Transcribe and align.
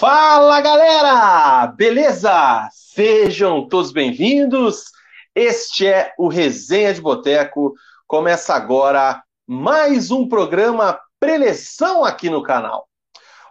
Fala 0.00 0.60
galera! 0.62 1.66
Beleza? 1.66 2.70
Sejam 2.72 3.68
todos 3.68 3.92
bem-vindos. 3.92 4.84
Este 5.34 5.86
é 5.86 6.14
o 6.16 6.26
Resenha 6.26 6.94
de 6.94 7.02
Boteco. 7.02 7.74
Começa 8.06 8.54
agora 8.54 9.22
mais 9.46 10.10
um 10.10 10.26
programa 10.26 10.98
preleção 11.20 12.02
aqui 12.02 12.30
no 12.30 12.42
canal. 12.42 12.88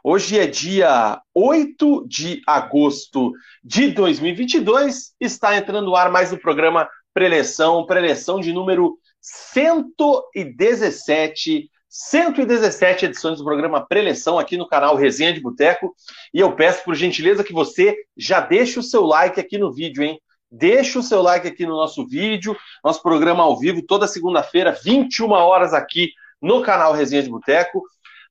Hoje 0.03 0.39
é 0.39 0.47
dia 0.47 1.21
8 1.35 2.07
de 2.07 2.41
agosto 2.47 3.31
de 3.63 3.91
2022. 3.91 5.13
Está 5.21 5.55
entrando 5.55 5.85
no 5.85 5.95
ar 5.95 6.09
mais 6.09 6.33
um 6.33 6.37
programa 6.37 6.89
preleção, 7.13 7.85
preleção 7.85 8.39
de 8.39 8.51
número 8.51 8.97
117 9.21 11.69
117 11.89 13.05
edições 13.05 13.39
do 13.39 13.43
programa 13.43 13.83
Preleção 13.83 14.37
aqui 14.37 14.55
no 14.55 14.67
canal 14.67 14.95
Resenha 14.95 15.33
de 15.33 15.41
Boteco. 15.41 15.95
E 16.31 16.39
eu 16.39 16.55
peço, 16.55 16.83
por 16.83 16.93
gentileza, 16.93 17.43
que 17.43 17.51
você 17.51 17.95
já 18.15 18.39
deixe 18.39 18.77
o 18.77 18.83
seu 18.83 19.03
like 19.05 19.39
aqui 19.39 19.57
no 19.57 19.73
vídeo, 19.73 20.03
hein? 20.03 20.21
Deixe 20.51 20.99
o 20.99 21.03
seu 21.03 21.21
like 21.23 21.47
aqui 21.47 21.65
no 21.65 21.75
nosso 21.75 22.07
vídeo, 22.07 22.55
nosso 22.83 23.01
programa 23.01 23.43
ao 23.43 23.57
vivo, 23.57 23.81
toda 23.81 24.07
segunda-feira, 24.07 24.71
21 24.71 25.31
horas 25.31 25.73
aqui 25.73 26.11
no 26.39 26.61
canal 26.61 26.93
Resenha 26.93 27.23
de 27.23 27.29
Boteco. 27.29 27.83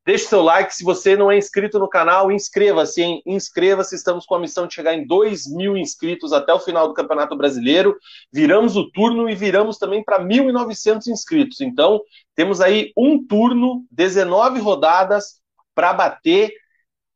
Deixe 0.08 0.24
seu 0.24 0.40
like. 0.40 0.74
Se 0.74 0.82
você 0.82 1.18
não 1.18 1.30
é 1.30 1.36
inscrito 1.36 1.78
no 1.78 1.86
canal, 1.86 2.32
inscreva-se, 2.32 3.02
hein? 3.02 3.22
Inscreva-se. 3.26 3.94
Estamos 3.94 4.24
com 4.24 4.36
a 4.36 4.40
missão 4.40 4.66
de 4.66 4.72
chegar 4.72 4.94
em 4.94 5.06
2 5.06 5.46
mil 5.54 5.76
inscritos 5.76 6.32
até 6.32 6.50
o 6.50 6.58
final 6.58 6.88
do 6.88 6.94
Campeonato 6.94 7.36
Brasileiro. 7.36 7.94
Viramos 8.32 8.74
o 8.74 8.90
turno 8.90 9.28
e 9.28 9.34
viramos 9.34 9.76
também 9.76 10.02
para 10.02 10.18
1.900 10.18 11.08
inscritos. 11.08 11.60
Então, 11.60 12.00
temos 12.34 12.62
aí 12.62 12.90
um 12.96 13.22
turno, 13.22 13.84
19 13.90 14.60
rodadas 14.60 15.42
para 15.74 15.92
bater 15.92 16.54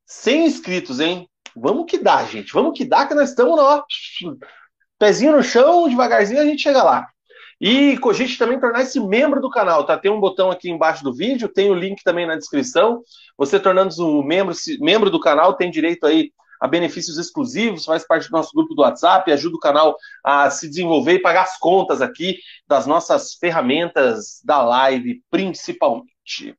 100 0.05 0.45
inscritos, 0.45 1.01
hein? 1.01 1.27
Vamos 1.57 1.87
que 1.91 1.97
dá, 1.97 2.23
gente. 2.25 2.53
Vamos 2.53 2.77
que 2.77 2.85
dá, 2.85 3.07
que 3.07 3.15
nós 3.15 3.31
estamos, 3.31 3.59
ó, 3.59 3.83
pezinho 4.99 5.35
no 5.35 5.43
chão, 5.43 5.89
devagarzinho 5.89 6.43
a 6.43 6.45
gente 6.45 6.63
chega 6.63 6.83
lá. 6.83 7.09
E 7.63 7.97
cogite 7.99 8.37
também 8.37 8.59
tornar-se 8.59 8.99
membro 8.99 9.41
do 9.41 9.49
canal, 9.49 9.87
tá? 9.87 9.97
Tem 9.97 10.11
um 10.11 10.19
botão 10.19 10.51
aqui 10.51 10.69
embaixo 10.69 11.05
do 11.05 11.15
vídeo, 11.15 11.49
tem 11.49 11.71
o 11.71 11.75
link 11.75 12.03
também 12.03 12.27
na 12.27 12.35
descrição. 12.35 13.05
Você 13.39 13.61
tornando-se 13.61 14.03
um 14.03 14.21
membro, 14.21 14.53
membro 14.81 15.09
do 15.09 15.21
canal 15.21 15.55
tem 15.55 15.71
direito 15.71 16.05
aí 16.05 16.33
a 16.61 16.67
benefícios 16.67 17.19
exclusivos, 17.19 17.85
faz 17.85 18.05
parte 18.05 18.29
do 18.29 18.33
nosso 18.33 18.51
grupo 18.53 18.75
do 18.75 18.83
WhatsApp, 18.83 19.31
ajuda 19.31 19.55
o 19.55 19.61
canal 19.61 19.97
a 20.25 20.51
se 20.51 20.69
desenvolver 20.69 21.13
e 21.13 21.23
pagar 21.23 21.43
as 21.43 21.57
contas 21.57 22.03
aqui 22.03 22.37
das 22.67 22.85
nossas 22.85 23.35
ferramentas 23.35 24.41
da 24.45 24.61
live, 24.61 25.23
principalmente. 25.31 26.57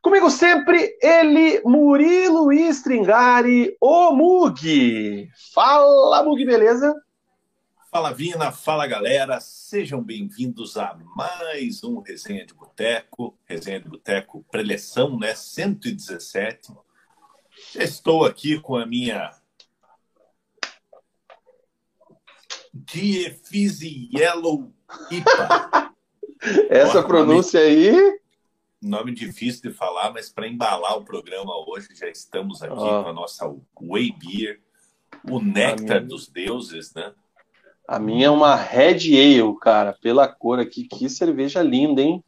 Comigo 0.00 0.30
sempre, 0.30 0.96
ele, 1.02 1.60
Murilo 1.64 2.52
Stringari, 2.52 3.76
o 3.80 4.12
Mug. 4.12 5.28
Fala, 5.52 6.22
Mug, 6.22 6.44
beleza? 6.44 6.94
Fala 7.90 8.12
Vina, 8.12 8.52
fala 8.52 8.86
galera, 8.86 9.40
sejam 9.40 10.02
bem-vindos 10.02 10.76
a 10.76 10.94
mais 11.16 11.82
um 11.82 12.00
Resenha 12.00 12.44
de 12.44 12.52
Boteco, 12.52 13.38
Resenha 13.46 13.80
de 13.80 13.88
Boteco 13.88 14.44
preleção, 14.50 15.18
né, 15.18 15.34
117. 15.34 16.70
Já 17.72 17.82
estou 17.82 18.26
aqui 18.26 18.60
com 18.60 18.76
a 18.76 18.84
minha 18.84 19.30
Diefizzy 22.74 24.10
Yellow 24.14 24.70
IPA. 25.10 25.94
Essa 26.68 27.02
pronúncia 27.02 27.58
nome, 27.58 27.88
aí... 27.88 28.20
Nome 28.82 29.14
difícil 29.14 29.70
de 29.70 29.74
falar, 29.74 30.12
mas 30.12 30.28
para 30.28 30.46
embalar 30.46 30.98
o 30.98 31.04
programa 31.06 31.54
hoje, 31.66 31.88
já 31.94 32.10
estamos 32.10 32.62
aqui 32.62 32.74
oh. 32.74 33.02
com 33.02 33.08
a 33.08 33.12
nossa 33.14 33.46
Way 33.80 34.12
Beer, 34.12 34.60
o 35.24 35.40
néctar 35.40 36.04
dos 36.04 36.28
deuses, 36.28 36.92
né? 36.92 37.14
A 37.88 37.98
minha 37.98 38.26
é 38.26 38.30
uma 38.30 38.54
Red 38.54 39.16
Ale, 39.16 39.58
cara, 39.58 39.94
pela 39.94 40.28
cor 40.28 40.58
aqui. 40.58 40.84
Que 40.84 41.08
cerveja 41.08 41.62
linda, 41.62 42.02
hein? 42.02 42.22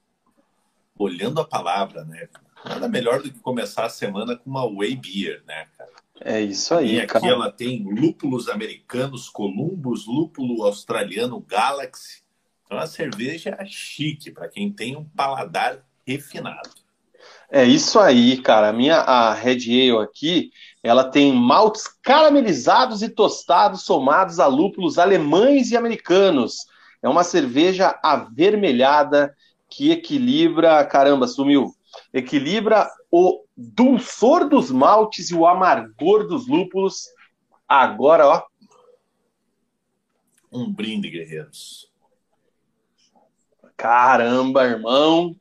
Olhando 0.99 1.39
a 1.39 1.45
palavra, 1.45 2.03
né? 2.03 2.31
Nada 2.65 2.89
melhor 2.89 3.21
do 3.21 3.31
que 3.31 3.39
começar 3.41 3.85
a 3.85 3.91
semana 3.91 4.35
com 4.37 4.49
uma 4.49 4.65
Whey 4.65 4.97
Beer, 4.97 5.43
né, 5.47 5.67
cara? 5.77 5.91
É 6.23 6.41
isso 6.41 6.75
aí, 6.75 6.95
e 6.95 7.01
aqui 7.01 7.13
cara. 7.13 7.27
ela 7.27 7.53
tem 7.53 7.83
lúpulos 7.83 8.49
americanos, 8.49 9.29
Columbus, 9.29 10.07
lúpulo 10.07 10.65
australiano, 10.65 11.41
Galaxy. 11.41 12.23
Então, 12.65 12.79
é 12.79 12.81
uma 12.81 12.87
cerveja 12.87 13.59
chique 13.67 14.31
para 14.31 14.49
quem 14.49 14.73
tem 14.73 14.97
um 14.97 15.05
paladar 15.05 15.85
refinado. 16.07 16.71
É 17.51 17.65
isso 17.65 17.99
aí, 17.99 18.41
cara. 18.41 18.69
A 18.69 18.73
minha 18.73 18.97
a 18.97 19.35
Red 19.35 19.65
Ale 19.69 20.05
aqui, 20.05 20.53
ela 20.83 21.05
tem 21.05 21.33
maltes 21.33 21.87
caramelizados 22.03 23.03
e 23.03 23.09
tostados 23.09 23.83
somados 23.83 24.41
a 24.41 24.47
lúpulos 24.47 24.99
alemães 24.99 25.71
e 25.71 25.77
americanos. 25.77 26.67
É 27.03 27.09
uma 27.09 27.23
cerveja 27.23 27.99
avermelhada 28.03 29.37
que 29.69 29.91
equilibra, 29.91 30.85
caramba, 30.85 31.27
sumiu. 31.27 31.75
Equilibra 32.13 32.89
o 33.11 33.45
dulçor 33.57 34.49
dos 34.49 34.71
maltes 34.71 35.31
e 35.31 35.35
o 35.35 35.47
amargor 35.47 36.27
dos 36.27 36.49
lúpulos. 36.49 37.09
Agora, 37.69 38.27
ó. 38.27 38.43
Um 40.51 40.73
brinde, 40.73 41.11
guerreiros. 41.11 41.91
Caramba, 43.77 44.65
irmão. 44.65 45.37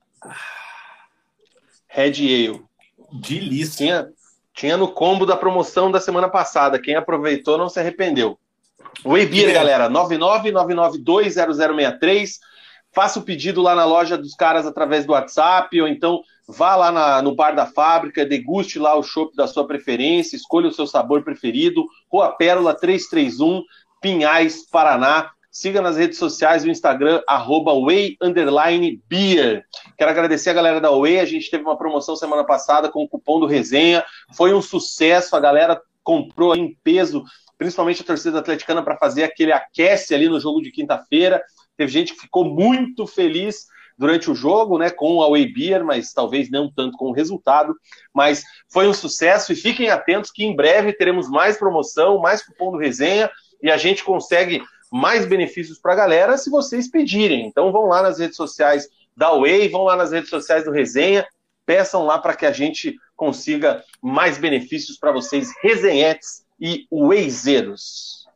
Red 1.87 2.13
Ale. 2.19 2.63
Delícia. 3.11 3.77
Tinha, 3.77 4.13
tinha 4.59 4.75
no 4.75 4.89
combo 4.89 5.25
da 5.25 5.37
promoção 5.37 5.89
da 5.89 6.01
semana 6.01 6.27
passada. 6.27 6.77
Quem 6.77 6.95
aproveitou 6.95 7.57
não 7.57 7.69
se 7.69 7.79
arrependeu. 7.79 8.37
O 9.05 9.13
Beer, 9.13 9.51
é. 9.51 9.53
galera, 9.53 9.89
999920063. 9.89 12.31
Faça 12.93 13.19
o 13.19 13.21
pedido 13.21 13.61
lá 13.61 13.73
na 13.73 13.85
loja 13.85 14.17
dos 14.17 14.35
caras 14.35 14.65
através 14.65 15.05
do 15.05 15.13
WhatsApp, 15.13 15.79
ou 15.79 15.87
então 15.87 16.21
vá 16.45 16.75
lá 16.75 16.91
na, 16.91 17.21
no 17.21 17.33
bar 17.33 17.55
da 17.55 17.67
fábrica, 17.67 18.25
deguste 18.25 18.77
lá 18.77 18.97
o 18.97 19.03
chopp 19.03 19.33
da 19.33 19.47
sua 19.47 19.65
preferência, 19.65 20.35
escolha 20.35 20.67
o 20.67 20.73
seu 20.73 20.85
sabor 20.85 21.23
preferido. 21.23 21.85
Rua 22.11 22.33
Pérola 22.33 22.73
331, 22.73 23.63
Pinhais, 24.01 24.69
Paraná. 24.69 25.31
Siga 25.59 25.81
nas 25.81 25.97
redes 25.97 26.17
sociais, 26.17 26.63
o 26.63 26.69
Instagram, 26.69 27.21
arroba 27.27 27.73
Beer. 29.09 29.65
Quero 29.97 30.09
agradecer 30.09 30.51
a 30.51 30.53
galera 30.53 30.79
da 30.79 30.89
Way. 30.89 31.19
A 31.19 31.25
gente 31.25 31.51
teve 31.51 31.65
uma 31.65 31.77
promoção 31.77 32.15
semana 32.15 32.45
passada 32.45 32.87
com 32.87 33.03
o 33.03 33.09
cupom 33.09 33.41
do 33.41 33.45
Resenha. 33.45 34.01
Foi 34.37 34.53
um 34.53 34.61
sucesso, 34.61 35.35
a 35.35 35.39
galera 35.41 35.81
comprou 36.01 36.55
em 36.55 36.77
peso, 36.81 37.25
principalmente 37.57 38.01
a 38.01 38.05
torcida 38.05 38.39
atleticana, 38.39 38.81
para 38.81 38.95
fazer 38.95 39.23
aquele 39.23 39.51
aquece 39.51 40.15
ali 40.15 40.29
no 40.29 40.39
jogo 40.39 40.61
de 40.61 40.71
quinta-feira. 40.71 41.43
Teve 41.75 41.91
gente 41.91 42.13
que 42.13 42.21
ficou 42.21 42.45
muito 42.45 43.05
feliz 43.05 43.65
durante 43.97 44.31
o 44.31 44.35
jogo, 44.35 44.77
né, 44.77 44.89
com 44.89 45.21
a 45.21 45.27
Way 45.27 45.51
Beer, 45.51 45.83
mas 45.83 46.13
talvez 46.13 46.49
não 46.49 46.71
tanto 46.73 46.97
com 46.97 47.07
o 47.07 47.13
resultado. 47.13 47.75
Mas 48.13 48.45
foi 48.71 48.87
um 48.87 48.93
sucesso 48.93 49.51
e 49.51 49.57
fiquem 49.57 49.89
atentos 49.89 50.31
que 50.31 50.45
em 50.45 50.55
breve 50.55 50.93
teremos 50.93 51.29
mais 51.29 51.57
promoção, 51.57 52.17
mais 52.17 52.41
cupom 52.41 52.71
do 52.71 52.77
Resenha 52.77 53.29
e 53.61 53.69
a 53.69 53.75
gente 53.75 54.05
consegue 54.05 54.63
mais 54.91 55.25
benefícios 55.25 55.77
para 55.77 55.93
a 55.93 55.97
galera 55.97 56.37
se 56.37 56.49
vocês 56.49 56.87
pedirem. 56.87 57.45
Então 57.45 57.71
vão 57.71 57.85
lá 57.85 58.01
nas 58.01 58.19
redes 58.19 58.35
sociais 58.35 58.89
da 59.15 59.31
Way, 59.31 59.69
vão 59.69 59.83
lá 59.83 59.95
nas 59.95 60.11
redes 60.11 60.29
sociais 60.29 60.63
do 60.63 60.71
Resenha, 60.71 61.27
peçam 61.65 62.05
lá 62.05 62.17
para 62.17 62.35
que 62.35 62.45
a 62.45 62.51
gente 62.51 62.97
consiga 63.15 63.83
mais 64.01 64.37
benefícios 64.37 64.97
para 64.97 65.11
vocês, 65.11 65.53
resenhetes 65.61 66.45
e 66.59 66.87
Wayzeiros. 66.89 68.27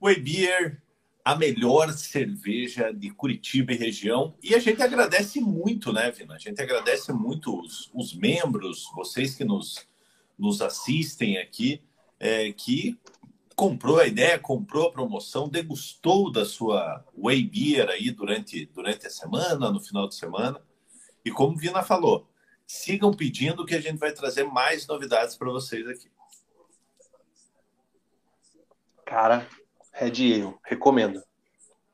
Way 0.00 0.20
Beer, 0.20 0.82
a 1.24 1.34
melhor 1.34 1.92
cerveja 1.92 2.92
de 2.92 3.10
Curitiba 3.10 3.72
e 3.72 3.76
região. 3.76 4.34
E 4.42 4.54
a 4.54 4.58
gente 4.58 4.82
agradece 4.82 5.40
muito, 5.40 5.92
né, 5.92 6.10
Vina? 6.10 6.34
A 6.34 6.38
gente 6.38 6.60
agradece 6.60 7.12
muito 7.12 7.58
os, 7.60 7.90
os 7.94 8.14
membros, 8.14 8.90
vocês 8.94 9.34
que 9.34 9.44
nos, 9.44 9.86
nos 10.38 10.60
assistem 10.60 11.38
aqui, 11.38 11.80
é, 12.20 12.52
que 12.52 12.98
comprou 13.56 13.98
a 13.98 14.06
ideia, 14.06 14.38
comprou 14.38 14.86
a 14.86 14.92
promoção, 14.92 15.48
degustou 15.48 16.30
da 16.30 16.44
sua 16.44 17.02
Whey 17.16 17.42
Beer 17.42 17.88
aí 17.88 18.10
durante, 18.10 18.66
durante 18.66 19.06
a 19.06 19.10
semana, 19.10 19.72
no 19.72 19.80
final 19.80 20.06
de 20.06 20.14
semana. 20.14 20.60
E 21.24 21.30
como 21.30 21.56
Vina 21.56 21.82
falou, 21.82 22.28
sigam 22.66 23.14
pedindo 23.14 23.64
que 23.64 23.74
a 23.74 23.80
gente 23.80 23.98
vai 23.98 24.12
trazer 24.12 24.44
mais 24.44 24.86
novidades 24.86 25.36
para 25.36 25.50
vocês 25.50 25.88
aqui. 25.88 26.10
Cara, 29.06 29.48
Red 29.90 30.10
Ale, 30.10 30.54
recomendo. 30.62 31.22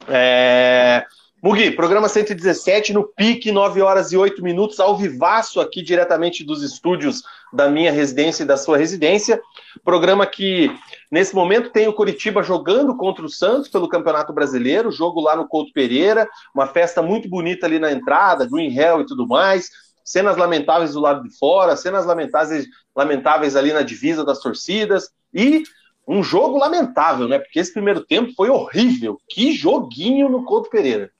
É... 0.08 1.06
Mugi, 1.40 1.70
programa 1.70 2.08
117 2.08 2.92
no 2.92 3.04
pique, 3.04 3.52
9 3.52 3.82
horas 3.82 4.12
e 4.12 4.16
8 4.16 4.42
minutos, 4.42 4.80
ao 4.80 4.96
vivaço 4.96 5.60
aqui 5.60 5.82
diretamente 5.82 6.42
dos 6.42 6.62
estúdios 6.62 7.22
da 7.52 7.68
minha 7.68 7.92
residência 7.92 8.42
e 8.42 8.46
da 8.46 8.56
sua 8.56 8.76
residência. 8.76 9.40
Programa 9.84 10.26
que, 10.26 10.70
nesse 11.10 11.34
momento, 11.34 11.70
tem 11.70 11.86
o 11.86 11.92
Curitiba 11.92 12.42
jogando 12.42 12.96
contra 12.96 13.24
o 13.24 13.28
Santos 13.28 13.68
pelo 13.68 13.88
Campeonato 13.88 14.32
Brasileiro, 14.32 14.90
jogo 14.90 15.20
lá 15.20 15.36
no 15.36 15.46
Couto 15.46 15.72
Pereira, 15.72 16.26
uma 16.54 16.66
festa 16.66 17.02
muito 17.02 17.28
bonita 17.28 17.66
ali 17.66 17.78
na 17.78 17.92
entrada, 17.92 18.48
Green 18.48 18.74
Hell 18.74 19.02
e 19.02 19.06
tudo 19.06 19.26
mais. 19.26 19.70
cenas 20.04 20.36
lamentáveis 20.36 20.92
do 20.92 21.00
lado 21.00 21.22
de 21.22 21.36
fora, 21.38 21.76
cenas 21.76 22.06
lamentáveis, 22.06 22.66
lamentáveis 22.94 23.54
ali 23.54 23.72
na 23.72 23.82
divisa 23.82 24.24
das 24.24 24.40
torcidas 24.40 25.10
e 25.32 25.62
um 26.06 26.22
jogo 26.22 26.58
lamentável, 26.58 27.28
né? 27.28 27.38
Porque 27.38 27.60
esse 27.60 27.72
primeiro 27.72 28.04
tempo 28.04 28.32
foi 28.34 28.50
horrível. 28.50 29.18
Que 29.28 29.52
joguinho 29.52 30.28
no 30.28 30.44
Couto 30.44 30.68
Pereira. 30.68 31.10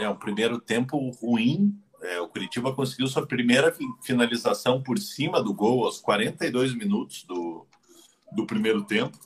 É, 0.00 0.08
um 0.08 0.16
primeiro 0.16 0.58
tempo 0.58 0.98
ruim. 1.20 1.72
É, 2.02 2.20
o 2.20 2.28
Curitiba 2.28 2.74
conseguiu 2.74 3.06
sua 3.06 3.24
primeira 3.24 3.74
finalização 4.02 4.82
por 4.82 4.98
cima 4.98 5.40
do 5.40 5.54
gol 5.54 5.84
aos 5.84 6.00
42 6.00 6.74
minutos 6.74 7.22
do, 7.22 7.64
do 8.32 8.44
primeiro 8.44 8.84
tempo. 8.84 9.16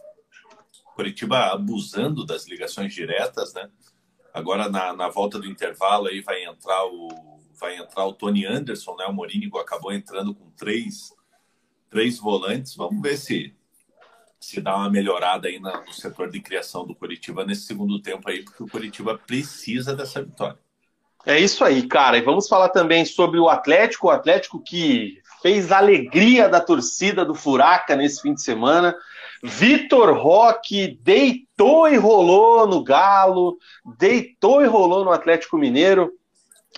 Curitiba 0.94 1.52
abusando 1.52 2.24
das 2.24 2.46
ligações 2.46 2.92
diretas, 2.94 3.54
né? 3.54 3.70
Agora 4.32 4.68
na, 4.68 4.92
na 4.92 5.08
volta 5.08 5.38
do 5.38 5.46
intervalo 5.46 6.08
aí 6.08 6.20
vai 6.20 6.44
entrar 6.44 6.84
o 6.86 7.36
vai 7.58 7.78
entrar 7.78 8.04
o 8.04 8.12
Tony 8.12 8.44
Anderson, 8.44 8.94
né? 8.96 9.06
O 9.06 9.12
Morínigo 9.12 9.58
acabou 9.58 9.90
entrando 9.90 10.34
com 10.34 10.50
três 10.50 11.14
três 11.88 12.18
volantes. 12.18 12.76
Vamos 12.76 13.00
ver 13.00 13.16
se 13.16 13.54
se 14.38 14.60
dá 14.60 14.76
uma 14.76 14.90
melhorada 14.90 15.48
aí 15.48 15.58
no 15.58 15.92
setor 15.92 16.30
de 16.30 16.40
criação 16.40 16.86
do 16.86 16.94
Curitiba 16.94 17.44
nesse 17.44 17.62
segundo 17.62 18.00
tempo 18.00 18.28
aí, 18.28 18.44
porque 18.44 18.62
o 18.62 18.68
Curitiba 18.68 19.16
precisa 19.16 19.96
dessa 19.96 20.22
vitória. 20.22 20.65
É 21.26 21.40
isso 21.40 21.64
aí, 21.64 21.82
cara. 21.82 22.16
E 22.16 22.22
vamos 22.22 22.46
falar 22.46 22.68
também 22.68 23.04
sobre 23.04 23.40
o 23.40 23.48
Atlético, 23.48 24.06
o 24.06 24.10
Atlético 24.10 24.62
que 24.62 25.18
fez 25.42 25.72
a 25.72 25.78
alegria 25.78 26.48
da 26.48 26.60
torcida 26.60 27.24
do 27.24 27.34
Furaca 27.34 27.96
nesse 27.96 28.22
fim 28.22 28.32
de 28.32 28.40
semana. 28.40 28.94
Vitor 29.42 30.16
Roque 30.16 30.96
deitou 31.02 31.88
e 31.88 31.96
rolou 31.96 32.64
no 32.68 32.82
Galo, 32.82 33.58
deitou 33.98 34.62
e 34.62 34.66
rolou 34.66 35.04
no 35.04 35.10
Atlético 35.10 35.58
Mineiro. 35.58 36.12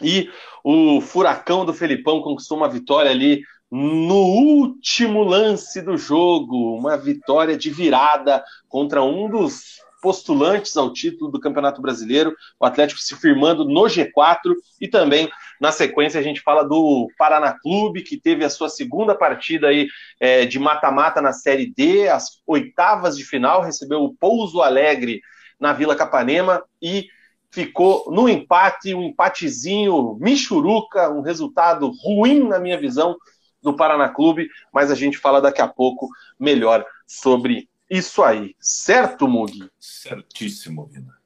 E 0.01 0.31
o 0.65 1.01
Furacão 1.03 1.67
do 1.67 1.75
Felipão 1.75 2.23
conquistou 2.23 2.57
uma 2.57 2.71
vitória 2.71 3.11
ali 3.11 3.43
no 3.71 4.17
último 4.17 5.25
lance 5.25 5.83
do 5.83 5.99
jogo, 5.99 6.75
uma 6.75 6.97
vitória 6.97 7.55
de 7.55 7.69
virada 7.69 8.43
contra 8.67 9.03
um 9.03 9.29
dos 9.29 9.79
postulantes 10.01 10.77
ao 10.77 10.93
título 10.93 11.31
do 11.31 11.41
Campeonato 11.41 11.81
Brasileiro, 11.83 12.35
o 12.59 12.65
Atlético 12.65 13.01
se 13.01 13.17
firmando 13.17 13.65
no 13.65 13.83
G4 13.83 14.55
e 14.81 14.89
também 14.89 15.29
na 15.61 15.73
sequência 15.73 16.21
a 16.21 16.23
gente 16.23 16.41
fala 16.41 16.63
do 16.63 17.09
Paraná 17.19 17.59
Clube, 17.61 18.03
que 18.03 18.17
teve 18.17 18.45
a 18.45 18.51
sua 18.51 18.69
segunda 18.69 19.15
partida 19.15 19.69
aí 19.69 19.89
é, 20.21 20.45
de 20.47 20.59
mata-mata 20.59 21.21
na 21.21 21.33
Série 21.33 21.73
D, 21.75 22.09
as 22.09 22.41
oitavas 22.47 23.17
de 23.17 23.25
final, 23.25 23.63
recebeu 23.63 24.03
o 24.03 24.15
Pouso 24.15 24.63
Alegre 24.63 25.21
na 25.59 25.73
Vila 25.73 25.97
Capanema 25.97 26.63
e 26.81 27.07
ficou 27.51 28.11
no 28.13 28.29
empate, 28.29 28.95
um 28.95 29.03
empatezinho 29.03 30.17
michuruca, 30.21 31.11
um 31.11 31.23
resultado 31.23 31.91
ruim 32.05 32.47
na 32.47 32.59
minha 32.59 32.79
visão, 32.79 33.17
do 33.63 33.75
Paraná 33.75 34.09
Clube, 34.09 34.49
mas 34.73 34.91
a 34.91 34.95
gente 34.95 35.19
fala 35.19 35.41
daqui 35.41 35.61
a 35.61 35.69
pouco 35.69 36.09
melhor 36.39 36.85
sobre 37.07 37.69
isso 37.91 38.23
aí. 38.23 38.55
Certo, 38.61 39.27
Mugi? 39.27 39.71
Certíssimo, 39.79 40.87
Vina. 40.87 41.19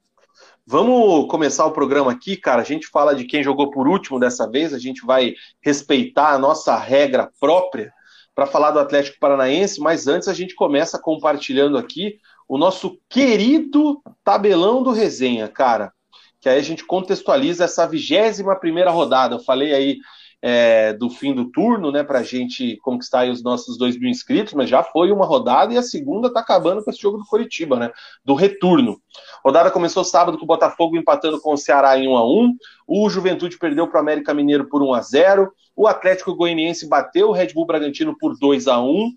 Vamos 0.64 1.26
começar 1.28 1.66
o 1.66 1.72
programa 1.72 2.12
aqui, 2.12 2.36
cara. 2.36 2.62
A 2.62 2.64
gente 2.64 2.86
fala 2.86 3.14
de 3.14 3.24
quem 3.24 3.42
jogou 3.42 3.70
por 3.70 3.88
último 3.88 4.20
dessa 4.20 4.48
vez. 4.48 4.72
A 4.72 4.78
gente 4.78 5.04
vai 5.04 5.34
respeitar 5.60 6.30
a 6.30 6.38
nossa 6.38 6.76
regra 6.76 7.30
própria 7.40 7.92
para 8.34 8.46
falar 8.46 8.70
do 8.70 8.78
Atlético 8.78 9.18
Paranaense, 9.18 9.80
mas 9.80 10.06
antes 10.06 10.28
a 10.28 10.32
gente 10.32 10.54
começa 10.54 10.98
compartilhando 10.98 11.76
aqui 11.76 12.18
o 12.48 12.56
nosso 12.56 12.98
querido 13.08 14.00
tabelão 14.22 14.82
do 14.82 14.92
resenha, 14.92 15.48
cara. 15.48 15.92
Que 16.40 16.48
aí 16.48 16.58
a 16.58 16.62
gente 16.62 16.84
contextualiza 16.84 17.64
essa 17.64 17.86
vigésima 17.86 18.54
primeira 18.54 18.90
rodada. 18.90 19.34
Eu 19.34 19.40
falei 19.40 19.74
aí 19.74 19.98
é, 20.42 20.92
do 20.92 21.08
fim 21.08 21.32
do 21.32 21.44
turno, 21.50 21.92
né, 21.92 22.02
para 22.02 22.18
a 22.18 22.22
gente 22.24 22.76
conquistar 22.78 23.28
os 23.30 23.44
nossos 23.44 23.78
dois 23.78 23.96
mil 23.96 24.10
inscritos, 24.10 24.52
mas 24.54 24.68
já 24.68 24.82
foi 24.82 25.12
uma 25.12 25.24
rodada 25.24 25.72
e 25.72 25.78
a 25.78 25.82
segunda 25.82 26.26
está 26.26 26.40
acabando 26.40 26.82
com 26.82 26.90
esse 26.90 27.00
jogo 27.00 27.18
do 27.18 27.24
Curitiba, 27.24 27.78
né, 27.78 27.92
do 28.24 28.34
retorno. 28.34 29.00
Rodada 29.44 29.70
começou 29.70 30.02
sábado 30.02 30.36
com 30.36 30.44
o 30.44 30.46
Botafogo 30.46 30.96
empatando 30.96 31.40
com 31.40 31.52
o 31.52 31.56
Ceará 31.56 31.96
em 31.96 32.08
1 32.08 32.16
a 32.16 32.26
1 32.26 32.56
o 32.88 33.08
Juventude 33.08 33.56
perdeu 33.56 33.86
para 33.86 33.98
o 33.98 34.00
América 34.00 34.34
Mineiro 34.34 34.68
por 34.68 34.82
1 34.82 34.94
a 34.94 35.00
0 35.00 35.52
o 35.76 35.86
Atlético 35.86 36.34
Goianiense 36.34 36.88
bateu 36.88 37.28
o 37.28 37.32
Red 37.32 37.54
Bull 37.54 37.66
Bragantino 37.66 38.16
por 38.18 38.36
2 38.36 38.66
a 38.66 38.80
1 38.80 39.12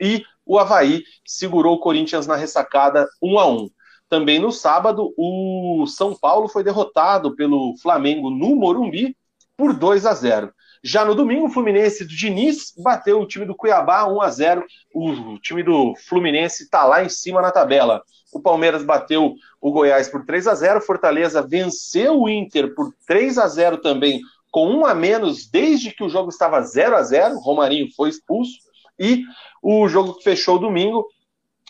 e 0.00 0.24
o 0.46 0.58
Havaí 0.58 1.04
segurou 1.26 1.74
o 1.74 1.78
Corinthians 1.78 2.26
na 2.26 2.36
ressacada 2.36 3.06
1 3.22 3.38
a 3.38 3.46
1 3.46 3.70
também 4.10 4.40
no 4.40 4.50
sábado, 4.50 5.14
o 5.16 5.86
São 5.86 6.16
Paulo 6.16 6.48
foi 6.48 6.64
derrotado 6.64 7.36
pelo 7.36 7.76
Flamengo 7.80 8.28
no 8.28 8.56
Morumbi 8.56 9.16
por 9.56 9.72
2 9.72 10.04
a 10.04 10.12
0. 10.12 10.52
Já 10.82 11.04
no 11.04 11.14
domingo, 11.14 11.46
o 11.46 11.50
Fluminense 11.50 12.04
do 12.04 12.14
Diniz 12.14 12.72
bateu 12.76 13.20
o 13.20 13.26
time 13.26 13.44
do 13.44 13.54
Cuiabá 13.54 14.06
1 14.06 14.22
a 14.22 14.30
0. 14.30 14.64
O 14.94 15.38
time 15.38 15.62
do 15.62 15.94
Fluminense 16.08 16.64
está 16.64 16.84
lá 16.84 17.04
em 17.04 17.08
cima 17.08 17.42
na 17.42 17.50
tabela. 17.50 18.02
O 18.32 18.40
Palmeiras 18.40 18.82
bateu 18.82 19.34
o 19.60 19.72
Goiás 19.72 20.08
por 20.08 20.24
3 20.24 20.46
a 20.46 20.54
0. 20.54 20.80
Fortaleza 20.80 21.46
venceu 21.46 22.20
o 22.20 22.28
Inter 22.28 22.74
por 22.74 22.94
3 23.06 23.36
a 23.36 23.46
0 23.46 23.78
também, 23.78 24.20
com 24.50 24.68
um 24.68 24.86
a 24.86 24.94
menos 24.94 25.46
desde 25.46 25.90
que 25.90 26.02
o 26.02 26.08
jogo 26.08 26.30
estava 26.30 26.62
0 26.62 26.96
a 26.96 27.02
0. 27.02 27.38
Romarinho 27.38 27.88
foi 27.94 28.08
expulso. 28.08 28.58
E 28.98 29.24
o 29.62 29.86
jogo 29.86 30.14
que 30.14 30.24
fechou 30.24 30.58
domingo 30.58 31.06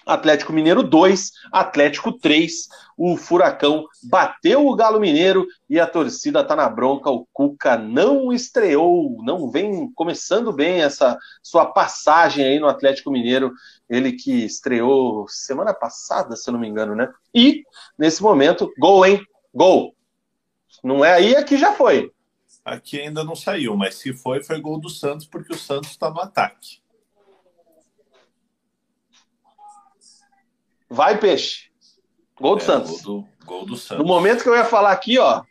Atlético 0.06 0.52
Mineiro 0.52 0.82
2, 0.82 1.32
Atlético 1.52 2.12
3. 2.12 2.68
O 2.96 3.16
Furacão 3.16 3.86
bateu 4.02 4.66
o 4.66 4.74
Galo 4.74 5.00
Mineiro 5.00 5.46
e 5.68 5.80
a 5.80 5.86
torcida 5.86 6.44
tá 6.44 6.54
na 6.54 6.68
bronca. 6.68 7.10
O 7.10 7.26
Cuca 7.32 7.76
não 7.76 8.32
estreou, 8.32 9.22
não 9.22 9.50
vem 9.50 9.90
começando 9.92 10.52
bem 10.52 10.82
essa 10.82 11.18
sua 11.42 11.66
passagem 11.66 12.44
aí 12.44 12.58
no 12.58 12.68
Atlético 12.68 13.10
Mineiro. 13.10 13.52
Ele 13.88 14.12
que 14.12 14.44
estreou 14.44 15.26
semana 15.28 15.72
passada, 15.72 16.36
se 16.36 16.48
eu 16.48 16.52
não 16.52 16.60
me 16.60 16.68
engano, 16.68 16.94
né? 16.94 17.08
E 17.34 17.64
nesse 17.98 18.22
momento, 18.22 18.70
gol, 18.78 19.06
hein? 19.06 19.20
Gol. 19.54 19.94
Não 20.82 21.04
é 21.04 21.14
aí, 21.14 21.36
aqui 21.36 21.56
já 21.56 21.72
foi. 21.72 22.12
Aqui 22.64 23.00
ainda 23.00 23.24
não 23.24 23.34
saiu, 23.34 23.76
mas 23.76 23.96
se 23.96 24.12
foi, 24.12 24.42
foi 24.42 24.60
gol 24.60 24.78
do 24.78 24.88
Santos, 24.88 25.26
porque 25.26 25.52
o 25.52 25.58
Santos 25.58 25.90
está 25.90 26.10
no 26.10 26.20
ataque. 26.20 26.80
Vai, 30.90 31.18
peixe. 31.18 31.70
Gol 32.40 32.56
do 32.56 32.62
é, 32.62 32.64
Santos. 32.64 33.02
Gol 33.02 33.22
do, 33.22 33.46
gol 33.46 33.66
do 33.66 33.76
Santos. 33.76 33.98
No 33.98 34.04
momento 34.04 34.42
que 34.42 34.48
eu 34.48 34.56
ia 34.56 34.64
falar 34.64 34.90
aqui, 34.90 35.18
ó. 35.18 35.42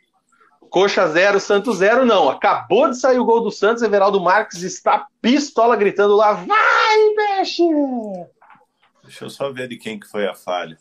Coxa 0.68 1.08
0, 1.08 1.40
Santos 1.40 1.78
0, 1.78 2.04
não. 2.04 2.28
Acabou 2.28 2.88
de 2.88 2.98
sair 2.98 3.18
o 3.18 3.24
gol 3.24 3.40
do 3.40 3.50
Santos, 3.50 3.82
Everaldo 3.82 4.20
Marques 4.20 4.62
está 4.62 5.06
pistola 5.20 5.74
gritando 5.74 6.14
lá, 6.14 6.32
vai, 6.32 7.14
peixe! 7.16 7.64
Deixa 9.02 9.24
eu 9.24 9.30
só 9.30 9.50
ver 9.50 9.66
de 9.66 9.76
quem 9.76 9.98
que 9.98 10.06
foi 10.06 10.26
a 10.26 10.34
falha. 10.34 10.78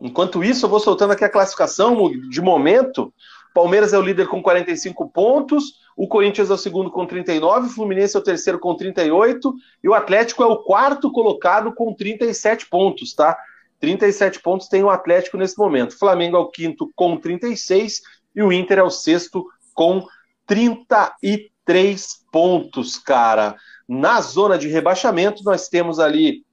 Enquanto 0.00 0.42
isso, 0.42 0.66
eu 0.66 0.70
vou 0.70 0.80
soltando 0.80 1.12
aqui 1.12 1.24
a 1.24 1.30
classificação 1.30 1.96
de 2.28 2.40
momento. 2.42 3.14
Palmeiras 3.54 3.92
é 3.92 3.98
o 3.98 4.02
líder 4.02 4.28
com 4.28 4.42
45 4.42 5.08
pontos, 5.10 5.80
o 5.96 6.08
Corinthians 6.08 6.50
é 6.50 6.54
o 6.54 6.58
segundo 6.58 6.90
com 6.90 7.06
39, 7.06 7.66
o 7.66 7.70
Fluminense 7.70 8.16
é 8.16 8.20
o 8.20 8.22
terceiro 8.22 8.58
com 8.58 8.74
38 8.74 9.54
e 9.84 9.88
o 9.88 9.94
Atlético 9.94 10.42
é 10.42 10.46
o 10.46 10.56
quarto 10.56 11.12
colocado 11.12 11.72
com 11.74 11.94
37 11.94 12.66
pontos, 12.66 13.14
tá? 13.14 13.38
37 13.82 14.40
pontos 14.40 14.68
tem 14.68 14.84
o 14.84 14.90
Atlético 14.90 15.36
nesse 15.36 15.58
momento. 15.58 15.90
O 15.90 15.98
Flamengo 15.98 16.36
é 16.36 16.38
o 16.38 16.46
quinto 16.46 16.92
com 16.94 17.16
36 17.16 18.00
e 18.34 18.40
o 18.40 18.52
Inter 18.52 18.78
é 18.78 18.82
o 18.82 18.90
sexto 18.90 19.44
com 19.74 20.06
33 20.46 22.06
pontos, 22.30 22.96
cara. 22.96 23.56
Na 23.88 24.20
zona 24.20 24.56
de 24.56 24.68
rebaixamento, 24.68 25.42
nós 25.42 25.68
temos 25.68 25.98
ali. 25.98 26.44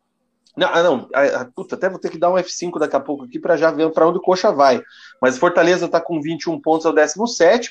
Não, 0.58 0.68
ah, 0.68 0.82
não 0.82 1.08
puta, 1.54 1.76
até 1.76 1.88
vou 1.88 2.00
ter 2.00 2.10
que 2.10 2.18
dar 2.18 2.32
um 2.32 2.36
F5 2.36 2.80
daqui 2.80 2.96
a 2.96 3.00
pouco 3.00 3.26
aqui 3.26 3.40
para 3.40 3.56
já 3.56 3.70
ver 3.70 3.92
para 3.92 4.08
onde 4.08 4.18
o 4.18 4.22
Coxa 4.22 4.52
vai. 4.52 4.82
Mas 5.22 5.38
Fortaleza 5.38 5.86
está 5.86 6.02
com 6.02 6.20
21 6.20 6.60
pontos, 6.60 6.88
é 6.88 6.90
o 6.90 6.94
17. 6.94 7.70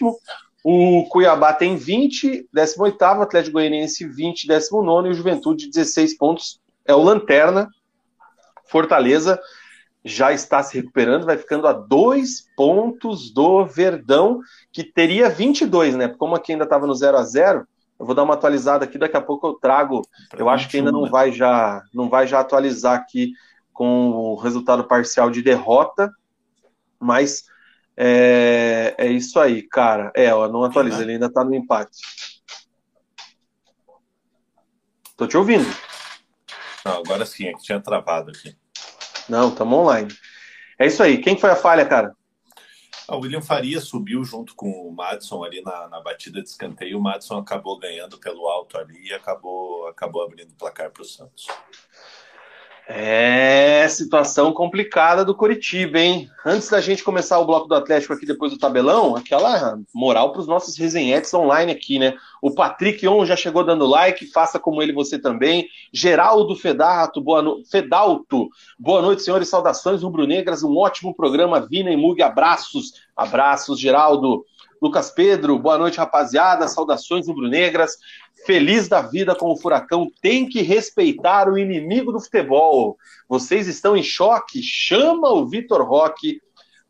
O 0.62 1.04
Cuiabá 1.10 1.52
tem 1.52 1.74
20, 1.74 2.48
18. 2.52 3.02
Atlético 3.02 3.54
Goianiense 3.54 4.06
20, 4.06 4.46
19. 4.46 5.08
E 5.08 5.10
o 5.10 5.14
Juventude, 5.14 5.68
16 5.68 6.16
pontos, 6.16 6.60
é 6.86 6.94
o 6.94 7.02
Lanterna. 7.02 7.68
Fortaleza 8.68 9.40
já 10.04 10.32
está 10.32 10.62
se 10.62 10.76
recuperando, 10.76 11.26
vai 11.26 11.36
ficando 11.36 11.66
a 11.66 11.72
dois 11.72 12.46
pontos 12.56 13.32
do 13.32 13.64
Verdão, 13.66 14.40
que 14.72 14.84
teria 14.84 15.28
22, 15.28 15.96
né? 15.96 16.08
Como 16.08 16.34
aqui 16.34 16.52
ainda 16.52 16.64
estava 16.64 16.86
no 16.86 16.94
0 16.94 17.16
a 17.16 17.24
0 17.24 17.66
eu 17.98 18.06
vou 18.06 18.14
dar 18.14 18.22
uma 18.22 18.34
atualizada 18.34 18.84
aqui, 18.84 18.96
daqui 18.96 19.16
a 19.16 19.20
pouco 19.20 19.48
eu 19.48 19.54
trago. 19.54 20.02
Pra 20.30 20.38
eu 20.38 20.48
acho 20.48 20.68
que 20.68 20.76
ainda 20.76 20.92
não 20.92 21.02
né? 21.02 21.10
vai 21.10 21.32
já 21.32 21.82
não 21.92 22.08
vai 22.08 22.28
já 22.28 22.38
atualizar 22.38 22.94
aqui 22.94 23.32
com 23.72 24.10
o 24.10 24.36
resultado 24.36 24.84
parcial 24.84 25.30
de 25.30 25.42
derrota, 25.42 26.12
mas 26.98 27.44
é, 27.96 28.94
é 28.96 29.08
isso 29.08 29.40
aí, 29.40 29.62
cara. 29.62 30.12
É, 30.14 30.32
ó, 30.32 30.48
não 30.48 30.62
atualiza, 30.62 31.02
ele 31.02 31.12
ainda 31.12 31.26
está 31.26 31.42
no 31.42 31.54
empate. 31.54 31.98
Tô 35.16 35.26
te 35.26 35.36
ouvindo. 35.36 35.66
Não, 36.88 37.00
agora 37.00 37.26
sim, 37.26 37.46
é 37.46 37.52
que 37.52 37.62
tinha 37.62 37.80
travado 37.80 38.30
aqui. 38.30 38.56
Não, 39.28 39.50
estamos 39.50 39.78
online. 39.78 40.08
É 40.78 40.86
isso 40.86 41.02
aí. 41.02 41.18
Quem 41.18 41.38
foi 41.38 41.50
a 41.50 41.56
falha, 41.56 41.84
cara? 41.84 42.16
Ah, 43.06 43.16
o 43.16 43.20
William 43.20 43.42
Faria 43.42 43.80
subiu 43.80 44.24
junto 44.24 44.54
com 44.54 44.70
o 44.70 44.92
Madison 44.92 45.44
ali 45.44 45.60
na, 45.62 45.88
na 45.88 46.00
batida 46.00 46.42
de 46.42 46.48
escanteio. 46.48 46.98
O 46.98 47.02
Madison 47.02 47.38
acabou 47.38 47.78
ganhando 47.78 48.18
pelo 48.18 48.46
alto 48.46 48.78
ali 48.78 49.08
e 49.08 49.12
acabou, 49.12 49.86
acabou 49.86 50.22
abrindo 50.22 50.50
o 50.50 50.56
placar 50.56 50.90
para 50.90 51.02
o 51.02 51.04
Santos. 51.04 51.46
É 52.90 53.86
situação 53.86 54.50
complicada 54.50 55.22
do 55.22 55.34
Coritiba, 55.34 55.98
hein? 55.98 56.30
Antes 56.42 56.70
da 56.70 56.80
gente 56.80 57.04
começar 57.04 57.38
o 57.38 57.44
bloco 57.44 57.68
do 57.68 57.74
Atlético 57.74 58.14
aqui 58.14 58.24
depois 58.24 58.50
do 58.50 58.58
tabelão, 58.58 59.14
aquela 59.14 59.78
moral 59.94 60.32
para 60.32 60.40
os 60.40 60.46
nossos 60.46 60.74
resenhetes 60.78 61.34
online 61.34 61.70
aqui, 61.70 61.98
né? 61.98 62.14
O 62.40 62.54
Patrick 62.54 63.06
On 63.06 63.26
já 63.26 63.36
chegou 63.36 63.62
dando 63.62 63.84
like, 63.84 64.24
faça 64.32 64.58
como 64.58 64.82
ele 64.82 64.94
você 64.94 65.18
também. 65.18 65.68
Geraldo 65.92 66.56
Fedato, 66.56 67.20
boa 67.20 67.42
no... 67.42 67.62
Fedalto, 67.66 68.48
boa 68.78 69.02
noite, 69.02 69.20
senhores, 69.20 69.48
saudações 69.48 70.02
rubro-negras, 70.02 70.62
um 70.62 70.74
ótimo 70.74 71.14
programa, 71.14 71.60
Vina 71.60 71.90
e 71.90 71.96
Mug, 71.96 72.22
abraços, 72.22 72.94
abraços, 73.14 73.78
Geraldo. 73.78 74.46
Lucas 74.80 75.10
Pedro, 75.10 75.58
boa 75.58 75.76
noite, 75.76 75.98
rapaziada, 75.98 76.68
saudações 76.68 77.26
rubro-negras 77.26 77.96
feliz 78.44 78.88
da 78.88 79.02
vida 79.02 79.34
com 79.34 79.50
o 79.50 79.56
Furacão, 79.56 80.10
tem 80.20 80.48
que 80.48 80.62
respeitar 80.62 81.48
o 81.48 81.58
inimigo 81.58 82.12
do 82.12 82.20
futebol. 82.20 82.96
Vocês 83.28 83.66
estão 83.66 83.96
em 83.96 84.02
choque? 84.02 84.62
Chama 84.62 85.30
o 85.30 85.46
Vitor 85.46 85.82
Roque. 85.82 86.40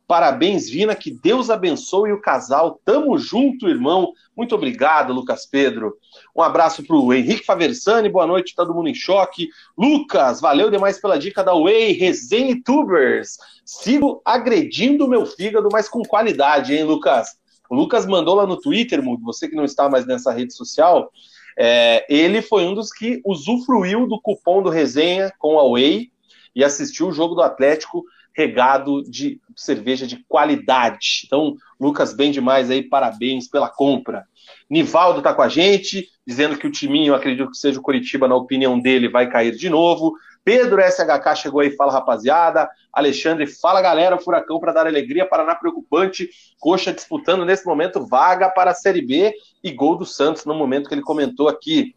Parabéns, 0.07 0.71
Vina, 0.71 0.95
que 0.95 1.11
Deus 1.11 1.51
abençoe 1.51 2.13
o 2.13 2.21
casal. 2.21 2.81
Tamo 2.83 3.19
junto, 3.19 3.69
irmão. 3.69 4.13
Muito 4.35 4.55
obrigado, 4.55 5.13
Lucas 5.13 5.45
Pedro. 5.45 5.99
Um 6.35 6.41
abraço 6.41 6.83
para 6.83 6.97
o 6.97 7.13
Henrique 7.13 7.45
Faversani, 7.45 8.09
boa 8.09 8.27
noite, 8.27 8.55
todo 8.55 8.75
mundo 8.75 8.89
em 8.89 8.95
choque. 8.95 9.49
Lucas, 9.77 10.41
valeu 10.41 10.71
demais 10.71 10.99
pela 10.99 11.19
dica 11.19 11.45
da 11.45 11.53
Way, 11.53 11.93
Resenha 11.93 12.59
Tubers. 12.65 13.37
Sigo 13.67 14.23
agredindo 14.25 15.05
o 15.05 15.09
meu 15.09 15.27
fígado, 15.27 15.69
mas 15.71 15.91
com 15.91 16.03
qualidade, 16.03 16.75
hein, 16.75 16.85
Lucas? 16.85 17.38
O 17.69 17.75
Lucas 17.75 18.07
mandou 18.07 18.35
lá 18.35 18.47
no 18.47 18.61
Twitter, 18.61 19.03
você 19.21 19.49
que 19.49 19.57
não 19.57 19.65
está 19.65 19.89
mais 19.89 20.07
nessa 20.07 20.33
rede 20.33 20.55
social, 20.55 21.11
é, 21.57 22.07
ele 22.09 22.41
foi 22.41 22.65
um 22.65 22.75
dos 22.75 22.93
que 22.93 23.21
usufruiu 23.25 24.07
do 24.07 24.21
cupom 24.21 24.63
do 24.63 24.71
resenha 24.71 25.33
com 25.39 25.59
a 25.59 25.69
Way 25.69 26.11
e 26.55 26.65
assistiu 26.65 27.09
o 27.09 27.13
jogo 27.13 27.35
do 27.35 27.43
Atlético 27.43 28.05
regado 28.39 29.03
de 29.03 29.41
cerveja 29.57 30.07
de 30.07 30.25
qualidade. 30.29 31.23
Então, 31.27 31.57
Lucas, 31.81 32.13
bem 32.13 32.31
demais 32.31 32.71
aí, 32.71 32.85
parabéns 32.85 33.49
pela 33.49 33.69
compra. 33.69 34.25
Nivaldo 34.71 35.21
tá 35.21 35.35
com 35.35 35.43
a 35.43 35.49
gente, 35.49 36.09
dizendo 36.25 36.57
que 36.57 36.67
o 36.67 36.71
timinho, 36.71 37.15
acredito 37.15 37.51
que 37.51 37.59
seja 37.59 37.81
o 37.81 37.83
Curitiba, 37.83 38.29
na 38.29 38.37
opinião 38.37 38.79
dele, 38.79 39.09
vai 39.09 39.29
cair 39.29 39.57
de 39.57 39.69
novo. 39.69 40.15
Pedro 40.49 40.81
SHK 40.81 41.37
chegou 41.37 41.61
aí, 41.61 41.77
fala 41.77 41.93
rapaziada. 41.93 42.71
Alexandre, 42.91 43.47
fala 43.47 43.83
galera, 43.83 44.17
Furacão 44.17 44.59
para 44.59 44.73
dar 44.73 44.87
alegria, 44.87 45.29
Paraná 45.29 45.55
preocupante. 45.55 46.31
Coxa 46.59 46.91
disputando 46.91 47.45
nesse 47.45 47.67
momento 47.67 48.07
vaga 48.07 48.49
para 48.49 48.71
a 48.71 48.75
Série 48.75 49.03
B 49.03 49.35
e 49.63 49.71
gol 49.71 49.95
do 49.95 50.07
Santos 50.07 50.47
no 50.47 50.55
momento 50.55 50.89
que 50.89 50.95
ele 50.95 51.03
comentou 51.03 51.51
aqui. 51.51 51.95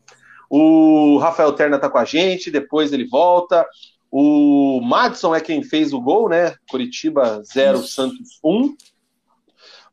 O 0.50 1.18
Rafael 1.18 1.54
Terna 1.54 1.80
tá 1.80 1.90
com 1.90 1.98
a 1.98 2.04
gente, 2.04 2.52
depois 2.52 2.92
ele 2.92 3.08
volta. 3.08 3.66
O 4.12 4.82
Madison 4.84 5.34
é 5.34 5.40
quem 5.40 5.64
fez 5.64 5.94
o 5.94 6.02
gol, 6.02 6.28
né? 6.28 6.54
Curitiba 6.70 7.42
0, 7.46 7.78
Santos 7.84 8.38
1. 8.44 8.76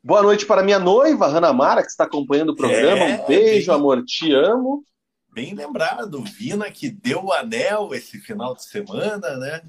Boa 0.03 0.21
noite 0.21 0.45
para 0.45 0.63
minha 0.63 0.79
noiva, 0.79 1.29
Rana 1.29 1.53
Mara, 1.53 1.81
que 1.81 1.87
está 1.87 2.03
acompanhando 2.03 2.49
o 2.49 2.57
programa. 2.57 3.05
É, 3.05 3.21
um 3.21 3.25
beijo, 3.25 3.67
bem, 3.67 3.75
amor, 3.79 4.03
te 4.03 4.33
amo. 4.33 4.83
Bem 5.31 5.53
lembrado, 5.53 6.23
Vina 6.23 6.69
que 6.71 6.89
deu 6.89 7.25
o 7.25 7.33
anel 7.33 7.93
esse 7.93 8.19
final 8.19 8.55
de 8.55 8.63
semana, 8.63 9.37
né? 9.37 9.61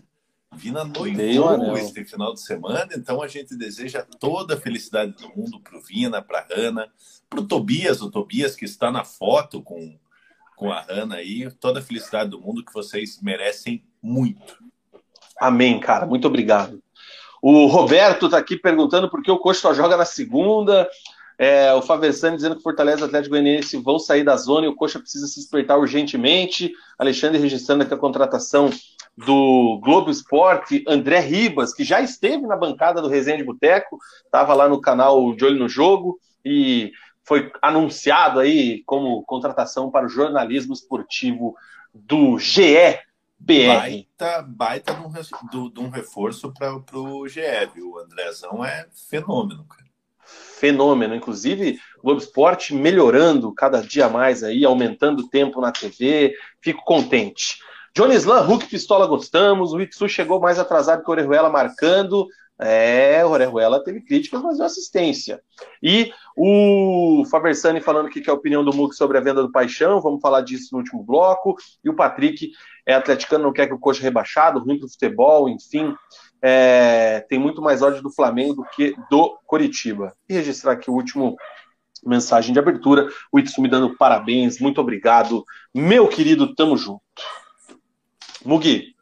Vina 0.52 0.84
noivou 0.84 1.76
esse 1.76 2.04
final 2.04 2.34
de 2.34 2.40
semana, 2.40 2.88
então 2.96 3.22
a 3.22 3.28
gente 3.28 3.56
deseja 3.56 4.04
toda 4.18 4.54
a 4.54 4.60
felicidade 4.60 5.12
do 5.12 5.28
mundo 5.28 5.60
para 5.60 5.78
o 5.78 5.82
Vina, 5.82 6.20
para 6.20 6.40
a 6.40 6.46
Hanna, 6.50 6.92
para 7.28 7.40
o 7.40 7.46
Tobias, 7.46 8.02
o 8.02 8.10
Tobias 8.10 8.56
que 8.56 8.64
está 8.64 8.90
na 8.90 9.04
foto 9.04 9.62
com, 9.62 9.96
com 10.56 10.72
a 10.72 10.80
Hanna 10.80 11.16
aí, 11.16 11.48
toda 11.52 11.78
a 11.78 11.82
felicidade 11.82 12.30
do 12.30 12.40
mundo 12.40 12.64
que 12.64 12.74
vocês 12.74 13.20
merecem 13.22 13.84
muito. 14.02 14.58
Amém, 15.38 15.78
cara, 15.78 16.04
muito 16.04 16.26
obrigado. 16.26 16.82
O 17.40 17.66
Roberto 17.66 18.26
está 18.26 18.36
aqui 18.36 18.56
perguntando 18.56 19.08
por 19.08 19.22
que 19.22 19.30
o 19.30 19.38
Coxa 19.38 19.60
só 19.60 19.74
joga 19.74 19.96
na 19.96 20.04
segunda. 20.04 20.88
É, 21.42 21.72
o 21.72 21.80
Faversani 21.80 22.36
dizendo 22.36 22.54
que 22.54 22.62
Fortaleza 22.62 23.00
e 23.00 23.04
Atlético 23.04 23.30
Goianiense 23.30 23.74
vão 23.78 23.98
sair 23.98 24.22
da 24.22 24.36
zona 24.36 24.66
e 24.66 24.68
o 24.68 24.74
Coxa 24.74 24.98
precisa 25.00 25.26
se 25.26 25.36
despertar 25.36 25.78
urgentemente. 25.78 26.70
Alexandre 26.98 27.40
registrando 27.40 27.82
aqui 27.82 27.94
a 27.94 27.96
contratação 27.96 28.68
do 29.16 29.80
Globo 29.82 30.10
Esporte, 30.10 30.84
André 30.86 31.18
Ribas, 31.20 31.72
que 31.72 31.82
já 31.82 32.02
esteve 32.02 32.46
na 32.46 32.58
bancada 32.58 33.00
do 33.00 33.08
Resenha 33.08 33.38
de 33.38 33.44
Boteco, 33.44 33.98
estava 34.22 34.52
lá 34.52 34.68
no 34.68 34.82
canal 34.82 35.34
De 35.34 35.46
Olho 35.46 35.58
no 35.58 35.66
Jogo 35.66 36.20
e 36.44 36.92
foi 37.24 37.50
anunciado 37.62 38.38
aí 38.38 38.82
como 38.84 39.22
contratação 39.22 39.90
para 39.90 40.04
o 40.04 40.10
jornalismo 40.10 40.74
esportivo 40.74 41.56
do 41.94 42.38
GE. 42.38 42.98
BR. 43.38 43.66
Baita, 43.66 44.42
baita 44.42 44.92
de 44.92 45.80
um, 45.80 45.88
reforço 45.88 46.52
para 46.52 46.74
o 46.74 47.26
GE, 47.26 47.40
viu? 47.74 47.92
O 47.92 47.98
Andrezão 47.98 48.62
é 48.62 48.86
fenômeno, 49.08 49.64
cara 49.64 49.89
fenômeno. 50.60 51.14
Inclusive, 51.14 51.80
o 51.98 52.02
Globo 52.02 52.20
Esporte 52.20 52.74
melhorando 52.74 53.52
cada 53.52 53.80
dia 53.80 54.08
mais 54.08 54.44
aí, 54.44 54.64
aumentando 54.64 55.20
o 55.20 55.28
tempo 55.28 55.60
na 55.60 55.72
TV. 55.72 56.34
Fico 56.60 56.84
contente. 56.84 57.58
Johnny 57.96 58.14
Slam, 58.14 58.42
Hulk 58.42 58.66
Pistola, 58.66 59.06
gostamos. 59.06 59.72
O 59.72 59.80
Itsu 59.80 60.08
chegou 60.08 60.38
mais 60.38 60.58
atrasado 60.58 61.02
que 61.02 61.08
o 61.08 61.12
Orejuela 61.12 61.48
marcando. 61.48 62.28
É, 62.62 63.24
o 63.24 63.30
Orejuela 63.30 63.82
teve 63.82 64.02
críticas, 64.02 64.42
mas 64.42 64.58
deu 64.58 64.66
assistência. 64.66 65.40
E 65.82 66.12
o 66.36 67.24
Fabersani 67.30 67.80
falando 67.80 68.10
que 68.10 68.20
é 68.20 68.30
a 68.30 68.34
opinião 68.34 68.62
do 68.62 68.72
Mug 68.72 68.94
sobre 68.94 69.16
a 69.16 69.20
venda 69.20 69.42
do 69.42 69.50
Paixão, 69.50 69.98
vamos 69.98 70.20
falar 70.20 70.42
disso 70.42 70.68
no 70.72 70.78
último 70.78 71.02
bloco. 71.02 71.56
E 71.82 71.88
o 71.88 71.96
Patrick 71.96 72.52
é 72.84 72.94
atleticano, 72.94 73.44
não 73.44 73.52
quer 73.52 73.66
que 73.66 73.72
o 73.72 73.78
coxa 73.78 74.02
rebaixado, 74.02 74.60
ruim 74.60 74.78
pro 74.78 74.88
futebol, 74.88 75.48
enfim 75.48 75.96
é, 76.42 77.20
tem 77.28 77.38
muito 77.38 77.60
mais 77.60 77.82
ódio 77.82 78.02
do 78.02 78.10
Flamengo 78.10 78.54
do 78.54 78.64
que 78.64 78.94
do 79.10 79.38
Coritiba. 79.46 80.14
E 80.28 80.34
registrar 80.34 80.72
aqui 80.72 80.90
o 80.90 80.94
último 80.94 81.36
mensagem 82.04 82.52
de 82.52 82.58
abertura, 82.58 83.08
o 83.30 83.38
Itsu 83.38 83.60
me 83.60 83.68
dando 83.68 83.96
parabéns, 83.96 84.58
muito 84.58 84.80
obrigado, 84.80 85.44
meu 85.74 86.08
querido, 86.08 86.54
tamo 86.54 86.76
junto. 86.76 87.02
Mugi, 88.44 88.94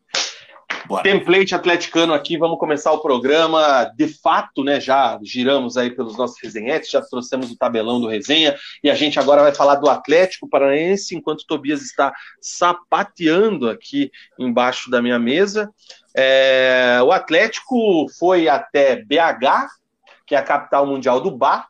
Bora. 0.88 1.02
template 1.02 1.54
atleticano 1.54 2.14
aqui, 2.14 2.38
vamos 2.38 2.59
começar 2.59 2.90
o 2.92 3.00
programa, 3.00 3.85
de 3.95 4.09
fato, 4.09 4.64
né, 4.64 4.80
já 4.80 5.18
giramos 5.23 5.76
aí 5.76 5.90
pelos 5.90 6.16
nossos 6.16 6.38
resenhetes, 6.42 6.90
já 6.90 7.02
trouxemos 7.02 7.50
o 7.50 7.57
tabelão 7.59 8.00
do 8.00 8.09
resenha, 8.09 8.57
e 8.83 8.88
a 8.88 8.95
gente 8.95 9.18
agora 9.18 9.42
vai 9.42 9.54
falar 9.54 9.75
do 9.75 9.90
Atlético 9.90 10.49
Paranaense, 10.49 11.14
enquanto 11.14 11.47
Tobias 11.47 11.83
está 11.83 12.14
sapateando 12.40 13.68
aqui 13.68 14.11
embaixo 14.38 14.90
da 14.90 15.02
minha 15.02 15.18
mesa, 15.18 15.71
é, 16.16 16.99
o 17.04 17.12
Atlético 17.12 18.07
foi 18.18 18.49
até 18.49 18.97
BH, 18.97 19.68
que 20.26 20.35
é 20.35 20.38
a 20.38 20.42
capital 20.42 20.87
mundial 20.87 21.21
do 21.21 21.30
bar, 21.30 21.68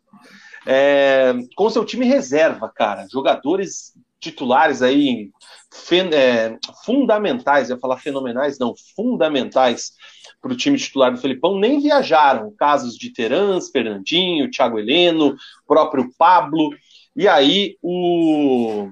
é, 0.66 1.34
com 1.56 1.68
seu 1.70 1.84
time 1.84 2.06
reserva, 2.06 2.70
cara. 2.74 3.06
Jogadores 3.10 3.94
titulares 4.20 4.82
aí 4.82 5.30
fen, 5.72 6.10
é, 6.12 6.58
fundamentais, 6.84 7.70
ia 7.70 7.78
falar 7.78 7.98
fenomenais, 7.98 8.58
não, 8.58 8.74
fundamentais 8.96 9.92
para 10.40 10.52
o 10.52 10.56
time 10.56 10.78
titular 10.78 11.12
do 11.12 11.18
Felipão, 11.18 11.58
nem 11.58 11.80
viajaram. 11.80 12.52
Casos 12.56 12.96
de 12.96 13.12
Terans, 13.12 13.70
Fernandinho, 13.70 14.50
Thiago 14.50 14.78
Heleno, 14.78 15.36
próprio 15.66 16.10
Pablo. 16.16 16.70
E 17.16 17.26
aí 17.26 17.76
o 17.82 18.90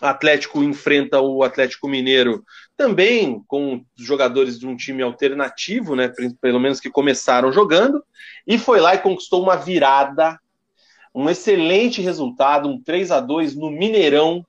Atlético 0.00 0.62
enfrenta 0.62 1.20
o 1.20 1.42
Atlético 1.42 1.88
Mineiro 1.88 2.44
também 2.76 3.42
com 3.48 3.84
jogadores 3.96 4.58
de 4.58 4.66
um 4.66 4.76
time 4.76 5.02
alternativo, 5.02 5.96
né, 5.96 6.12
pelo 6.40 6.60
menos 6.60 6.78
que 6.78 6.88
começaram 6.88 7.52
jogando, 7.52 8.00
e 8.46 8.56
foi 8.56 8.80
lá 8.80 8.94
e 8.94 9.00
conquistou 9.00 9.42
uma 9.42 9.56
virada, 9.56 10.38
um 11.14 11.28
excelente 11.28 12.00
resultado, 12.00 12.68
um 12.68 12.80
3 12.80 13.10
a 13.10 13.20
2 13.20 13.54
no 13.54 13.70
Mineirão, 13.70 14.44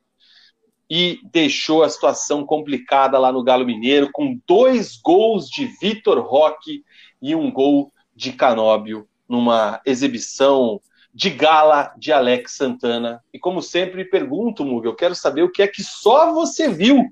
e 0.90 1.20
deixou 1.32 1.84
a 1.84 1.90
situação 1.90 2.44
complicada 2.46 3.20
lá 3.20 3.32
no 3.32 3.44
Galo 3.44 3.66
Mineiro, 3.66 4.10
com 4.12 4.40
dois 4.48 4.98
gols 4.98 5.48
de 5.48 5.66
Vitor 5.80 6.20
Roque 6.20 6.84
e 7.22 7.36
um 7.36 7.52
gol 7.52 7.94
de 8.16 8.34
Canóbio, 8.34 9.08
numa 9.28 9.80
exibição 9.86 10.82
de 11.14 11.30
gala 11.30 11.94
de 11.98 12.12
Alex 12.12 12.54
Santana. 12.54 13.24
E 13.32 13.38
como 13.38 13.62
sempre 13.62 14.04
pergunto, 14.06 14.66
Muga, 14.66 14.88
eu 14.88 14.96
quero 14.96 15.14
saber 15.14 15.44
o 15.44 15.52
que 15.52 15.62
é 15.62 15.68
que 15.68 15.84
só 15.84 16.34
você 16.34 16.70
viu 16.70 17.08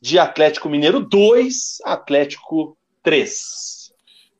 de 0.00 0.18
Atlético 0.18 0.68
Mineiro 0.68 1.00
2, 1.00 1.78
Atlético 1.84 2.76
3. 3.02 3.92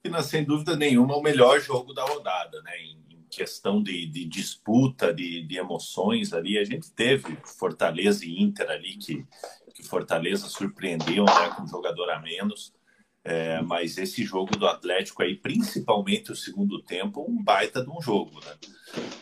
E, 0.04 0.23
sem 0.23 0.44
dúvida 0.44 0.76
nenhuma, 0.76 1.16
o 1.16 1.23
melhor 1.23 1.61
jogo 1.61 1.92
da 1.92 2.04
rodada, 2.04 2.62
né? 2.62 2.73
Em, 2.78 3.05
questão 3.36 3.82
de, 3.82 4.06
de 4.06 4.24
disputa, 4.24 5.12
de, 5.12 5.42
de, 5.42 5.58
emoções 5.58 6.32
ali, 6.32 6.56
a 6.56 6.64
gente 6.64 6.90
teve 6.90 7.36
Fortaleza 7.44 8.24
e 8.24 8.42
Inter 8.42 8.70
ali, 8.70 8.96
que, 8.96 9.26
que 9.74 9.82
Fortaleza 9.82 10.48
surpreendeu 10.48 11.24
né, 11.24 11.50
com 11.54 11.64
um 11.64 11.68
jogador 11.68 12.10
a 12.10 12.20
menos. 12.20 12.74
É, 13.22 13.60
mas 13.60 13.98
esse 13.98 14.24
jogo 14.24 14.56
do 14.56 14.68
Atlético 14.68 15.22
aí, 15.22 15.34
principalmente 15.34 16.30
o 16.30 16.36
segundo 16.36 16.80
tempo, 16.80 17.26
um 17.28 17.42
baita 17.42 17.82
de 17.82 17.90
um 17.90 18.00
jogo, 18.00 18.38
né? 18.38 18.54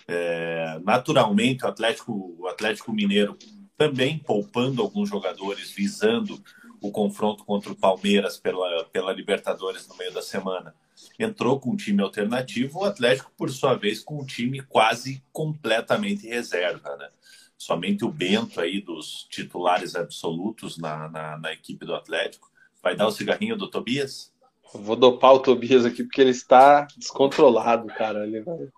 É, 0.07 0.79
naturalmente, 0.85 1.65
o 1.65 1.69
Atlético, 1.69 2.37
o 2.39 2.47
Atlético 2.47 2.93
Mineiro 2.93 3.37
também 3.79 4.19
poupando 4.19 4.83
alguns 4.83 5.09
jogadores, 5.09 5.71
visando 5.71 6.39
o 6.83 6.93
confronto 6.93 7.47
contra 7.47 7.73
o 7.73 7.77
Palmeiras 7.77 8.37
pela, 8.37 8.85
pela 8.93 9.11
Libertadores 9.11 9.89
no 9.89 9.97
meio 9.97 10.13
da 10.13 10.21
semana. 10.21 10.75
Entrou 11.19 11.61
com 11.61 11.71
um 11.71 11.77
time 11.77 12.03
alternativo, 12.03 12.81
o 12.81 12.85
Atlético, 12.85 13.33
por 13.37 13.51
sua 13.51 13.75
vez, 13.75 14.01
com 14.01 14.21
um 14.21 14.27
time 14.27 14.61
quase 14.63 15.23
completamente 15.33 16.27
reserva, 16.27 16.97
né? 16.97 17.09
Somente 17.57 18.05
o 18.05 18.11
Bento 18.11 18.61
aí 18.61 18.81
dos 18.81 19.27
titulares 19.31 19.95
absolutos 19.95 20.77
na, 20.77 21.09
na, 21.09 21.39
na 21.39 21.53
equipe 21.53 21.87
do 21.87 21.95
Atlético. 21.95 22.51
Vai 22.83 22.97
dar 22.97 23.07
o 23.07 23.13
cigarrinho 23.13 23.57
do 23.57 23.71
Tobias? 23.71 24.35
vou 24.75 24.97
dopar 24.97 25.35
o 25.35 25.39
Tobias 25.41 25.85
aqui 25.85 26.03
porque 26.03 26.21
ele 26.21 26.31
está 26.31 26.87
descontrolado, 26.97 27.87
cara. 27.89 28.27
Ele 28.27 28.41
vai... 28.41 28.69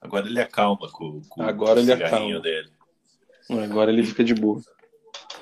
Agora 0.00 0.26
ele 0.26 0.40
acalma 0.40 0.90
com, 0.90 1.20
com 1.28 1.42
Agora 1.42 1.78
o 1.78 1.82
ele 1.82 1.92
cigarrinho 1.92 2.38
acalma. 2.38 2.40
dele. 2.40 2.70
Agora 3.48 3.92
ele 3.92 4.02
fica 4.02 4.24
de 4.24 4.34
boa. 4.34 4.60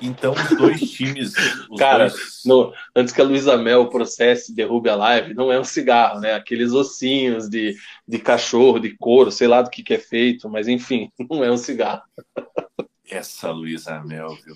Então, 0.00 0.32
os 0.32 0.56
dois 0.56 0.80
times. 0.90 1.35
Os 1.68 1.78
Cara, 1.78 2.09
dois... 2.09 2.42
No, 2.44 2.73
antes 2.94 3.12
que 3.12 3.20
a 3.20 3.25
Luísa 3.25 3.56
Mel 3.56 3.88
processe 3.88 4.52
e 4.52 4.54
derrube 4.54 4.88
a 4.88 4.97
live, 4.97 5.35
não 5.35 5.52
é 5.52 5.59
um 5.59 5.64
cigarro, 5.64 6.20
né? 6.20 6.35
Aqueles 6.35 6.73
ossinhos 6.73 7.49
de, 7.49 7.76
de 8.06 8.18
cachorro, 8.18 8.78
de 8.78 8.97
couro, 8.97 9.30
sei 9.30 9.49
lá 9.49 9.62
do 9.62 9.70
que, 9.70 9.82
que 9.82 9.94
é 9.94 9.99
feito, 9.99 10.49
mas 10.49 10.68
enfim, 10.68 11.11
não 11.30 11.44
é 11.44 11.50
um 11.50 11.56
cigarro. 11.56 12.02
Essa 13.09 13.50
Luísa 13.50 14.00
Mel, 14.02 14.37
viu? 14.44 14.54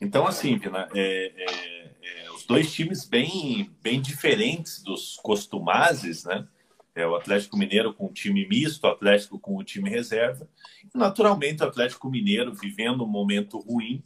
Então, 0.00 0.26
assim, 0.26 0.56
Vina, 0.58 0.88
é, 0.94 1.32
é, 1.36 1.90
é, 2.02 2.30
os 2.32 2.44
dois 2.44 2.72
times 2.72 3.04
bem, 3.04 3.70
bem 3.82 4.00
diferentes 4.00 4.82
dos 4.82 5.16
costumazes, 5.22 6.24
né? 6.24 6.46
É, 6.94 7.06
o 7.06 7.14
Atlético 7.14 7.58
Mineiro 7.58 7.92
com 7.92 8.06
um 8.06 8.12
time 8.12 8.46
misto, 8.48 8.84
o 8.84 8.88
Atlético 8.88 9.38
com 9.38 9.56
o 9.56 9.64
time 9.64 9.90
reserva. 9.90 10.48
E, 10.82 10.96
naturalmente, 10.96 11.62
o 11.62 11.66
Atlético 11.66 12.08
Mineiro 12.08 12.54
vivendo 12.54 13.04
um 13.04 13.08
momento 13.08 13.58
ruim, 13.58 14.02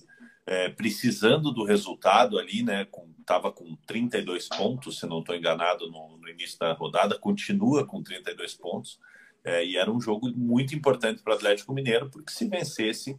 é, 0.47 0.69
precisando 0.69 1.53
do 1.53 1.65
resultado 1.65 2.39
ali, 2.39 2.63
né? 2.63 2.87
Estava 3.21 3.53
com, 3.53 3.65
com 3.65 3.77
32 3.87 4.49
pontos, 4.49 4.99
se 4.99 5.07
não 5.07 5.21
estou 5.21 5.35
enganado, 5.35 5.91
no, 5.91 6.17
no, 6.19 6.29
início 6.29 6.59
da 6.59 6.73
rodada, 6.73 7.19
continua 7.19 7.87
com 7.87 8.03
32 8.03 8.55
pontos. 8.55 8.99
É, 9.45 9.65
e 9.65 9.77
era 9.77 9.91
um 9.91 10.01
jogo 10.01 10.31
muito 10.31 10.75
importante 10.75 11.23
para 11.23 11.33
o 11.33 11.37
Atlético 11.37 11.73
Mineiro, 11.73 12.11
porque 12.11 12.33
se 12.33 12.49
vencesse, 12.49 13.19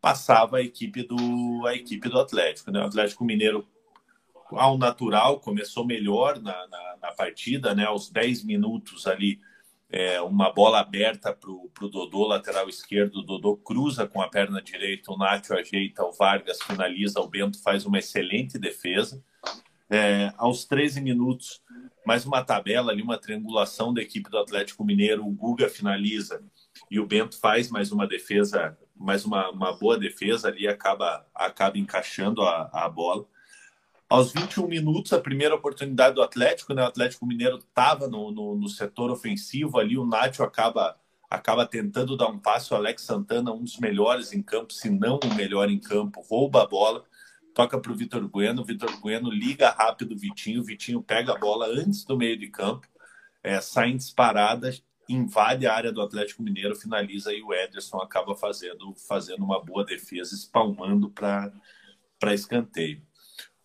passava 0.00 0.58
a 0.58 0.62
equipe 0.62 1.02
do, 1.02 1.66
a 1.66 1.74
equipe 1.74 2.08
do 2.08 2.18
Atlético. 2.18 2.70
Né? 2.70 2.80
O 2.80 2.86
Atlético 2.86 3.24
Mineiro, 3.24 3.68
ao 4.52 4.78
natural, 4.78 5.40
começou 5.40 5.84
melhor 5.84 6.40
na, 6.40 6.66
na, 6.68 6.96
na 7.02 7.12
partida, 7.12 7.74
né? 7.74 7.84
aos 7.84 8.10
10 8.10 8.44
minutos 8.44 9.06
ali 9.06 9.40
é, 9.92 10.20
uma 10.20 10.52
bola 10.52 10.78
aberta 10.78 11.32
para 11.32 11.50
o 11.50 11.88
Dodô, 11.88 12.26
lateral 12.26 12.68
esquerdo. 12.68 13.16
O 13.16 13.22
Dodô 13.22 13.56
cruza 13.56 14.06
com 14.06 14.22
a 14.22 14.28
perna 14.28 14.62
direita, 14.62 15.12
o 15.12 15.18
Nacho 15.18 15.52
ajeita, 15.52 16.04
o 16.04 16.12
Vargas 16.12 16.62
finaliza, 16.62 17.20
o 17.20 17.28
Bento 17.28 17.60
faz 17.60 17.84
uma 17.84 17.98
excelente 17.98 18.58
defesa. 18.58 19.22
É, 19.90 20.32
aos 20.36 20.64
13 20.64 21.00
minutos, 21.00 21.60
mais 22.06 22.24
uma 22.24 22.44
tabela 22.44 22.92
ali, 22.92 23.02
uma 23.02 23.18
triangulação 23.18 23.92
da 23.92 24.00
equipe 24.00 24.30
do 24.30 24.38
Atlético 24.38 24.84
Mineiro. 24.84 25.26
O 25.26 25.32
Guga 25.32 25.68
finaliza 25.68 26.40
e 26.88 27.00
o 27.00 27.06
Bento 27.06 27.36
faz 27.38 27.68
mais 27.68 27.90
uma 27.90 28.06
defesa, 28.06 28.78
mais 28.94 29.24
uma, 29.24 29.50
uma 29.50 29.72
boa 29.72 29.98
defesa 29.98 30.46
ali, 30.46 30.68
acaba, 30.68 31.26
acaba 31.34 31.76
encaixando 31.76 32.42
a, 32.42 32.70
a 32.72 32.88
bola. 32.88 33.26
Aos 34.10 34.32
21 34.32 34.66
minutos, 34.66 35.12
a 35.12 35.20
primeira 35.20 35.54
oportunidade 35.54 36.16
do 36.16 36.22
Atlético, 36.22 36.74
né? 36.74 36.82
O 36.82 36.86
Atlético 36.86 37.24
Mineiro 37.24 37.58
estava 37.58 38.08
no, 38.08 38.32
no, 38.32 38.56
no, 38.56 38.68
setor 38.68 39.08
ofensivo 39.08 39.78
ali, 39.78 39.96
o 39.96 40.04
Nacho 40.04 40.42
acaba, 40.42 40.96
acaba 41.30 41.64
tentando 41.64 42.16
dar 42.16 42.26
um 42.26 42.36
passe, 42.36 42.74
o 42.74 42.76
Alex 42.76 43.02
Santana, 43.02 43.52
um 43.52 43.62
dos 43.62 43.78
melhores 43.78 44.32
em 44.32 44.42
campo, 44.42 44.72
se 44.72 44.90
não 44.90 45.20
o 45.22 45.34
melhor 45.36 45.70
em 45.70 45.78
campo, 45.78 46.22
rouba 46.28 46.64
a 46.64 46.66
bola, 46.66 47.04
toca 47.54 47.80
para 47.80 47.92
o 47.92 47.94
Vitor 47.94 48.26
Bueno, 48.26 48.62
o 48.62 48.64
Vitor 48.64 49.00
Bueno 49.00 49.30
liga 49.30 49.70
rápido 49.70 50.16
o 50.16 50.18
Vitinho, 50.18 50.60
o 50.60 50.64
Vitinho 50.64 51.00
pega 51.00 51.32
a 51.32 51.38
bola 51.38 51.68
antes 51.68 52.04
do 52.04 52.16
meio 52.16 52.36
de 52.36 52.48
campo, 52.48 52.88
é, 53.44 53.60
sai 53.60 53.90
em 53.90 53.96
disparada, 53.96 54.74
invade 55.08 55.68
a 55.68 55.72
área 55.72 55.92
do 55.92 56.02
Atlético 56.02 56.42
Mineiro, 56.42 56.74
finaliza 56.74 57.32
e 57.32 57.42
o 57.42 57.54
Ederson 57.54 57.98
acaba 57.98 58.34
fazendo, 58.34 58.92
fazendo 59.06 59.44
uma 59.44 59.64
boa 59.64 59.84
defesa, 59.84 60.34
espalmando 60.34 61.08
para 61.10 62.34
escanteio. 62.34 63.08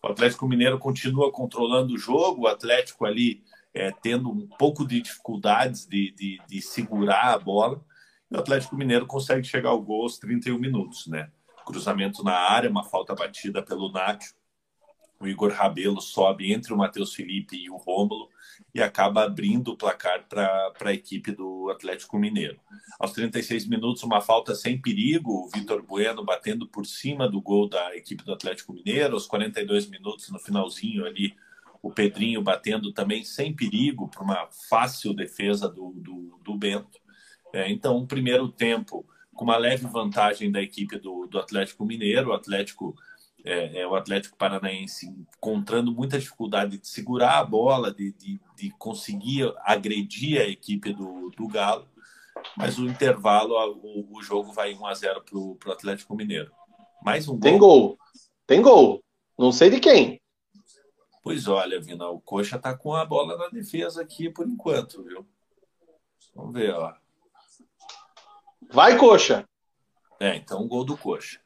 O 0.06 0.12
Atlético 0.12 0.46
Mineiro 0.46 0.78
continua 0.78 1.32
controlando 1.32 1.94
o 1.94 1.98
jogo, 1.98 2.42
o 2.42 2.46
Atlético 2.46 3.04
ali 3.04 3.42
é, 3.74 3.90
tendo 3.90 4.30
um 4.30 4.46
pouco 4.46 4.86
de 4.86 5.00
dificuldades 5.00 5.84
de, 5.84 6.12
de, 6.12 6.40
de, 6.48 6.62
segurar 6.62 7.34
a 7.34 7.38
bola. 7.38 7.84
E 8.30 8.36
o 8.36 8.38
Atlético 8.38 8.76
Mineiro 8.76 9.04
consegue 9.04 9.46
chegar 9.46 9.70
ao 9.70 9.82
gol 9.82 10.02
aos 10.02 10.18
31 10.18 10.58
minutos, 10.58 11.08
né? 11.08 11.28
Cruzamento 11.66 12.22
na 12.22 12.32
área, 12.32 12.70
uma 12.70 12.84
falta 12.84 13.14
batida 13.14 13.62
pelo 13.62 13.90
Nacho. 13.90 14.32
O 15.18 15.26
Igor 15.26 15.52
Rabelo 15.52 16.00
sobe 16.00 16.52
entre 16.52 16.72
o 16.72 16.76
Matheus 16.76 17.14
Felipe 17.14 17.56
e 17.56 17.70
o 17.70 17.76
Rômulo 17.76 18.28
e 18.74 18.82
acaba 18.82 19.24
abrindo 19.24 19.72
o 19.72 19.76
placar 19.76 20.26
para 20.28 20.72
a 20.80 20.92
equipe 20.92 21.32
do 21.32 21.70
Atlético 21.70 22.18
Mineiro. 22.18 22.60
Aos 22.98 23.12
36 23.12 23.66
minutos, 23.66 24.02
uma 24.02 24.20
falta 24.20 24.54
sem 24.54 24.80
perigo, 24.80 25.32
o 25.32 25.48
Vitor 25.48 25.82
Bueno 25.82 26.24
batendo 26.24 26.66
por 26.68 26.84
cima 26.84 27.28
do 27.28 27.40
gol 27.40 27.68
da 27.68 27.96
equipe 27.96 28.24
do 28.24 28.32
Atlético 28.32 28.72
Mineiro. 28.72 29.14
Aos 29.14 29.26
42 29.26 29.88
minutos, 29.88 30.30
no 30.30 30.38
finalzinho 30.38 31.06
ali, 31.06 31.34
o 31.82 31.90
Pedrinho 31.90 32.42
batendo 32.42 32.92
também 32.92 33.24
sem 33.24 33.54
perigo 33.54 34.08
para 34.08 34.22
uma 34.22 34.48
fácil 34.68 35.14
defesa 35.14 35.68
do, 35.68 35.92
do, 35.96 36.38
do 36.42 36.54
Bento. 36.56 36.98
É, 37.52 37.70
então, 37.70 37.96
o 37.96 38.06
primeiro 38.06 38.48
tempo 38.48 39.06
com 39.36 39.44
uma 39.44 39.56
leve 39.56 39.86
vantagem 39.86 40.50
da 40.50 40.62
equipe 40.62 40.98
do, 40.98 41.26
do 41.26 41.38
Atlético 41.38 41.84
Mineiro, 41.84 42.30
o 42.30 42.32
Atlético 42.32 42.96
é, 43.46 43.82
é, 43.82 43.86
o 43.86 43.94
Atlético 43.94 44.36
Paranaense 44.36 45.06
encontrando 45.06 45.92
muita 45.92 46.18
dificuldade 46.18 46.78
de 46.78 46.88
segurar 46.88 47.38
a 47.38 47.44
bola, 47.44 47.94
de, 47.94 48.12
de, 48.12 48.40
de 48.56 48.70
conseguir 48.72 49.54
agredir 49.60 50.40
a 50.40 50.44
equipe 50.44 50.92
do, 50.92 51.30
do 51.30 51.46
Galo, 51.46 51.88
mas 52.56 52.76
o 52.76 52.86
intervalo, 52.86 53.54
o, 53.80 54.16
o 54.16 54.22
jogo 54.22 54.52
vai 54.52 54.74
1 54.74 54.86
a 54.86 54.94
0 54.94 55.22
para 55.22 55.70
o 55.70 55.72
Atlético 55.72 56.16
Mineiro. 56.16 56.50
Mais 57.00 57.28
um 57.28 57.34
gol. 57.34 57.40
Tem 57.40 57.58
gol. 57.58 57.98
Tem 58.48 58.62
gol. 58.62 59.04
Não 59.38 59.52
sei 59.52 59.70
de 59.70 59.78
quem. 59.78 60.20
Pois 61.22 61.46
olha, 61.46 61.80
Vina, 61.80 62.08
o 62.08 62.20
Coxa 62.20 62.58
tá 62.58 62.76
com 62.76 62.94
a 62.94 63.04
bola 63.04 63.36
na 63.36 63.48
defesa 63.48 64.02
aqui 64.02 64.28
por 64.28 64.46
enquanto, 64.48 65.04
viu? 65.04 65.24
Vamos 66.34 66.52
ver, 66.52 66.74
ó. 66.74 66.94
Vai, 68.72 68.96
Coxa! 68.96 69.48
É, 70.18 70.34
então 70.34 70.66
gol 70.66 70.84
do 70.84 70.96
Coxa. 70.96 71.40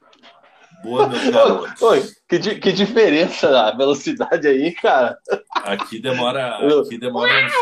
Boa, 0.83 1.07
meus 1.07 1.29
garotos. 1.29 1.81
Oi, 1.81 2.11
que, 2.27 2.55
que 2.59 2.71
diferença 2.71 3.67
a 3.67 3.75
velocidade 3.75 4.47
aí, 4.47 4.73
cara. 4.73 5.17
Aqui 5.53 5.99
demora. 5.99 6.57
Aqui 6.57 6.97
demora 6.97 7.31
uns... 7.45 7.53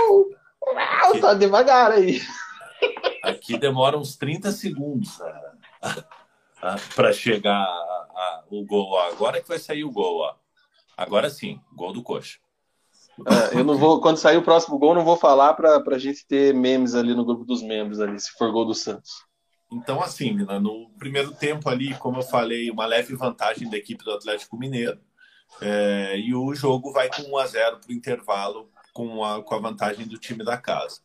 aqui... 1.09 1.19
Tá 1.19 1.33
devagar 1.33 1.91
aí. 1.91 2.21
Aqui 3.23 3.57
demora 3.57 3.97
uns 3.97 4.15
30 4.15 4.51
segundos 4.51 5.19
para 6.95 7.11
chegar 7.13 7.55
a, 7.55 7.63
a, 7.63 8.43
o 8.49 8.65
gol. 8.65 8.91
Ó. 8.91 9.09
Agora 9.09 9.41
que 9.41 9.47
vai 9.47 9.59
sair 9.59 9.83
o 9.83 9.91
gol, 9.91 10.19
ó. 10.19 10.35
Agora 10.97 11.29
sim, 11.29 11.59
gol 11.73 11.93
do 11.93 12.03
Coxa. 12.03 12.39
É, 13.27 13.59
eu 13.59 13.63
não 13.63 13.77
vou, 13.77 13.99
quando 13.99 14.17
sair 14.17 14.37
o 14.37 14.41
próximo 14.41 14.77
gol, 14.77 14.95
não 14.95 15.03
vou 15.03 15.17
falar 15.17 15.53
para 15.53 15.81
a 15.85 15.99
gente 15.99 16.25
ter 16.25 16.53
memes 16.53 16.95
ali 16.95 17.13
no 17.13 17.25
grupo 17.25 17.43
dos 17.43 17.61
membros 17.61 17.99
ali, 17.99 18.19
se 18.19 18.31
for 18.37 18.51
gol 18.51 18.65
do 18.65 18.73
Santos. 18.73 19.25
Então, 19.71 20.01
assim, 20.01 20.31
no 20.33 20.89
primeiro 20.97 21.31
tempo 21.31 21.69
ali, 21.69 21.93
como 21.95 22.17
eu 22.17 22.23
falei, 22.23 22.71
uma 22.71 22.85
leve 22.85 23.15
vantagem 23.15 23.69
da 23.69 23.77
equipe 23.77 24.03
do 24.03 24.11
Atlético 24.11 24.57
Mineiro. 24.57 24.99
É, 25.61 26.17
e 26.17 26.33
o 26.33 26.53
jogo 26.55 26.91
vai 26.91 27.09
com 27.09 27.23
1 27.23 27.37
a 27.37 27.47
0 27.47 27.79
para 27.79 27.89
o 27.89 27.93
intervalo, 27.93 28.71
com 28.93 29.23
a, 29.23 29.43
com 29.43 29.55
a 29.55 29.59
vantagem 29.59 30.07
do 30.07 30.17
time 30.17 30.43
da 30.43 30.57
casa. 30.57 31.01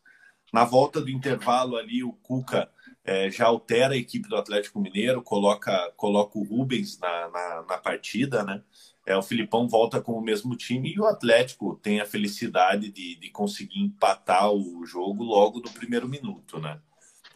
Na 0.53 0.65
volta 0.65 1.01
do 1.01 1.11
intervalo 1.11 1.77
ali, 1.77 2.03
o 2.05 2.13
Cuca 2.13 2.71
é, 3.05 3.31
já 3.31 3.47
altera 3.47 3.95
a 3.95 3.99
equipe 3.99 4.29
do 4.29 4.37
Atlético 4.37 4.81
Mineiro, 4.81 5.23
coloca, 5.23 5.93
coloca 5.97 6.39
o 6.39 6.45
Rubens 6.45 6.99
na, 6.99 7.29
na, 7.29 7.65
na, 7.69 7.79
partida, 7.79 8.43
né? 8.43 8.63
É, 9.07 9.15
o 9.17 9.23
Filipão 9.23 9.69
volta 9.69 10.01
com 10.01 10.13
o 10.13 10.23
mesmo 10.23 10.57
time 10.57 10.95
e 10.95 10.99
o 10.99 11.05
Atlético 11.05 11.77
tem 11.83 12.01
a 12.01 12.07
felicidade 12.07 12.91
de, 12.91 13.17
de 13.17 13.31
conseguir 13.31 13.81
empatar 13.81 14.51
o 14.51 14.87
jogo 14.87 15.23
logo 15.23 15.61
no 15.61 15.71
primeiro 15.71 16.09
minuto, 16.09 16.59
né? 16.59 16.81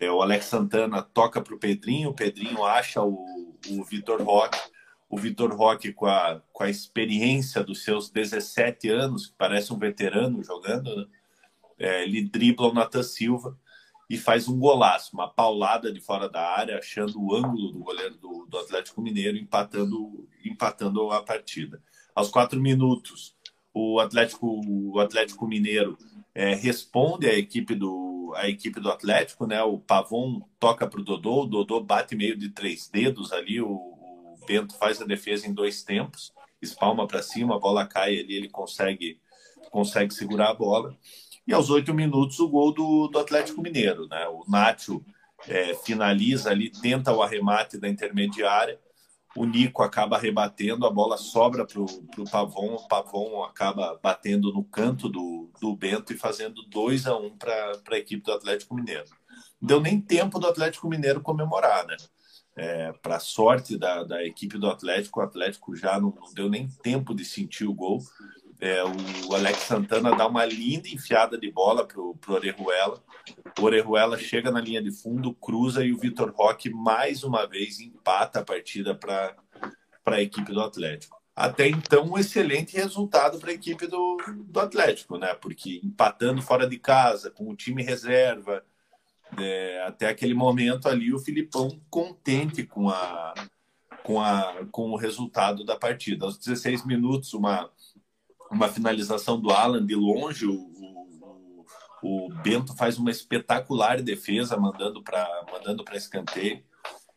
É, 0.01 0.11
o 0.11 0.23
Alex 0.23 0.47
Santana 0.47 1.03
toca 1.03 1.41
para 1.41 1.55
o 1.55 1.59
Pedrinho, 1.59 2.11
o 2.11 2.15
Pedrinho 2.15 2.65
acha 2.65 3.03
o, 3.03 3.57
o 3.71 3.85
Vitor 3.85 4.23
Roque. 4.23 4.59
O 5.11 5.17
Vitor 5.17 5.55
Roque, 5.55 5.93
com 5.93 6.07
a, 6.07 6.41
com 6.53 6.65
a 6.65 6.71
experiência 6.71 7.65
dos 7.65 7.83
seus 7.83 8.11
17 8.11 8.91
anos, 8.91 9.27
que 9.27 9.35
parece 9.39 9.73
um 9.73 9.79
veterano 9.79 10.43
jogando, 10.43 10.95
né? 10.95 11.07
é, 11.79 12.03
ele 12.03 12.23
dribla 12.23 12.69
o 12.69 12.75
Natan 12.75 13.03
Silva 13.03 13.59
e 14.11 14.17
faz 14.17 14.49
um 14.49 14.59
golaço, 14.59 15.11
uma 15.15 15.29
paulada 15.29 15.93
de 15.93 16.01
fora 16.01 16.29
da 16.29 16.43
área, 16.43 16.79
achando 16.79 17.21
o 17.21 17.35
ângulo 17.35 17.73
do 17.73 17.79
goleiro 17.79 18.17
do, 18.17 18.47
do 18.47 18.59
Atlético 18.59 19.03
Mineiro, 19.03 19.37
empatando, 19.37 20.29
empatando 20.45 21.11
a 21.11 21.23
partida. 21.23 21.83
Aos 22.15 22.29
quatro 22.31 22.61
minutos, 22.61 23.35
o 23.73 24.01
Atlético, 24.01 24.61
o 24.67 24.99
Atlético 24.99 25.47
Mineiro 25.47 25.97
é, 26.39 26.55
responde 26.55 27.29
à 27.29 27.37
equipe 27.37 27.75
do 27.75 28.33
a 28.37 28.49
equipe 28.49 28.79
do 28.79 28.93
Atlético, 28.93 29.45
né? 29.45 29.61
O 29.65 29.79
Pavon 29.79 30.41
toca 30.61 30.87
para 30.87 31.01
o 31.01 31.03
Dodô, 31.03 31.43
o 31.43 31.47
Dodô 31.47 31.81
bate 31.81 32.15
meio 32.15 32.37
de 32.37 32.51
três 32.51 32.89
dedos 32.89 33.33
ali, 33.33 33.61
o, 33.61 33.69
o 33.69 34.39
Bento 34.47 34.77
faz 34.77 35.03
a 35.03 35.05
defesa 35.05 35.49
em 35.49 35.53
dois 35.53 35.83
tempos, 35.83 36.33
espalma 36.63 37.09
para 37.09 37.23
cima, 37.23 37.57
a 37.57 37.59
bola 37.59 37.87
cai 37.87 38.21
ali, 38.21 38.35
ele 38.37 38.49
consegue 38.49 39.19
consegue 39.71 40.15
segurar 40.15 40.51
a 40.51 40.55
bola. 40.55 40.97
E 41.45 41.53
aos 41.53 41.71
oito 41.71 41.93
minutos 41.93 42.39
o 42.39 42.49
gol 42.49 42.73
do, 42.73 43.09
do 43.09 43.19
Atlético 43.19 43.61
Mineiro, 43.61 44.07
né? 44.07 44.29
O 44.29 44.45
Nacho 44.49 45.05
é, 45.49 45.75
finaliza 45.75 46.51
ali, 46.51 46.71
tenta 46.71 47.13
o 47.13 47.21
arremate 47.21 47.79
da 47.79 47.89
intermediária 47.89 48.79
o 49.39 49.47
Nico 49.47 49.85
acaba 49.85 50.19
rebatendo, 50.19 50.85
a 50.85 50.91
bola 50.91 51.17
sobra 51.17 51.65
para 51.65 51.81
o 51.81 52.31
Pavon, 52.31 52.75
o 52.75 52.89
Pavon 52.89 53.45
acaba 53.45 53.99
batendo 54.03 54.53
no 54.53 54.65
canto 54.65 55.09
do, 55.09 55.49
do 55.61 55.77
Bento 55.77 56.13
e 56.13 56.17
fazendo 56.17 56.63
2 56.65 57.07
a 57.07 57.17
1 57.17 57.25
um 57.27 57.39
para 57.39 57.81
a 57.93 57.97
equipe 57.97 58.25
do 58.25 58.33
Atlético 58.33 58.75
Mineiro. 58.75 59.05
Não 59.61 59.69
deu 59.69 59.81
nem 59.81 60.01
tempo 60.01 60.41
do 60.41 60.49
Atlético 60.49 60.89
Mineiro 60.89 61.21
comemorar, 61.21 61.87
né? 61.87 61.97
É, 62.57 62.93
para 63.01 63.21
sorte 63.21 63.79
da, 63.79 64.03
da 64.03 64.25
equipe 64.25 64.59
do 64.59 64.69
Atlético, 64.69 65.21
o 65.21 65.23
Atlético 65.23 65.77
já 65.77 66.01
não, 66.01 66.11
não 66.11 66.35
deu 66.35 66.49
nem 66.49 66.67
tempo 66.83 67.15
de 67.15 67.25
sentir 67.25 67.65
o 67.65 67.75
gol. 67.75 68.01
É, 68.61 68.83
o 68.83 69.35
Alex 69.35 69.61
Santana 69.61 70.17
dá 70.17 70.27
uma 70.27 70.45
linda 70.45 70.89
enfiada 70.89 71.39
de 71.39 71.51
bola 71.51 71.87
para 71.87 72.01
o 72.01 72.19
Orejuela. 72.29 73.03
O 73.59 73.63
Orejuela 73.63 74.19
chega 74.19 74.51
na 74.51 74.61
linha 74.61 74.83
de 74.83 74.91
fundo, 74.91 75.33
cruza 75.33 75.85
e 75.85 75.93
o 75.93 75.99
Vitor 75.99 76.33
Roque 76.35 76.69
mais 76.69 77.23
uma 77.23 77.47
vez 77.47 77.79
empata 77.79 78.41
a 78.41 78.45
partida 78.45 78.95
para 78.95 79.37
a 80.07 80.21
equipe 80.21 80.53
do 80.53 80.61
Atlético. 80.61 81.19
Até 81.37 81.69
então, 81.69 82.05
um 82.05 82.19
excelente 82.19 82.77
resultado 82.77 83.39
para 83.39 83.51
a 83.51 83.55
equipe 83.55 83.87
do, 83.87 84.17
do 84.45 84.59
Atlético, 84.59 85.17
né? 85.17 85.35
Porque 85.35 85.81
empatando 85.85 86.43
fora 86.43 86.69
de 86.69 86.81
casa, 86.81 87.31
com 87.31 87.49
o 87.49 87.55
time 87.55 87.81
reserva, 87.81 88.65
é, 89.39 89.85
até 89.87 90.09
aquele 90.09 90.35
momento 90.35 90.89
ali, 90.89 91.15
o 91.15 91.19
Filipão 91.21 91.81
contente 91.89 92.65
com, 92.65 92.91
a, 92.91 93.35
com, 94.03 94.21
a, 94.21 94.67
com 94.73 94.91
o 94.91 94.97
resultado 94.97 95.65
da 95.65 95.77
partida. 95.77 96.25
Aos 96.25 96.37
16 96.39 96.85
minutos, 96.85 97.33
uma 97.35 97.71
uma 98.51 98.69
finalização 98.69 99.41
do 99.41 99.51
Alan 99.51 99.85
de 99.85 99.95
longe, 99.95 100.47
o, 100.47 100.55
o, 100.55 101.67
o 102.03 102.35
Bento 102.43 102.75
faz 102.77 102.99
uma 102.99 103.11
espetacular 103.11 104.01
defesa, 104.01 104.57
mandando 104.57 105.03
para 105.03 105.27
mandando 105.53 105.85
escanteio. 105.93 106.63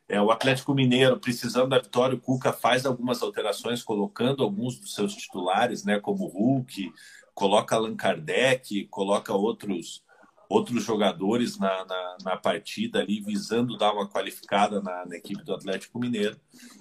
É, 0.07 0.21
o 0.21 0.29
Atlético 0.29 0.73
Mineiro, 0.73 1.17
precisando 1.17 1.69
da 1.69 1.79
vitória, 1.79 2.17
o 2.17 2.19
Cuca 2.19 2.51
faz 2.51 2.85
algumas 2.85 3.21
alterações, 3.21 3.81
colocando 3.81 4.43
alguns 4.43 4.77
dos 4.77 4.93
seus 4.93 5.15
titulares, 5.15 5.85
né, 5.85 6.01
como 6.01 6.25
o 6.25 6.27
Hulk, 6.27 6.91
coloca 7.33 7.75
Allan 7.75 7.95
Kardec, 7.95 8.87
coloca 8.87 9.33
outros 9.33 10.03
outros 10.51 10.83
jogadores 10.83 11.57
na, 11.57 11.85
na, 11.85 12.17
na, 12.25 12.37
partida 12.37 12.99
ali, 12.99 13.21
visando 13.21 13.77
dar 13.77 13.93
uma 13.93 14.07
qualificada 14.07 14.81
na, 14.81 15.05
na, 15.05 15.15
equipe 15.15 15.43
do 15.43 15.53
Atlético 15.53 15.97
Mineiro. 15.97 16.37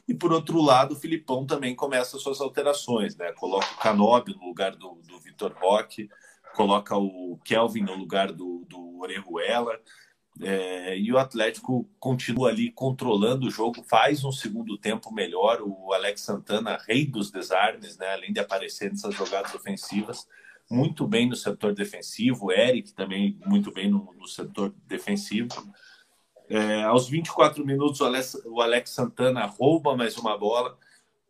E 0.09 0.13
por 0.13 0.33
outro 0.33 0.61
lado, 0.61 0.93
o 0.93 0.99
Filipão 0.99 1.47
também 1.47 1.75
começa 1.75 2.19
suas 2.19 2.41
alterações, 2.41 3.17
né? 3.17 3.31
Coloca 3.33 3.67
o 3.73 3.79
Canobi 3.79 4.35
no 4.35 4.47
lugar 4.47 4.75
do, 4.75 5.01
do 5.07 5.21
Vitor 5.21 5.55
Roque, 5.57 6.09
coloca 6.55 6.97
o 6.97 7.39
Kelvin 7.45 7.83
no 7.83 7.95
lugar 7.95 8.33
do, 8.33 8.67
do 8.69 8.99
Orejuela. 9.01 9.79
É, 10.43 10.99
e 10.99 11.13
o 11.13 11.19
Atlético 11.19 11.89
continua 12.01 12.49
ali 12.49 12.73
controlando 12.73 13.47
o 13.47 13.51
jogo, 13.51 13.85
faz 13.89 14.25
um 14.25 14.33
segundo 14.33 14.77
tempo 14.79 15.15
melhor. 15.15 15.61
O 15.63 15.93
Alex 15.93 16.23
Santana, 16.23 16.77
rei 16.89 17.07
dos 17.07 17.31
desarmes, 17.31 17.97
né? 17.99 18.15
além 18.15 18.33
de 18.33 18.41
aparecer 18.41 18.91
nessas 18.91 19.15
jogadas 19.15 19.55
ofensivas, 19.55 20.27
muito 20.71 21.05
bem 21.07 21.29
no 21.29 21.35
setor 21.35 21.75
defensivo, 21.75 22.47
o 22.47 22.53
Eric 22.53 22.93
também 22.93 23.37
muito 23.45 23.73
bem 23.73 23.91
no, 23.91 24.15
no 24.17 24.27
setor 24.29 24.73
defensivo. 24.87 25.49
É, 26.49 26.85
aos 26.85 27.09
24 27.09 27.67
minutos, 27.67 28.01
o 28.01 28.05
Alex, 28.05 28.41
o 28.47 28.61
Alex, 28.61 28.91
Santana 28.91 29.45
rouba 29.47 29.97
mais 29.97 30.17
uma 30.17 30.39
bola, 30.39 30.79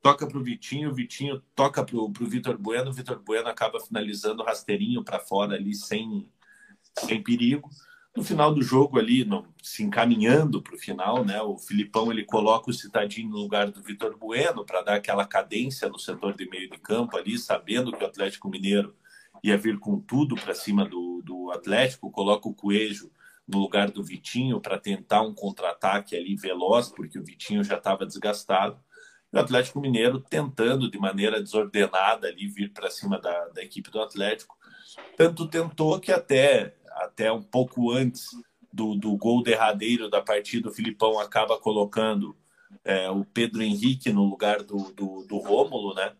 toca 0.02 0.26
para 0.26 0.38
o 0.38 0.42
Vitinho, 0.42 0.94
Vitinho 0.94 1.42
toca 1.54 1.82
para 1.82 1.96
o 1.96 2.12
Vitor 2.12 2.58
Bueno, 2.58 2.90
o 2.90 2.92
Vitor 2.92 3.18
Bueno 3.18 3.48
acaba 3.48 3.80
finalizando 3.80 4.42
rasteirinho 4.42 5.02
para 5.02 5.18
fora 5.18 5.56
ali, 5.56 5.74
sem, 5.74 6.28
sem 6.98 7.22
perigo. 7.22 7.70
No 8.14 8.24
final 8.24 8.52
do 8.52 8.60
jogo 8.60 8.98
ali, 8.98 9.24
no, 9.24 9.46
se 9.62 9.82
encaminhando 9.82 10.60
para 10.60 10.74
o 10.74 10.78
final, 10.78 11.24
né, 11.24 11.40
o 11.40 11.56
Filipão 11.56 12.10
ele 12.10 12.24
coloca 12.24 12.70
o 12.70 12.74
Citadinho 12.74 13.30
no 13.30 13.38
lugar 13.38 13.70
do 13.70 13.82
Vitor 13.82 14.16
Bueno 14.18 14.64
para 14.64 14.82
dar 14.82 14.94
aquela 14.96 15.26
cadência 15.26 15.88
no 15.88 15.98
setor 15.98 16.34
de 16.34 16.48
meio 16.48 16.68
de 16.68 16.78
campo 16.78 17.16
ali, 17.16 17.38
sabendo 17.38 17.92
que 17.92 18.02
o 18.02 18.06
Atlético 18.06 18.48
Mineiro 18.48 18.94
ia 19.42 19.56
vir 19.56 19.78
com 19.78 19.98
tudo 20.00 20.34
para 20.34 20.54
cima 20.54 20.84
do, 20.84 21.22
do 21.24 21.50
Atlético, 21.50 22.10
coloca 22.10 22.48
o 22.48 22.54
Coelho 22.54 23.10
no 23.46 23.58
lugar 23.58 23.90
do 23.90 24.02
Vitinho 24.02 24.60
para 24.60 24.78
tentar 24.78 25.22
um 25.22 25.34
contra-ataque 25.34 26.16
ali 26.16 26.36
veloz, 26.36 26.88
porque 26.88 27.18
o 27.18 27.24
Vitinho 27.24 27.64
já 27.64 27.76
estava 27.76 28.06
desgastado. 28.06 28.78
E 29.32 29.36
o 29.36 29.40
Atlético 29.40 29.80
Mineiro 29.80 30.20
tentando 30.20 30.90
de 30.90 30.98
maneira 30.98 31.40
desordenada 31.40 32.28
ali 32.28 32.46
vir 32.46 32.72
para 32.72 32.90
cima 32.90 33.20
da, 33.20 33.48
da 33.48 33.62
equipe 33.62 33.90
do 33.90 34.00
Atlético. 34.00 34.56
Tanto 35.16 35.48
tentou 35.48 35.98
que 36.00 36.12
até, 36.12 36.76
até 36.92 37.32
um 37.32 37.42
pouco 37.42 37.90
antes 37.90 38.26
do, 38.72 38.94
do 38.94 39.16
gol 39.16 39.42
derradeiro 39.42 40.08
da 40.08 40.20
partida, 40.20 40.68
o 40.68 40.72
Filipão 40.72 41.18
acaba 41.18 41.58
colocando 41.58 42.36
é, 42.84 43.10
o 43.10 43.24
Pedro 43.24 43.62
Henrique 43.62 44.12
no 44.12 44.24
lugar 44.24 44.62
do, 44.62 44.92
do, 44.92 45.24
do 45.26 45.38
Rômulo, 45.38 45.94
né? 45.94 46.12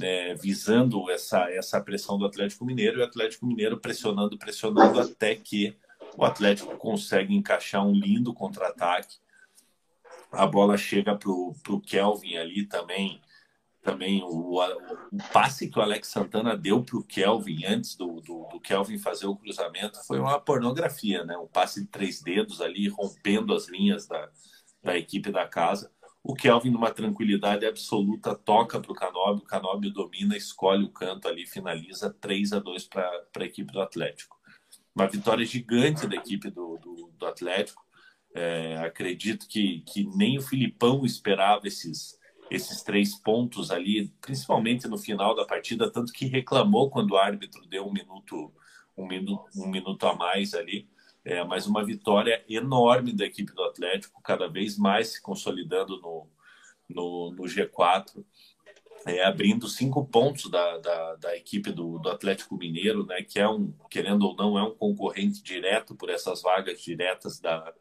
É, 0.00 0.34
visando 0.34 1.10
essa, 1.10 1.50
essa 1.50 1.80
pressão 1.80 2.18
do 2.18 2.26
Atlético 2.26 2.64
Mineiro 2.64 2.98
e 2.98 3.02
o 3.02 3.04
Atlético 3.04 3.46
Mineiro 3.46 3.78
pressionando, 3.78 4.38
pressionando 4.38 5.00
até 5.00 5.34
que 5.34 5.76
o 6.16 6.24
Atlético 6.24 6.76
consegue 6.76 7.34
encaixar 7.34 7.86
um 7.86 7.92
lindo 7.92 8.32
contra-ataque. 8.32 9.16
A 10.32 10.46
bola 10.46 10.76
chega 10.76 11.16
para 11.16 11.30
o 11.30 11.80
Kelvin 11.84 12.36
ali 12.36 12.66
também. 12.66 13.20
Também 13.82 14.20
o, 14.24 14.60
o, 14.60 15.18
passe 15.32 15.70
que 15.70 15.78
o 15.78 15.82
Alex 15.82 16.08
Santana 16.08 16.56
deu 16.56 16.82
para 16.82 16.96
o 16.96 17.04
Kelvin 17.04 17.64
antes 17.66 17.94
do, 17.94 18.20
do, 18.20 18.48
do, 18.50 18.60
Kelvin 18.60 18.98
fazer 18.98 19.26
o 19.26 19.36
cruzamento 19.36 20.04
foi 20.04 20.18
uma 20.18 20.40
pornografia, 20.40 21.24
né? 21.24 21.36
Um 21.38 21.46
passe 21.46 21.82
de 21.82 21.86
três 21.86 22.20
dedos 22.20 22.60
ali, 22.60 22.88
rompendo 22.88 23.54
as 23.54 23.68
linhas 23.68 24.08
da, 24.08 24.28
da 24.82 24.98
equipe 24.98 25.30
da 25.30 25.46
casa. 25.46 25.92
O 26.28 26.34
Kelvin, 26.34 26.70
numa 26.70 26.90
tranquilidade 26.90 27.64
absoluta, 27.64 28.34
toca 28.34 28.80
para 28.80 28.90
o 28.90 28.94
Canóbio, 28.96 29.44
o 29.44 29.46
Canóbio 29.46 29.92
domina, 29.92 30.36
escolhe 30.36 30.82
o 30.82 30.90
canto 30.90 31.28
ali, 31.28 31.46
finaliza 31.46 32.12
3 32.20 32.52
a 32.54 32.58
2 32.58 32.84
para 32.88 33.08
a 33.38 33.44
equipe 33.44 33.72
do 33.72 33.80
Atlético. 33.80 34.36
Uma 34.92 35.06
vitória 35.06 35.46
gigante 35.46 36.04
da 36.04 36.16
equipe 36.16 36.50
do, 36.50 36.78
do, 36.78 37.12
do 37.16 37.26
Atlético. 37.26 37.80
É, 38.34 38.76
acredito 38.78 39.46
que, 39.46 39.82
que 39.82 40.04
nem 40.16 40.36
o 40.36 40.42
Filipão 40.42 41.06
esperava 41.06 41.68
esses, 41.68 42.18
esses 42.50 42.82
três 42.82 43.14
pontos 43.14 43.70
ali, 43.70 44.12
principalmente 44.20 44.88
no 44.88 44.98
final 44.98 45.32
da 45.32 45.44
partida, 45.44 45.92
tanto 45.92 46.12
que 46.12 46.26
reclamou 46.26 46.90
quando 46.90 47.12
o 47.12 47.16
árbitro 47.16 47.64
deu 47.68 47.86
um 47.86 47.92
minuto, 47.92 48.52
um 48.98 49.06
minuto, 49.06 49.44
um 49.54 49.70
minuto 49.70 50.04
a 50.04 50.16
mais 50.16 50.54
ali. 50.54 50.88
É, 51.26 51.42
mas 51.42 51.66
uma 51.66 51.84
vitória 51.84 52.44
enorme 52.48 53.12
da 53.12 53.26
equipe 53.26 53.52
do 53.52 53.64
Atlético, 53.64 54.22
cada 54.22 54.48
vez 54.48 54.78
mais 54.78 55.08
se 55.08 55.20
consolidando 55.20 56.00
no, 56.00 56.28
no, 56.88 57.32
no 57.32 57.42
G4, 57.42 58.24
é, 59.04 59.24
abrindo 59.24 59.66
cinco 59.66 60.06
pontos 60.06 60.48
da, 60.48 60.78
da, 60.78 61.16
da 61.16 61.36
equipe 61.36 61.72
do, 61.72 61.98
do, 61.98 62.10
Atlético 62.10 62.56
Mineiro, 62.56 63.04
né, 63.04 63.22
que 63.22 63.40
é 63.40 63.48
um, 63.48 63.74
querendo 63.90 64.22
ou 64.22 64.36
não, 64.36 64.56
é 64.56 64.62
um 64.62 64.76
concorrente 64.76 65.42
direto 65.42 65.96
por 65.96 66.10
essas 66.10 66.42
vagas 66.42 66.80
diretas 66.80 67.40
da, 67.40 67.74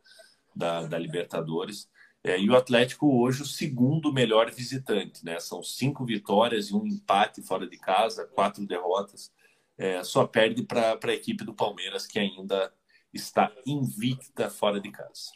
da, 0.55 0.87
da 0.87 0.97
Libertadores. 0.97 1.87
É, 2.23 2.39
e 2.39 2.49
o 2.49 2.55
Atlético 2.55 3.21
hoje 3.21 3.43
o 3.43 3.45
segundo 3.45 4.11
melhor 4.11 4.49
visitante, 4.49 5.23
né? 5.23 5.39
São 5.39 5.61
cinco 5.61 6.03
vitórias 6.03 6.69
e 6.69 6.73
um 6.73 6.87
empate 6.87 7.43
fora 7.43 7.67
de 7.67 7.77
casa, 7.77 8.25
quatro 8.25 8.65
derrotas. 8.65 9.31
É, 9.77 10.03
só 10.03 10.25
perde 10.25 10.63
para 10.63 10.97
a 11.03 11.13
equipe 11.13 11.43
do 11.43 11.53
Palmeiras, 11.53 12.07
que 12.07 12.17
ainda 12.17 12.73
está 13.15 13.51
invicta 13.65 14.49
fora 14.49 14.79
de 14.79 14.91
casa. 14.91 15.31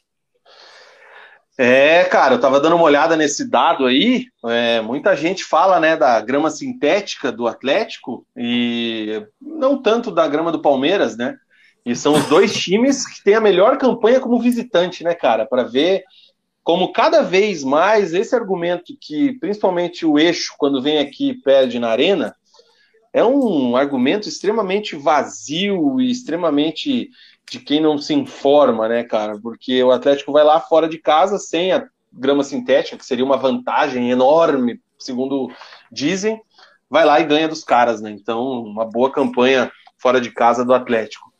É, 1.57 2.05
cara, 2.05 2.35
eu 2.35 2.39
tava 2.39 2.59
dando 2.59 2.75
uma 2.75 2.85
olhada 2.85 3.17
nesse 3.17 3.49
dado 3.49 3.85
aí. 3.85 4.27
É, 4.45 4.79
muita 4.81 5.15
gente 5.15 5.43
fala, 5.43 5.79
né, 5.79 5.97
da 5.97 6.21
grama 6.21 6.49
sintética 6.49 7.31
do 7.31 7.47
Atlético 7.47 8.25
e 8.35 9.25
não 9.41 9.81
tanto 9.81 10.11
da 10.11 10.27
grama 10.27 10.51
do 10.51 10.61
Palmeiras, 10.61 11.17
né? 11.17 11.35
E 11.85 11.95
são 11.95 12.13
os 12.13 12.25
dois 12.27 12.53
times 12.53 13.05
que 13.05 13.23
têm 13.23 13.35
a 13.35 13.41
melhor 13.41 13.77
campanha 13.77 14.19
como 14.19 14.39
visitante, 14.39 15.03
né, 15.03 15.13
cara? 15.13 15.45
Para 15.45 15.63
ver 15.63 16.03
como 16.63 16.93
cada 16.93 17.23
vez 17.23 17.63
mais 17.63 18.13
esse 18.13 18.35
argumento 18.35 18.95
que, 18.99 19.33
principalmente 19.39 20.05
o 20.05 20.19
eixo, 20.19 20.53
quando 20.57 20.81
vem 20.81 20.99
aqui 20.99 21.33
perde 21.33 21.79
na 21.79 21.89
arena, 21.89 22.35
é 23.11 23.23
um 23.23 23.75
argumento 23.75 24.29
extremamente 24.29 24.95
vazio 24.95 25.99
e 25.99 26.11
extremamente 26.11 27.09
de 27.49 27.59
quem 27.59 27.81
não 27.81 27.97
se 27.97 28.13
informa, 28.13 28.87
né, 28.87 29.03
cara? 29.03 29.39
Porque 29.39 29.83
o 29.83 29.91
Atlético 29.91 30.31
vai 30.31 30.43
lá 30.43 30.59
fora 30.59 30.87
de 30.87 30.97
casa 30.97 31.37
sem 31.37 31.71
a 31.71 31.87
grama 32.11 32.43
sintética, 32.43 32.97
que 32.97 33.05
seria 33.05 33.25
uma 33.25 33.37
vantagem 33.37 34.11
enorme, 34.11 34.81
segundo 34.97 35.51
dizem. 35.91 36.41
vai 36.89 37.05
lá 37.05 37.19
e 37.19 37.25
ganha 37.25 37.47
dos 37.47 37.63
caras, 37.63 38.01
né? 38.01 38.11
Então, 38.11 38.41
uma 38.63 38.85
boa 38.85 39.11
campanha 39.11 39.71
fora 39.97 40.19
de 40.19 40.31
casa 40.31 40.65
do 40.65 40.73
Atlético. 40.73 41.31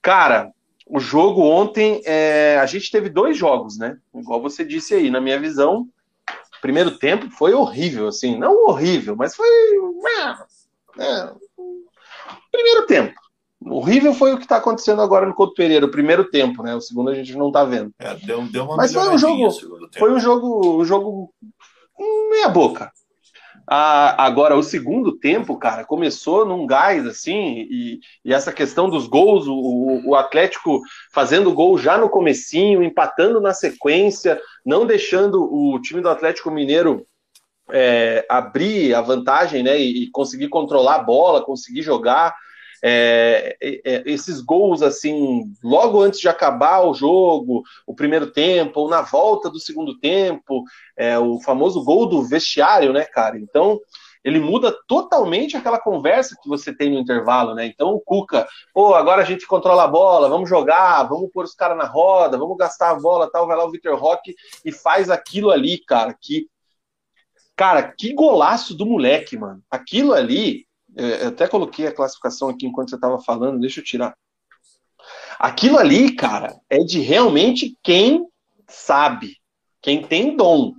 Cara, 0.00 0.52
o 0.86 1.00
jogo 1.00 1.42
ontem, 1.42 2.00
é, 2.04 2.58
a 2.60 2.66
gente 2.66 2.90
teve 2.90 3.08
dois 3.08 3.36
jogos, 3.36 3.76
né? 3.76 3.98
Igual 4.14 4.40
você 4.40 4.64
disse 4.64 4.94
aí, 4.94 5.10
na 5.10 5.20
minha 5.20 5.40
visão, 5.40 5.88
primeiro 6.62 6.98
tempo 6.98 7.28
foi 7.30 7.52
horrível, 7.52 8.06
assim, 8.06 8.38
não 8.38 8.66
horrível, 8.66 9.16
mas 9.16 9.34
foi. 9.34 9.48
É, 10.98 11.30
primeiro 12.52 12.86
tempo. 12.86 13.25
Horrível 13.68 14.14
foi 14.14 14.32
o 14.32 14.36
que 14.36 14.44
está 14.44 14.56
acontecendo 14.56 15.02
agora 15.02 15.26
no 15.26 15.34
Couto 15.34 15.54
Pereira, 15.54 15.86
o 15.86 15.90
primeiro 15.90 16.24
tempo, 16.30 16.62
né? 16.62 16.74
O 16.74 16.80
segundo 16.80 17.10
a 17.10 17.14
gente 17.14 17.36
não 17.36 17.48
está 17.48 17.64
vendo. 17.64 17.92
É, 17.98 18.14
deu, 18.14 18.42
deu 18.42 18.64
uma 18.64 18.76
Mas 18.76 18.92
foi 18.92 19.08
um 19.08 19.18
jogo, 19.18 19.48
foi 19.98 20.12
um 20.12 20.20
jogo, 20.20 20.80
um 20.80 20.84
jogo 20.84 21.32
meia 22.30 22.48
boca. 22.48 22.92
Ah, 23.68 24.24
agora, 24.24 24.56
o 24.56 24.62
segundo 24.62 25.18
tempo, 25.18 25.58
cara, 25.58 25.84
começou 25.84 26.44
num 26.46 26.64
gás, 26.66 27.04
assim, 27.04 27.66
e, 27.68 28.00
e 28.24 28.32
essa 28.32 28.52
questão 28.52 28.88
dos 28.88 29.08
gols, 29.08 29.48
o, 29.48 30.02
o, 30.04 30.14
Atlético 30.14 30.80
fazendo 31.12 31.52
gol 31.52 31.76
já 31.76 31.98
no 31.98 32.08
comecinho, 32.08 32.80
empatando 32.80 33.40
na 33.40 33.52
sequência, 33.52 34.40
não 34.64 34.86
deixando 34.86 35.42
o 35.42 35.80
time 35.80 36.00
do 36.00 36.08
Atlético 36.08 36.48
Mineiro 36.48 37.04
é, 37.72 38.24
abrir 38.28 38.94
a 38.94 39.00
vantagem, 39.00 39.64
né, 39.64 39.76
e, 39.80 40.04
e 40.04 40.10
conseguir 40.10 40.48
controlar 40.48 40.96
a 40.96 41.02
bola, 41.02 41.44
conseguir 41.44 41.82
jogar. 41.82 42.36
É, 42.82 43.56
é, 43.60 44.02
esses 44.06 44.40
gols 44.40 44.82
assim, 44.82 45.44
logo 45.62 46.00
antes 46.00 46.20
de 46.20 46.28
acabar 46.28 46.80
o 46.80 46.94
jogo, 46.94 47.62
o 47.86 47.94
primeiro 47.94 48.30
tempo, 48.30 48.80
ou 48.80 48.88
na 48.88 49.02
volta 49.02 49.50
do 49.50 49.58
segundo 49.58 49.98
tempo, 49.98 50.64
é, 50.96 51.18
o 51.18 51.40
famoso 51.40 51.82
gol 51.82 52.06
do 52.06 52.22
vestiário, 52.22 52.92
né, 52.92 53.04
cara? 53.04 53.38
Então, 53.38 53.80
ele 54.26 54.40
muda 54.40 54.76
totalmente 54.88 55.56
aquela 55.56 55.78
conversa 55.78 56.36
que 56.42 56.48
você 56.48 56.74
tem 56.74 56.90
no 56.90 56.98
intervalo, 56.98 57.54
né? 57.54 57.64
Então, 57.66 57.90
o 57.90 58.00
Cuca, 58.00 58.46
pô, 58.74 58.92
agora 58.94 59.22
a 59.22 59.24
gente 59.24 59.46
controla 59.46 59.84
a 59.84 59.88
bola, 59.88 60.28
vamos 60.28 60.48
jogar, 60.48 61.04
vamos 61.04 61.30
pôr 61.32 61.44
os 61.44 61.54
caras 61.54 61.78
na 61.78 61.86
roda, 61.86 62.36
vamos 62.36 62.56
gastar 62.56 62.90
a 62.90 62.94
bola, 62.96 63.30
tal, 63.30 63.46
vai 63.46 63.56
lá 63.56 63.64
o 63.64 63.70
Victor 63.70 63.96
Roque 63.96 64.34
e 64.64 64.72
faz 64.72 65.10
aquilo 65.10 65.50
ali, 65.50 65.78
cara, 65.78 66.12
que 66.20 66.48
Cara, 67.56 67.90
que 67.90 68.12
golaço 68.12 68.76
do 68.76 68.84
moleque, 68.84 69.34
mano. 69.34 69.62
Aquilo 69.70 70.12
ali, 70.12 70.65
é, 70.65 70.65
eu 70.96 71.28
até 71.28 71.46
coloquei 71.46 71.86
a 71.86 71.94
classificação 71.94 72.48
aqui 72.48 72.66
enquanto 72.66 72.90
você 72.90 72.96
estava 72.96 73.20
falando, 73.20 73.60
deixa 73.60 73.80
eu 73.80 73.84
tirar. 73.84 74.16
Aquilo 75.38 75.78
ali, 75.78 76.14
cara, 76.14 76.58
é 76.70 76.78
de 76.78 77.00
realmente 77.00 77.76
quem 77.82 78.26
sabe, 78.66 79.36
quem 79.82 80.02
tem 80.02 80.34
dom, 80.34 80.72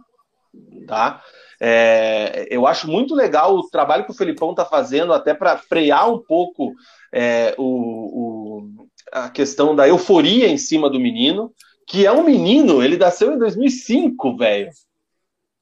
tá? 0.87 1.21
É, 1.59 2.47
eu 2.49 2.65
acho 2.67 2.87
muito 2.87 3.15
legal 3.15 3.55
o 3.55 3.69
trabalho 3.69 4.05
que 4.05 4.11
o 4.11 4.15
Felipão 4.15 4.53
tá 4.55 4.65
fazendo, 4.65 5.13
até 5.13 5.33
para 5.33 5.57
frear 5.57 6.11
um 6.11 6.19
pouco 6.19 6.73
é, 7.13 7.55
o, 7.57 7.63
o, 7.63 8.87
a 9.11 9.29
questão 9.29 9.75
da 9.75 9.87
euforia 9.87 10.47
em 10.47 10.57
cima 10.57 10.89
do 10.89 10.99
menino, 10.99 11.53
que 11.85 12.05
é 12.05 12.11
um 12.11 12.23
menino, 12.23 12.83
ele 12.83 12.97
nasceu 12.97 13.31
em 13.31 13.37
2005, 13.37 14.37
velho. 14.37 14.69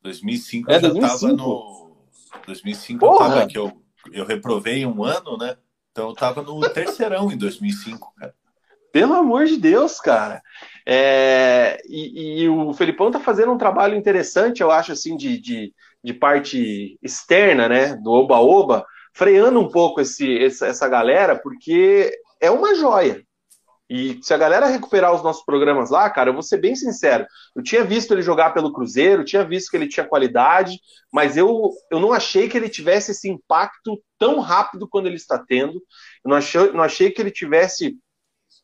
2005 0.02 0.72
é, 0.72 0.76
eu 0.76 0.82
já 0.82 0.88
2005. 0.90 1.20
tava 1.20 1.34
no. 1.34 1.96
2005 2.48 3.00
Porra. 3.00 3.14
eu 3.14 3.20
tava 3.20 3.44
aqui, 3.44 3.58
eu 3.58 3.85
eu 4.12 4.26
reprovei 4.26 4.86
um 4.86 5.04
ano, 5.04 5.38
né? 5.38 5.58
Então 5.92 6.10
eu 6.10 6.16
tava 6.16 6.42
no 6.42 6.60
terceirão 6.70 7.32
em 7.32 7.38
2005, 7.38 8.14
cara. 8.20 8.34
Pelo 8.92 9.14
amor 9.14 9.46
de 9.46 9.58
Deus, 9.58 10.00
cara. 10.00 10.42
É, 10.86 11.82
e, 11.90 12.44
e, 12.44 12.50
o 12.50 12.74
Felipão 12.74 13.12
tá 13.12 13.20
fazendo 13.20 13.52
um 13.52 13.58
trabalho 13.58 13.96
interessante, 13.96 14.62
eu 14.62 14.72
acho, 14.72 14.94
assim, 14.94 15.18
de, 15.18 15.38
de, 15.38 15.74
de 16.02 16.14
parte 16.14 16.98
externa, 17.02 17.68
né? 17.68 17.96
Do 17.96 18.12
Oba-Oba, 18.12 18.86
freando 19.14 19.60
um 19.60 19.70
pouco 19.70 20.00
esse, 20.00 20.38
essa 20.38 20.88
galera, 20.88 21.36
porque 21.38 22.12
é 22.40 22.50
uma 22.52 22.76
joia. 22.76 23.25
E 23.90 24.20
se 24.24 24.34
a 24.34 24.38
galera 24.38 24.66
recuperar 24.66 25.14
os 25.14 25.22
nossos 25.22 25.46
programas 25.46 25.92
lá, 25.92 26.10
cara, 26.10 26.30
eu 26.30 26.34
vou 26.34 26.42
ser 26.42 26.58
bem 26.58 26.76
sincero. 26.76 27.26
Eu 27.56 27.62
tinha 27.62 27.84
visto 27.84 28.14
ele 28.14 28.22
jogar 28.22 28.52
pelo 28.52 28.74
Cruzeiro, 28.74 29.24
tinha 29.24 29.44
visto 29.44 29.70
que 29.70 29.78
ele 29.78 29.88
tinha 29.88 30.08
qualidade, 30.08 30.80
mas 31.14 31.38
eu, 31.38 31.70
eu 31.92 32.00
não 32.00 32.12
achei 32.12 32.50
que 32.50 32.58
ele 32.58 32.68
tivesse 32.68 33.12
esse 33.12 33.30
impacto 33.30 34.02
tão 34.18 34.40
rápido 34.40 34.88
quando 34.88 35.06
ele 35.06 35.18
está 35.18 35.38
tendo. 35.38 35.74
Eu 36.24 36.30
não 36.30 36.38
achei, 36.38 36.72
não 36.72 36.82
achei 36.82 37.12
que 37.12 37.22
ele 37.22 37.30
tivesse 37.30 37.96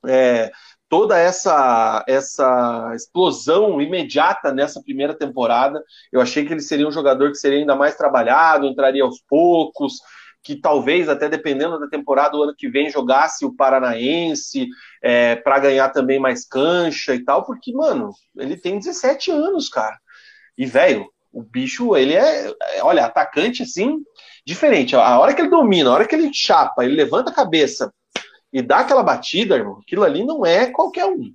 é, 0.08 0.52
toda 0.90 1.18
essa, 1.18 2.04
essa 2.08 2.92
explosão 2.96 3.80
imediata 3.80 4.52
nessa 4.52 4.82
primeira 4.82 5.14
temporada. 5.14 5.84
Eu 6.12 6.20
achei 6.20 6.46
que 6.46 6.52
ele 6.52 6.62
seria 6.62 6.88
um 6.88 6.92
jogador 6.92 7.30
que 7.30 7.38
seria 7.38 7.60
ainda 7.60 7.76
mais 7.76 7.96
trabalhado, 7.96 8.66
entraria 8.66 9.04
aos 9.04 9.22
poucos 9.30 10.00
que 10.44 10.56
talvez, 10.56 11.08
até 11.08 11.30
dependendo 11.30 11.80
da 11.80 11.88
temporada, 11.88 12.36
o 12.36 12.44
ano 12.44 12.56
que 12.56 12.68
vem 12.68 12.90
jogasse 12.90 13.46
o 13.46 13.54
Paranaense 13.54 14.68
é, 15.02 15.36
para 15.36 15.60
ganhar 15.60 15.90
também 15.90 16.20
mais 16.20 16.46
cancha 16.46 17.14
e 17.14 17.24
tal, 17.24 17.46
porque, 17.46 17.72
mano, 17.74 18.12
ele 18.36 18.58
tem 18.58 18.80
17 18.80 19.32
anos, 19.32 19.70
cara. 19.70 19.98
E, 20.58 20.66
velho, 20.66 21.08
o 21.32 21.44
bicho, 21.44 21.96
ele 21.96 22.14
é, 22.14 22.48
é, 22.48 22.84
olha, 22.84 23.06
atacante 23.06 23.64
assim, 23.64 24.00
diferente. 24.46 24.96
A 24.96 25.20
hora 25.20 25.34
que 25.34 25.42
ele 25.42 25.50
domina, 25.50 25.90
a 25.90 25.94
hora 25.94 26.08
que 26.08 26.16
ele 26.16 26.34
chapa, 26.34 26.84
ele 26.84 26.96
levanta 26.96 27.30
a 27.30 27.36
cabeça 27.36 27.94
e 28.52 28.62
dá 28.62 28.80
aquela 28.80 29.04
batida, 29.04 29.56
irmão, 29.56 29.80
aquilo 29.80 30.04
ali 30.04 30.26
não 30.26 30.46
é 30.46 30.68
qualquer 30.72 31.06
um. 31.06 31.34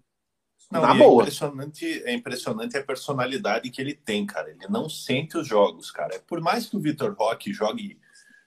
Não, 0.70 0.82
Na 0.82 0.94
é 0.94 0.98
boa. 0.98 1.22
É 1.22 1.26
impressionante, 1.26 2.02
é 2.04 2.12
impressionante 2.12 2.76
a 2.76 2.84
personalidade 2.84 3.70
que 3.70 3.80
ele 3.80 3.94
tem, 3.94 4.26
cara. 4.26 4.50
Ele 4.50 4.66
não 4.68 4.88
sente 4.88 5.38
os 5.38 5.46
jogos, 5.46 5.92
cara. 5.92 6.20
Por 6.26 6.40
mais 6.40 6.66
que 6.66 6.76
o 6.76 6.80
Vitor 6.80 7.14
Roque 7.16 7.52
jogue 7.52 7.98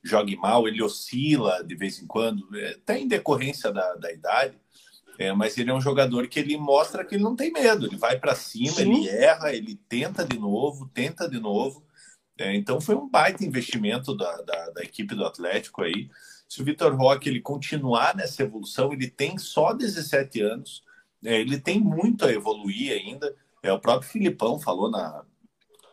jogue 0.03 0.35
mal, 0.38 0.67
ele 0.67 0.81
oscila 0.81 1.63
de 1.63 1.75
vez 1.75 2.01
em 2.01 2.07
quando, 2.07 2.47
até 2.77 2.97
em 2.99 3.07
decorrência 3.07 3.71
da, 3.71 3.95
da 3.95 4.12
idade, 4.12 4.57
é, 5.17 5.33
mas 5.33 5.57
ele 5.57 5.69
é 5.69 5.73
um 5.73 5.81
jogador 5.81 6.27
que 6.27 6.39
ele 6.39 6.55
mostra 6.57 7.03
que 7.03 7.15
ele 7.15 7.23
não 7.23 7.35
tem 7.35 7.51
medo, 7.51 7.85
ele 7.85 7.97
vai 7.97 8.17
para 8.17 8.33
cima, 8.35 8.71
Sim. 8.71 8.93
ele 8.93 9.09
erra, 9.09 9.53
ele 9.53 9.75
tenta 9.89 10.23
de 10.23 10.39
novo, 10.39 10.89
tenta 10.93 11.29
de 11.29 11.39
novo. 11.39 11.85
É, 12.38 12.55
então 12.55 12.79
foi 12.79 12.95
um 12.95 13.09
baita 13.09 13.43
investimento 13.43 14.15
da, 14.15 14.41
da, 14.41 14.69
da 14.69 14.81
equipe 14.81 15.13
do 15.13 15.25
Atlético 15.25 15.81
aí. 15.81 16.09
Se 16.47 16.62
o 16.62 16.65
Vitor 16.65 16.95
Roque 16.95 17.27
ele 17.27 17.41
continuar 17.41 18.15
nessa 18.15 18.43
evolução, 18.43 18.93
ele 18.93 19.09
tem 19.09 19.38
só 19.38 19.73
17 19.73 20.41
anos, 20.41 20.83
é, 21.23 21.41
ele 21.41 21.59
tem 21.59 21.81
muito 21.81 22.25
a 22.25 22.31
evoluir 22.31 22.93
ainda. 22.93 23.35
É, 23.62 23.73
o 23.73 23.79
próprio 23.79 24.09
Filipão 24.09 24.57
falou 24.57 24.89
na, 24.89 25.25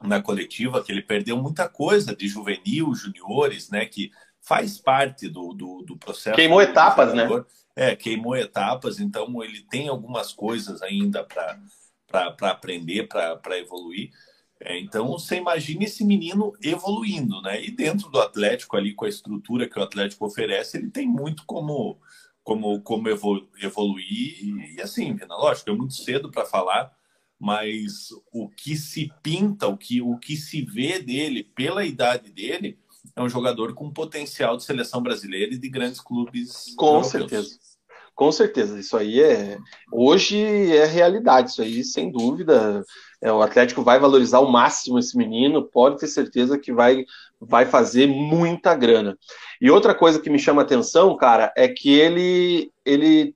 na 0.03 0.23
coletiva 0.23 0.83
que 0.83 0.93
ele 0.93 1.03
perdeu 1.03 1.37
muita 1.37 1.69
coisa 1.69 2.15
de 2.15 2.29
juvenil, 2.29 2.95
juniores, 2.95 3.71
né? 3.71 3.87
Que 3.87 4.11
faz 4.41 4.79
parte 4.79 5.29
do, 5.29 5.53
do, 5.53 5.83
do 5.83 5.97
processo. 5.97 6.37
Queimou 6.37 6.63
etapas, 6.63 7.13
né? 7.15 7.29
É, 7.75 7.95
queimou 7.95 8.37
etapas, 8.37 9.01
então 9.01 9.43
ele 9.43 9.61
tem 9.63 9.89
algumas 9.89 10.33
coisas 10.33 10.81
ainda 10.83 11.23
para 11.25 12.37
aprender, 12.43 13.09
para 13.09 13.59
evoluir. 13.59 14.11
É, 14.59 14.79
então 14.79 15.09
você 15.09 15.37
imagina 15.37 15.85
esse 15.85 16.05
menino 16.05 16.53
evoluindo, 16.63 17.43
né? 17.43 17.63
E 17.63 17.71
dentro 17.71 18.09
do 18.09 18.21
Atlético 18.21 18.77
ali, 18.77 18.95
com 18.95 19.05
a 19.05 19.09
estrutura 19.09 19.69
que 19.69 19.79
o 19.79 19.83
Atlético 19.83 20.25
oferece, 20.25 20.79
ele 20.79 20.91
tem 20.91 21.07
muito 21.07 21.45
como 21.45 21.99
como, 22.47 22.81
como 22.81 23.09
evoluir. 23.09 24.77
E 24.77 24.81
assim, 24.81 25.19
lógico, 25.29 25.69
é 25.69 25.75
muito 25.75 25.95
cedo 25.95 26.31
para 26.31 26.47
falar, 26.47 26.93
mas 27.38 28.09
o 28.33 28.49
que 28.49 28.77
se 28.77 29.12
pinta, 29.22 29.66
o 29.66 29.77
que, 29.77 30.01
o 30.01 30.16
que 30.18 30.37
se 30.37 30.62
vê 30.62 30.99
dele 30.99 31.44
pela 31.44 31.85
idade 31.85 32.31
dele, 32.31 32.79
é 33.14 33.22
um 33.22 33.29
jogador 33.29 33.75
com 33.75 33.90
potencial 33.90 34.57
de 34.57 34.64
seleção 34.64 35.03
brasileira 35.03 35.55
e 35.55 35.59
de 35.59 35.68
grandes 35.68 36.01
clubes. 36.01 36.75
Com 36.77 36.96
europeus. 36.96 37.11
certeza. 37.11 37.77
Com 38.14 38.33
certeza, 38.33 38.81
isso 38.81 38.96
aí 38.96 39.20
é. 39.20 39.59
Hoje 39.92 40.38
é 40.75 40.87
realidade, 40.87 41.51
isso 41.51 41.61
aí, 41.61 41.85
sem 41.85 42.11
dúvida. 42.11 42.83
É, 43.20 43.31
o 43.31 43.42
Atlético 43.42 43.83
vai 43.83 44.01
valorizar 44.01 44.38
ao 44.38 44.51
máximo 44.51 44.99
esse 44.99 45.14
menino, 45.18 45.68
pode 45.68 45.99
ter 45.99 46.07
certeza 46.07 46.59
que 46.59 46.72
vai, 46.72 47.05
vai 47.38 47.66
fazer 47.66 48.07
muita 48.07 48.75
grana. 48.75 49.18
E 49.61 49.70
outra 49.70 49.94
coisa 49.94 50.18
que 50.18 50.31
me 50.31 50.38
chama 50.38 50.62
atenção, 50.62 51.14
cara, 51.14 51.53
é 51.55 51.68
que 51.68 51.92
ele, 51.92 52.72
ele 52.87 53.35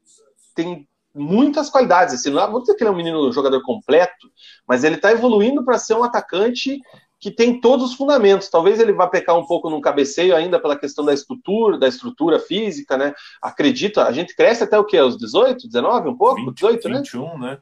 tem 0.54 0.88
muitas 1.14 1.68
qualidades. 1.70 2.14
Assim, 2.14 2.30
não 2.30 2.50
vou 2.50 2.60
dizer 2.60 2.74
que 2.74 2.82
ele 2.82 2.88
é 2.88 2.92
um 2.92 2.96
menino 2.96 3.28
um 3.28 3.32
jogador 3.32 3.62
completo, 3.62 4.30
mas 4.66 4.84
ele 4.84 4.96
está 4.96 5.10
evoluindo 5.12 5.64
para 5.64 5.78
ser 5.78 5.94
um 5.94 6.04
atacante 6.04 6.80
que 7.18 7.30
tem 7.30 7.60
todos 7.60 7.90
os 7.90 7.96
fundamentos. 7.96 8.48
Talvez 8.48 8.80
ele 8.80 8.94
vá 8.94 9.06
pecar 9.06 9.36
um 9.36 9.46
pouco 9.46 9.68
no 9.68 9.80
cabeceio 9.80 10.34
ainda 10.34 10.58
pela 10.58 10.78
questão 10.78 11.04
da 11.04 11.12
estrutura, 11.12 11.78
da 11.78 11.86
estrutura 11.86 12.38
física, 12.38 12.96
né? 12.96 13.14
Acredito, 13.42 14.00
a 14.00 14.10
gente 14.10 14.34
cresce 14.34 14.64
até 14.64 14.78
o 14.78 14.84
quê? 14.84 14.98
Os 14.98 15.18
18, 15.18 15.66
19, 15.66 16.08
um 16.08 16.16
pouco? 16.16 16.36
20, 16.36 16.54
18, 16.54 16.88
21, 16.88 17.38
né? 17.38 17.58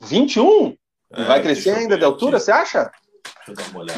21? 0.00 0.74
É, 1.12 1.24
vai 1.24 1.42
crescer 1.42 1.70
ainda 1.70 1.98
de 1.98 2.04
altura, 2.04 2.36
aqui. 2.36 2.46
você 2.46 2.52
acha? 2.52 2.90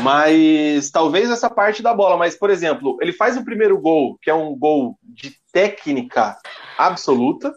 Mas 0.01 0.91
talvez 0.91 1.31
essa 1.31 1.49
parte 1.49 1.83
da 1.83 1.95
bola. 1.95 2.17
Mas, 2.17 2.35
por 2.35 2.51
exemplo, 2.51 2.97
ele 3.01 3.13
faz 3.13 3.37
o 3.37 3.45
primeiro 3.45 3.79
gol, 3.79 4.19
que 4.21 4.31
é 4.31 4.35
um 4.35 4.57
gol 4.57 4.99
de 5.03 5.37
técnica 5.53 6.37
absoluta, 6.77 7.53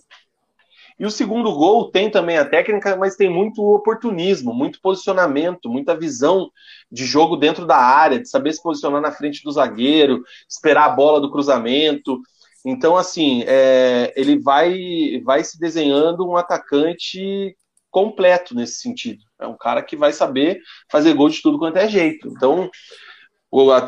E 0.98 1.06
o 1.06 1.12
segundo 1.12 1.52
gol 1.54 1.92
tem 1.92 2.10
também 2.10 2.38
a 2.38 2.46
técnica, 2.46 2.96
mas 2.96 3.18
tem 3.18 3.30
muito 3.30 3.62
oportunismo, 3.62 4.54
muito 4.54 4.80
posicionamento, 4.82 5.70
muita 5.70 5.96
visão 5.96 6.50
de 6.90 7.06
jogo 7.06 7.36
dentro 7.36 7.66
da 7.66 7.76
área, 7.76 8.20
de 8.20 8.30
saber 8.30 8.54
se 8.54 8.64
posicionar 8.64 9.02
na 9.02 9.12
frente 9.12 9.44
do 9.44 9.52
zagueiro, 9.52 10.24
esperar 10.50 10.86
a 10.86 10.96
bola 10.96 11.20
do 11.20 11.30
cruzamento. 11.30 12.20
Então, 12.66 12.96
assim, 12.96 13.44
é, 13.46 14.14
ele 14.16 14.40
vai, 14.40 15.22
vai 15.24 15.44
se 15.44 15.60
desenhando 15.60 16.26
um 16.26 16.38
atacante 16.38 17.56
completo 17.92 18.56
nesse 18.56 18.78
sentido. 18.78 19.24
É 19.40 19.48
um 19.48 19.58
cara 19.58 19.84
que 19.84 19.96
vai 19.96 20.14
saber 20.14 20.60
fazer 20.90 21.14
gol 21.14 21.30
de 21.30 21.42
tudo 21.42 21.60
quanto 21.60 21.78
é 21.78 21.88
jeito. 21.88 22.30
Então, 22.30 22.70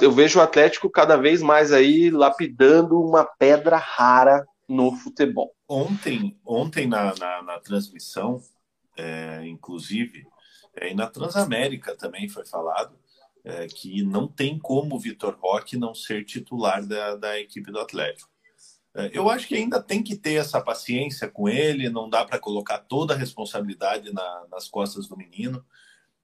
eu 0.02 0.12
vejo 0.12 0.40
o 0.40 0.42
Atlético 0.42 0.90
cada 0.90 1.18
vez 1.18 1.42
mais 1.42 1.72
aí 1.72 2.10
lapidando 2.10 3.02
uma 3.02 3.26
pedra 3.26 3.78
rara 3.78 4.46
no 4.68 4.94
futebol. 4.94 5.57
Ontem, 5.68 6.40
ontem 6.46 6.88
na, 6.88 7.14
na, 7.16 7.42
na 7.42 7.60
transmissão, 7.60 8.42
é, 8.96 9.46
inclusive, 9.46 10.26
é, 10.76 10.92
e 10.92 10.94
na 10.94 11.08
Transamérica 11.08 11.96
também 11.96 12.30
foi 12.30 12.46
falado 12.46 12.98
é, 13.44 13.68
que 13.68 14.04
não 14.04 14.28
tem 14.28 14.58
como 14.58 14.96
o 14.96 15.00
Vitor 15.00 15.38
Roque 15.40 15.78
não 15.78 15.94
ser 15.94 16.26
titular 16.26 16.86
da, 16.86 17.16
da 17.16 17.40
equipe 17.40 17.72
do 17.72 17.80
Atlético. 17.80 18.30
É, 18.94 19.12
eu 19.14 19.30
acho 19.30 19.48
que 19.48 19.56
ainda 19.56 19.82
tem 19.82 20.02
que 20.02 20.16
ter 20.16 20.34
essa 20.34 20.60
paciência 20.60 21.28
com 21.28 21.48
ele, 21.48 21.90
não 21.90 22.10
dá 22.10 22.26
para 22.26 22.40
colocar 22.40 22.80
toda 22.80 23.14
a 23.14 23.18
responsabilidade 23.18 24.12
na, 24.12 24.46
nas 24.52 24.68
costas 24.68 25.08
do 25.08 25.16
menino, 25.16 25.64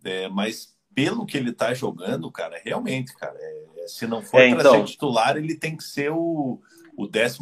é, 0.04 0.28
mas 0.28 0.76
pelo 0.94 1.26
que 1.26 1.38
ele 1.38 1.52
está 1.52 1.74
jogando, 1.74 2.32
cara, 2.32 2.60
realmente, 2.64 3.14
cara, 3.16 3.38
é, 3.40 3.88
se 3.88 4.06
não 4.08 4.22
for 4.22 4.40
é, 4.40 4.50
para 4.50 4.60
então... 4.60 4.74
ser 4.74 4.92
titular, 4.92 5.38
ele 5.38 5.56
tem 5.56 5.78
que 5.78 5.84
ser 5.84 6.12
o, 6.12 6.62
o 6.98 7.08
12 7.08 7.40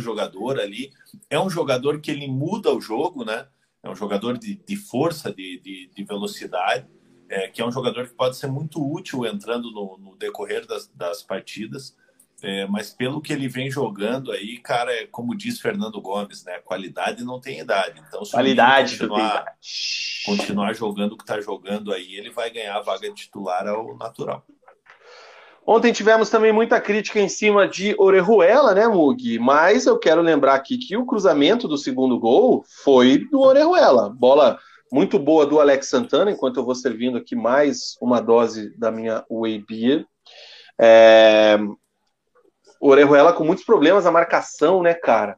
jogador 0.00 0.58
ali. 0.60 0.92
É 1.28 1.38
um 1.40 1.50
jogador 1.50 2.00
que 2.00 2.10
ele 2.10 2.26
muda 2.26 2.72
o 2.72 2.80
jogo, 2.80 3.24
né? 3.24 3.46
É 3.82 3.90
um 3.90 3.96
jogador 3.96 4.38
de, 4.38 4.54
de 4.54 4.76
força, 4.76 5.32
de, 5.32 5.60
de, 5.60 5.90
de 5.94 6.04
velocidade, 6.04 6.86
é, 7.28 7.48
que 7.48 7.60
é 7.60 7.66
um 7.66 7.72
jogador 7.72 8.06
que 8.06 8.14
pode 8.14 8.36
ser 8.36 8.46
muito 8.46 8.80
útil 8.80 9.26
entrando 9.26 9.70
no, 9.72 9.98
no 9.98 10.16
decorrer 10.16 10.66
das, 10.66 10.86
das 10.88 11.22
partidas. 11.22 11.96
É, 12.42 12.66
mas 12.66 12.90
pelo 12.90 13.20
que 13.20 13.32
ele 13.32 13.48
vem 13.48 13.70
jogando 13.70 14.32
aí, 14.32 14.58
cara, 14.58 14.92
é 14.92 15.06
como 15.06 15.36
diz 15.36 15.60
Fernando 15.60 16.00
Gomes, 16.00 16.44
né? 16.44 16.58
Qualidade 16.58 17.24
não 17.24 17.40
tem 17.40 17.60
idade. 17.60 18.02
Então, 18.08 18.24
se 18.24 18.32
Qualidade 18.32 18.98
continuar, 18.98 19.56
continuar 20.26 20.74
jogando 20.74 21.12
o 21.12 21.16
que 21.16 21.22
está 21.22 21.40
jogando 21.40 21.92
aí, 21.92 22.16
ele 22.16 22.30
vai 22.30 22.50
ganhar 22.50 22.76
a 22.76 22.82
vaga 22.82 23.08
de 23.08 23.14
titular 23.14 23.68
ao 23.68 23.96
natural. 23.96 24.44
Ontem 25.64 25.92
tivemos 25.92 26.28
também 26.28 26.52
muita 26.52 26.80
crítica 26.80 27.20
em 27.20 27.28
cima 27.28 27.68
de 27.68 27.94
Orejuela, 27.96 28.74
né, 28.74 28.88
Mug? 28.88 29.38
Mas 29.38 29.86
eu 29.86 29.96
quero 29.96 30.20
lembrar 30.20 30.54
aqui 30.54 30.76
que 30.76 30.96
o 30.96 31.06
cruzamento 31.06 31.68
do 31.68 31.78
segundo 31.78 32.18
gol 32.18 32.64
foi 32.82 33.18
do 33.30 33.40
Orejuela. 33.40 34.10
Bola 34.10 34.58
muito 34.92 35.20
boa 35.20 35.46
do 35.46 35.60
Alex 35.60 35.88
Santana, 35.88 36.32
enquanto 36.32 36.56
eu 36.56 36.64
vou 36.64 36.74
servindo 36.74 37.16
aqui 37.16 37.36
mais 37.36 37.96
uma 38.00 38.20
dose 38.20 38.76
da 38.76 38.90
minha 38.90 39.24
Whey 39.30 39.64
Beer. 39.66 40.04
É... 40.80 41.56
Orejuela 42.80 43.32
com 43.32 43.44
muitos 43.44 43.64
problemas 43.64 44.04
na 44.04 44.10
marcação, 44.10 44.82
né, 44.82 44.94
cara? 44.94 45.36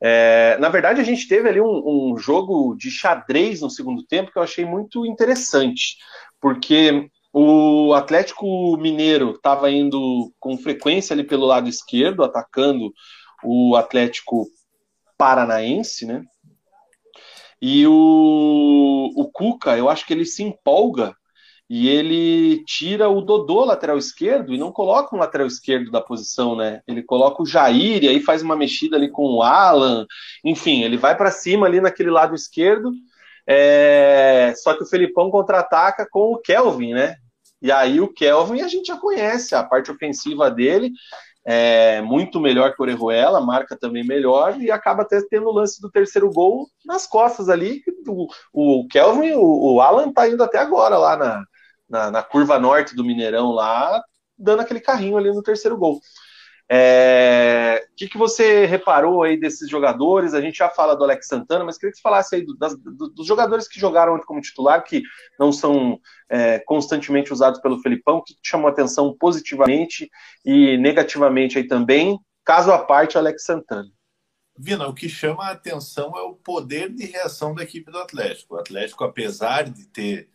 É... 0.00 0.56
Na 0.60 0.68
verdade, 0.68 1.00
a 1.00 1.04
gente 1.04 1.26
teve 1.26 1.48
ali 1.48 1.60
um, 1.60 2.12
um 2.12 2.16
jogo 2.16 2.76
de 2.76 2.92
xadrez 2.92 3.60
no 3.60 3.68
segundo 3.68 4.06
tempo 4.06 4.30
que 4.30 4.38
eu 4.38 4.42
achei 4.42 4.64
muito 4.64 5.04
interessante, 5.04 5.96
porque 6.40 7.10
o 7.36 7.92
Atlético 7.94 8.76
Mineiro 8.76 9.32
estava 9.32 9.68
indo 9.68 10.32
com 10.38 10.56
frequência 10.56 11.14
ali 11.14 11.24
pelo 11.24 11.44
lado 11.46 11.68
esquerdo, 11.68 12.22
atacando 12.22 12.92
o 13.42 13.74
Atlético 13.74 14.46
Paranaense, 15.18 16.06
né? 16.06 16.22
E 17.60 17.84
o, 17.88 19.10
o 19.16 19.28
Cuca, 19.32 19.76
eu 19.76 19.88
acho 19.88 20.06
que 20.06 20.12
ele 20.12 20.24
se 20.24 20.44
empolga 20.44 21.12
e 21.68 21.88
ele 21.88 22.62
tira 22.66 23.08
o 23.08 23.20
Dodô 23.20 23.64
lateral 23.64 23.98
esquerdo 23.98 24.54
e 24.54 24.58
não 24.58 24.70
coloca 24.70 25.16
um 25.16 25.18
lateral 25.18 25.48
esquerdo 25.48 25.90
da 25.90 26.00
posição, 26.00 26.54
né? 26.54 26.82
Ele 26.86 27.02
coloca 27.02 27.42
o 27.42 27.46
Jair 27.46 28.04
e 28.04 28.08
aí 28.08 28.20
faz 28.20 28.42
uma 28.42 28.54
mexida 28.54 28.96
ali 28.96 29.10
com 29.10 29.24
o 29.24 29.42
Alan. 29.42 30.06
Enfim, 30.44 30.84
ele 30.84 30.96
vai 30.96 31.16
para 31.16 31.32
cima 31.32 31.66
ali 31.66 31.80
naquele 31.80 32.10
lado 32.10 32.32
esquerdo. 32.32 32.92
É... 33.44 34.52
Só 34.56 34.74
que 34.74 34.84
o 34.84 34.86
Felipão 34.86 35.30
contra-ataca 35.30 36.06
com 36.08 36.34
o 36.34 36.38
Kelvin, 36.38 36.92
né? 36.92 37.16
E 37.64 37.72
aí 37.72 37.98
o 37.98 38.12
Kelvin 38.12 38.60
a 38.60 38.68
gente 38.68 38.88
já 38.88 38.98
conhece, 38.98 39.54
a 39.54 39.64
parte 39.64 39.90
ofensiva 39.90 40.50
dele 40.50 40.92
é 41.46 42.02
muito 42.02 42.38
melhor 42.38 42.74
que 42.74 42.78
o 42.78 42.82
Orejuela, 42.82 43.40
marca 43.40 43.74
também 43.74 44.06
melhor 44.06 44.60
e 44.60 44.70
acaba 44.70 45.00
até 45.00 45.18
tendo 45.30 45.48
o 45.48 45.52
lance 45.52 45.80
do 45.80 45.90
terceiro 45.90 46.30
gol 46.30 46.68
nas 46.84 47.06
costas 47.06 47.48
ali. 47.48 47.82
O, 48.52 48.86
Kelvin, 48.88 49.32
o, 49.32 49.76
o 49.76 49.80
Alan 49.80 50.12
tá 50.12 50.28
indo 50.28 50.44
até 50.44 50.58
agora 50.58 50.98
lá 50.98 51.16
na, 51.16 51.44
na, 51.88 52.10
na 52.10 52.22
curva 52.22 52.58
norte 52.58 52.94
do 52.94 53.02
Mineirão 53.02 53.50
lá, 53.52 54.02
dando 54.36 54.60
aquele 54.60 54.80
carrinho 54.80 55.16
ali 55.16 55.32
no 55.32 55.42
terceiro 55.42 55.78
gol. 55.78 56.00
É, 56.70 57.86
o 57.92 57.94
que, 57.94 58.08
que 58.08 58.16
você 58.16 58.64
reparou 58.64 59.22
aí 59.22 59.38
desses 59.38 59.68
jogadores? 59.68 60.32
A 60.32 60.40
gente 60.40 60.58
já 60.58 60.68
fala 60.68 60.96
do 60.96 61.04
Alex 61.04 61.26
Santana, 61.26 61.64
mas 61.64 61.76
queria 61.76 61.92
que 61.92 61.98
você 61.98 62.02
falasse 62.02 62.34
aí 62.34 62.44
do, 62.44 62.56
das, 62.56 62.76
do, 62.76 63.08
dos 63.08 63.26
jogadores 63.26 63.68
que 63.68 63.78
jogaram 63.78 64.18
como 64.20 64.40
titular, 64.40 64.82
que 64.82 65.02
não 65.38 65.52
são 65.52 66.00
é, 66.28 66.58
constantemente 66.60 67.32
usados 67.32 67.60
pelo 67.60 67.80
Felipão, 67.80 68.22
que 68.24 68.34
chamou 68.42 68.68
atenção 68.68 69.14
positivamente 69.18 70.10
e 70.44 70.78
negativamente 70.78 71.58
aí 71.58 71.66
também, 71.66 72.18
caso 72.44 72.72
à 72.72 72.78
parte, 72.78 73.16
o 73.16 73.20
Alex 73.20 73.44
Santana. 73.44 73.88
Vina, 74.56 74.86
o 74.86 74.94
que 74.94 75.08
chama 75.08 75.46
a 75.46 75.50
atenção 75.50 76.16
é 76.16 76.22
o 76.22 76.34
poder 76.34 76.88
de 76.88 77.04
reação 77.06 77.54
da 77.54 77.64
equipe 77.64 77.90
do 77.90 77.98
Atlético. 77.98 78.54
O 78.54 78.58
Atlético, 78.58 79.02
apesar 79.02 79.64
de 79.64 79.86
ter 79.88 80.28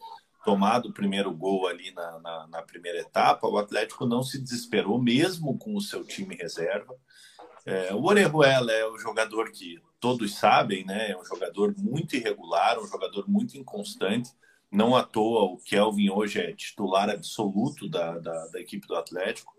tomado 0.49 0.89
o 0.89 0.93
primeiro 0.93 1.31
gol 1.31 1.67
ali 1.67 1.91
na, 1.91 2.19
na, 2.19 2.47
na, 2.47 2.61
primeira 2.63 2.97
etapa, 2.97 3.47
o 3.47 3.59
Atlético 3.59 4.07
não 4.07 4.23
se 4.23 4.41
desesperou, 4.41 4.99
mesmo 4.99 5.55
com 5.59 5.75
o 5.75 5.81
seu 5.81 6.03
time 6.03 6.35
reserva. 6.35 6.95
É, 7.63 7.93
o 7.93 8.03
Orejuela 8.03 8.71
é 8.71 8.89
um 8.89 8.97
jogador 8.97 9.51
que 9.51 9.79
todos 9.99 10.33
sabem, 10.33 10.83
né? 10.83 11.11
É 11.11 11.17
um 11.17 11.23
jogador 11.23 11.75
muito 11.77 12.15
irregular, 12.15 12.79
um 12.79 12.87
jogador 12.87 13.29
muito 13.29 13.55
inconstante. 13.59 14.31
Não 14.71 14.95
à 14.95 15.03
toa, 15.03 15.43
o 15.43 15.57
Kelvin 15.57 16.09
hoje 16.09 16.39
é 16.39 16.51
titular 16.51 17.11
absoluto 17.11 17.87
da, 17.87 18.17
da, 18.17 18.47
da 18.47 18.59
equipe 18.59 18.87
do 18.87 18.95
Atlético. 18.95 19.53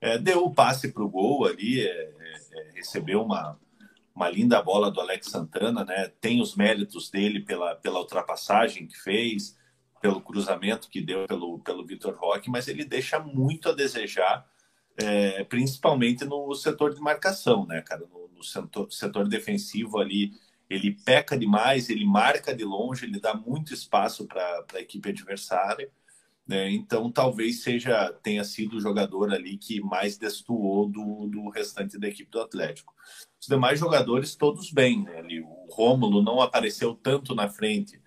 É, 0.00 0.16
deu 0.16 0.44
o 0.44 0.54
passe 0.54 0.92
para 0.92 1.02
o 1.02 1.10
gol 1.10 1.44
ali, 1.44 1.80
é, 1.80 1.90
é, 1.90 2.40
é, 2.52 2.70
recebeu 2.76 3.20
uma, 3.20 3.58
uma 4.14 4.30
linda 4.30 4.62
bola 4.62 4.92
do 4.92 5.00
Alex 5.00 5.26
Santana, 5.26 5.84
né? 5.84 6.12
Tem 6.20 6.40
os 6.40 6.54
méritos 6.54 7.10
dele 7.10 7.40
pela, 7.40 7.74
pela 7.74 7.98
ultrapassagem 7.98 8.86
que 8.86 8.96
fez, 8.96 9.56
pelo 10.06 10.20
cruzamento 10.20 10.88
que 10.88 11.00
deu 11.00 11.26
pelo, 11.26 11.58
pelo 11.58 11.84
Vitor 11.84 12.14
Roque, 12.16 12.48
mas 12.48 12.68
ele 12.68 12.84
deixa 12.84 13.18
muito 13.18 13.68
a 13.68 13.72
desejar, 13.72 14.48
é, 14.96 15.42
principalmente 15.42 16.24
no 16.24 16.54
setor 16.54 16.94
de 16.94 17.00
marcação, 17.00 17.66
né, 17.66 17.82
cara? 17.82 18.06
No, 18.06 18.28
no 18.28 18.44
setor, 18.44 18.92
setor, 18.92 19.26
defensivo 19.28 19.98
ali, 19.98 20.30
ele 20.70 20.92
peca 21.04 21.36
demais, 21.36 21.90
ele 21.90 22.06
marca 22.06 22.54
de 22.54 22.64
longe, 22.64 23.04
ele 23.04 23.18
dá 23.18 23.34
muito 23.34 23.74
espaço 23.74 24.28
para 24.28 24.64
a 24.74 24.80
equipe 24.80 25.08
adversária. 25.08 25.90
Né? 26.46 26.70
Então, 26.70 27.10
talvez 27.10 27.64
seja 27.64 28.12
tenha 28.22 28.44
sido 28.44 28.76
o 28.76 28.80
jogador 28.80 29.34
ali 29.34 29.58
que 29.58 29.80
mais 29.80 30.16
destoou 30.16 30.88
do, 30.88 31.26
do 31.26 31.48
restante 31.48 31.98
da 31.98 32.06
equipe 32.06 32.30
do 32.30 32.40
Atlético. 32.40 32.94
Os 33.40 33.48
demais 33.48 33.80
jogadores, 33.80 34.36
todos 34.36 34.70
bem. 34.70 35.02
Né? 35.02 35.20
O 35.42 35.74
Rômulo 35.74 36.22
não 36.22 36.40
apareceu 36.40 36.94
tanto 36.94 37.34
na 37.34 37.48
frente, 37.48 38.00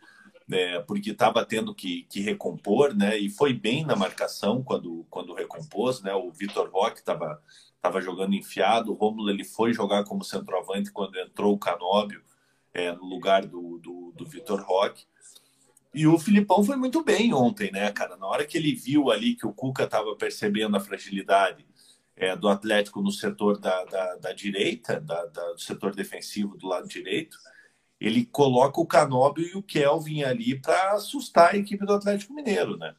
é, 0.52 0.80
porque 0.80 1.12
estava 1.12 1.46
tendo 1.46 1.74
que, 1.76 2.04
que, 2.10 2.22
recompor, 2.22 2.96
né? 2.96 3.18
E 3.18 3.30
foi 3.30 3.54
bem 3.54 3.86
na 3.86 3.96
marcação 3.96 4.64
quando, 4.64 5.06
quando 5.10 5.34
recompôs, 5.34 6.02
né? 6.02 6.14
O 6.14 6.32
Vitor 6.32 6.70
Roque 6.72 7.00
estava 7.00 7.42
tava 7.82 8.02
jogando 8.02 8.36
enfiado, 8.36 8.92
o 8.92 8.94
Romulo 8.96 9.30
ele 9.30 9.46
foi 9.46 9.74
jogar 9.74 10.04
como 10.04 10.22
centroavante 10.22 10.92
quando 10.92 11.18
entrou 11.18 11.54
o 11.54 11.58
Canóbio 11.58 12.22
é, 12.74 12.92
no 12.92 13.06
lugar 13.06 13.46
do, 13.46 13.78
do, 13.78 14.12
do 14.16 14.26
Vitor 14.26 14.62
Roque. 14.62 15.06
E 15.94 16.06
o 16.06 16.20
Filipão 16.20 16.64
foi 16.64 16.76
muito 16.76 17.04
bem 17.04 17.34
ontem, 17.34 17.72
né, 17.72 17.92
cara? 17.92 18.18
Na 18.18 18.28
hora 18.28 18.46
que 18.46 18.58
ele 18.58 18.76
viu 18.76 19.10
ali 19.10 19.34
que 19.36 19.48
o 19.48 19.54
Cuca 19.54 19.84
estava 19.84 20.14
percebendo 20.16 20.76
a 20.76 20.80
fragilidade 20.80 21.66
é, 22.16 22.36
do 22.36 22.50
Atlético 22.50 23.02
no 23.02 23.12
setor 23.12 23.58
da, 23.58 23.86
da, 23.86 24.16
da 24.18 24.34
direita, 24.34 25.00
da, 25.00 25.26
da, 25.26 25.54
do 25.54 25.62
setor 25.62 25.96
defensivo 25.96 26.58
do 26.58 26.68
lado 26.68 26.88
direito, 26.88 27.38
ele 28.00 28.26
coloca 28.26 28.80
o 28.80 28.86
Canóbio 28.86 29.46
e 29.46 29.58
o 29.58 29.64
Kelvin 29.64 30.24
ali 30.24 30.60
para 30.60 30.94
assustar 30.94 31.54
a 31.54 31.58
equipe 31.58 31.86
do 31.86 31.94
Atlético 31.94 32.34
Mineiro, 32.34 32.78
né? 32.78 32.96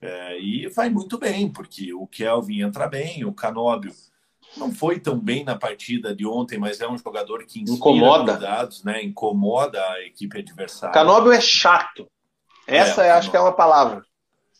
É, 0.00 0.38
e 0.38 0.68
vai 0.68 0.88
muito 0.88 1.18
bem, 1.18 1.50
porque 1.50 1.92
o 1.92 2.06
Kelvin 2.06 2.60
entra 2.60 2.86
bem, 2.86 3.24
o 3.24 3.32
Canóbio 3.32 3.92
não 4.56 4.72
foi 4.72 5.00
tão 5.00 5.18
bem 5.18 5.42
na 5.42 5.56
partida 5.56 6.14
de 6.14 6.26
ontem, 6.26 6.58
mas 6.58 6.80
é 6.80 6.88
um 6.88 6.96
jogador 6.96 7.44
que 7.44 7.60
incomoda 7.60 8.32
cuidados, 8.32 8.84
né? 8.84 9.02
Incomoda 9.02 9.82
a 9.82 10.02
equipe 10.04 10.38
adversária. 10.38 10.94
Canóbio 10.94 11.32
é 11.32 11.40
chato. 11.40 12.08
Essa 12.66 13.04
é, 13.04 13.10
acho 13.10 13.30
que 13.30 13.36
é 13.36 13.40
uma 13.40 13.52
palavra. 13.52 14.04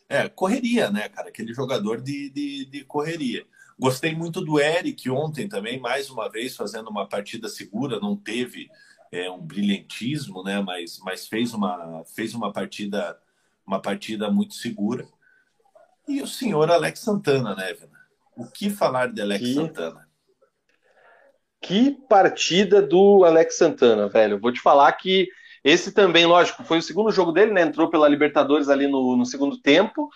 É, 0.08 0.28
correria, 0.28 0.90
né, 0.90 1.08
cara? 1.08 1.28
Aquele 1.28 1.52
jogador 1.52 2.00
de, 2.00 2.30
de, 2.30 2.64
de 2.66 2.84
correria. 2.84 3.44
Gostei 3.78 4.14
muito 4.14 4.40
do 4.40 4.58
Eric 4.58 5.08
ontem 5.10 5.48
também, 5.48 5.78
mais 5.78 6.08
uma 6.08 6.30
vez 6.30 6.56
fazendo 6.56 6.88
uma 6.88 7.06
partida 7.06 7.48
segura, 7.48 8.00
não 8.00 8.16
teve 8.16 8.68
é, 9.12 9.30
um 9.30 9.40
brilhantismo, 9.40 10.42
né? 10.42 10.60
Mas, 10.60 10.98
mas 11.04 11.26
fez 11.26 11.54
uma 11.54 12.04
fez 12.14 12.34
uma 12.34 12.52
partida 12.52 13.18
uma 13.66 13.80
partida 13.80 14.30
muito 14.30 14.54
segura. 14.54 15.06
E 16.08 16.22
o 16.22 16.26
senhor 16.26 16.70
Alex 16.70 17.00
Santana, 17.00 17.54
né, 17.54 17.74
Vina? 17.74 17.98
O 18.36 18.46
que 18.46 18.70
falar 18.70 19.12
de 19.12 19.20
Alex 19.20 19.44
que, 19.44 19.54
Santana? 19.54 20.08
Que 21.60 21.90
partida 22.08 22.80
do 22.80 23.24
Alex 23.24 23.56
Santana, 23.56 24.08
velho. 24.08 24.38
Vou 24.38 24.52
te 24.52 24.60
falar 24.60 24.92
que 24.92 25.28
esse 25.64 25.90
também, 25.90 26.26
lógico, 26.26 26.62
foi 26.62 26.78
o 26.78 26.82
segundo 26.82 27.10
jogo 27.10 27.32
dele, 27.32 27.50
né? 27.50 27.62
Entrou 27.62 27.90
pela 27.90 28.08
Libertadores 28.08 28.68
ali 28.68 28.86
no, 28.86 29.16
no 29.16 29.26
segundo 29.26 29.60
tempo 29.60 30.08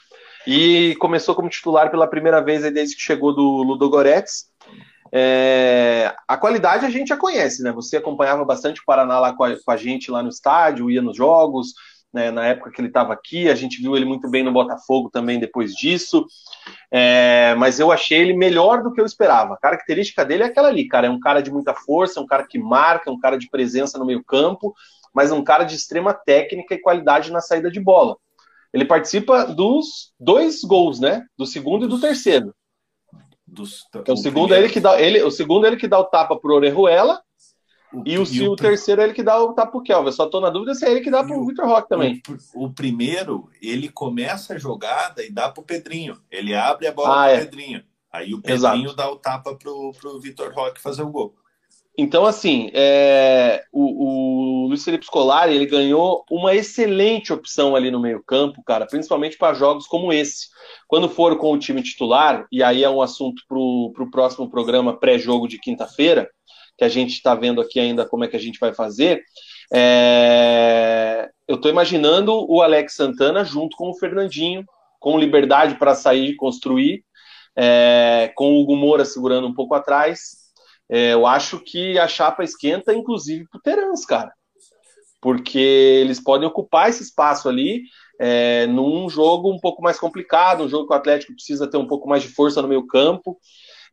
e 0.46 0.94
começou 1.00 1.34
como 1.34 1.48
titular 1.48 1.90
pela 1.90 2.06
primeira 2.06 2.40
vez 2.40 2.62
desde 2.72 2.94
que 2.94 3.02
chegou 3.02 3.34
do 3.34 3.64
Ludogorets. 3.64 4.49
É, 5.12 6.14
a 6.28 6.36
qualidade 6.36 6.86
a 6.86 6.90
gente 6.90 7.08
já 7.08 7.16
conhece, 7.16 7.62
né? 7.62 7.72
Você 7.72 7.96
acompanhava 7.96 8.44
bastante 8.44 8.80
o 8.80 8.84
Paraná 8.84 9.18
lá 9.18 9.32
com 9.32 9.44
a, 9.44 9.56
com 9.56 9.70
a 9.70 9.76
gente 9.76 10.10
lá 10.10 10.22
no 10.22 10.28
estádio, 10.28 10.90
ia 10.90 11.02
nos 11.02 11.16
jogos, 11.16 11.72
né, 12.12 12.30
na 12.30 12.46
época 12.46 12.70
que 12.70 12.80
ele 12.80 12.88
estava 12.88 13.12
aqui, 13.12 13.48
a 13.48 13.54
gente 13.54 13.80
viu 13.80 13.96
ele 13.96 14.04
muito 14.04 14.28
bem 14.28 14.42
no 14.42 14.52
Botafogo 14.52 15.10
também 15.10 15.38
depois 15.38 15.72
disso, 15.72 16.26
é, 16.90 17.54
mas 17.56 17.78
eu 17.78 17.92
achei 17.92 18.18
ele 18.18 18.32
melhor 18.32 18.82
do 18.82 18.92
que 18.92 19.00
eu 19.00 19.06
esperava. 19.06 19.54
A 19.54 19.58
característica 19.58 20.24
dele 20.24 20.42
é 20.42 20.46
aquela 20.46 20.68
ali, 20.68 20.88
cara, 20.88 21.06
é 21.06 21.10
um 21.10 21.20
cara 21.20 21.40
de 21.40 21.52
muita 21.52 21.72
força, 21.72 22.20
um 22.20 22.26
cara 22.26 22.46
que 22.46 22.58
marca, 22.58 23.10
um 23.10 23.20
cara 23.20 23.36
de 23.36 23.48
presença 23.48 23.98
no 23.98 24.04
meio 24.04 24.24
campo, 24.24 24.74
mas 25.14 25.30
um 25.30 25.42
cara 25.42 25.64
de 25.64 25.76
extrema 25.76 26.12
técnica 26.12 26.74
e 26.74 26.80
qualidade 26.80 27.30
na 27.30 27.40
saída 27.40 27.70
de 27.70 27.80
bola. 27.80 28.16
Ele 28.72 28.84
participa 28.84 29.44
dos 29.44 30.12
dois 30.18 30.62
gols, 30.62 31.00
né? 31.00 31.24
Do 31.36 31.44
segundo 31.44 31.86
e 31.86 31.88
do 31.88 32.00
terceiro. 32.00 32.54
Dos, 33.52 33.80
o, 33.92 34.12
o 34.12 34.16
segundo 34.16 34.54
é 34.54 34.58
ele 34.58 34.68
que 34.68 34.78
dá 34.78 35.00
ele, 35.00 35.22
o 35.22 35.30
segundo 35.30 35.64
é 35.64 35.68
ele 35.68 35.76
que 35.76 35.88
dá 35.88 35.98
o 35.98 36.04
tapa 36.04 36.36
pro 36.36 36.54
Orejuela 36.54 37.20
o, 37.92 38.02
e 38.06 38.16
o, 38.16 38.24
e 38.24 38.48
o, 38.48 38.52
o 38.52 38.56
terceiro 38.56 39.00
é 39.00 39.04
ele 39.04 39.12
que 39.12 39.22
dá 39.22 39.42
o 39.42 39.52
tapa 39.52 39.72
pro 39.72 39.82
Kelvin. 39.82 40.12
Só 40.12 40.26
tô 40.26 40.40
na 40.40 40.50
dúvida 40.50 40.74
se 40.74 40.86
é 40.86 40.90
ele 40.90 41.00
que 41.00 41.10
dá 41.10 41.24
pro 41.24 41.44
Victor 41.44 41.66
Roque 41.66 41.88
também. 41.88 42.22
O, 42.54 42.66
o, 42.66 42.72
primeiro, 42.72 43.50
ele 43.60 43.88
começa 43.88 44.54
a 44.54 44.58
jogada 44.58 45.24
e 45.24 45.32
dá 45.32 45.50
pro 45.50 45.62
Pedrinho. 45.62 46.16
Ele 46.30 46.54
abre 46.54 46.86
a 46.86 46.92
bola 46.92 47.24
ah, 47.24 47.28
pro 47.28 47.36
é. 47.36 47.40
Pedrinho. 47.40 47.84
Aí 48.12 48.34
o 48.34 48.40
Pedrinho 48.40 48.86
Exato. 48.86 48.96
dá 48.96 49.10
o 49.10 49.16
tapa 49.16 49.56
pro, 49.56 49.92
pro 50.00 50.20
Vitor 50.20 50.52
Roque 50.52 50.80
fazer 50.80 51.02
o 51.02 51.10
gol. 51.10 51.34
Então, 52.02 52.24
assim, 52.24 52.70
é, 52.72 53.62
o, 53.70 54.62
o 54.62 54.68
Luiz 54.68 54.82
Felipe 54.82 55.04
Scolari 55.04 55.54
ele 55.54 55.66
ganhou 55.66 56.24
uma 56.30 56.54
excelente 56.54 57.30
opção 57.30 57.76
ali 57.76 57.90
no 57.90 58.00
meio-campo, 58.00 58.62
cara, 58.64 58.86
principalmente 58.86 59.36
para 59.36 59.52
jogos 59.52 59.86
como 59.86 60.10
esse. 60.10 60.46
Quando 60.88 61.10
for 61.10 61.36
com 61.36 61.52
o 61.52 61.58
time 61.58 61.82
titular, 61.82 62.46
e 62.50 62.62
aí 62.62 62.82
é 62.82 62.88
um 62.88 63.02
assunto 63.02 63.42
para 63.46 63.58
o 63.58 64.10
próximo 64.10 64.48
programa 64.48 64.98
pré-jogo 64.98 65.46
de 65.46 65.58
quinta-feira, 65.58 66.26
que 66.78 66.84
a 66.84 66.88
gente 66.88 67.10
está 67.10 67.34
vendo 67.34 67.60
aqui 67.60 67.78
ainda 67.78 68.06
como 68.06 68.24
é 68.24 68.28
que 68.28 68.36
a 68.36 68.40
gente 68.40 68.58
vai 68.58 68.72
fazer. 68.72 69.22
É... 69.70 71.28
Eu 71.46 71.56
estou 71.56 71.70
imaginando 71.70 72.32
o 72.50 72.62
Alex 72.62 72.94
Santana 72.94 73.44
junto 73.44 73.76
com 73.76 73.90
o 73.90 73.98
Fernandinho, 73.98 74.64
com 74.98 75.18
liberdade 75.18 75.74
para 75.74 75.94
sair 75.94 76.30
e 76.30 76.36
construir, 76.36 77.04
é... 77.54 78.32
com 78.34 78.54
o 78.54 78.62
Hugo 78.62 78.74
Moura 78.74 79.04
segurando 79.04 79.46
um 79.46 79.52
pouco 79.52 79.74
atrás. 79.74 80.39
É, 80.90 81.12
eu 81.12 81.24
acho 81.24 81.60
que 81.60 81.98
a 81.98 82.08
chapa 82.08 82.42
esquenta, 82.42 82.92
inclusive, 82.92 83.46
para 83.48 83.58
o 83.58 83.62
Terans, 83.62 84.04
cara. 84.04 84.32
Porque 85.20 85.58
eles 85.58 86.18
podem 86.18 86.48
ocupar 86.48 86.88
esse 86.88 87.02
espaço 87.02 87.48
ali 87.48 87.82
é, 88.18 88.66
num 88.66 89.08
jogo 89.08 89.52
um 89.52 89.60
pouco 89.60 89.80
mais 89.80 89.98
complicado, 89.98 90.64
um 90.64 90.68
jogo 90.68 90.88
que 90.88 90.92
o 90.92 90.96
Atlético 90.96 91.32
precisa 91.32 91.70
ter 91.70 91.76
um 91.76 91.86
pouco 91.86 92.08
mais 92.08 92.22
de 92.22 92.28
força 92.28 92.60
no 92.60 92.68
meio 92.68 92.86
campo. 92.86 93.38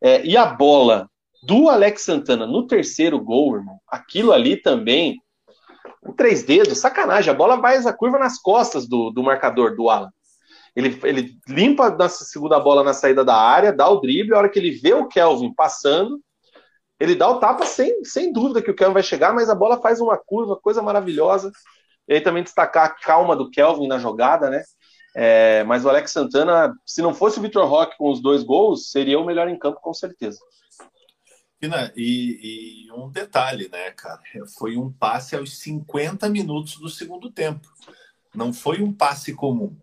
É, 0.02 0.24
e 0.24 0.36
a 0.36 0.44
bola 0.46 1.08
do 1.42 1.68
Alex 1.68 2.02
Santana 2.02 2.46
no 2.46 2.66
terceiro 2.66 3.20
gol, 3.20 3.56
irmão, 3.56 3.78
aquilo 3.88 4.32
ali 4.32 4.56
também, 4.56 5.16
o 6.02 6.12
três 6.12 6.42
dedos, 6.42 6.78
sacanagem, 6.78 7.30
a 7.30 7.36
bola 7.36 7.56
vai 7.56 7.76
essa 7.76 7.92
curva 7.92 8.18
nas 8.18 8.40
costas 8.40 8.88
do, 8.88 9.10
do 9.10 9.22
marcador, 9.22 9.76
do 9.76 9.88
Alan. 9.88 10.10
Ele, 10.74 10.98
ele 11.04 11.38
limpa 11.48 11.96
a 11.98 12.08
segunda 12.08 12.58
bola 12.60 12.84
na 12.84 12.92
saída 12.92 13.24
da 13.24 13.36
área, 13.36 13.72
dá 13.72 13.88
o 13.88 14.00
drible, 14.00 14.34
a 14.34 14.38
hora 14.38 14.48
que 14.48 14.58
ele 14.58 14.70
vê 14.70 14.94
o 14.94 15.08
Kelvin 15.08 15.52
passando, 15.54 16.20
ele 17.00 17.14
dá 17.14 17.28
o 17.28 17.38
tapa 17.38 17.64
sem, 17.64 18.04
sem 18.04 18.32
dúvida 18.32 18.60
que 18.60 18.70
o 18.70 18.74
Kelvin 18.74 18.94
vai 18.94 19.02
chegar, 19.02 19.32
mas 19.32 19.48
a 19.48 19.54
bola 19.54 19.80
faz 19.80 20.00
uma 20.00 20.16
curva, 20.16 20.56
coisa 20.56 20.82
maravilhosa. 20.82 21.52
E 22.08 22.14
aí 22.14 22.20
também 22.20 22.42
destacar 22.42 22.86
a 22.86 22.90
calma 22.90 23.36
do 23.36 23.50
Kelvin 23.50 23.86
na 23.86 23.98
jogada, 23.98 24.50
né? 24.50 24.62
É, 25.14 25.64
mas 25.64 25.84
o 25.84 25.88
Alex 25.88 26.10
Santana, 26.10 26.74
se 26.84 27.02
não 27.02 27.14
fosse 27.14 27.38
o 27.38 27.42
Vitor 27.42 27.66
Roque 27.66 27.96
com 27.96 28.10
os 28.10 28.20
dois 28.20 28.42
gols, 28.42 28.90
seria 28.90 29.18
o 29.18 29.24
melhor 29.24 29.48
em 29.48 29.58
campo, 29.58 29.80
com 29.80 29.92
certeza. 29.92 30.38
E, 31.96 32.86
e, 32.86 32.92
um 32.92 33.10
detalhe, 33.10 33.68
né, 33.68 33.90
cara? 33.90 34.20
Foi 34.56 34.76
um 34.76 34.92
passe 34.92 35.34
aos 35.34 35.58
50 35.58 36.28
minutos 36.28 36.76
do 36.76 36.88
segundo 36.88 37.30
tempo. 37.32 37.68
Não 38.34 38.52
foi 38.52 38.80
um 38.80 38.92
passe 38.92 39.34
comum. 39.34 39.76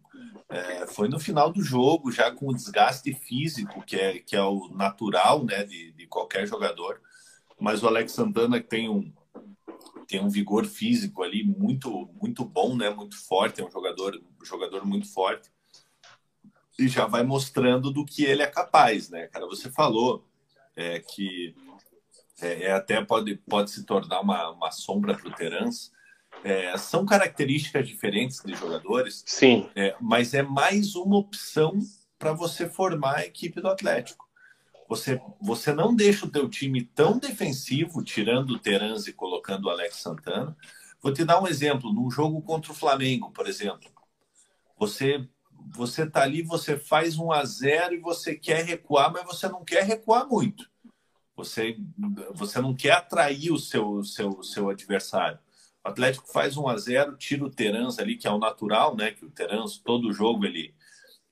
É, 0.47 0.88
foi 0.88 1.09
no 1.09 1.20
final 1.20 1.51
do 1.51 1.61
jogo, 1.61 2.11
já 2.11 2.32
com 2.32 2.47
o 2.47 2.53
desgaste 2.53 3.13
físico, 3.13 3.84
que 3.84 3.97
é, 3.97 4.20
que 4.20 4.36
é 4.36 4.41
o 4.41 4.70
natural 4.70 5.43
né, 5.43 5.66
de, 5.66 5.91
de 5.91 6.07
qualquer 6.07 6.47
jogador. 6.47 7.01
Mas 7.60 7.84
o 7.84 7.88
Alex 7.88 8.12
Santana 8.12 8.60
tem 8.62 8.89
um, 8.89 9.12
tem 10.08 10.22
um 10.22 10.30
vigor 10.30 10.66
físico 10.66 11.24
ali 11.24 11.43
muito 11.43 12.10
muito 12.22 12.43
bom, 12.43 12.76
né? 12.76 12.89
Muito 12.89 13.18
forte, 13.18 13.62
é 13.62 13.66
um 13.66 13.72
jogador, 13.72 14.22
um 14.41 14.45
jogador 14.45 14.86
muito 14.86 15.12
forte. 15.12 15.49
E 16.78 16.88
já 16.88 17.06
vai 17.06 17.24
mostrando 17.24 17.91
do 17.91 18.06
que 18.06 18.24
ele 18.26 18.41
é 18.41 18.47
capaz, 18.47 19.10
né, 19.10 19.28
cara? 19.28 19.45
Você 19.47 19.72
falou 19.72 20.28
é, 20.76 20.99
que 20.99 21.56
é, 22.41 22.66
é, 22.66 22.72
até 22.74 23.03
pode, 23.03 23.36
pode 23.38 23.72
se 23.72 23.84
tornar 23.86 24.20
uma, 24.20 24.49
uma 24.51 24.72
sombra 24.72 25.16
para 25.16 25.28
o 25.28 25.34
Terans. 25.34 25.91
É, 26.43 26.78
são 26.78 27.06
características 27.06 27.88
diferentes 27.88 28.41
de 28.43 28.53
jogadores, 28.53 29.24
sim, 29.26 29.70
é, 29.76 29.95
mas 30.01 30.34
é 30.34 30.43
mais 30.43 30.95
uma 30.95 31.18
opção 31.18 31.80
para 32.20 32.34
você 32.34 32.70
formar 32.70 33.18
a 33.18 33.26
equipe 33.26 33.62
do 33.62 33.70
Atlético. 33.70 34.24
Você, 34.88 35.20
você 35.42 35.74
não 35.74 35.96
deixa 35.96 36.26
o 36.26 36.30
teu 36.30 36.48
time 36.48 36.84
tão 36.84 37.18
defensivo, 37.18 38.04
tirando 38.04 38.52
o 38.52 38.60
Terans 38.60 39.08
e 39.08 39.14
colocando 39.14 39.66
o 39.66 39.70
Alex 39.70 39.98
Santana. 39.98 40.56
Vou 41.02 41.12
te 41.12 41.26
dar 41.26 41.42
um 41.42 41.48
exemplo. 41.48 41.92
Num 41.92 42.10
jogo 42.10 42.42
contra 42.42 42.72
o 42.72 42.76
Flamengo, 42.76 43.32
por 43.32 43.48
exemplo, 43.48 43.90
você 44.78 45.28
você 45.74 46.06
tá 46.08 46.22
ali, 46.22 46.44
você 46.44 46.78
faz 46.78 47.18
um 47.18 47.32
a 47.32 47.44
zero 47.44 47.96
e 47.96 48.00
você 48.00 48.36
quer 48.36 48.64
recuar, 48.64 49.12
mas 49.12 49.26
você 49.26 49.48
não 49.48 49.64
quer 49.64 49.84
recuar 49.84 50.28
muito. 50.28 50.70
Você, 51.36 51.78
você 52.34 52.62
não 52.62 52.74
quer 52.74 52.92
atrair 52.92 53.52
o 53.52 53.58
seu, 53.58 54.04
seu, 54.04 54.42
seu 54.44 54.70
adversário. 54.70 55.40
O 55.84 55.90
Atlético 55.90 56.32
faz 56.32 56.56
1 56.56 56.68
a 56.68 56.78
0 56.78 57.18
tira 57.18 57.44
o 57.44 57.50
Terans 57.50 58.00
ali, 58.00 58.16
que 58.16 58.28
é 58.28 58.32
o 58.32 58.40
natural, 58.40 58.96
né? 58.96 59.12
Que 59.12 59.26
o 59.26 59.30
Terans, 59.30 59.78
todo 59.78 60.14
jogo, 60.14 60.46
ele, 60.46 60.74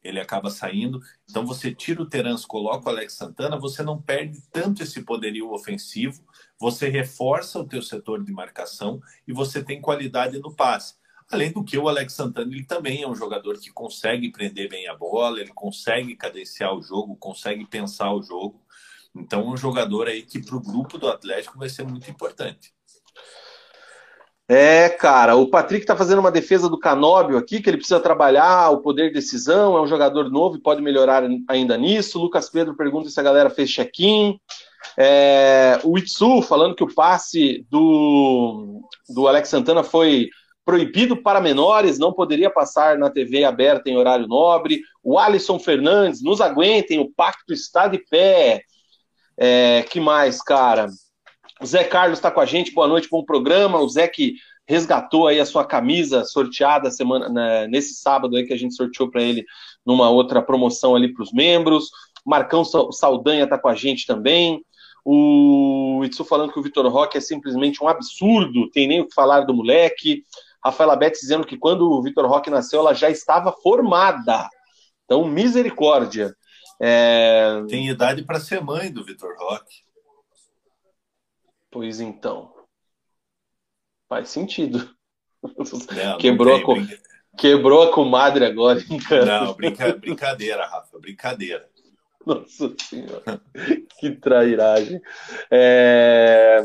ele 0.03 0.19
acaba 0.19 0.49
saindo. 0.49 1.01
Então 1.29 1.45
você 1.45 1.73
tira 1.73 2.01
o 2.01 2.05
Terans, 2.05 2.45
coloca 2.45 2.87
o 2.87 2.89
Alex 2.89 3.13
Santana, 3.13 3.57
você 3.57 3.81
não 3.81 4.01
perde 4.01 4.41
tanto 4.51 4.83
esse 4.83 5.01
poderio 5.03 5.51
ofensivo, 5.51 6.23
você 6.59 6.89
reforça 6.89 7.59
o 7.59 7.67
teu 7.67 7.81
setor 7.81 8.23
de 8.23 8.31
marcação 8.31 9.01
e 9.27 9.33
você 9.33 9.63
tem 9.63 9.79
qualidade 9.79 10.39
no 10.39 10.53
passe. 10.53 10.95
Além 11.31 11.51
do 11.51 11.63
que 11.63 11.77
o 11.77 11.87
Alex 11.87 12.13
Santana 12.13 12.53
ele 12.53 12.65
também 12.65 13.01
é 13.01 13.07
um 13.07 13.15
jogador 13.15 13.57
que 13.57 13.71
consegue 13.71 14.31
prender 14.31 14.69
bem 14.69 14.87
a 14.87 14.95
bola, 14.95 15.39
ele 15.39 15.53
consegue 15.53 16.15
cadenciar 16.15 16.75
o 16.75 16.81
jogo, 16.81 17.15
consegue 17.15 17.65
pensar 17.65 18.13
o 18.13 18.21
jogo. 18.21 18.61
Então, 19.15 19.47
um 19.47 19.55
jogador 19.55 20.07
aí 20.07 20.23
que 20.23 20.41
para 20.41 20.55
o 20.55 20.61
grupo 20.61 20.97
do 20.97 21.07
Atlético 21.07 21.57
vai 21.57 21.69
ser 21.69 21.83
muito 21.83 22.09
importante. 22.09 22.73
É, 24.47 24.89
cara, 24.89 25.35
o 25.37 25.49
Patrick 25.49 25.83
está 25.83 25.95
fazendo 25.95 26.19
uma 26.19 26.31
defesa 26.31 26.67
do 26.67 26.77
Canóbio 26.77 27.37
aqui, 27.37 27.61
que 27.61 27.69
ele 27.69 27.77
precisa 27.77 27.99
trabalhar 27.99 28.71
o 28.71 28.81
poder 28.81 29.07
de 29.07 29.13
decisão, 29.13 29.77
é 29.77 29.81
um 29.81 29.87
jogador 29.87 30.29
novo 30.29 30.57
e 30.57 30.61
pode 30.61 30.81
melhorar 30.81 31.23
ainda 31.47 31.77
nisso. 31.77 32.19
O 32.19 32.23
Lucas 32.23 32.49
Pedro 32.49 32.75
pergunta 32.75 33.09
se 33.09 33.19
a 33.19 33.23
galera 33.23 33.49
fez 33.49 33.69
check-in. 33.69 34.37
É, 34.97 35.79
o 35.83 35.97
Itsu 35.97 36.41
falando 36.41 36.75
que 36.75 36.83
o 36.83 36.93
passe 36.93 37.65
do, 37.69 38.81
do 39.09 39.27
Alex 39.27 39.47
Santana 39.47 39.81
foi 39.81 40.29
proibido 40.65 41.15
para 41.17 41.41
menores, 41.41 41.97
não 41.97 42.13
poderia 42.13 42.49
passar 42.49 42.97
na 42.97 43.09
TV 43.09 43.45
aberta 43.45 43.89
em 43.89 43.97
horário 43.97 44.27
nobre. 44.27 44.81
O 45.01 45.17
Alisson 45.17 45.57
Fernandes, 45.57 46.21
nos 46.21 46.41
aguentem, 46.41 46.99
o 46.99 47.11
pacto 47.11 47.53
está 47.53 47.87
de 47.87 47.97
pé. 47.97 48.61
É, 49.37 49.83
que 49.89 49.99
mais, 49.99 50.41
cara? 50.41 50.87
O 51.61 51.65
Zé 51.65 51.83
Carlos 51.83 52.19
está 52.19 52.31
com 52.31 52.39
a 52.39 52.45
gente, 52.45 52.73
boa 52.73 52.87
noite, 52.87 53.07
bom 53.09 53.23
programa. 53.23 53.79
O 53.79 53.87
Zé 53.87 54.07
que 54.07 54.35
resgatou 54.67 55.27
aí 55.27 55.39
a 55.39 55.45
sua 55.45 55.65
camisa 55.65 56.23
sorteada 56.23 56.89
semana, 56.89 57.29
né, 57.29 57.67
nesse 57.67 57.95
sábado 57.95 58.35
aí 58.35 58.45
que 58.45 58.53
a 58.53 58.57
gente 58.57 58.75
sorteou 58.75 59.09
para 59.09 59.21
ele 59.21 59.45
numa 59.85 60.09
outra 60.09 60.41
promoção 60.41 60.95
ali 60.95 61.13
para 61.13 61.23
os 61.23 61.31
membros. 61.31 61.89
Marcão 62.25 62.63
Saldanha 62.63 63.43
está 63.43 63.57
com 63.57 63.67
a 63.67 63.75
gente 63.75 64.05
também. 64.05 64.63
O 65.05 66.01
Itsu 66.05 66.23
falando 66.23 66.53
que 66.53 66.59
o 66.59 66.63
Vitor 66.63 66.87
Roque 66.87 67.17
é 67.17 67.21
simplesmente 67.21 67.83
um 67.83 67.87
absurdo, 67.87 68.69
tem 68.71 68.87
nem 68.87 69.01
o 69.01 69.07
que 69.07 69.13
falar 69.13 69.41
do 69.41 69.53
moleque. 69.53 70.23
Rafaela 70.63 70.95
Betts 70.95 71.19
dizendo 71.19 71.45
que 71.45 71.57
quando 71.57 71.91
o 71.91 72.01
Vitor 72.01 72.25
Roque 72.25 72.49
nasceu, 72.49 72.79
ela 72.79 72.93
já 72.93 73.09
estava 73.09 73.51
formada. 73.51 74.49
Então, 75.03 75.27
misericórdia. 75.27 76.33
É... 76.81 77.61
Tem 77.67 77.89
idade 77.89 78.23
para 78.23 78.39
ser 78.39 78.61
mãe 78.61 78.89
do 78.89 79.03
Vitor 79.03 79.35
Roque. 79.37 79.82
Pois 81.73 81.99
então. 81.99 82.53
Faz 84.07 84.29
sentido. 84.29 84.87
Não, 85.41 86.17
quebrou, 86.19 86.59
não 86.59 86.75
tem, 86.75 86.83
a, 86.83 87.37
quebrou 87.37 87.81
a 87.81 87.91
comadre 87.91 88.45
agora. 88.45 88.79
Não, 89.25 89.53
brinca, 89.55 89.91
brincadeira, 89.93 90.67
Rafa, 90.67 90.99
brincadeira. 90.99 91.67
Nossa 92.23 92.73
senhora, 92.87 93.41
que 93.99 94.11
trairagem. 94.11 95.01
É... 95.51 96.63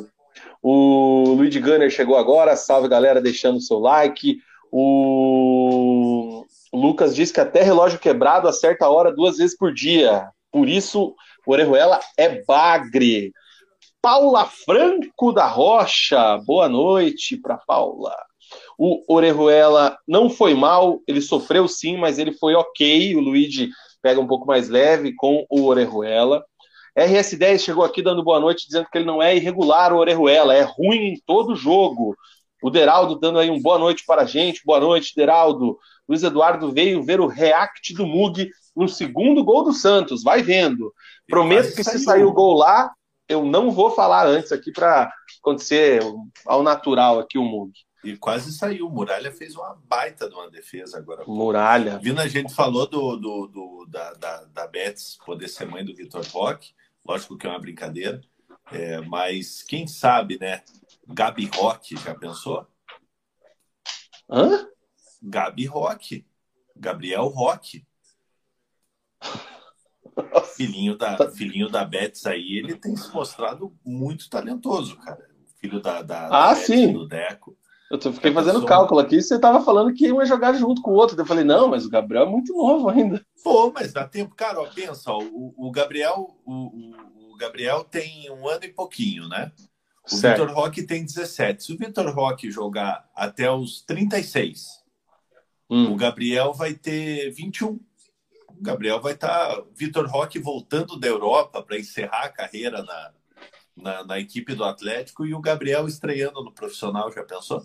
O 0.62 1.34
Luigi 1.36 1.58
Gunner 1.58 1.90
chegou 1.90 2.16
agora, 2.16 2.54
salve 2.54 2.86
galera, 2.86 3.20
deixando 3.20 3.56
o 3.56 3.62
seu 3.62 3.78
like. 3.78 4.38
O 4.70 6.44
Lucas 6.72 7.16
diz 7.16 7.32
que 7.32 7.40
até 7.40 7.62
relógio 7.62 7.98
quebrado 7.98 8.46
acerta 8.46 8.84
a 8.84 8.90
hora 8.90 9.10
duas 9.10 9.38
vezes 9.38 9.56
por 9.56 9.72
dia. 9.72 10.28
Por 10.52 10.68
isso, 10.68 11.16
o 11.46 11.52
Orejuela 11.52 11.98
é 12.16 12.44
bagre. 12.44 13.32
Paula 14.10 14.46
Franco 14.46 15.34
da 15.34 15.46
Rocha, 15.46 16.38
boa 16.38 16.66
noite 16.66 17.36
para 17.36 17.58
Paula. 17.58 18.16
O 18.78 19.04
Orejuela 19.06 19.98
não 20.08 20.30
foi 20.30 20.54
mal, 20.54 21.02
ele 21.06 21.20
sofreu 21.20 21.68
sim, 21.68 21.98
mas 21.98 22.18
ele 22.18 22.32
foi 22.32 22.54
ok. 22.54 23.14
O 23.14 23.20
Luigi 23.20 23.68
pega 24.00 24.18
um 24.18 24.26
pouco 24.26 24.46
mais 24.46 24.70
leve 24.70 25.14
com 25.14 25.44
o 25.50 25.66
Orejuela. 25.66 26.42
RS10 26.98 27.58
chegou 27.58 27.84
aqui 27.84 28.00
dando 28.00 28.24
boa 28.24 28.40
noite, 28.40 28.64
dizendo 28.64 28.88
que 28.90 28.96
ele 28.96 29.04
não 29.04 29.22
é 29.22 29.36
irregular, 29.36 29.92
o 29.92 29.98
Orejuela, 29.98 30.54
é 30.54 30.62
ruim 30.62 31.12
em 31.12 31.22
todo 31.26 31.54
jogo. 31.54 32.16
O 32.62 32.70
Deraldo 32.70 33.20
dando 33.20 33.38
aí 33.38 33.50
um 33.50 33.60
boa 33.60 33.78
noite 33.78 34.04
para 34.06 34.22
a 34.22 34.24
gente. 34.24 34.62
Boa 34.64 34.80
noite, 34.80 35.12
Deraldo. 35.14 35.76
Luiz 36.08 36.22
Eduardo 36.22 36.72
veio 36.72 37.02
ver 37.02 37.20
o 37.20 37.26
react 37.26 37.92
do 37.92 38.06
Mug 38.06 38.48
no 38.74 38.88
segundo 38.88 39.44
gol 39.44 39.64
do 39.64 39.74
Santos. 39.74 40.22
Vai 40.22 40.42
vendo. 40.42 40.94
Prometo 41.28 41.74
que 41.74 41.84
se 41.84 41.98
sair 41.98 42.24
o 42.24 42.32
gol 42.32 42.56
lá, 42.56 42.90
eu 43.28 43.44
não 43.44 43.70
vou 43.70 43.90
falar 43.90 44.26
antes 44.26 44.52
aqui 44.52 44.72
para 44.72 45.12
acontecer 45.40 46.00
ao 46.46 46.62
natural 46.62 47.18
aqui 47.18 47.38
o 47.38 47.44
Mug. 47.44 47.72
E 48.02 48.16
quase 48.16 48.52
saiu. 48.52 48.88
Muralha 48.88 49.32
fez 49.32 49.54
uma 49.56 49.74
baita 49.84 50.28
de 50.28 50.34
uma 50.34 50.48
defesa 50.50 50.98
agora. 50.98 51.24
Muralha. 51.26 51.98
Vindo 51.98 52.20
a 52.20 52.28
gente 52.28 52.54
falou 52.54 52.86
do, 52.86 53.16
do, 53.16 53.46
do 53.48 53.86
da, 53.88 54.12
da, 54.14 54.44
da 54.44 54.66
Betts 54.66 55.18
poder 55.24 55.48
ser 55.48 55.66
mãe 55.66 55.84
do 55.84 55.94
Vitor 55.94 56.24
Roque. 56.28 56.72
Lógico 57.04 57.36
que 57.36 57.46
é 57.46 57.50
uma 57.50 57.58
brincadeira. 57.58 58.20
É, 58.70 59.00
mas 59.00 59.62
quem 59.62 59.86
sabe, 59.86 60.38
né? 60.38 60.62
Gabi 61.06 61.50
Roque, 61.54 61.96
já 61.96 62.14
pensou? 62.14 62.66
Hã? 64.30 64.68
Gabi 65.20 65.66
Roque. 65.66 66.24
Gabriel 66.76 67.26
Roque. 67.26 67.84
Filhinho 70.56 70.96
da, 70.96 71.30
filhinho 71.30 71.68
da 71.68 71.84
Betts 71.84 72.26
aí, 72.26 72.58
ele 72.58 72.74
tem 72.74 72.96
se 72.96 73.12
mostrado 73.12 73.72
muito 73.84 74.28
talentoso, 74.28 74.96
cara. 74.96 75.20
O 75.20 75.60
filho 75.60 75.80
da, 75.80 76.02
da, 76.02 76.26
ah, 76.26 76.50
da 76.50 76.54
sim. 76.54 76.92
do 76.92 77.06
Deco. 77.06 77.56
Eu 77.90 78.12
fiquei 78.12 78.32
fazendo 78.32 78.66
cálculo 78.66 79.00
aqui, 79.00 79.20
você 79.20 79.36
estava 79.36 79.64
falando 79.64 79.94
que 79.94 80.06
iam 80.06 80.24
jogar 80.26 80.52
junto 80.52 80.82
com 80.82 80.90
o 80.90 80.94
outro. 80.94 81.18
Eu 81.18 81.24
falei, 81.24 81.42
não, 81.42 81.68
mas 81.68 81.86
o 81.86 81.90
Gabriel 81.90 82.24
é 82.24 82.28
muito 82.28 82.52
novo 82.52 82.90
ainda. 82.90 83.24
Pô, 83.42 83.72
mas 83.72 83.94
dá 83.94 84.06
tempo, 84.06 84.34
cara, 84.34 84.60
ó, 84.60 84.66
pensa, 84.66 85.10
ó, 85.10 85.22
o, 85.22 85.54
o, 85.56 85.70
Gabriel, 85.70 86.36
o, 86.44 87.32
o, 87.32 87.36
Gabriel 87.38 87.82
tem 87.84 88.30
um 88.30 88.46
ano 88.46 88.64
e 88.64 88.68
pouquinho, 88.68 89.26
né? 89.26 89.50
O 90.10 90.16
Vitor 90.16 90.50
Roque 90.52 90.82
tem 90.82 91.04
17. 91.04 91.64
Se 91.64 91.72
o 91.72 91.78
Vitor 91.78 92.14
Roque 92.14 92.50
jogar 92.50 93.08
até 93.14 93.50
os 93.50 93.82
36, 93.82 94.66
hum. 95.70 95.92
o 95.92 95.96
Gabriel 95.96 96.52
vai 96.52 96.74
ter 96.74 97.30
21. 97.30 97.80
O 98.58 98.62
Gabriel 98.62 99.00
vai 99.00 99.12
estar. 99.12 99.56
Tá, 99.56 99.62
Vitor 99.74 100.06
Roque 100.06 100.38
voltando 100.38 100.98
da 100.98 101.06
Europa 101.06 101.62
para 101.62 101.78
encerrar 101.78 102.24
a 102.24 102.28
carreira 102.28 102.82
na, 102.82 103.12
na, 103.76 104.04
na, 104.04 104.18
equipe 104.18 104.54
do 104.54 104.64
Atlético 104.64 105.24
e 105.24 105.32
o 105.32 105.40
Gabriel 105.40 105.86
estreando 105.86 106.42
no 106.42 106.52
profissional, 106.52 107.12
já 107.12 107.22
pensou? 107.22 107.64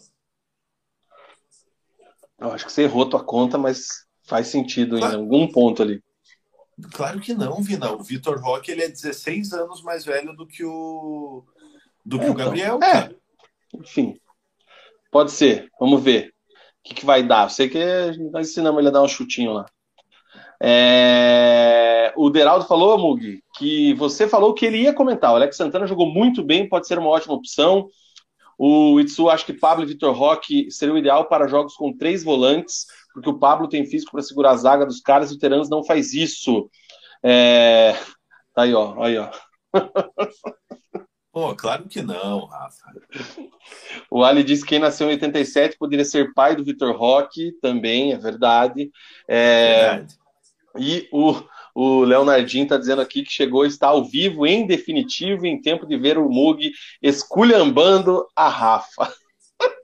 Eu 2.39 2.51
acho 2.51 2.65
que 2.65 2.71
você 2.71 2.83
errou 2.83 3.09
tua 3.09 3.23
conta, 3.23 3.57
mas 3.57 4.05
faz 4.23 4.47
sentido 4.47 4.97
claro. 4.97 5.15
em 5.15 5.17
algum 5.17 5.47
ponto 5.51 5.81
ali. 5.81 6.03
Claro 6.93 7.19
que 7.19 7.33
não, 7.33 7.61
Vina. 7.61 7.91
O 7.91 8.03
Vitor 8.03 8.39
Roque 8.39 8.71
ele 8.71 8.83
é 8.83 8.89
16 8.89 9.53
anos 9.53 9.81
mais 9.81 10.05
velho 10.05 10.35
do 10.35 10.45
que 10.45 10.63
o 10.63 11.43
do 12.05 12.19
que 12.19 12.25
é, 12.25 12.29
o 12.29 12.33
então. 12.33 12.45
Gabriel. 12.45 12.75
Então, 12.77 12.89
é. 12.89 13.15
Enfim, 13.75 14.19
pode 15.11 15.31
ser. 15.31 15.69
Vamos 15.79 16.03
ver 16.03 16.33
o 16.79 16.83
que, 16.83 16.93
que 16.95 17.05
vai 17.05 17.25
dar. 17.25 17.45
Eu 17.45 17.49
sei 17.49 17.69
que 17.69 17.79
nós 18.31 18.49
ensinamos 18.49 18.79
ele 18.79 18.89
a 18.89 18.91
dar 18.91 19.01
um 19.01 19.07
chutinho 19.07 19.53
lá. 19.53 19.65
É... 20.65 22.13
O 22.15 22.29
Deraldo 22.29 22.65
falou, 22.65 22.97
Mug, 22.97 23.43
que 23.57 23.93
você 23.95 24.29
falou 24.29 24.53
que 24.53 24.65
ele 24.65 24.77
ia 24.77 24.93
comentar. 24.93 25.33
O 25.33 25.35
Alex 25.35 25.57
Santana 25.57 25.85
jogou 25.85 26.07
muito 26.07 26.41
bem, 26.41 26.69
pode 26.69 26.87
ser 26.87 26.97
uma 26.97 27.09
ótima 27.09 27.33
opção. 27.33 27.89
O 28.57 28.97
Itsu 29.01 29.29
acha 29.29 29.45
que 29.45 29.51
Pablo 29.51 29.83
e 29.83 29.87
Vitor 29.87 30.15
Roque 30.15 30.71
seria 30.71 30.93
o 30.93 30.97
ideal 30.97 31.25
para 31.27 31.47
jogos 31.47 31.75
com 31.75 31.91
três 31.91 32.23
volantes, 32.23 32.85
porque 33.13 33.29
o 33.29 33.37
Pablo 33.37 33.67
tem 33.67 33.85
físico 33.85 34.13
para 34.13 34.21
segurar 34.21 34.51
a 34.51 34.57
zaga 34.57 34.85
dos 34.85 35.01
caras 35.01 35.31
e 35.31 35.35
o 35.35 35.37
Teranos 35.37 35.69
não 35.69 35.83
faz 35.83 36.13
isso. 36.13 36.69
É... 37.21 37.93
Tá 38.53 38.61
aí, 38.61 38.73
ó. 38.73 39.03
Aí, 39.03 39.17
ó. 39.17 39.29
Pô, 41.33 41.53
claro 41.55 41.89
que 41.89 42.01
não, 42.01 42.45
Rafa. 42.45 42.93
O 44.09 44.23
Ali 44.23 44.43
disse 44.43 44.61
que 44.61 44.69
quem 44.69 44.79
nasceu 44.79 45.07
em 45.07 45.13
87 45.13 45.77
poderia 45.77 46.05
ser 46.05 46.31
pai 46.33 46.55
do 46.55 46.63
Vitor 46.63 46.95
Roque, 46.95 47.51
também, 47.59 48.13
é 48.13 48.17
verdade. 48.17 48.91
É... 49.27 49.89
verdade. 49.89 50.22
E 50.77 51.07
o, 51.11 51.35
o 51.75 52.03
Leonardinho 52.03 52.63
está 52.63 52.77
dizendo 52.77 53.01
aqui 53.01 53.23
que 53.23 53.31
chegou, 53.31 53.65
está 53.65 53.87
ao 53.87 54.03
vivo, 54.03 54.45
em 54.45 54.65
definitivo, 54.65 55.45
em 55.45 55.61
tempo 55.61 55.85
de 55.85 55.97
ver 55.97 56.17
o 56.17 56.29
Mug 56.29 56.71
esculhambando 57.01 58.25
a 58.35 58.47
Rafa. 58.47 59.11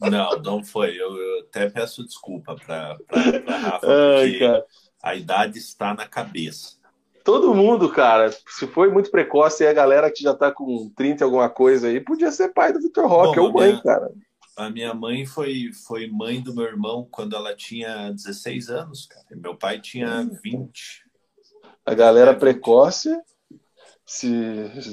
Não, 0.01 0.31
não 0.41 0.63
foi. 0.63 0.89
Eu, 0.91 1.15
eu 1.15 1.39
até 1.41 1.69
peço 1.69 2.03
desculpa 2.03 2.55
para 2.55 2.97
a 3.07 3.57
Rafa, 3.57 3.79
porque 3.79 4.43
Ai, 4.43 4.63
a 5.01 5.15
idade 5.15 5.57
está 5.57 5.93
na 5.93 6.05
cabeça. 6.05 6.79
Todo 7.23 7.53
mundo, 7.53 7.89
cara, 7.89 8.31
se 8.31 8.65
foi 8.65 8.89
muito 8.89 9.11
precoce, 9.11 9.63
aí 9.63 9.69
a 9.69 9.73
galera 9.73 10.11
que 10.11 10.23
já 10.23 10.33
tá 10.33 10.51
com 10.51 10.89
30 10.95 11.23
alguma 11.23 11.49
coisa 11.49 11.87
aí, 11.87 11.99
podia 11.99 12.31
ser 12.31 12.53
pai 12.53 12.73
do 12.73 12.81
Vitor 12.81 13.07
Roque 13.07 13.39
ou 13.39 13.51
mãe, 13.51 13.71
minha, 13.71 13.83
cara. 13.83 14.11
A 14.59 14.69
minha 14.69 14.93
mãe 14.93 15.25
foi, 15.25 15.71
foi 15.71 16.05
mãe 16.07 16.41
do 16.41 16.53
meu 16.53 16.65
irmão 16.65 17.07
quando 17.09 17.33
ela 17.33 17.55
tinha 17.55 18.11
16 18.11 18.69
anos, 18.69 19.05
cara. 19.05 19.25
E 19.31 19.35
meu 19.35 19.55
pai 19.55 19.79
tinha 19.79 20.29
20. 20.43 21.05
A 21.85 21.93
galera 21.93 22.35
precoce, 22.35 23.09
se 24.05 24.29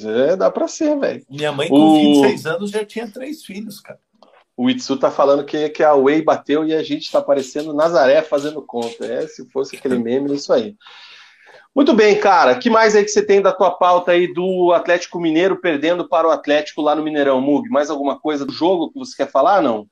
é, 0.06 0.36
dá 0.36 0.52
pra 0.52 0.68
ser, 0.68 0.96
velho. 0.96 1.26
Minha 1.28 1.50
mãe 1.50 1.68
com 1.68 1.74
o... 1.74 2.22
26 2.22 2.46
anos 2.46 2.70
já 2.70 2.84
tinha 2.84 3.10
três 3.10 3.44
filhos, 3.44 3.80
cara. 3.80 3.98
O 4.56 4.70
Itsu 4.70 4.96
tá 4.96 5.10
falando 5.10 5.44
que, 5.44 5.68
que 5.70 5.82
a 5.82 5.94
Way 5.96 6.22
bateu 6.22 6.64
e 6.64 6.72
a 6.72 6.82
gente 6.84 7.10
tá 7.10 7.20
parecendo 7.20 7.74
Nazaré 7.74 8.22
fazendo 8.22 8.62
conta. 8.62 9.04
É, 9.04 9.26
se 9.26 9.50
fosse 9.50 9.74
aquele 9.74 9.98
meme, 9.98 10.30
é 10.30 10.36
isso 10.36 10.52
aí. 10.52 10.76
Muito 11.76 11.92
bem, 11.92 12.18
cara. 12.18 12.54
que 12.54 12.70
mais 12.70 12.96
aí 12.96 13.04
que 13.04 13.10
você 13.10 13.22
tem 13.22 13.42
da 13.42 13.52
tua 13.52 13.70
pauta 13.70 14.12
aí 14.12 14.32
do 14.32 14.72
Atlético 14.72 15.20
Mineiro 15.20 15.60
perdendo 15.60 16.08
para 16.08 16.26
o 16.26 16.30
Atlético 16.30 16.80
lá 16.80 16.94
no 16.94 17.02
Mineirão, 17.02 17.38
Mug? 17.38 17.68
Mais 17.68 17.90
alguma 17.90 18.18
coisa 18.18 18.46
do 18.46 18.52
jogo 18.52 18.90
que 18.90 18.98
você 18.98 19.14
quer 19.14 19.30
falar, 19.30 19.60
não? 19.60 19.86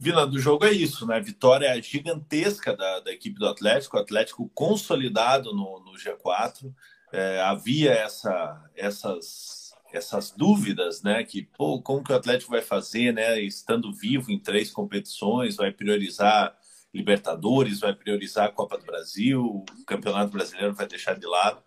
Vila, 0.00 0.26
do 0.26 0.40
jogo 0.40 0.64
é 0.64 0.72
isso, 0.72 1.06
né? 1.06 1.20
Vitória 1.20 1.80
gigantesca 1.80 2.76
da, 2.76 2.98
da 2.98 3.12
equipe 3.12 3.38
do 3.38 3.46
Atlético, 3.46 3.96
o 3.96 4.00
Atlético 4.00 4.50
consolidado 4.52 5.52
no, 5.52 5.78
no 5.78 5.92
G4. 5.92 6.72
É, 7.12 7.40
havia 7.42 7.92
essa, 7.92 8.60
essas, 8.74 9.72
essas 9.92 10.32
dúvidas, 10.32 11.04
né? 11.04 11.22
Que, 11.22 11.42
pô, 11.56 11.80
como 11.80 12.02
que 12.02 12.12
o 12.12 12.16
Atlético 12.16 12.50
vai 12.50 12.62
fazer, 12.62 13.14
né? 13.14 13.40
Estando 13.40 13.92
vivo 13.92 14.32
em 14.32 14.40
três 14.40 14.72
competições, 14.72 15.54
vai 15.54 15.70
priorizar 15.70 16.57
Libertadores, 16.92 17.80
vai 17.80 17.94
priorizar 17.94 18.46
a 18.46 18.52
Copa 18.52 18.78
do 18.78 18.84
Brasil, 18.84 19.44
o 19.44 19.84
Campeonato 19.86 20.32
Brasileiro 20.32 20.74
vai 20.74 20.86
deixar 20.86 21.18
de 21.18 21.26
lado. 21.26 21.62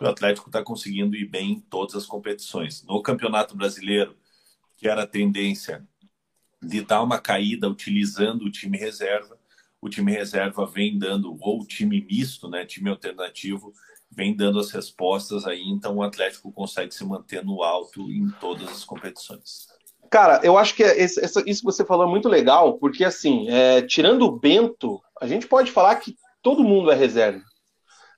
O 0.00 0.06
Atlético 0.06 0.48
está 0.48 0.62
conseguindo 0.62 1.14
ir 1.14 1.26
bem 1.26 1.52
em 1.52 1.60
todas 1.60 1.94
as 1.94 2.06
competições. 2.06 2.82
No 2.82 3.00
Campeonato 3.00 3.56
Brasileiro, 3.56 4.16
que 4.76 4.88
era 4.88 5.04
a 5.04 5.06
tendência 5.06 5.86
de 6.60 6.82
dar 6.82 7.02
uma 7.02 7.20
caída 7.20 7.68
utilizando 7.68 8.44
o 8.44 8.50
time 8.50 8.76
reserva, 8.76 9.38
o 9.80 9.88
time 9.88 10.12
reserva 10.12 10.66
vem 10.66 10.98
dando, 10.98 11.36
ou 11.40 11.60
o 11.60 11.66
time 11.66 12.00
misto, 12.00 12.48
né, 12.48 12.64
time 12.64 12.90
alternativo, 12.90 13.72
vem 14.10 14.34
dando 14.34 14.58
as 14.58 14.70
respostas 14.70 15.46
aí, 15.46 15.62
então 15.62 15.96
o 15.96 16.02
Atlético 16.02 16.52
consegue 16.52 16.94
se 16.94 17.04
manter 17.04 17.44
no 17.44 17.62
alto 17.62 18.10
em 18.10 18.30
todas 18.40 18.68
as 18.68 18.84
competições. 18.84 19.73
Cara, 20.10 20.40
eu 20.42 20.56
acho 20.56 20.74
que 20.74 20.84
é 20.84 21.04
isso 21.04 21.20
que 21.44 21.64
você 21.64 21.84
falou 21.84 22.06
é 22.06 22.10
muito 22.10 22.28
legal, 22.28 22.78
porque 22.78 23.04
assim, 23.04 23.48
é, 23.48 23.82
tirando 23.82 24.22
o 24.22 24.38
Bento, 24.38 25.00
a 25.20 25.26
gente 25.26 25.46
pode 25.46 25.70
falar 25.70 25.96
que 25.96 26.14
todo 26.42 26.62
mundo 26.64 26.90
é 26.90 26.94
reserva 26.94 27.42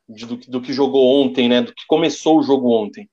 do, 0.09 0.37
do, 0.37 0.61
que 0.61 0.73
jogou 0.73 1.23
ontem, 1.23 1.49
né? 1.49 1.63
Do 1.63 1.75
que 1.75 1.85
começou 1.87 2.39
o 2.39 2.43
jogo 2.43 2.71
ontem. 2.71 3.09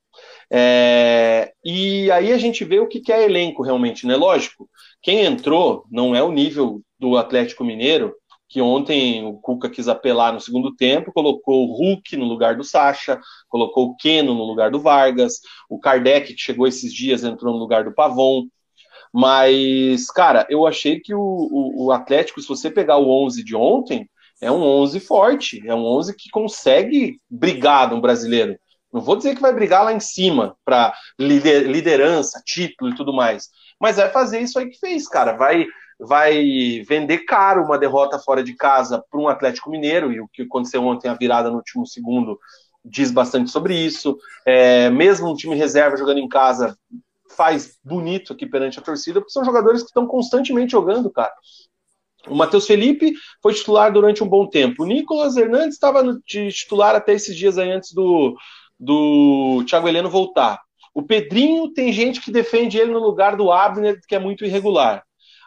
É, 0.50 1.52
e 1.64 2.10
aí 2.10 2.32
a 2.32 2.38
gente 2.38 2.64
vê 2.64 2.78
o 2.78 2.86
que, 2.86 3.00
que 3.00 3.12
é 3.12 3.24
elenco 3.24 3.62
realmente, 3.62 4.06
né? 4.06 4.16
Lógico, 4.16 4.68
quem 5.02 5.24
entrou 5.24 5.84
não 5.90 6.14
é 6.14 6.22
o 6.22 6.30
nível 6.30 6.80
do 6.98 7.16
Atlético 7.16 7.64
Mineiro, 7.64 8.14
que 8.48 8.60
ontem 8.60 9.24
o 9.24 9.34
Cuca 9.34 9.68
quis 9.68 9.88
apelar 9.88 10.32
no 10.32 10.40
segundo 10.40 10.74
tempo, 10.76 11.12
colocou 11.12 11.64
o 11.64 11.72
Hulk 11.72 12.16
no 12.16 12.24
lugar 12.24 12.56
do 12.56 12.62
Sacha, 12.62 13.20
colocou 13.48 13.86
o 13.86 13.96
Keno 13.96 14.34
no 14.34 14.44
lugar 14.44 14.70
do 14.70 14.80
Vargas, 14.80 15.40
o 15.68 15.78
Kardec, 15.80 16.34
que 16.34 16.40
chegou 16.40 16.66
esses 16.66 16.92
dias, 16.92 17.24
entrou 17.24 17.52
no 17.52 17.58
lugar 17.58 17.84
do 17.84 17.94
Pavon. 17.94 18.44
Mas, 19.16 20.10
cara, 20.10 20.44
eu 20.50 20.66
achei 20.66 20.98
que 20.98 21.14
o, 21.14 21.20
o, 21.20 21.84
o 21.84 21.92
Atlético, 21.92 22.40
se 22.40 22.48
você 22.48 22.68
pegar 22.68 22.96
o 22.96 23.08
11 23.24 23.44
de 23.44 23.54
ontem, 23.54 24.10
é 24.42 24.50
um 24.50 24.60
11 24.60 24.98
forte, 24.98 25.62
é 25.64 25.72
um 25.72 25.84
11 25.84 26.16
que 26.16 26.28
consegue 26.30 27.20
brigar 27.30 27.88
no 27.88 28.00
brasileiro. 28.00 28.58
Não 28.92 29.00
vou 29.00 29.14
dizer 29.14 29.36
que 29.36 29.40
vai 29.40 29.54
brigar 29.54 29.84
lá 29.84 29.92
em 29.92 30.00
cima 30.00 30.56
para 30.64 30.92
liderança, 31.16 32.42
título 32.44 32.90
e 32.90 32.96
tudo 32.96 33.12
mais, 33.12 33.50
mas 33.80 33.98
vai 33.98 34.10
fazer 34.10 34.40
isso 34.40 34.58
aí 34.58 34.68
que 34.68 34.80
fez, 34.80 35.06
cara. 35.06 35.34
Vai 35.34 35.64
vai 35.96 36.82
vender 36.88 37.18
caro 37.18 37.62
uma 37.64 37.78
derrota 37.78 38.18
fora 38.18 38.42
de 38.42 38.56
casa 38.56 39.00
para 39.08 39.20
um 39.20 39.28
Atlético 39.28 39.70
Mineiro, 39.70 40.12
e 40.12 40.20
o 40.20 40.26
que 40.26 40.42
aconteceu 40.42 40.82
ontem, 40.82 41.08
a 41.08 41.14
virada 41.14 41.50
no 41.50 41.58
último 41.58 41.86
segundo, 41.86 42.36
diz 42.84 43.12
bastante 43.12 43.48
sobre 43.48 43.76
isso. 43.76 44.18
É, 44.44 44.90
mesmo 44.90 45.30
um 45.30 45.36
time 45.36 45.54
reserva 45.54 45.96
jogando 45.96 46.18
em 46.18 46.28
casa 46.28 46.76
faz 47.36 47.78
bonito 47.82 48.32
aqui 48.32 48.46
perante 48.46 48.78
a 48.78 48.82
torcida, 48.82 49.20
porque 49.20 49.32
são 49.32 49.44
jogadores 49.44 49.82
que 49.82 49.88
estão 49.88 50.06
constantemente 50.06 50.72
jogando, 50.72 51.10
cara. 51.10 51.32
O 52.26 52.34
Matheus 52.34 52.66
Felipe 52.66 53.12
foi 53.42 53.52
titular 53.52 53.92
durante 53.92 54.24
um 54.24 54.28
bom 54.28 54.46
tempo. 54.46 54.82
O 54.82 54.86
Nicolas 54.86 55.36
Hernandes 55.36 55.74
estava 55.74 56.02
de 56.26 56.50
titular 56.50 56.94
até 56.94 57.12
esses 57.12 57.36
dias 57.36 57.58
aí 57.58 57.70
antes 57.70 57.92
do, 57.92 58.34
do 58.78 59.62
Thiago 59.66 59.88
Heleno 59.88 60.08
voltar. 60.08 60.58
O 60.94 61.02
Pedrinho 61.02 61.72
tem 61.72 61.92
gente 61.92 62.20
que 62.20 62.30
defende 62.30 62.78
ele 62.78 62.92
no 62.92 63.00
lugar 63.00 63.36
do 63.36 63.50
Abner, 63.50 64.00
que 64.06 64.14
é 64.14 64.18
muito 64.18 64.44
irregular. 64.44 65.02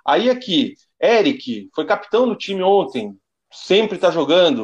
Aí 0.06 0.30
aqui, 0.30 0.76
Eric 1.02 1.70
foi 1.74 1.86
capitão 1.86 2.28
do 2.28 2.36
time 2.36 2.62
ontem, 2.62 3.18
sempre 3.52 3.96
está 3.96 4.12
jogando. 4.12 4.62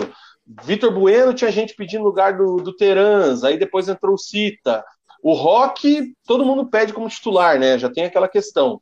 Vitor 0.63 0.93
Bueno 0.93 1.33
tinha 1.33 1.51
gente 1.51 1.73
pedindo 1.73 2.03
lugar 2.03 2.37
do, 2.37 2.57
do 2.57 2.75
Terans, 2.75 3.43
aí 3.43 3.57
depois 3.57 3.87
entrou 3.87 4.15
o 4.15 4.17
Cita. 4.17 4.83
O 5.23 5.33
Rock, 5.33 6.13
todo 6.25 6.43
mundo 6.43 6.69
pede 6.69 6.91
como 6.91 7.07
titular, 7.07 7.57
né? 7.57 7.79
Já 7.79 7.89
tem 7.89 8.03
aquela 8.03 8.27
questão. 8.27 8.81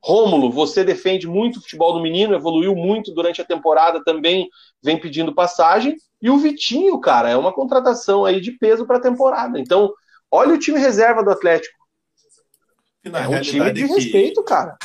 Rômulo, 0.00 0.48
você 0.48 0.84
defende 0.84 1.26
muito 1.26 1.58
o 1.58 1.60
futebol 1.60 1.92
do 1.92 2.00
menino, 2.00 2.32
evoluiu 2.32 2.76
muito 2.76 3.12
durante 3.12 3.42
a 3.42 3.44
temporada, 3.44 4.02
também 4.04 4.48
vem 4.80 4.98
pedindo 5.00 5.34
passagem. 5.34 5.96
E 6.22 6.30
o 6.30 6.38
Vitinho, 6.38 6.98
cara, 7.00 7.28
é 7.28 7.36
uma 7.36 7.52
contratação 7.52 8.24
aí 8.24 8.40
de 8.40 8.52
peso 8.52 8.86
para 8.86 8.98
a 8.98 9.02
temporada. 9.02 9.58
Então, 9.58 9.92
olha 10.30 10.54
o 10.54 10.58
time 10.58 10.78
reserva 10.78 11.24
do 11.24 11.30
Atlético. 11.30 11.76
é 13.04 13.28
um 13.28 13.40
time 13.40 13.72
de 13.72 13.82
é 13.82 13.86
respeito, 13.86 14.44
cara. 14.44 14.78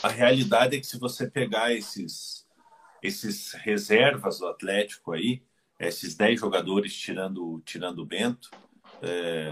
A 0.00 0.08
realidade 0.08 0.76
é 0.76 0.80
que 0.80 0.86
se 0.86 0.96
você 0.96 1.28
pegar 1.28 1.74
esses, 1.74 2.46
esses 3.02 3.52
reservas 3.54 4.38
do 4.38 4.46
Atlético 4.46 5.12
aí, 5.12 5.42
esses 5.80 6.14
10 6.14 6.38
jogadores 6.38 6.94
tirando, 6.94 7.60
tirando 7.64 7.98
o 7.98 8.06
Bento, 8.06 8.48
é, 9.02 9.50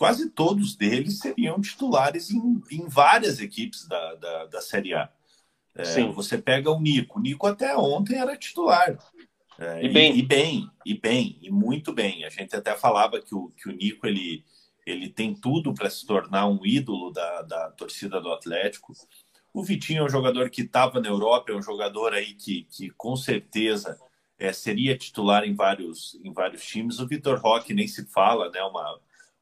quase 0.00 0.30
todos 0.30 0.74
deles 0.74 1.18
seriam 1.18 1.60
titulares 1.60 2.30
em, 2.30 2.58
em 2.70 2.88
várias 2.88 3.38
equipes 3.38 3.86
da, 3.86 4.14
da, 4.14 4.46
da 4.46 4.60
Série 4.62 4.94
A. 4.94 5.12
É, 5.74 5.84
você 6.04 6.38
pega 6.38 6.70
o 6.70 6.80
Nico. 6.80 7.18
O 7.18 7.22
Nico 7.22 7.46
até 7.46 7.76
ontem 7.76 8.16
era 8.16 8.34
titular. 8.34 8.98
É, 9.58 9.84
e, 9.84 9.90
bem. 9.90 10.14
E, 10.14 10.18
e, 10.20 10.22
bem, 10.22 10.70
e 10.86 10.94
bem, 10.94 11.38
e 11.42 11.50
muito 11.50 11.92
bem. 11.92 12.24
A 12.24 12.30
gente 12.30 12.56
até 12.56 12.74
falava 12.74 13.20
que 13.20 13.34
o, 13.34 13.50
que 13.50 13.68
o 13.68 13.72
Nico 13.72 14.06
ele, 14.06 14.42
ele 14.86 15.10
tem 15.10 15.34
tudo 15.34 15.74
para 15.74 15.90
se 15.90 16.06
tornar 16.06 16.48
um 16.48 16.64
ídolo 16.64 17.12
da, 17.12 17.42
da 17.42 17.70
torcida 17.72 18.22
do 18.22 18.32
Atlético. 18.32 18.94
O 19.52 19.62
Vitinho 19.62 20.00
é 20.00 20.04
um 20.06 20.08
jogador 20.08 20.48
que 20.48 20.62
estava 20.62 20.98
na 20.98 21.10
Europa, 21.10 21.52
é 21.52 21.56
um 21.56 21.62
jogador 21.62 22.14
aí 22.14 22.32
que, 22.32 22.64
que 22.70 22.88
com 22.92 23.14
certeza 23.16 24.00
é, 24.38 24.50
seria 24.50 24.96
titular 24.96 25.44
em 25.44 25.54
vários, 25.54 26.18
em 26.24 26.32
vários 26.32 26.64
times. 26.64 27.00
O 27.00 27.06
Vitor 27.06 27.38
Roque 27.38 27.74
nem 27.74 27.86
se 27.86 28.06
fala, 28.06 28.48
né? 28.48 28.62
Uma, 28.62 28.98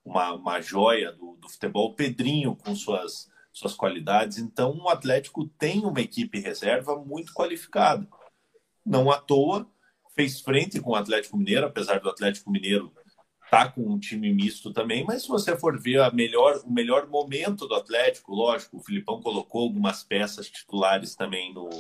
uma, 0.09 0.33
uma 0.33 0.61
joia 0.61 1.13
do, 1.13 1.37
do 1.37 1.49
futebol, 1.49 1.95
Pedrinho 1.95 2.57
com 2.57 2.75
suas, 2.75 3.31
suas 3.53 3.75
qualidades. 3.75 4.39
Então, 4.39 4.77
o 4.79 4.89
Atlético 4.89 5.47
tem 5.59 5.85
uma 5.85 6.01
equipe 6.01 6.41
reserva 6.41 6.97
muito 6.97 7.33
qualificada. 7.35 8.09
Não 8.85 9.11
à 9.11 9.19
toa, 9.19 9.71
fez 10.15 10.41
frente 10.41 10.81
com 10.81 10.93
o 10.93 10.97
Atlético 10.97 11.37
Mineiro, 11.37 11.67
apesar 11.67 12.01
do 12.01 12.09
Atlético 12.09 12.51
Mineiro 12.51 12.93
tá 13.51 13.71
com 13.71 13.81
um 13.83 13.99
time 13.99 14.33
misto 14.33 14.73
também, 14.75 15.05
mas 15.05 15.23
se 15.23 15.29
você 15.29 15.57
for 15.57 15.81
ver 15.81 16.01
a 16.01 16.11
melhor, 16.11 16.61
o 16.67 16.71
melhor 16.71 17.09
momento 17.09 17.67
do 17.67 17.75
Atlético, 17.75 18.35
lógico, 18.35 18.77
o 18.77 18.83
Filipão 18.83 19.23
colocou 19.23 19.63
algumas 19.63 20.03
peças 20.05 20.51
titulares 20.51 21.15
também 21.15 21.55
no, 21.55 21.71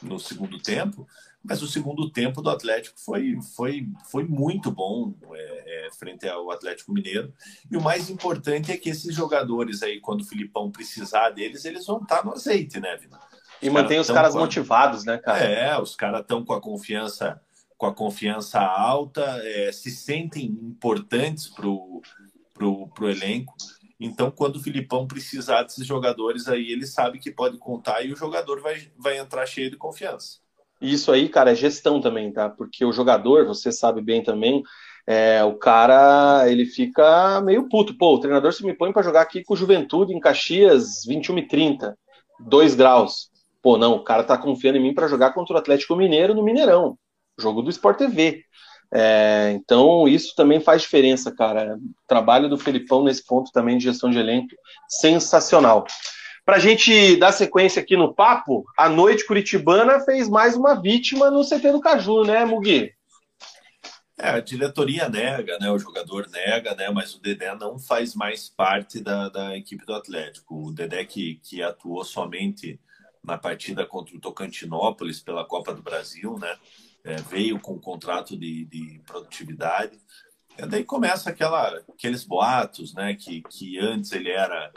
no 0.00 0.20
segundo 0.20 0.58
tempo, 0.58 1.06
mas 1.48 1.62
o 1.62 1.68
segundo 1.68 2.10
tempo 2.10 2.42
do 2.42 2.50
Atlético 2.50 2.98
foi, 2.98 3.38
foi, 3.54 3.88
foi 4.10 4.24
muito 4.24 4.70
bom 4.70 5.14
é, 5.32 5.86
é, 5.86 5.90
frente 5.92 6.28
ao 6.28 6.50
Atlético 6.50 6.92
Mineiro. 6.92 7.32
E 7.70 7.76
o 7.76 7.80
mais 7.80 8.10
importante 8.10 8.72
é 8.72 8.76
que 8.76 8.90
esses 8.90 9.14
jogadores 9.14 9.82
aí, 9.82 10.00
quando 10.00 10.22
o 10.22 10.26
Filipão 10.26 10.70
precisar 10.70 11.30
deles, 11.30 11.64
eles 11.64 11.86
vão 11.86 12.02
estar 12.02 12.24
no 12.24 12.32
azeite, 12.32 12.80
né, 12.80 12.96
Vina? 12.96 13.18
E 13.62 13.70
mantém 13.70 13.98
os 13.98 14.10
caras 14.10 14.34
motivados, 14.34 15.04
né, 15.04 15.18
cara? 15.18 15.44
É, 15.44 15.80
os 15.80 15.94
caras 15.96 16.20
estão 16.20 16.44
com 16.44 16.52
a 16.52 16.60
confiança 16.60 17.40
com 17.78 17.84
a 17.84 17.94
confiança 17.94 18.58
alta, 18.58 19.22
é, 19.44 19.70
se 19.70 19.90
sentem 19.90 20.46
importantes 20.46 21.46
pro, 21.46 22.00
pro, 22.54 22.88
pro 22.88 23.10
elenco. 23.10 23.54
Então, 24.00 24.30
quando 24.30 24.56
o 24.56 24.62
Filipão 24.62 25.06
precisar 25.06 25.62
desses 25.62 25.86
jogadores 25.86 26.48
aí, 26.48 26.70
ele 26.70 26.86
sabe 26.86 27.18
que 27.18 27.30
pode 27.30 27.58
contar 27.58 28.02
e 28.02 28.12
o 28.12 28.16
jogador 28.16 28.62
vai, 28.62 28.90
vai 28.96 29.18
entrar 29.18 29.46
cheio 29.46 29.70
de 29.70 29.76
confiança. 29.76 30.38
Isso 30.80 31.10
aí, 31.10 31.28
cara, 31.28 31.52
é 31.52 31.54
gestão 31.54 32.00
também, 32.00 32.32
tá? 32.32 32.48
Porque 32.48 32.84
o 32.84 32.92
jogador, 32.92 33.46
você 33.46 33.72
sabe 33.72 34.02
bem 34.02 34.22
também, 34.22 34.62
é, 35.06 35.42
o 35.44 35.54
cara, 35.54 36.50
ele 36.50 36.66
fica 36.66 37.40
meio 37.40 37.68
puto. 37.68 37.96
Pô, 37.96 38.14
o 38.14 38.20
treinador 38.20 38.52
se 38.52 38.64
me 38.64 38.74
põe 38.74 38.92
para 38.92 39.02
jogar 39.02 39.22
aqui 39.22 39.44
com 39.44 39.54
Juventude 39.54 40.12
em 40.12 40.20
Caxias, 40.20 41.04
21 41.06 41.38
e 41.38 41.46
30, 41.46 41.96
2 42.40 42.74
graus. 42.74 43.30
Pô, 43.62 43.78
não, 43.78 43.94
o 43.94 44.04
cara 44.04 44.24
tá 44.24 44.36
confiando 44.36 44.78
em 44.78 44.82
mim 44.82 44.94
para 44.94 45.08
jogar 45.08 45.32
contra 45.32 45.54
o 45.54 45.58
Atlético 45.58 45.96
Mineiro 45.96 46.34
no 46.34 46.42
Mineirão, 46.42 46.98
jogo 47.38 47.62
do 47.62 47.70
Sport 47.70 47.98
TV. 47.98 48.44
É, 48.92 49.52
então, 49.54 50.06
isso 50.06 50.34
também 50.36 50.60
faz 50.60 50.82
diferença, 50.82 51.34
cara. 51.34 51.76
O 51.76 52.06
trabalho 52.06 52.48
do 52.48 52.58
Felipão 52.58 53.02
nesse 53.02 53.24
ponto 53.24 53.50
também 53.52 53.78
de 53.78 53.84
gestão 53.84 54.10
de 54.10 54.18
elenco, 54.18 54.48
sensacional. 54.88 55.84
Para 56.46 56.58
a 56.58 56.60
gente 56.60 57.16
dar 57.16 57.32
sequência 57.32 57.82
aqui 57.82 57.96
no 57.96 58.14
papo, 58.14 58.64
a 58.78 58.88
noite 58.88 59.26
curitibana 59.26 59.98
fez 59.98 60.28
mais 60.28 60.54
uma 60.54 60.80
vítima 60.80 61.28
no 61.28 61.44
CT 61.44 61.72
do 61.72 61.80
Caju, 61.80 62.22
né, 62.22 62.44
Mugi? 62.44 62.94
É, 64.16 64.28
a 64.28 64.38
diretoria 64.38 65.08
nega, 65.08 65.58
né? 65.58 65.68
O 65.72 65.78
jogador 65.78 66.28
nega, 66.30 66.72
né? 66.76 66.88
Mas 66.88 67.16
o 67.16 67.20
Dedé 67.20 67.52
não 67.56 67.80
faz 67.80 68.14
mais 68.14 68.48
parte 68.48 69.00
da, 69.00 69.28
da 69.28 69.56
equipe 69.56 69.84
do 69.84 69.92
Atlético. 69.92 70.68
O 70.68 70.72
Dedé 70.72 71.04
que, 71.04 71.40
que 71.42 71.64
atuou 71.64 72.04
somente 72.04 72.80
na 73.24 73.36
partida 73.36 73.84
contra 73.84 74.16
o 74.16 74.20
Tocantinópolis 74.20 75.20
pela 75.20 75.44
Copa 75.44 75.74
do 75.74 75.82
Brasil, 75.82 76.38
né? 76.38 76.56
É, 77.02 77.16
veio 77.16 77.58
com 77.58 77.72
um 77.72 77.80
contrato 77.80 78.36
de, 78.36 78.64
de 78.66 79.00
produtividade. 79.04 79.98
E 80.56 80.64
daí 80.64 80.84
começa 80.84 81.28
aquela, 81.28 81.82
aqueles 81.92 82.22
boatos, 82.22 82.94
né? 82.94 83.16
Que, 83.16 83.42
que 83.42 83.80
antes 83.80 84.12
ele 84.12 84.30
era 84.30 84.72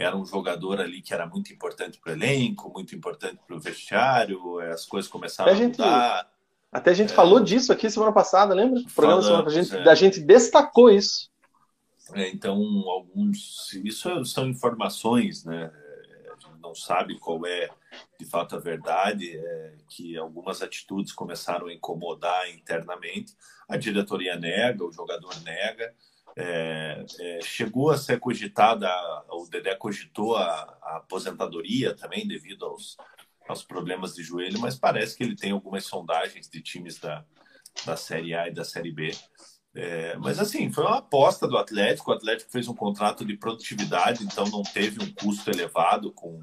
era 0.00 0.16
um 0.16 0.24
jogador 0.24 0.80
ali 0.80 1.02
que 1.02 1.12
era 1.12 1.26
muito 1.26 1.52
importante 1.52 1.98
para 1.98 2.12
o 2.12 2.16
elenco, 2.16 2.72
muito 2.72 2.96
importante 2.96 3.38
para 3.46 3.54
o 3.54 3.60
vestiário, 3.60 4.58
as 4.60 4.86
coisas 4.86 5.10
começaram 5.10 5.52
a, 5.52 5.54
gente, 5.54 5.78
mudar. 5.78 6.30
Até 6.72 6.90
a 6.90 6.94
gente 6.94 7.12
é, 7.12 7.14
falou 7.14 7.38
disso 7.38 7.70
aqui 7.70 7.90
semana 7.90 8.10
passada, 8.10 8.54
lembra? 8.54 8.80
O 8.80 8.92
programa 8.94 9.22
semana, 9.22 9.46
a, 9.46 9.50
gente, 9.50 9.76
é. 9.76 9.88
a 9.88 9.94
gente 9.94 10.20
destacou 10.20 10.88
isso. 10.88 11.30
É, 12.14 12.30
então, 12.30 12.56
alguns. 12.88 13.74
Isso 13.84 14.24
são 14.24 14.48
informações, 14.48 15.44
né? 15.44 15.70
A 16.30 16.32
gente 16.32 16.60
não 16.62 16.74
sabe 16.74 17.18
qual 17.18 17.44
é 17.44 17.68
de 18.18 18.24
fato 18.24 18.56
a 18.56 18.58
verdade, 18.58 19.36
é 19.36 19.74
que 19.88 20.16
algumas 20.16 20.62
atitudes 20.62 21.12
começaram 21.12 21.66
a 21.66 21.74
incomodar 21.74 22.48
internamente. 22.50 23.34
A 23.68 23.76
diretoria 23.76 24.36
nega, 24.36 24.82
o 24.82 24.92
jogador 24.92 25.38
nega. 25.42 25.94
É, 26.36 27.04
é, 27.20 27.40
chegou 27.42 27.90
a 27.90 27.98
ser 27.98 28.18
cogitada, 28.20 28.88
o 29.28 29.46
Dedé 29.48 29.74
cogitou 29.74 30.36
a, 30.36 30.78
a, 30.82 30.96
aposentadoria 30.96 31.94
também 31.94 32.26
devido 32.26 32.64
aos, 32.64 32.96
aos 33.48 33.64
problemas 33.64 34.14
de 34.14 34.22
joelho, 34.22 34.60
mas 34.60 34.78
parece 34.78 35.16
que 35.16 35.24
ele 35.24 35.36
tem 35.36 35.52
algumas 35.52 35.84
sondagens 35.84 36.48
de 36.48 36.62
times 36.62 36.98
da, 36.98 37.24
da 37.84 37.96
Série 37.96 38.34
A 38.34 38.48
e 38.48 38.54
da 38.54 38.64
Série 38.64 38.92
B. 38.92 39.10
É, 39.74 40.16
mas 40.16 40.38
assim, 40.38 40.70
foi 40.72 40.84
uma 40.84 40.98
aposta 40.98 41.46
do 41.46 41.56
Atlético. 41.56 42.10
O 42.10 42.14
Atlético 42.14 42.50
fez 42.50 42.66
um 42.68 42.74
contrato 42.74 43.24
de 43.24 43.36
produtividade, 43.36 44.24
então 44.24 44.44
não 44.46 44.62
teve 44.62 45.02
um 45.02 45.12
custo 45.14 45.50
elevado 45.50 46.12
com, 46.12 46.42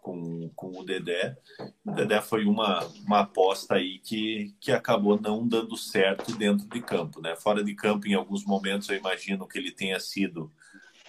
com, 0.00 0.50
com 0.54 0.78
o 0.78 0.84
Dedé. 0.84 1.36
O 1.84 1.92
Dedé 1.92 2.20
foi 2.20 2.44
uma, 2.44 2.84
uma 3.06 3.20
aposta 3.20 3.74
aí 3.74 3.98
que, 3.98 4.54
que 4.60 4.72
acabou 4.72 5.20
não 5.20 5.46
dando 5.46 5.76
certo 5.76 6.36
dentro 6.36 6.66
de 6.66 6.80
campo, 6.80 7.20
né? 7.20 7.36
Fora 7.36 7.62
de 7.62 7.74
campo, 7.74 8.06
em 8.06 8.14
alguns 8.14 8.44
momentos, 8.44 8.88
eu 8.88 8.96
imagino 8.96 9.46
que 9.46 9.58
ele 9.58 9.70
tenha 9.70 9.98
sido 10.00 10.52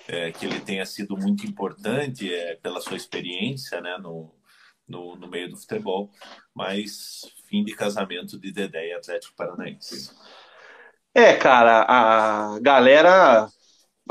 é, 0.08 0.32
que 0.32 0.46
ele 0.46 0.60
tenha 0.60 0.86
sido 0.86 1.16
muito 1.16 1.46
importante 1.46 2.34
é, 2.34 2.56
pela 2.56 2.82
sua 2.82 2.98
experiência, 2.98 3.80
né? 3.82 3.98
No, 3.98 4.34
no, 4.88 5.16
no 5.16 5.28
meio 5.28 5.50
do 5.50 5.58
futebol, 5.58 6.12
mas 6.54 7.22
fim 7.48 7.64
de 7.64 7.74
casamento 7.74 8.38
de 8.38 8.52
Dedé 8.52 8.90
e 8.90 8.94
Atlético 8.94 9.36
Paranaense. 9.36 10.12
É, 11.14 11.34
cara, 11.34 11.86
a 11.88 12.60
galera 12.60 13.50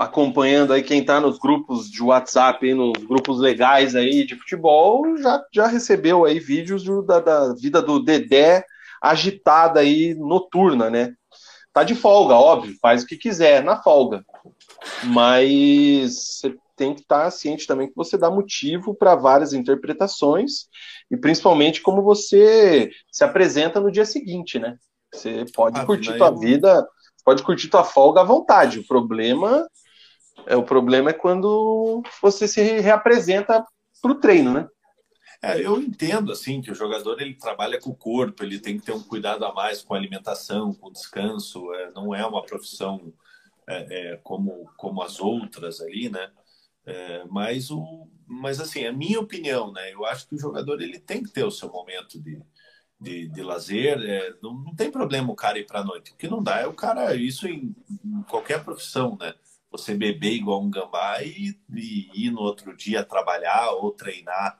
acompanhando 0.01 0.73
aí 0.73 0.83
quem 0.83 1.01
está 1.01 1.21
nos 1.21 1.39
grupos 1.39 1.91
de 1.91 2.03
WhatsApp, 2.03 2.73
nos 2.73 3.05
grupos 3.05 3.39
legais 3.39 3.95
aí 3.95 4.25
de 4.25 4.35
futebol, 4.35 5.15
já, 5.19 5.45
já 5.53 5.67
recebeu 5.67 6.25
aí 6.25 6.41
vídeos 6.41 6.83
do, 6.85 7.03
da, 7.03 7.21
da 7.21 7.55
vida 7.55 7.83
do 7.83 8.03
Dedé 8.03 8.65
agitada 9.03 9.81
aí 9.81 10.15
noturna, 10.15 10.89
né? 10.89 11.13
Tá 11.71 11.85
de 11.85 11.95
folga, 11.95 12.35
óbvio, 12.35 12.75
faz 12.81 13.03
o 13.03 13.07
que 13.07 13.17
quiser 13.17 13.63
na 13.63 13.77
folga. 13.83 14.25
Mas 15.05 16.15
você 16.15 16.55
tem 16.75 16.95
que 16.95 17.03
estar 17.03 17.25
tá 17.25 17.31
ciente 17.31 17.67
também 17.67 17.87
que 17.87 17.95
você 17.95 18.17
dá 18.17 18.31
motivo 18.31 18.95
para 18.95 19.15
várias 19.15 19.53
interpretações 19.53 20.67
e 21.11 21.17
principalmente 21.17 21.83
como 21.83 22.03
você 22.03 22.91
se 23.13 23.23
apresenta 23.23 23.79
no 23.79 23.93
dia 23.93 24.07
seguinte, 24.07 24.59
né? 24.59 24.79
Você 25.13 25.45
pode 25.55 25.79
ah, 25.79 25.85
curtir 25.85 26.17
tua 26.17 26.29
eu... 26.29 26.39
vida, 26.39 26.89
pode 27.23 27.43
curtir 27.43 27.69
tua 27.69 27.85
folga 27.85 28.23
à 28.23 28.25
vontade. 28.25 28.79
O 28.79 28.87
problema 28.87 29.69
é 30.47 30.57
o 30.57 30.63
problema 30.63 31.11
é 31.11 31.15
quando 31.15 32.03
você 32.21 32.47
se 32.49 32.63
reapresenta 32.81 33.65
para 34.01 34.13
o 34.13 34.17
treino, 34.17 34.53
né? 34.53 34.69
É, 35.43 35.65
eu 35.65 35.81
entendo 35.81 36.33
assim 36.33 36.61
que 36.61 36.71
o 36.71 36.75
jogador 36.75 37.21
ele 37.21 37.35
trabalha 37.35 37.81
com 37.81 37.91
o 37.91 37.97
corpo, 37.97 38.43
ele 38.43 38.59
tem 38.59 38.79
que 38.79 38.85
ter 38.85 38.93
um 38.93 39.03
cuidado 39.03 39.45
a 39.45 39.55
mais 39.55 39.81
com 39.81 39.95
a 39.95 39.97
alimentação, 39.97 40.75
com 40.75 40.89
o 40.89 40.93
descanso. 40.93 41.73
É, 41.75 41.91
não 41.93 42.15
é 42.15 42.25
uma 42.27 42.43
profissão 42.43 43.13
é, 43.67 44.13
é 44.13 44.17
como 44.19 44.71
como 44.77 45.03
as 45.03 45.19
outras 45.19 45.81
ali, 45.81 46.11
né? 46.11 46.31
É, 46.85 47.25
mas 47.31 47.71
o 47.71 48.09
mas 48.27 48.61
assim 48.61 48.87
a 48.87 48.93
minha 48.93 49.21
opinião, 49.21 49.73
né? 49.73 49.93
Eu 49.93 50.05
acho 50.05 50.29
que 50.29 50.35
o 50.35 50.39
jogador 50.39 50.81
ele 50.83 50.99
tem 50.99 51.23
que 51.23 51.31
ter 51.31 51.45
o 51.45 51.51
seu 51.51 51.71
momento 51.71 52.21
de 52.21 52.43
de, 53.01 53.29
de 53.29 53.43
lazer. 53.43 53.99
É, 54.03 54.35
não, 54.43 54.55
não 54.55 54.75
tem 54.75 54.91
problema 54.91 55.33
o 55.33 55.37
cara 55.37 55.59
ir 55.59 55.67
para 55.67 55.81
a 55.81 55.85
noite. 55.85 56.13
O 56.13 56.17
que 56.17 56.29
não 56.29 56.43
dá 56.43 56.61
é 56.61 56.67
o 56.67 56.75
cara 56.75 57.15
isso 57.15 57.49
em, 57.49 57.75
em 58.05 58.23
qualquer 58.25 58.63
profissão, 58.63 59.17
né? 59.19 59.35
Você 59.71 59.95
beber 59.95 60.33
igual 60.33 60.63
um 60.63 60.71
gambá 60.71 61.23
e, 61.23 61.57
e 61.73 62.27
ir 62.27 62.31
no 62.31 62.41
outro 62.41 62.77
dia 62.77 63.05
trabalhar 63.05 63.71
ou 63.73 63.93
treinar 63.93 64.59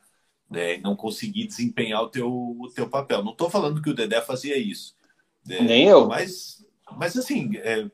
né, 0.49 0.75
e 0.75 0.81
não 0.81 0.97
conseguir 0.97 1.47
desempenhar 1.47 2.03
o 2.03 2.09
teu, 2.09 2.29
o 2.29 2.69
teu 2.75 2.89
papel. 2.89 3.23
Não 3.23 3.33
estou 3.33 3.49
falando 3.49 3.81
que 3.81 3.91
o 3.91 3.95
Dedé 3.95 4.21
fazia 4.21 4.57
isso. 4.57 4.97
Né, 5.47 5.61
Nem 5.61 5.87
eu. 5.87 6.07
Mas, 6.07 6.65
mas 6.97 7.17
assim, 7.17 7.57
é, 7.57 7.89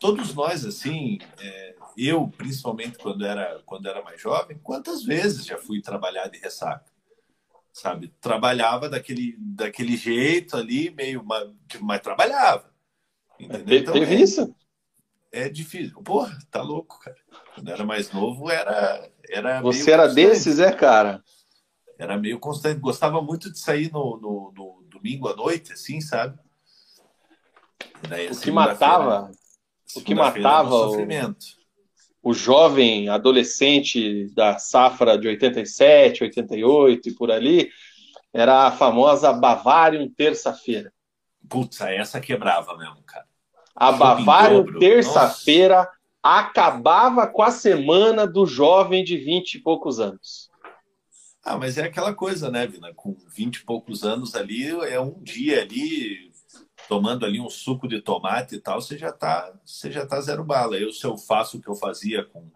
todos 0.00 0.34
nós, 0.34 0.64
assim, 0.64 1.18
é, 1.38 1.74
eu, 1.96 2.28
principalmente 2.28 2.98
quando 2.98 3.24
era, 3.24 3.62
quando 3.66 3.86
era 3.86 4.02
mais 4.02 4.20
jovem, 4.20 4.58
quantas 4.62 5.02
vezes 5.04 5.44
já 5.44 5.58
fui 5.58 5.80
trabalhar 5.80 6.28
de 6.28 6.38
ressaca? 6.38 6.92
Sabe? 7.72 8.08
Trabalhava 8.20 8.88
daquele, 8.88 9.36
daquele 9.38 9.96
jeito 9.96 10.56
ali, 10.56 10.90
meio, 10.90 11.24
mas, 11.24 11.50
mas 11.80 12.00
trabalhava. 12.00 12.72
Entendeu? 13.38 13.78
Então, 13.78 13.94
Teve 13.94 14.14
é, 14.14 14.20
isso? 14.20 14.54
É 15.34 15.48
difícil. 15.48 16.00
Porra, 16.02 16.38
tá 16.50 16.62
louco, 16.62 16.98
cara. 17.00 17.16
Quando 17.54 17.70
era 17.70 17.84
mais 17.84 18.12
novo, 18.12 18.50
era. 18.50 19.10
era 19.28 19.60
Você 19.60 19.90
era 19.90 20.04
constante. 20.04 20.26
desses, 20.26 20.58
é, 20.60 20.72
cara? 20.72 21.22
Era 21.98 22.16
meio 22.16 22.38
constante. 22.38 22.80
Gostava 22.80 23.20
muito 23.20 23.50
de 23.50 23.58
sair 23.58 23.90
no, 23.92 24.16
no, 24.16 24.52
no 24.56 24.88
domingo 24.88 25.28
à 25.28 25.34
noite, 25.34 25.72
assim, 25.72 26.00
sabe? 26.00 26.38
Daí, 28.08 28.30
o 28.30 28.40
que 28.40 28.50
matava. 28.50 29.30
O 29.96 30.00
que 30.00 30.14
matava. 30.14 30.74
O, 30.88 31.06
o 32.22 32.32
jovem 32.32 33.08
adolescente 33.08 34.32
da 34.34 34.58
safra 34.58 35.18
de 35.18 35.28
87, 35.28 36.24
88 36.24 37.08
e 37.08 37.14
por 37.14 37.30
ali 37.30 37.70
era 38.32 38.66
a 38.66 38.72
famosa 38.72 39.32
Bavarium 39.32 40.08
terça-feira. 40.08 40.92
Putz, 41.48 41.80
essa 41.80 42.20
quebrava 42.20 42.76
mesmo, 42.76 43.02
cara. 43.02 43.26
A 43.74 43.90
Bavária, 43.90 44.64
terça-feira, 44.78 45.88
acabava 46.22 47.26
com 47.26 47.42
a 47.42 47.50
semana 47.50 48.26
do 48.26 48.46
jovem 48.46 49.02
de 49.04 49.16
20 49.16 49.54
e 49.54 49.60
poucos 49.60 49.98
anos. 49.98 50.50
Ah, 51.44 51.58
mas 51.58 51.76
é 51.76 51.84
aquela 51.84 52.14
coisa, 52.14 52.50
né, 52.50 52.66
Vina? 52.66 52.94
Com 52.94 53.16
20 53.34 53.56
e 53.56 53.64
poucos 53.64 54.04
anos 54.04 54.34
ali, 54.34 54.68
é 54.68 54.98
um 54.98 55.20
dia 55.22 55.60
ali, 55.60 56.32
tomando 56.88 57.26
ali 57.26 57.40
um 57.40 57.50
suco 57.50 57.86
de 57.86 58.00
tomate 58.00 58.54
e 58.54 58.60
tal, 58.60 58.80
você 58.80 58.96
já 58.96 59.12
tá, 59.12 59.52
você 59.64 59.90
já 59.90 60.06
tá 60.06 60.20
zero 60.20 60.44
bala. 60.44 60.78
Eu, 60.78 60.90
se 60.90 61.04
eu 61.04 61.18
faço 61.18 61.58
o 61.58 61.60
que 61.60 61.68
eu 61.68 61.74
fazia 61.74 62.24
com, 62.24 62.50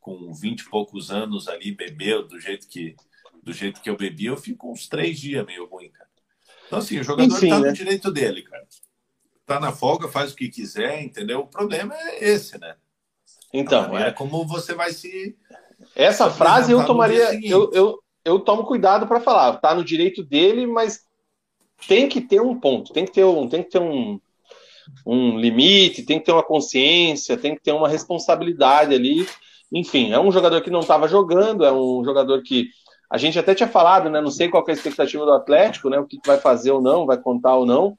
com 0.00 0.32
20 0.32 0.60
e 0.60 0.70
poucos 0.70 1.10
anos 1.10 1.48
ali, 1.48 1.74
beber 1.74 2.22
do 2.22 2.40
jeito 2.40 2.66
que, 2.68 2.96
do 3.42 3.52
jeito 3.52 3.82
que 3.82 3.90
eu 3.90 3.96
bebi, 3.96 4.26
eu 4.26 4.36
fico 4.36 4.72
uns 4.72 4.88
três 4.88 5.20
dias 5.20 5.44
meio 5.44 5.66
ruim, 5.66 5.90
cara. 5.90 6.08
Então, 6.66 6.78
assim, 6.78 6.98
o 6.98 7.04
jogador 7.04 7.36
Enfim, 7.36 7.50
tá 7.50 7.58
no 7.58 7.66
né? 7.66 7.72
direito 7.72 8.10
dele, 8.10 8.42
cara 8.42 8.66
tá 9.54 9.60
na 9.60 9.72
folga, 9.72 10.08
faz 10.08 10.32
o 10.32 10.36
que 10.36 10.48
quiser, 10.48 11.02
entendeu? 11.02 11.40
O 11.40 11.46
problema 11.46 11.94
é 11.94 12.24
esse, 12.24 12.58
né? 12.58 12.74
Então, 13.52 13.96
é 13.96 14.10
como 14.10 14.46
você 14.46 14.74
vai 14.74 14.92
se. 14.92 15.36
Essa 15.94 16.30
se 16.30 16.36
frase 16.36 16.72
eu 16.72 16.84
tomaria. 16.86 17.38
Eu, 17.42 17.70
eu, 17.72 17.98
eu 18.24 18.40
tomo 18.40 18.64
cuidado 18.64 19.06
para 19.06 19.20
falar. 19.20 19.56
Tá 19.56 19.74
no 19.74 19.84
direito 19.84 20.22
dele, 20.22 20.66
mas 20.66 21.02
tem 21.86 22.08
que 22.08 22.20
ter 22.20 22.40
um 22.40 22.58
ponto, 22.58 22.92
tem 22.92 23.04
que 23.04 23.12
ter 23.12 23.24
um, 23.24 23.48
tem 23.48 23.62
que 23.62 23.70
ter 23.70 23.80
um, 23.80 24.20
um 25.04 25.38
limite, 25.38 26.04
tem 26.04 26.18
que 26.18 26.24
ter 26.24 26.32
uma 26.32 26.42
consciência, 26.42 27.36
tem 27.36 27.54
que 27.54 27.62
ter 27.62 27.72
uma 27.72 27.88
responsabilidade 27.88 28.94
ali. 28.94 29.26
Enfim, 29.72 30.12
é 30.12 30.20
um 30.20 30.30
jogador 30.30 30.60
que 30.60 30.70
não 30.70 30.80
estava 30.80 31.08
jogando, 31.08 31.64
é 31.64 31.72
um 31.72 32.04
jogador 32.04 32.42
que 32.42 32.68
a 33.10 33.18
gente 33.18 33.38
até 33.38 33.54
tinha 33.54 33.68
falado, 33.68 34.08
né? 34.08 34.20
Não 34.20 34.30
sei 34.30 34.48
qual 34.48 34.64
é 34.66 34.70
a 34.70 34.74
expectativa 34.74 35.24
do 35.24 35.32
Atlético, 35.32 35.90
né? 35.90 35.98
O 35.98 36.06
que 36.06 36.18
vai 36.24 36.38
fazer 36.38 36.70
ou 36.70 36.80
não, 36.80 37.04
vai 37.04 37.18
contar 37.18 37.56
ou 37.56 37.66
não. 37.66 37.98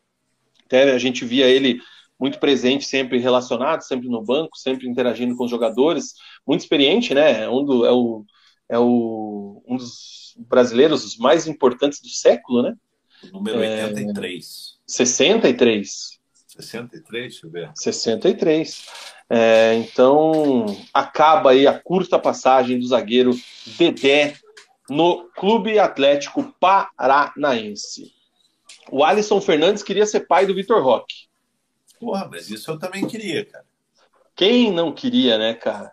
Até 0.74 0.92
a 0.92 0.98
gente 0.98 1.24
via 1.24 1.46
ele 1.46 1.80
muito 2.20 2.40
presente, 2.40 2.86
sempre 2.86 3.20
relacionado, 3.20 3.82
sempre 3.82 4.10
no 4.10 4.24
banco, 4.24 4.58
sempre 4.58 4.88
interagindo 4.88 5.36
com 5.36 5.44
os 5.44 5.52
jogadores, 5.52 6.14
muito 6.48 6.62
experiente, 6.62 7.14
né? 7.14 7.48
Um 7.48 7.64
do, 7.64 7.86
é, 7.86 7.92
o, 7.92 8.26
é 8.70 8.80
o, 8.80 9.62
um 9.68 9.78
dos 9.78 10.36
brasileiros 10.50 11.16
mais 11.18 11.46
importantes 11.46 12.02
do 12.02 12.10
século, 12.10 12.64
né? 12.64 12.74
número 13.32 13.62
é, 13.62 13.86
83. 13.86 14.80
63. 14.88 16.20
63, 16.48 17.24
deixa 17.24 17.48
eu 17.48 17.52
ver. 17.52 17.72
63. 17.76 18.86
É, 19.30 19.76
então, 19.76 20.66
acaba 20.92 21.52
aí 21.52 21.68
a 21.68 21.80
curta 21.80 22.18
passagem 22.18 22.80
do 22.80 22.88
zagueiro 22.88 23.32
Dedé 23.78 24.36
no 24.90 25.30
Clube 25.36 25.78
Atlético 25.78 26.44
Paranaense. 26.60 28.12
O 28.92 29.04
Alisson 29.04 29.40
Fernandes 29.42 29.84
queria 29.84 30.06
ser 30.06 30.22
pai 30.22 30.46
do 30.46 30.56
Vitor 30.56 30.84
Roque. 30.84 31.28
Porra, 32.00 32.28
mas 32.30 32.50
isso 32.50 32.72
eu 32.72 32.78
também 32.78 33.08
queria, 33.08 33.46
cara. 33.46 33.66
Quem 34.36 34.72
não 34.72 34.92
queria, 34.92 35.38
né, 35.38 35.54
cara? 35.54 35.92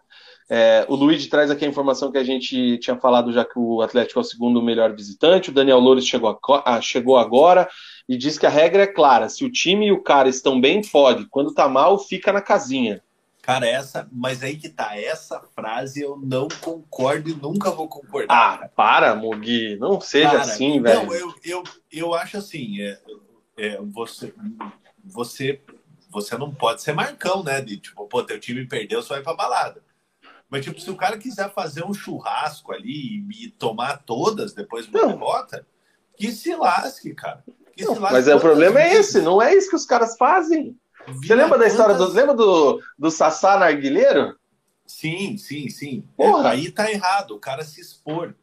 É, 0.53 0.85
o 0.89 0.97
Luigi 0.97 1.29
traz 1.29 1.49
aqui 1.49 1.65
a 1.65 1.69
informação 1.69 2.11
que 2.11 2.19
a 2.19 2.25
gente 2.25 2.77
tinha 2.79 2.97
falado 2.97 3.33
já 3.33 3.45
que 3.45 3.57
o 3.57 3.83
Atlético 3.83 4.19
é 4.19 4.23
o 4.23 4.25
segundo 4.25 4.61
melhor 4.61 4.93
visitante. 4.93 5.51
O 5.51 5.53
Daniel 5.53 5.79
Loures 5.79 6.05
chegou, 6.05 6.31
a, 6.31 6.63
ah, 6.65 6.81
chegou 6.81 7.17
agora 7.17 7.69
e 8.09 8.17
diz 8.17 8.37
que 8.37 8.47
a 8.47 8.51
regra 8.51 8.83
é 8.83 8.87
clara: 8.89 9.29
se 9.29 9.45
o 9.45 9.53
time 9.53 9.87
e 9.87 9.93
o 9.93 10.03
cara 10.03 10.29
estão 10.29 10.61
bem, 10.61 10.83
pode. 10.83 11.27
Quando 11.29 11.55
tá 11.55 11.69
mal, 11.69 11.97
fica 12.01 12.33
na 12.33 12.41
casinha. 12.41 13.01
Cara, 13.43 13.67
essa, 13.67 14.09
mas 14.13 14.43
aí 14.43 14.57
que 14.57 14.69
tá, 14.69 14.99
essa 14.99 15.41
frase 15.55 16.03
eu 16.03 16.17
não 16.17 16.47
concordo 16.61 17.31
e 17.31 17.35
nunca 17.35 17.71
vou 17.71 17.89
concordar. 17.89 18.35
Ah, 18.35 18.69
para, 18.69 19.15
Mugi, 19.15 19.77
não 19.77 20.01
seja 20.01 20.41
assim, 20.41 20.81
velho. 20.81 21.07
Não, 21.07 21.15
eu, 21.15 21.35
eu, 21.43 21.65
eu 21.91 22.15
acho 22.15 22.37
assim, 22.37 22.83
é, 22.83 23.01
é, 23.57 23.79
você, 23.83 24.35
você, 25.03 25.61
você 26.11 26.37
não 26.37 26.55
pode 26.55 26.83
ser 26.83 26.93
marcão, 26.93 27.43
né? 27.43 27.63
De 27.63 27.79
tipo, 27.79 28.07
pô, 28.07 28.23
teu 28.23 28.39
time 28.39 28.67
perdeu, 28.67 29.03
você 29.03 29.15
vai 29.15 29.23
pra 29.23 29.35
balada. 29.35 29.83
Mas, 30.51 30.65
tipo, 30.65 30.81
se 30.81 30.91
o 30.91 30.97
cara 30.97 31.17
quiser 31.17 31.53
fazer 31.55 31.85
um 31.85 31.95
churrasco 31.95 32.73
ali 32.73 33.25
e, 33.31 33.47
e 33.47 33.51
tomar 33.51 33.99
todas 33.99 34.53
depois 34.53 34.87
de 34.87 34.97
uma 34.97 35.07
derrota, 35.07 35.65
que 36.17 36.31
se 36.33 36.55
lasque, 36.57 37.15
cara. 37.15 37.43
Que 37.75 37.85
não, 37.85 37.95
se 37.95 38.01
lasque 38.01 38.17
mas 38.17 38.29
é, 38.29 38.35
o 38.35 38.41
problema 38.41 38.81
é 38.81 38.95
esse, 38.95 39.23
não 39.23 39.41
é 39.41 39.55
isso 39.55 39.71
que 39.71 39.77
os 39.77 39.87
caras 39.87 40.17
fazem. 40.19 40.77
Você 41.15 41.35
lembra 41.35 41.59
da 41.59 41.67
história 41.67 41.95
do. 41.95 42.13
Lembra 42.13 42.35
do, 42.35 42.83
do 42.99 43.11
Sassá 43.11 43.59
Narguilheiro? 43.59 44.37
Sim, 44.87 45.37
sim, 45.37 45.69
sim. 45.69 46.05
Porra. 46.17 46.49
É, 46.49 46.53
aí 46.53 46.71
tá 46.71 46.91
errado, 46.91 47.33
o 47.33 47.39
cara 47.39 47.65
se 47.65 47.81
expor. 47.81 48.35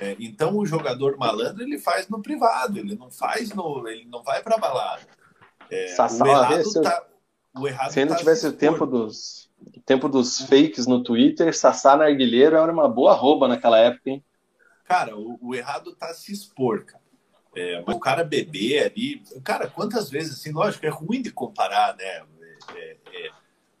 É, 0.00 0.16
então 0.18 0.56
o 0.56 0.66
jogador 0.66 1.16
malandro 1.16 1.62
ele 1.62 1.78
faz 1.78 2.08
no 2.08 2.20
privado, 2.20 2.78
ele 2.78 2.96
não 2.96 3.10
faz 3.10 3.54
no. 3.54 3.86
ele 3.88 4.04
não 4.06 4.22
vai 4.22 4.42
pra 4.42 4.58
balada. 4.58 5.02
É, 5.70 5.88
Sassá, 5.88 6.24
o 6.24 6.28
errado 6.28 6.64
se, 6.64 6.82
tá, 6.82 7.06
o 7.56 7.68
errado 7.68 7.92
se 7.92 8.00
ainda 8.00 8.12
tá 8.12 8.18
tivesse 8.18 8.46
o 8.46 8.52
tempo 8.52 8.84
dos, 8.86 9.50
o 9.60 9.80
tempo 9.80 10.08
dos 10.08 10.40
fakes 10.40 10.86
no 10.86 11.02
Twitter, 11.02 11.56
Sassá 11.56 11.96
Narguilheiro 11.96 12.56
era 12.56 12.72
uma 12.72 12.88
boa 12.88 13.14
rouba 13.14 13.48
naquela 13.48 13.78
época, 13.78 14.10
hein? 14.10 14.24
Cara, 14.84 15.16
o, 15.16 15.38
o 15.40 15.54
errado 15.54 15.94
tá 15.94 16.12
se 16.12 16.32
expor, 16.32 16.84
cara. 16.84 17.03
É, 17.56 17.84
o 17.86 17.98
cara 17.98 18.24
beber 18.24 18.84
ali. 18.84 19.22
Cara, 19.42 19.68
quantas 19.68 20.10
vezes, 20.10 20.34
assim, 20.34 20.52
lógico, 20.52 20.84
é 20.86 20.88
ruim 20.88 21.22
de 21.22 21.30
comparar, 21.30 21.96
né? 21.96 22.22
É, 22.74 22.96
é, 23.12 23.30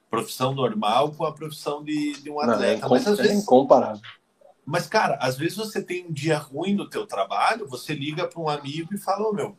profissão 0.08 0.54
normal 0.54 1.12
com 1.12 1.24
a 1.24 1.32
profissão 1.32 1.82
de, 1.82 2.12
de 2.22 2.30
um 2.30 2.40
atleta. 2.40 2.82
Não, 2.82 2.88
é 2.88 2.90
mas 2.90 3.06
às 3.06 3.18
vezes. 3.18 3.42
incomparável. 3.42 4.00
Mas, 4.64 4.86
cara, 4.86 5.16
às 5.20 5.36
vezes 5.36 5.56
você 5.56 5.82
tem 5.82 6.06
um 6.06 6.12
dia 6.12 6.38
ruim 6.38 6.74
no 6.74 6.88
teu 6.88 7.06
trabalho, 7.06 7.68
você 7.68 7.92
liga 7.94 8.26
para 8.26 8.40
um 8.40 8.48
amigo 8.48 8.94
e 8.94 8.98
fala, 8.98 9.26
ô 9.26 9.30
oh, 9.30 9.32
meu, 9.32 9.56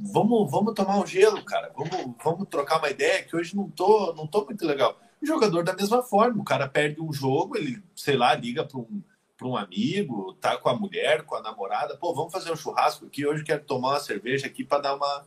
vamos, 0.00 0.50
vamos 0.50 0.74
tomar 0.74 0.98
um 0.98 1.06
gelo, 1.06 1.42
cara. 1.44 1.72
Vamos, 1.74 2.14
vamos 2.22 2.48
trocar 2.48 2.78
uma 2.78 2.90
ideia 2.90 3.22
que 3.22 3.34
hoje 3.34 3.56
não 3.56 3.70
tô, 3.70 4.12
não 4.14 4.26
tô 4.26 4.44
muito 4.44 4.66
legal. 4.66 4.98
O 5.22 5.26
jogador 5.26 5.64
da 5.64 5.72
mesma 5.72 6.02
forma, 6.02 6.42
o 6.42 6.44
cara 6.44 6.68
perde 6.68 7.00
um 7.00 7.12
jogo, 7.12 7.56
ele, 7.56 7.82
sei 7.94 8.16
lá, 8.16 8.34
liga 8.34 8.64
para 8.64 8.78
um, 8.78 9.02
um 9.46 9.56
amigo, 9.56 10.34
tá 10.34 10.56
com 10.56 10.68
a 10.68 10.74
mulher, 10.74 11.24
com 11.24 11.34
a 11.34 11.42
namorada, 11.42 11.96
pô, 11.96 12.14
vamos 12.14 12.32
fazer 12.32 12.52
um 12.52 12.56
churrasco 12.56 13.06
aqui, 13.06 13.26
hoje 13.26 13.44
quero 13.44 13.64
tomar 13.64 13.90
uma 13.90 14.00
cerveja 14.00 14.46
aqui 14.46 14.64
para 14.64 14.82
dar 14.82 14.94
uma 14.94 15.26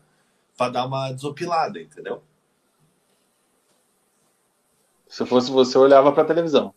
para 0.58 0.72
dar 0.72 0.86
uma 0.86 1.12
desopilada, 1.12 1.82
entendeu? 1.82 2.24
Se 5.08 5.26
fosse 5.26 5.52
você, 5.52 5.78
eu 5.78 5.82
olhava 5.82 6.12
para 6.12 6.24
a 6.24 6.26
televisão. 6.26 6.74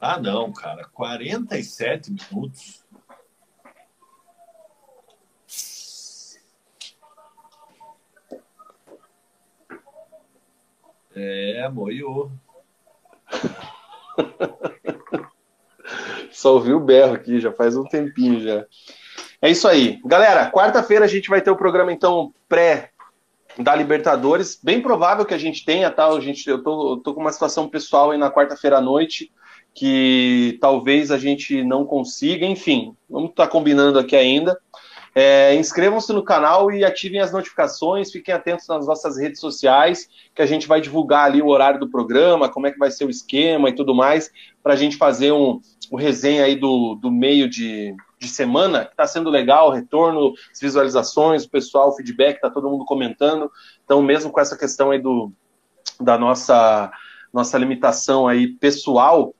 Ah, 0.00 0.20
não, 0.20 0.52
cara. 0.52 0.84
47 0.92 2.12
minutos. 2.12 2.85
É, 11.16 11.68
moiou. 11.70 12.30
Só 16.30 16.54
ouvi 16.54 16.74
o 16.74 16.80
berro 16.80 17.14
aqui, 17.14 17.40
já 17.40 17.50
faz 17.50 17.76
um 17.76 17.84
tempinho 17.84 18.40
já. 18.40 18.66
É 19.40 19.50
isso 19.50 19.66
aí. 19.66 19.98
Galera, 20.04 20.50
quarta-feira 20.50 21.06
a 21.06 21.08
gente 21.08 21.30
vai 21.30 21.40
ter 21.40 21.50
o 21.50 21.56
programa, 21.56 21.90
então, 21.90 22.34
pré 22.46 22.90
da 23.58 23.74
Libertadores. 23.74 24.60
Bem 24.62 24.82
provável 24.82 25.24
que 25.24 25.32
a 25.32 25.38
gente 25.38 25.64
tenha, 25.64 25.90
tá? 25.90 26.06
A 26.06 26.20
gente, 26.20 26.46
eu, 26.48 26.62
tô, 26.62 26.92
eu 26.92 26.96
tô 26.98 27.14
com 27.14 27.22
uma 27.22 27.32
situação 27.32 27.66
pessoal 27.66 28.10
aí 28.10 28.18
na 28.18 28.30
quarta-feira 28.30 28.76
à 28.76 28.80
noite 28.80 29.32
que 29.74 30.58
talvez 30.60 31.10
a 31.10 31.18
gente 31.18 31.62
não 31.62 31.84
consiga, 31.84 32.46
enfim, 32.46 32.96
vamos 33.10 33.30
estar 33.30 33.44
tá 33.44 33.52
combinando 33.52 33.98
aqui 33.98 34.16
ainda. 34.16 34.58
É, 35.18 35.54
Inscrevam-se 35.54 36.12
no 36.12 36.22
canal 36.22 36.70
e 36.70 36.84
ativem 36.84 37.20
as 37.22 37.32
notificações, 37.32 38.12
fiquem 38.12 38.34
atentos 38.34 38.68
nas 38.68 38.86
nossas 38.86 39.16
redes 39.16 39.40
sociais, 39.40 40.10
que 40.34 40.42
a 40.42 40.46
gente 40.46 40.68
vai 40.68 40.78
divulgar 40.78 41.24
ali 41.24 41.40
o 41.40 41.46
horário 41.46 41.80
do 41.80 41.88
programa, 41.88 42.50
como 42.50 42.66
é 42.66 42.70
que 42.70 42.78
vai 42.78 42.90
ser 42.90 43.06
o 43.06 43.10
esquema 43.10 43.70
e 43.70 43.74
tudo 43.74 43.94
mais, 43.94 44.30
para 44.62 44.74
a 44.74 44.76
gente 44.76 44.98
fazer 44.98 45.32
um, 45.32 45.58
um 45.90 45.96
resenha 45.96 46.44
aí 46.44 46.54
do, 46.54 46.96
do 46.96 47.10
meio 47.10 47.48
de, 47.48 47.96
de 48.20 48.28
semana, 48.28 48.84
que 48.84 48.90
está 48.90 49.06
sendo 49.06 49.30
legal, 49.30 49.70
retorno, 49.70 50.34
as 50.52 50.60
visualizações, 50.60 51.46
o 51.46 51.50
pessoal, 51.50 51.88
o 51.88 51.96
feedback, 51.96 52.34
está 52.34 52.50
todo 52.50 52.68
mundo 52.68 52.84
comentando. 52.84 53.50
Então, 53.86 54.02
mesmo 54.02 54.30
com 54.30 54.38
essa 54.38 54.54
questão 54.54 54.90
aí 54.90 54.98
do, 54.98 55.32
da 55.98 56.18
nossa, 56.18 56.92
nossa 57.32 57.56
limitação 57.56 58.28
aí 58.28 58.48
pessoal, 58.48 59.34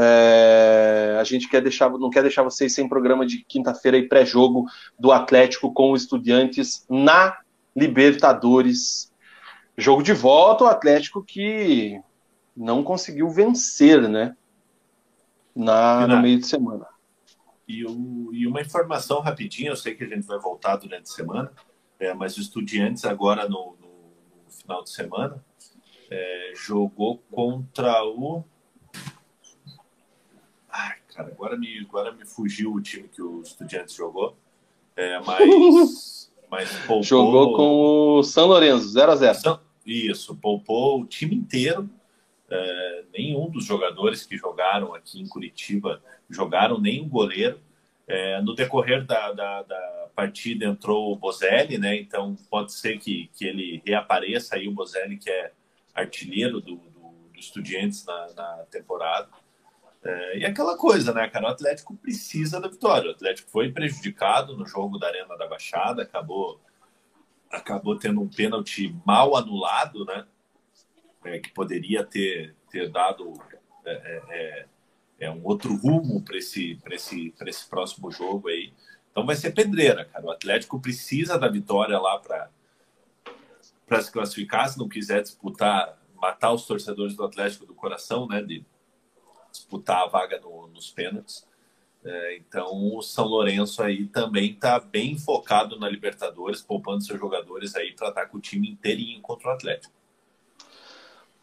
é, 0.00 1.16
a 1.18 1.24
gente 1.24 1.48
quer 1.48 1.60
deixar, 1.60 1.90
não 1.90 2.08
quer 2.08 2.22
deixar 2.22 2.44
vocês 2.44 2.72
sem 2.72 2.88
programa 2.88 3.26
de 3.26 3.44
quinta-feira 3.44 3.98
e 3.98 4.08
pré-jogo 4.08 4.66
do 4.96 5.10
Atlético 5.10 5.72
com 5.72 5.90
os 5.90 6.02
estudiantes 6.02 6.86
na 6.88 7.36
Libertadores. 7.74 9.12
Jogo 9.76 10.02
de 10.02 10.12
volta, 10.12 10.64
o 10.64 10.68
Atlético 10.68 11.22
que 11.24 12.00
não 12.56 12.84
conseguiu 12.84 13.28
vencer, 13.28 14.08
né? 14.08 14.36
Na, 15.54 16.06
no 16.06 16.22
meio 16.22 16.38
de 16.38 16.46
semana. 16.46 16.86
E, 17.66 17.84
o, 17.84 18.30
e 18.32 18.46
uma 18.46 18.60
informação 18.60 19.20
rapidinha, 19.20 19.70
eu 19.70 19.76
sei 19.76 19.96
que 19.96 20.04
a 20.04 20.08
gente 20.08 20.26
vai 20.26 20.38
voltar 20.38 20.76
durante 20.76 21.10
a 21.10 21.14
semana, 21.14 21.52
é, 21.98 22.14
mas 22.14 22.36
o 22.36 22.40
Estudiantes 22.40 23.04
agora 23.04 23.48
no, 23.48 23.76
no, 23.80 23.88
no 24.44 24.50
final 24.50 24.84
de 24.84 24.90
semana 24.90 25.44
é, 26.08 26.52
jogou 26.54 27.18
contra 27.30 28.04
o 28.04 28.44
cara, 31.18 31.28
agora 31.32 31.56
me, 31.56 31.80
agora 31.80 32.12
me 32.12 32.24
fugiu 32.24 32.72
o 32.72 32.80
time 32.80 33.08
que 33.08 33.20
o 33.20 33.42
Estudiantes 33.42 33.94
jogou. 33.94 34.36
É, 34.94 35.18
mas, 35.20 36.30
mas 36.48 36.70
poupou... 36.86 37.02
Jogou 37.02 37.56
com 37.56 38.18
o 38.18 38.22
São 38.22 38.46
Lourenço, 38.46 38.86
0x0. 38.94 39.60
Isso, 39.84 40.36
poupou 40.36 41.00
o 41.00 41.06
time 41.06 41.34
inteiro. 41.34 41.90
É, 42.50 43.04
nenhum 43.12 43.50
dos 43.50 43.64
jogadores 43.64 44.24
que 44.24 44.36
jogaram 44.36 44.94
aqui 44.94 45.20
em 45.20 45.26
Curitiba 45.26 46.00
jogaram, 46.30 46.80
nem 46.80 47.02
o 47.02 47.06
goleiro. 47.06 47.60
É, 48.06 48.40
no 48.40 48.54
decorrer 48.54 49.04
da, 49.04 49.32
da, 49.32 49.62
da, 49.62 50.08
partida 50.14 50.64
entrou 50.64 51.12
o 51.12 51.16
Bozelli, 51.16 51.78
né? 51.78 51.96
Então 51.96 52.34
pode 52.50 52.72
ser 52.72 52.98
que, 52.98 53.30
que 53.34 53.44
ele 53.44 53.82
reapareça 53.84 54.56
aí 54.56 54.66
o 54.66 54.72
Bozelli, 54.72 55.16
que 55.16 55.30
é 55.30 55.52
artilheiro 55.94 56.60
do, 56.60 56.76
do, 56.76 57.30
do 57.32 57.38
Estudiantes 57.38 58.04
na, 58.06 58.32
na 58.34 58.66
temporada. 58.70 59.28
É, 60.02 60.38
e 60.38 60.44
aquela 60.44 60.76
coisa, 60.76 61.12
né, 61.12 61.28
cara? 61.28 61.46
O 61.46 61.48
Atlético 61.48 61.96
precisa 61.96 62.60
da 62.60 62.68
vitória. 62.68 63.10
O 63.10 63.14
Atlético 63.14 63.50
foi 63.50 63.70
prejudicado 63.72 64.56
no 64.56 64.66
jogo 64.66 64.98
da 64.98 65.08
Arena 65.08 65.36
da 65.36 65.46
Baixada, 65.46 66.02
acabou, 66.02 66.60
acabou 67.50 67.98
tendo 67.98 68.20
um 68.20 68.28
pênalti 68.28 68.94
mal 69.04 69.36
anulado, 69.36 70.04
né? 70.04 70.26
É, 71.24 71.38
que 71.40 71.50
poderia 71.50 72.04
ter, 72.04 72.54
ter 72.70 72.88
dado 72.90 73.34
é, 73.84 73.92
é, 73.92 74.22
é, 74.30 74.66
é 75.26 75.30
um 75.30 75.44
outro 75.44 75.74
rumo 75.74 76.22
para 76.22 76.38
esse, 76.38 76.78
esse, 76.90 77.34
esse 77.44 77.68
próximo 77.68 78.10
jogo 78.10 78.48
aí. 78.48 78.72
Então 79.10 79.26
vai 79.26 79.34
ser 79.34 79.50
pedreira, 79.50 80.04
cara. 80.04 80.24
O 80.24 80.30
Atlético 80.30 80.80
precisa 80.80 81.36
da 81.36 81.48
vitória 81.48 81.98
lá 81.98 82.20
para 82.20 84.00
se 84.00 84.12
classificar, 84.12 84.68
se 84.68 84.78
não 84.78 84.88
quiser 84.88 85.22
disputar, 85.22 85.98
matar 86.14 86.52
os 86.52 86.64
torcedores 86.66 87.16
do 87.16 87.24
Atlético 87.24 87.66
do 87.66 87.74
coração, 87.74 88.28
né? 88.28 88.40
De, 88.40 88.64
disputar 89.58 90.02
a 90.02 90.06
vaga 90.06 90.40
no, 90.40 90.68
nos 90.68 90.90
pênaltis. 90.90 91.46
É, 92.04 92.36
então 92.36 92.96
o 92.96 93.02
São 93.02 93.26
Lourenço 93.26 93.82
aí 93.82 94.06
também 94.06 94.52
está 94.52 94.78
bem 94.78 95.18
focado 95.18 95.78
na 95.78 95.88
Libertadores, 95.88 96.62
poupando 96.62 97.02
seus 97.02 97.18
jogadores 97.18 97.74
aí 97.74 97.92
para 97.92 98.08
estar 98.08 98.26
com 98.26 98.38
o 98.38 98.40
time 98.40 98.70
inteirinho 98.70 99.20
contra 99.20 99.48
o 99.48 99.52
Atlético. 99.52 99.92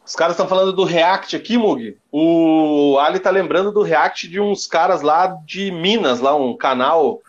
Os 0.04 0.14
caras 0.14 0.34
estão 0.34 0.48
falando 0.48 0.72
do 0.72 0.84
React 0.84 1.34
aqui, 1.34 1.58
Mug. 1.58 1.98
O 2.12 2.96
Ali 3.00 3.18
tá 3.18 3.28
lembrando 3.28 3.72
do 3.72 3.82
React 3.82 4.28
de 4.28 4.40
uns 4.40 4.64
caras 4.64 5.02
lá 5.02 5.26
de 5.44 5.72
Minas, 5.72 6.20
lá 6.20 6.34
um 6.36 6.56
canal. 6.56 7.20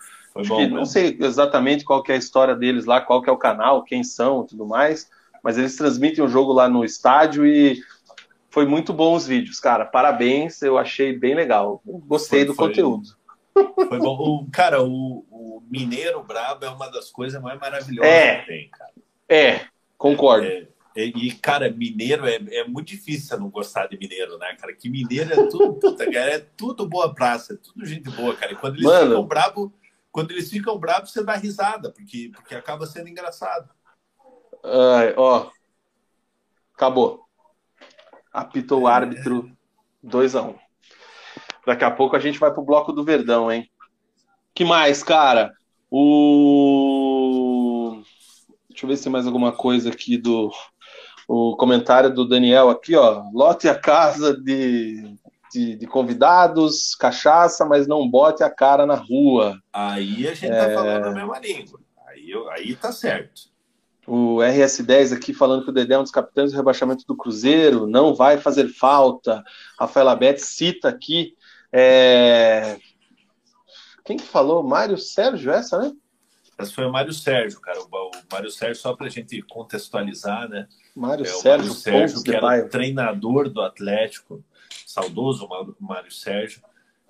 Bom, 0.47 0.67
não 0.67 0.85
sei 0.85 1.17
exatamente 1.19 1.83
qual 1.83 2.03
é 2.07 2.13
a 2.13 2.17
história 2.17 2.55
deles 2.55 2.85
lá, 2.85 3.01
qual 3.01 3.23
é 3.25 3.31
o 3.31 3.37
canal, 3.37 3.83
quem 3.83 4.03
são 4.03 4.43
e 4.43 4.49
tudo 4.49 4.63
mais. 4.67 5.09
Mas 5.43 5.57
eles 5.57 5.75
transmitem 5.75 6.23
o 6.23 6.27
jogo 6.27 6.53
lá 6.53 6.69
no 6.69 6.85
estádio 6.85 7.47
e 7.47 7.81
foi 8.57 8.65
muito 8.65 8.91
bom 8.91 9.13
os 9.13 9.27
vídeos, 9.27 9.59
cara. 9.59 9.85
Parabéns, 9.85 10.63
eu 10.63 10.79
achei 10.79 11.15
bem 11.15 11.35
legal. 11.35 11.79
Gostei 11.85 12.39
foi, 12.39 12.47
do 12.47 12.55
foi, 12.55 12.67
conteúdo. 12.69 13.09
Foi 13.53 13.99
bom. 13.99 14.17
O, 14.17 14.49
cara, 14.49 14.81
o, 14.81 15.23
o, 15.29 15.63
Mineiro 15.69 16.23
Brabo 16.23 16.65
é 16.65 16.69
uma 16.71 16.89
das 16.89 17.11
coisas 17.11 17.39
mais 17.39 17.59
maravilhosas 17.59 18.11
é, 18.11 18.39
que 18.39 18.47
tem, 18.47 18.69
cara. 18.69 18.93
É, 19.29 19.67
concordo. 19.95 20.47
É, 20.47 20.67
é, 20.95 21.05
e, 21.05 21.31
cara, 21.35 21.69
mineiro 21.69 22.25
é, 22.25 22.39
é 22.49 22.63
muito 22.67 22.87
difícil 22.87 23.27
você 23.27 23.37
não 23.37 23.47
gostar 23.47 23.85
de 23.85 23.95
mineiro, 23.95 24.39
né, 24.39 24.55
cara? 24.55 24.73
Que 24.73 24.89
mineiro 24.89 25.31
é 25.31 25.47
tudo, 25.51 25.75
puta, 25.79 26.11
cara, 26.11 26.31
é 26.31 26.39
tudo 26.39 26.89
boa 26.89 27.13
praça, 27.13 27.53
é 27.53 27.57
tudo 27.57 27.85
gente 27.85 28.09
boa, 28.09 28.35
cara. 28.35 28.53
E 28.53 28.55
quando 28.55 28.73
eles 28.77 28.85
Mano, 28.85 29.09
ficam 29.11 29.27
bravos, 29.27 29.71
quando 30.11 30.31
eles 30.31 30.49
ficam 30.49 30.79
bravos, 30.79 31.11
você 31.11 31.23
dá 31.23 31.35
risada, 31.35 31.91
porque, 31.91 32.31
porque 32.33 32.55
acaba 32.55 32.87
sendo 32.87 33.07
engraçado. 33.07 33.69
Ai, 34.63 35.13
ó. 35.15 35.47
Acabou. 36.73 37.26
Apitou 38.37 38.81
o 38.81 38.87
árbitro 38.87 39.51
2 40.03 40.35
a 40.35 40.43
1 40.43 40.49
um. 40.49 40.55
Daqui 41.65 41.83
a 41.83 41.89
pouco 41.89 42.15
a 42.15 42.19
gente 42.19 42.37
vai 42.37 42.53
pro 42.53 42.63
bloco 42.63 42.93
do 42.93 43.03
Verdão, 43.03 43.51
hein? 43.51 43.67
Que 44.53 44.63
mais, 44.63 45.01
cara? 45.01 45.51
O. 45.89 46.39
Deixa 48.69 48.85
eu 48.85 48.89
ver 48.89 48.97
se 48.97 49.03
tem 49.05 49.11
mais 49.11 49.25
alguma 49.25 49.51
coisa 49.51 49.89
aqui 49.89 50.19
do. 50.19 50.51
O 51.27 51.57
comentário 51.57 52.13
do 52.13 52.27
Daniel 52.27 52.69
aqui, 52.69 52.95
ó. 52.95 53.23
Lote 53.33 53.67
a 53.67 53.73
casa 53.73 54.39
de, 54.39 55.17
de, 55.51 55.75
de 55.75 55.87
convidados, 55.87 56.93
cachaça, 56.93 57.65
mas 57.65 57.87
não 57.87 58.07
bote 58.07 58.43
a 58.43 58.51
cara 58.51 58.85
na 58.85 58.93
rua. 58.93 59.59
Aí 59.73 60.27
a 60.27 60.35
gente 60.35 60.51
tá 60.51 60.57
é... 60.57 60.67
tá 60.67 60.75
falando 60.75 61.05
a 61.05 61.11
mesma 61.11 61.39
língua. 61.39 61.79
Aí, 62.07 62.31
aí 62.51 62.75
tá 62.75 62.91
certo. 62.91 63.49
O 64.07 64.37
RS10 64.37 65.13
aqui 65.13 65.33
falando 65.33 65.65
que 65.65 65.69
o 65.69 65.73
Dedé 65.73 65.95
é 65.95 65.99
um 65.99 66.03
dos 66.03 66.13
capitães 66.13 66.51
do 66.51 66.55
rebaixamento 66.55 67.05
do 67.05 67.15
Cruzeiro, 67.15 67.85
não 67.85 68.15
vai 68.15 68.37
fazer 68.37 68.69
falta. 68.69 69.43
Rafael 69.77 70.07
Abete 70.07 70.41
cita 70.41 70.87
aqui. 70.87 71.35
É... 71.73 72.77
Quem 74.05 74.15
que 74.15 74.23
falou? 74.23 74.63
Mário 74.63 74.97
Sérgio, 74.97 75.51
essa, 75.51 75.77
né? 75.77 75.91
Essa 76.57 76.71
foi 76.71 76.85
o 76.85 76.91
Mário 76.91 77.11
Sérgio, 77.11 77.59
cara. 77.59 77.81
O 77.81 78.11
Mário 78.31 78.49
Sérgio, 78.49 78.81
só 78.81 78.95
para 78.95 79.07
a 79.07 79.09
gente 79.09 79.41
contextualizar, 79.41 80.47
né? 80.47 80.69
Mário 80.95 81.25
é, 81.25 81.27
Sérgio, 81.27 81.67
Mário 81.67 81.73
Sérgio 81.73 82.23
que 82.23 82.33
era 82.33 82.65
o 82.65 82.69
treinador 82.69 83.49
do 83.49 83.61
Atlético, 83.61 84.41
saudoso 84.85 85.49
Mário 85.81 86.11
Sérgio. 86.11 86.61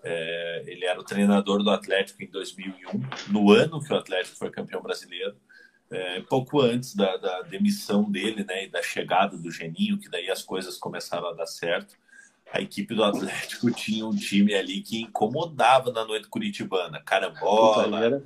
É, 0.04 0.64
ele 0.66 0.86
era 0.86 1.00
o 1.00 1.04
treinador 1.04 1.62
do 1.62 1.70
Atlético 1.70 2.24
em 2.24 2.28
2001, 2.28 3.32
no 3.32 3.52
ano 3.52 3.80
que 3.84 3.94
o 3.94 3.96
Atlético 3.96 4.38
foi 4.38 4.50
campeão 4.50 4.82
brasileiro 4.82 5.36
é, 5.92 6.22
pouco 6.22 6.60
antes 6.62 6.96
da, 6.96 7.18
da, 7.18 7.42
demissão 7.44 8.10
dele, 8.10 8.44
né, 8.44 8.66
e 8.66 8.70
da 8.70 8.82
chegada 8.82 9.38
do 9.38 9.52
Geninho, 9.52 9.98
que 9.98 10.10
daí 10.10 10.30
as 10.30 10.42
coisas 10.42 10.78
começaram 10.78 11.30
a 11.30 11.34
dar 11.34 11.46
certo. 11.46 11.96
A 12.52 12.62
equipe 12.62 12.94
do 12.94 13.04
Atlético 13.04 13.70
tinha 13.72 14.06
um 14.06 14.16
time 14.16 14.54
ali 14.54 14.82
que 14.82 15.02
incomodava 15.02 15.92
na 15.92 16.06
noite 16.06 16.28
curitibana, 16.28 17.02
carambola, 17.02 18.22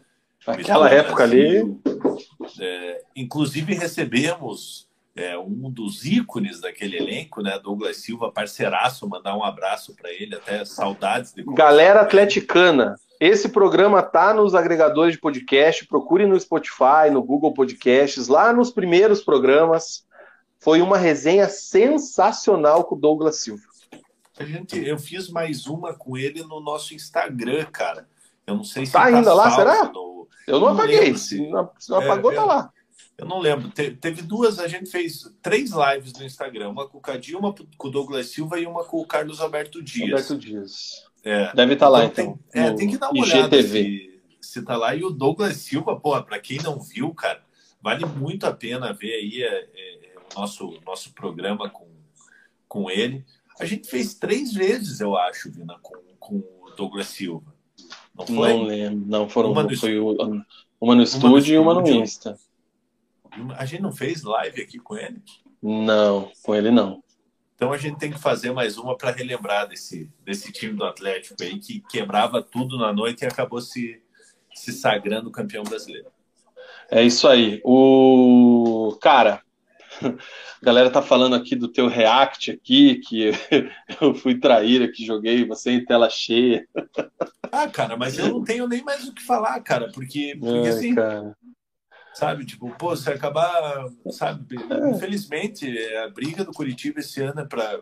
Aquela 0.46 0.90
época 0.90 1.24
ali. 1.24 1.62
É, 2.60 3.04
inclusive 3.16 3.76
recebemos 3.76 4.88
é, 5.16 5.38
um 5.38 5.70
dos 5.70 6.06
ícones 6.06 6.60
daquele 6.60 6.98
elenco, 6.98 7.42
né? 7.42 7.60
Douglas 7.60 7.98
Silva, 7.98 8.32
parceiraço, 8.32 9.08
mandar 9.08 9.38
um 9.38 9.44
abraço 9.44 9.96
para 9.96 10.12
ele, 10.12 10.36
até 10.36 10.66
saudades 10.66 11.34
de 11.34 11.44
Galera 11.44 12.02
atleticana. 12.02 12.96
Esse 13.22 13.50
programa 13.50 14.02
tá 14.02 14.34
nos 14.34 14.56
agregadores 14.56 15.14
de 15.14 15.20
podcast, 15.20 15.86
procure 15.86 16.26
no 16.26 16.40
Spotify, 16.40 17.12
no 17.12 17.22
Google 17.22 17.54
Podcasts, 17.54 18.28
lá 18.28 18.52
nos 18.52 18.72
primeiros 18.72 19.22
programas. 19.22 20.08
Foi 20.58 20.82
uma 20.82 20.98
resenha 20.98 21.48
sensacional 21.48 22.84
com 22.84 22.96
o 22.96 23.00
Douglas 23.00 23.36
Silva. 23.36 23.62
A 24.40 24.44
gente, 24.44 24.84
eu 24.84 24.98
fiz 24.98 25.30
mais 25.30 25.68
uma 25.68 25.94
com 25.94 26.18
ele 26.18 26.42
no 26.42 26.60
nosso 26.60 26.96
Instagram, 26.96 27.64
cara. 27.66 28.10
Eu 28.48 28.56
não 28.56 28.64
sei 28.64 28.88
se 28.88 28.92
tá, 28.92 29.02
tá 29.02 29.06
ainda 29.06 29.36
lá, 29.36 29.52
será? 29.52 29.84
No... 29.84 30.28
Eu 30.48 30.60
não, 30.60 30.70
não 30.70 30.74
apaguei. 30.74 31.16
Se 31.16 31.48
não, 31.48 31.70
se 31.78 31.92
não 31.92 32.00
apagou, 32.00 32.32
é, 32.32 32.36
tá 32.36 32.44
lá. 32.44 32.74
Eu 33.20 33.28
não 33.28 33.38
lembro. 33.38 33.70
Te, 33.70 33.92
teve 33.92 34.24
duas, 34.24 34.58
a 34.58 34.68
gente 34.68 34.90
fez 34.90 35.32
três 35.44 35.70
lives 35.70 36.14
no 36.14 36.26
Instagram. 36.26 36.70
Uma 36.70 36.90
com 36.90 36.98
o 36.98 37.02
Cadinho, 37.02 37.38
uma 37.38 37.54
com 37.54 37.88
o 37.88 37.92
Douglas 37.92 38.32
Silva 38.32 38.60
e 38.60 38.66
uma 38.66 38.84
com 38.84 38.98
o 38.98 39.06
Carlos 39.06 39.40
Alberto 39.40 39.80
Dias. 39.84 40.10
Alberto 40.10 40.36
Dias. 40.36 41.11
É. 41.24 41.54
Deve 41.54 41.74
estar 41.74 41.86
tá 41.86 41.90
lá, 41.90 42.06
então. 42.06 42.40
Tem, 42.52 42.64
é, 42.64 42.74
tem 42.74 42.90
que 42.90 42.98
dar 42.98 43.12
uma 43.12 43.24
olhada 43.24 43.62
se, 43.62 44.22
se 44.40 44.62
tá 44.64 44.76
lá. 44.76 44.96
E 44.96 45.04
o 45.04 45.12
Douglas 45.12 45.58
Silva, 45.58 46.00
pô, 46.00 46.22
para 46.24 46.40
quem 46.40 46.58
não 46.60 46.80
viu, 46.80 47.14
cara, 47.14 47.42
vale 47.82 48.06
muito 48.06 48.46
a 48.46 48.54
pena 48.54 48.94
ver 48.94 49.14
aí 49.14 49.44
é, 49.44 49.70
é, 49.74 50.14
o 50.36 50.40
nosso, 50.40 50.80
nosso 50.86 51.14
programa 51.14 51.70
com, 51.70 51.88
com 52.68 52.90
ele. 52.90 53.24
A 53.60 53.66
gente 53.66 53.88
fez 53.88 54.16
três 54.16 54.54
vezes, 54.54 55.00
eu 55.00 55.16
acho, 55.16 55.52
Vina, 55.52 55.78
com, 55.82 55.96
com 56.20 56.38
o 56.38 56.72
Douglas 56.76 57.08
Silva. 57.08 57.54
Não 58.16 58.26
foi? 58.26 58.54
Não 58.54 58.64
lembro. 58.64 59.06
Não, 59.08 59.30
foram 59.30 59.52
uma 59.52 59.64
no, 59.64 59.78
foi 59.78 60.00
uma, 60.00 60.46
uma 60.80 60.96
no 60.96 61.04
estúdio 61.04 61.56
e 61.56 61.58
uma 61.58 61.74
no 61.74 61.88
Insta. 61.88 62.38
A 63.56 63.66
gente 63.66 63.82
não 63.82 63.92
fez 63.92 64.24
live 64.24 64.62
aqui 64.62 64.78
com 64.80 64.98
ele? 64.98 65.22
Não, 65.62 66.32
com 66.42 66.56
ele 66.56 66.72
não. 66.72 67.04
Então 67.62 67.72
a 67.72 67.78
gente 67.78 68.00
tem 68.00 68.12
que 68.12 68.18
fazer 68.18 68.52
mais 68.52 68.80
uma 68.80 68.98
para 68.98 69.12
relembrar 69.12 69.68
desse, 69.68 70.10
desse 70.26 70.52
time 70.52 70.74
do 70.74 70.84
Atlético 70.84 71.44
aí 71.44 71.60
que 71.60 71.80
quebrava 71.92 72.42
tudo 72.42 72.76
na 72.76 72.92
noite 72.92 73.22
e 73.22 73.28
acabou 73.28 73.62
se, 73.62 74.02
se 74.52 74.74
sagrando 74.74 75.30
campeão 75.30 75.64
brasileiro. 75.64 76.08
É 76.90 77.04
isso 77.04 77.28
aí. 77.28 77.62
O 77.64 78.98
cara, 79.00 79.44
a 80.02 80.66
galera 80.66 80.90
tá 80.90 81.04
falando 81.04 81.36
aqui 81.36 81.56
do 81.56 81.68
teu 81.68 81.88
react 81.88 82.50
aqui, 82.50 82.96
que 82.96 83.30
eu 84.02 84.16
fui 84.16 84.40
traíra, 84.40 84.92
que 84.92 85.06
joguei 85.06 85.46
você 85.46 85.70
em 85.70 85.86
tela 85.86 86.10
cheia. 86.10 86.68
Ah, 87.52 87.68
cara, 87.68 87.96
mas 87.96 88.18
eu 88.18 88.28
não 88.28 88.44
tenho 88.44 88.68
nem 88.68 88.84
mais 88.84 89.08
o 89.08 89.14
que 89.14 89.22
falar, 89.22 89.60
cara, 89.60 89.92
porque, 89.94 90.36
porque 90.40 90.68
Ai, 90.68 90.68
assim, 90.68 90.96
cara. 90.96 91.38
Sabe, 92.14 92.46
tipo, 92.46 92.70
pô, 92.78 92.96
se 92.96 93.10
acabar, 93.10 93.90
sabe, 94.10 94.58
é. 94.58 94.90
infelizmente, 94.90 95.66
a 95.96 96.10
briga 96.10 96.44
do 96.44 96.52
Curitiba 96.52 97.00
esse 97.00 97.22
ano 97.22 97.42
é 97.42 97.46
para 97.46 97.80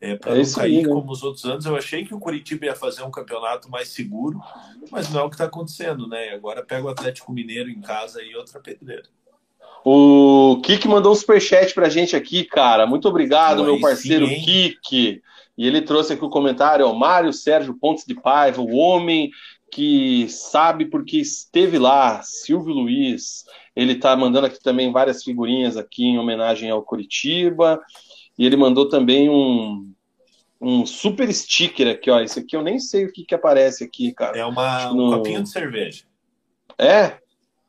é, 0.00 0.14
para 0.14 0.36
é 0.36 0.42
não 0.42 0.52
cair 0.52 0.78
aí, 0.78 0.82
né? 0.82 0.88
como 0.88 1.10
os 1.10 1.22
outros 1.22 1.44
anos. 1.44 1.64
Eu 1.64 1.76
achei 1.76 2.04
que 2.04 2.14
o 2.14 2.18
Curitiba 2.18 2.66
ia 2.66 2.74
fazer 2.74 3.02
um 3.02 3.10
campeonato 3.10 3.70
mais 3.70 3.88
seguro, 3.88 4.40
mas 4.90 5.10
não 5.10 5.20
é 5.20 5.22
o 5.24 5.28
que 5.28 5.34
está 5.34 5.44
acontecendo, 5.44 6.06
né? 6.06 6.30
Agora 6.30 6.64
pega 6.64 6.86
o 6.86 6.88
Atlético 6.88 7.32
Mineiro 7.32 7.70
em 7.70 7.80
casa 7.80 8.22
e 8.22 8.34
outra 8.34 8.60
pedreira. 8.60 9.04
O 9.84 10.60
Kik 10.64 10.88
mandou 10.88 11.12
um 11.12 11.14
superchat 11.14 11.72
pra 11.72 11.88
gente 11.88 12.16
aqui, 12.16 12.44
cara. 12.44 12.86
Muito 12.86 13.08
obrigado, 13.08 13.64
meu 13.64 13.80
parceiro 13.80 14.26
sim, 14.26 14.40
Kik. 14.40 15.22
E 15.56 15.66
ele 15.66 15.80
trouxe 15.80 16.12
aqui 16.12 16.24
o 16.24 16.28
comentário, 16.28 16.86
ó, 16.86 16.92
Mário 16.92 17.32
Sérgio 17.32 17.72
Pontes 17.72 18.04
de 18.04 18.14
Paiva, 18.14 18.60
o 18.60 18.74
homem 18.74 19.30
que 19.70 20.28
sabe 20.28 20.86
porque 20.86 21.18
esteve 21.18 21.78
lá, 21.78 22.22
Silvio 22.22 22.72
Luiz. 22.72 23.44
Ele 23.74 23.92
está 23.92 24.16
mandando 24.16 24.46
aqui 24.46 24.62
também 24.62 24.92
várias 24.92 25.22
figurinhas 25.22 25.76
aqui 25.76 26.04
em 26.04 26.18
homenagem 26.18 26.70
ao 26.70 26.82
Curitiba. 26.82 27.80
E 28.38 28.46
ele 28.46 28.56
mandou 28.56 28.88
também 28.88 29.28
um, 29.28 29.92
um 30.60 30.86
super 30.86 31.32
sticker 31.32 31.88
aqui, 31.88 32.10
ó. 32.10 32.20
Esse 32.20 32.40
aqui 32.40 32.56
eu 32.56 32.62
nem 32.62 32.78
sei 32.78 33.04
o 33.04 33.12
que, 33.12 33.24
que 33.24 33.34
aparece 33.34 33.84
aqui, 33.84 34.12
cara. 34.12 34.38
É 34.38 34.44
uma, 34.44 34.92
no... 34.92 35.08
um 35.08 35.16
copinho 35.16 35.42
de 35.42 35.50
cerveja. 35.50 36.04
É? 36.78 37.18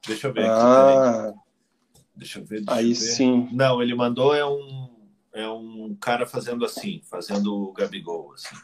Deixa 0.06 0.28
eu 0.28 0.34
ver 0.34 0.46
ah, 0.46 1.30
aqui. 1.30 1.40
Deixa 2.16 2.40
eu 2.40 2.46
ver. 2.46 2.62
Deixa 2.62 2.80
aí 2.80 2.90
eu 2.90 2.96
ver. 2.96 2.96
sim. 2.96 3.50
Não, 3.52 3.82
ele 3.82 3.96
mandou 3.96 4.34
é 4.34 4.46
um, 4.46 4.90
é 5.34 5.48
um 5.48 5.96
cara 6.00 6.26
fazendo 6.26 6.66
assim, 6.66 7.02
fazendo 7.10 7.54
o 7.54 7.74
Gabigol, 7.74 8.34
assim. 8.34 8.56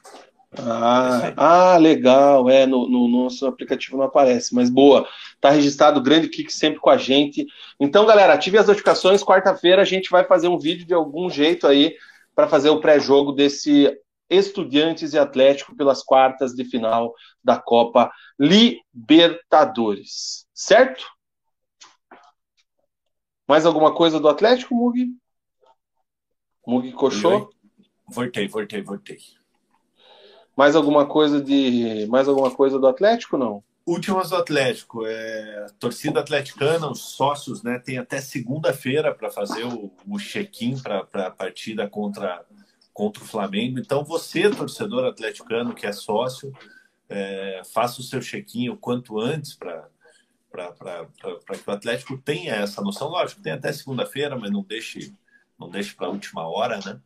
Ah, 0.60 1.34
ah, 1.36 1.78
legal. 1.78 2.50
É, 2.50 2.66
no, 2.66 2.88
no, 2.88 3.08
nosso 3.08 3.46
aplicativo 3.46 3.98
não 3.98 4.06
aparece, 4.06 4.54
mas 4.54 4.70
boa. 4.70 5.08
Tá 5.42 5.50
registrado 5.50 6.00
o 6.00 6.04
grande 6.04 6.30
Kik 6.30 6.52
sempre 6.52 6.80
com 6.80 6.90
a 6.90 6.98
gente. 6.98 7.46
Então, 7.80 8.06
galera, 8.06 8.34
ative 8.34 8.58
as 8.58 8.68
notificações. 8.68 9.24
Quarta-feira 9.24 9.82
a 9.82 9.86
gente 9.86 10.10
vai 10.10 10.24
fazer 10.24 10.48
um 10.48 10.60
vídeo 10.60 10.86
de 10.86 10.94
algum 10.94 11.30
jeito 11.30 11.68
aí 11.68 11.96
para 12.36 12.48
fazer 12.48 12.70
o 12.70 12.80
pré-jogo 12.80 13.32
desse 13.32 13.92
Estudiantes 14.30 15.14
e 15.14 15.20
Atlético 15.20 15.76
pelas 15.76 16.04
quartas 16.04 16.54
de 16.54 16.64
final 16.66 17.14
da 17.44 17.58
Copa 17.58 18.12
Libertadores. 18.40 20.48
Certo? 20.54 21.06
Mais 23.48 23.66
alguma 23.66 23.94
coisa 23.94 24.20
do 24.20 24.30
Atlético, 24.30 24.74
Mugi? 24.74 25.10
Mugi 26.66 26.94
coxou? 26.94 27.50
Voltei, 28.08 28.48
voltei, 28.48 28.82
voltei. 28.82 29.43
Mais 30.56 30.76
alguma 30.76 31.06
coisa 31.06 31.42
de. 31.42 32.06
Mais 32.08 32.28
alguma 32.28 32.52
coisa 32.52 32.78
do 32.80 32.88
Atlético, 32.88 33.38
não? 33.38 33.64
Últimas 33.86 34.30
do 34.30 34.38
Atlético. 34.38 35.06
É, 35.06 35.66
torcida 35.80 36.20
atleticana, 36.20 36.90
os 36.90 37.02
sócios, 37.02 37.64
né, 37.64 37.80
tem 37.80 37.98
até 37.98 38.22
segunda-feira 38.22 39.14
para 39.14 39.30
fazer 39.30 39.66
o, 39.66 39.92
o 40.08 40.18
check-in 40.18 40.80
para 40.80 41.06
a 41.28 41.32
partida 41.32 41.88
contra, 41.90 42.46
contra 42.94 43.22
o 43.22 43.28
Flamengo. 43.28 43.80
Então, 43.80 44.04
você, 44.04 44.50
torcedor 44.50 45.06
atleticano 45.06 45.74
que 45.74 45.86
é 45.86 45.92
sócio, 45.92 46.54
é, 47.10 47.62
faça 47.74 48.00
o 48.00 48.04
seu 48.04 48.22
check-in 48.22 48.70
o 48.70 48.78
quanto 48.78 49.20
antes 49.20 49.56
para 49.56 49.90
que 51.60 51.70
o 51.70 51.74
Atlético 51.74 52.18
tenha 52.18 52.56
essa 52.56 52.82
noção. 52.82 53.10
Lógico, 53.10 53.42
tem 53.42 53.54
até 53.54 53.74
segunda-feira, 53.74 54.38
mas 54.38 54.50
não 54.50 54.64
deixe, 54.64 55.14
não 55.60 55.70
deixe 55.70 55.94
para 55.94 56.08
a 56.08 56.12
última 56.12 56.48
hora, 56.48 56.80
né? 56.86 57.00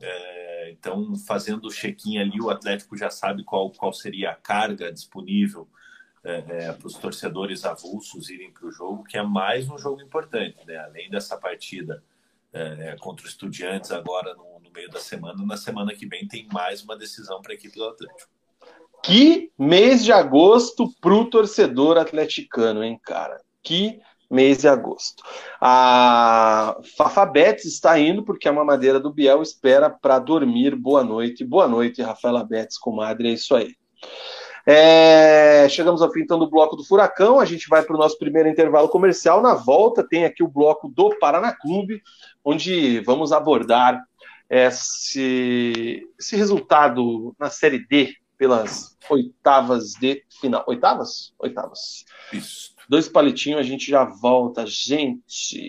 É, 0.00 0.70
então, 0.70 1.14
fazendo 1.16 1.66
o 1.66 1.70
check-in 1.70 2.18
ali, 2.18 2.40
o 2.40 2.50
Atlético 2.50 2.96
já 2.96 3.10
sabe 3.10 3.44
qual, 3.44 3.70
qual 3.70 3.92
seria 3.92 4.30
a 4.30 4.36
carga 4.36 4.92
disponível 4.92 5.68
é, 6.22 6.44
é, 6.48 6.72
para 6.72 6.86
os 6.86 6.94
torcedores 6.94 7.64
avulsos 7.64 8.28
irem 8.28 8.50
para 8.50 8.66
o 8.66 8.70
jogo, 8.70 9.04
que 9.04 9.16
é 9.16 9.22
mais 9.22 9.68
um 9.70 9.78
jogo 9.78 10.02
importante, 10.02 10.58
né? 10.66 10.76
Além 10.76 11.08
dessa 11.08 11.36
partida 11.36 12.02
é, 12.52 12.96
contra 13.00 13.24
os 13.24 13.32
Estudiantes 13.32 13.90
agora 13.90 14.34
no, 14.34 14.60
no, 14.60 14.70
meio 14.70 14.90
da 14.90 15.00
semana, 15.00 15.44
na 15.44 15.56
semana 15.56 15.94
que 15.94 16.06
vem 16.06 16.28
tem 16.28 16.46
mais 16.52 16.82
uma 16.82 16.96
decisão 16.96 17.40
para 17.40 17.52
a 17.52 17.54
equipe 17.54 17.74
do 17.74 17.88
Atlético. 17.88 18.30
Que 19.02 19.50
mês 19.58 20.04
de 20.04 20.12
agosto 20.12 20.92
para 21.00 21.14
o 21.14 21.24
torcedor 21.24 21.96
atleticano, 21.96 22.84
hein, 22.84 23.00
cara? 23.02 23.40
Que 23.62 24.00
mês 24.30 24.58
de 24.58 24.68
agosto. 24.68 25.22
A 25.60 26.78
Fafabetes 26.96 27.64
está 27.64 27.98
indo 27.98 28.22
porque 28.22 28.48
a 28.48 28.52
mamadeira 28.52 29.00
do 29.00 29.12
Biel 29.12 29.42
espera 29.42 29.90
para 29.90 30.18
dormir. 30.18 30.76
Boa 30.76 31.02
noite. 31.02 31.44
Boa 31.44 31.66
noite, 31.66 32.00
Rafaela 32.00 32.44
Betes, 32.44 32.78
comadre. 32.78 33.28
É 33.28 33.32
isso 33.32 33.54
aí. 33.54 33.74
É, 34.66 35.66
chegamos 35.68 36.00
ao 36.00 36.12
fim 36.12 36.20
então 36.20 36.38
do 36.38 36.48
bloco 36.48 36.76
do 36.76 36.84
Furacão. 36.84 37.40
A 37.40 37.44
gente 37.44 37.68
vai 37.68 37.82
para 37.82 37.96
o 37.96 37.98
nosso 37.98 38.18
primeiro 38.18 38.48
intervalo 38.48 38.88
comercial. 38.88 39.42
Na 39.42 39.54
volta 39.54 40.06
tem 40.06 40.24
aqui 40.24 40.42
o 40.42 40.48
bloco 40.48 40.88
do 40.88 41.18
Paraná 41.18 41.52
Clube, 41.52 42.00
onde 42.44 43.00
vamos 43.00 43.32
abordar 43.32 44.00
esse, 44.48 46.06
esse 46.18 46.36
resultado 46.36 47.34
na 47.38 47.50
Série 47.50 47.86
D 47.86 48.14
pelas 48.36 48.96
oitavas 49.08 49.92
de 50.00 50.24
final. 50.40 50.64
Oitavas? 50.66 51.32
Oitavas. 51.38 52.04
Isso. 52.32 52.79
Dois 52.90 53.08
palitinhos, 53.08 53.60
a 53.60 53.62
gente 53.62 53.88
já 53.88 54.04
volta, 54.04 54.66
gente. 54.66 55.60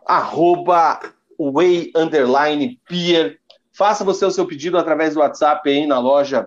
arroba 0.05 0.99
Way 1.39 1.93
Underline 1.95 2.77
Beer. 2.89 3.39
Faça 3.71 4.03
você 4.03 4.25
o 4.25 4.31
seu 4.31 4.45
pedido 4.45 4.77
através 4.77 5.13
do 5.13 5.21
WhatsApp 5.21 5.69
aí 5.69 5.87
na 5.87 5.99
loja 5.99 6.45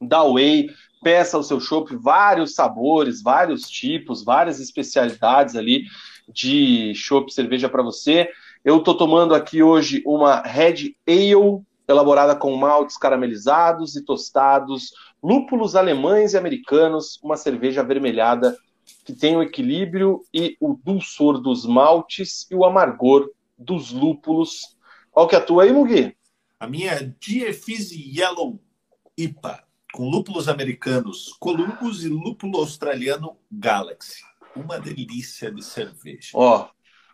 da 0.00 0.24
Way. 0.24 0.68
Peça 1.04 1.38
o 1.38 1.44
seu 1.44 1.60
chopp, 1.60 1.94
vários 1.94 2.56
sabores, 2.56 3.22
vários 3.22 3.70
tipos, 3.70 4.24
várias 4.24 4.58
especialidades 4.58 5.54
ali 5.54 5.84
de 6.28 6.92
chopp 6.96 7.32
cerveja 7.32 7.68
para 7.68 7.84
você. 7.84 8.28
Eu 8.64 8.78
estou 8.78 8.96
tomando 8.96 9.32
aqui 9.32 9.62
hoje 9.62 10.02
uma 10.04 10.40
Red 10.40 10.96
Ale 11.06 11.64
elaborada 11.88 12.34
com 12.34 12.56
maltes 12.56 12.96
caramelizados 12.96 13.96
e 13.96 14.04
tostados, 14.04 14.92
lúpulos 15.26 15.74
alemães 15.74 16.34
e 16.34 16.38
americanos, 16.38 17.18
uma 17.20 17.36
cerveja 17.36 17.80
avermelhada 17.80 18.56
que 19.04 19.12
tem 19.12 19.36
o 19.36 19.42
equilíbrio 19.42 20.20
e 20.32 20.56
o 20.60 20.78
dulçor 20.80 21.40
dos 21.40 21.66
maltes 21.66 22.46
e 22.48 22.54
o 22.54 22.64
amargor 22.64 23.28
dos 23.58 23.90
lúpulos. 23.90 24.76
Qual 25.10 25.26
que 25.26 25.34
é 25.34 25.38
a 25.38 25.42
tua 25.44 25.64
aí, 25.64 25.72
Mugi? 25.72 26.16
A 26.60 26.68
minha 26.68 26.92
é 26.92 27.12
Diefise 27.18 28.00
Yellow 28.16 28.60
IPA, 29.18 29.64
com 29.92 30.08
lúpulos 30.08 30.48
americanos 30.48 31.34
Columbus 31.40 32.04
e 32.04 32.08
lúpulo 32.08 32.58
australiano 32.60 33.36
Galaxy. 33.50 34.22
Uma 34.54 34.78
delícia 34.78 35.50
de 35.50 35.64
cerveja. 35.64 36.30
Ó, 36.34 36.68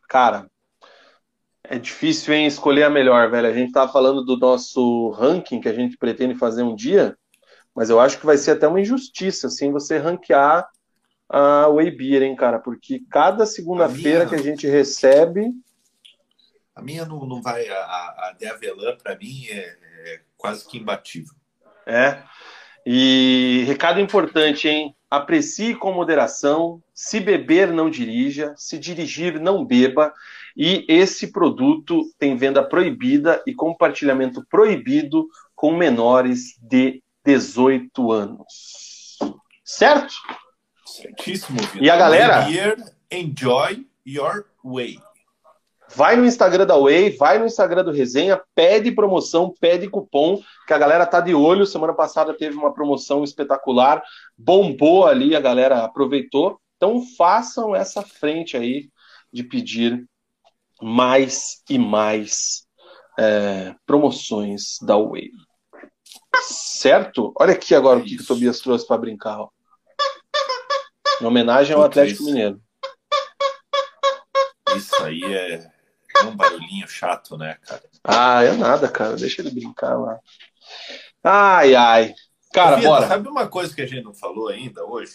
cara, 0.07 0.51
é 1.65 1.79
difícil 1.79 2.35
em 2.35 2.45
escolher 2.45 2.83
a 2.83 2.91
melhor, 2.91 3.31
velho. 3.31 3.49
A 3.49 3.55
gente 3.55 3.73
tava 3.73 3.91
falando 3.91 4.23
do 4.23 4.37
nosso 4.37 5.09
ranking 5.13 5.63
que 5.63 5.69
a 5.69 5.73
gente 5.73 5.97
pretende 5.97 6.35
fazer 6.35 6.63
um 6.63 6.75
dia, 6.75 7.17
mas 7.75 7.91
eu 7.91 7.99
acho 8.01 8.19
que 8.19 8.27
vai 8.27 8.37
ser 8.37 8.53
até 8.53 8.69
uma 8.69 8.81
injustiça, 8.81 9.47
assim, 9.47 9.73
você 9.73 9.99
ranquear 9.99 10.69
a 11.29 11.67
Way 11.69 11.91
Beer, 11.91 12.23
hein, 12.23 12.37
cara? 12.37 12.59
Porque 12.59 13.03
cada 13.11 13.47
segunda-feira 13.47 14.27
que 14.27 14.35
a 14.35 14.43
gente 14.43 14.67
recebe. 14.67 15.51
A 16.75 16.83
minha 16.83 17.07
não, 17.07 17.27
não 17.27 17.41
vai. 17.41 17.67
A, 17.69 17.77
a 17.77 18.37
de 18.39 18.47
Avelã, 18.47 18.97
para 19.03 19.17
mim, 19.17 19.47
é, 19.49 19.77
é 20.05 20.21
quase 20.37 20.69
que 20.69 20.77
imbatível. 20.77 21.35
É. 21.87 22.23
E 22.85 23.65
recado 23.67 23.99
importante, 23.99 24.69
hein? 24.69 24.95
Aprecie 25.11 25.75
com 25.75 25.93
moderação. 25.93 26.83
Se 26.93 27.19
beber, 27.19 27.73
não 27.73 27.89
dirija. 27.89 28.53
Se 28.57 28.79
dirigir, 28.79 29.41
não 29.41 29.65
beba. 29.65 30.13
E 30.55 30.85
esse 30.89 31.33
produto 31.33 32.03
tem 32.19 32.37
venda 32.37 32.63
proibida 32.63 33.43
e 33.47 33.55
compartilhamento 33.55 34.45
proibido 34.51 35.27
com 35.55 35.75
menores 35.75 36.59
de 36.61 37.02
18 37.25 38.13
anos. 38.13 39.19
Certo? 39.65 40.15
Certíssimo. 40.85 41.59
E 41.81 41.89
a 41.89 41.97
galera. 41.97 42.47
Enjoy 43.11 43.87
your 44.07 44.47
way. 44.65 44.99
Vai 45.95 46.17
no 46.17 46.25
Instagram 46.25 46.65
da 46.65 46.77
Way, 46.77 47.11
vai 47.17 47.39
no 47.39 47.45
Instagram 47.45 47.85
do 47.85 47.93
Resenha, 47.93 48.41
pede 48.55 48.91
promoção, 48.93 49.53
pede 49.61 49.89
cupom, 49.89 50.41
que 50.67 50.73
a 50.73 50.79
galera 50.79 51.05
tá 51.05 51.21
de 51.21 51.35
olho. 51.35 51.67
Semana 51.67 51.93
passada 51.93 52.33
teve 52.33 52.57
uma 52.57 52.73
promoção 52.73 53.23
espetacular, 53.23 54.03
bombou 54.37 55.07
ali, 55.07 55.37
a 55.37 55.41
galera 55.41 55.85
aproveitou. 55.85 56.59
Então 56.77 57.03
façam 57.17 57.77
essa 57.77 58.01
frente 58.01 58.57
aí 58.57 58.89
de 59.31 59.45
pedir 59.45 60.05
mais 60.81 61.63
e 61.69 61.79
mais 61.79 62.67
é, 63.19 63.75
promoções 63.87 64.79
da 64.81 64.97
Way. 64.97 65.31
Certo? 66.43 67.33
Olha 67.39 67.53
aqui 67.53 67.75
agora 67.75 68.01
é 68.01 68.03
o 68.03 68.05
que, 68.05 68.17
que 68.17 68.23
o 68.23 68.27
Tobias 68.27 68.61
trouxe 68.61 68.87
para 68.87 68.99
brincar. 68.99 69.39
Ó. 69.41 69.49
Em 71.21 71.25
homenagem 71.25 71.75
ao 71.75 71.83
Atlético 71.83 72.23
isso. 72.23 72.31
Mineiro. 72.31 72.61
Isso 74.77 74.97
aí 75.05 75.23
é, 75.23 75.71
é 76.17 76.23
um 76.23 76.35
barulhinho 76.35 76.89
chato, 76.89 77.37
né, 77.37 77.59
cara? 77.63 77.83
Ah, 78.03 78.43
é 78.43 78.53
nada, 78.53 78.89
cara. 78.89 79.17
Deixa 79.17 79.43
ele 79.43 79.51
brincar 79.51 79.97
lá. 79.99 80.19
Ai, 81.23 81.75
ai. 81.75 82.15
Cara, 82.53 82.79
Ô, 82.79 82.83
bora. 82.83 83.07
Sabe 83.07 83.29
uma 83.29 83.47
coisa 83.47 83.75
que 83.75 83.83
a 83.83 83.87
gente 83.87 84.03
não 84.03 84.15
falou 84.15 84.49
ainda 84.49 84.85
hoje? 84.85 85.15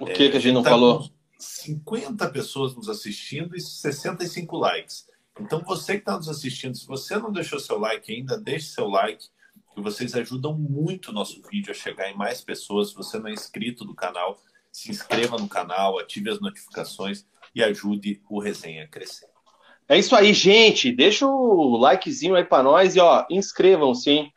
O 0.00 0.06
que, 0.06 0.24
é, 0.24 0.30
que 0.30 0.36
a 0.36 0.40
gente 0.40 0.54
não 0.54 0.62
tá 0.62 0.70
falou? 0.70 1.08
50 1.38 2.28
pessoas 2.30 2.74
nos 2.74 2.88
assistindo 2.88 3.56
e 3.56 3.60
65 3.60 4.56
likes. 4.56 5.06
Então, 5.40 5.60
você 5.60 5.94
que 5.94 6.00
está 6.00 6.16
nos 6.16 6.28
assistindo, 6.28 6.76
se 6.76 6.86
você 6.86 7.16
não 7.16 7.32
deixou 7.32 7.58
seu 7.58 7.78
like 7.78 8.12
ainda, 8.12 8.38
deixe 8.38 8.66
seu 8.66 8.86
like, 8.88 9.28
que 9.74 9.80
vocês 9.80 10.14
ajudam 10.14 10.54
muito 10.54 11.10
o 11.10 11.12
nosso 11.12 11.42
vídeo 11.50 11.70
a 11.70 11.74
chegar 11.74 12.10
em 12.10 12.16
mais 12.16 12.40
pessoas. 12.40 12.90
Se 12.90 12.94
você 12.94 13.18
não 13.18 13.28
é 13.28 13.32
inscrito 13.32 13.84
no 13.84 13.94
canal, 13.94 14.38
se 14.70 14.90
inscreva 14.90 15.36
no 15.36 15.48
canal, 15.48 15.98
ative 15.98 16.30
as 16.30 16.40
notificações 16.40 17.24
e 17.54 17.62
ajude 17.62 18.20
o 18.28 18.40
Resenha 18.40 18.84
a 18.84 18.88
crescer. 18.88 19.26
É 19.88 19.98
isso 19.98 20.14
aí, 20.14 20.32
gente. 20.32 20.92
Deixa 20.92 21.26
o 21.26 21.76
likezinho 21.76 22.34
aí 22.34 22.44
para 22.44 22.62
nós 22.62 22.96
e 22.96 23.00
ó, 23.00 23.26
inscrevam-se, 23.30 24.10
hein? 24.10 24.32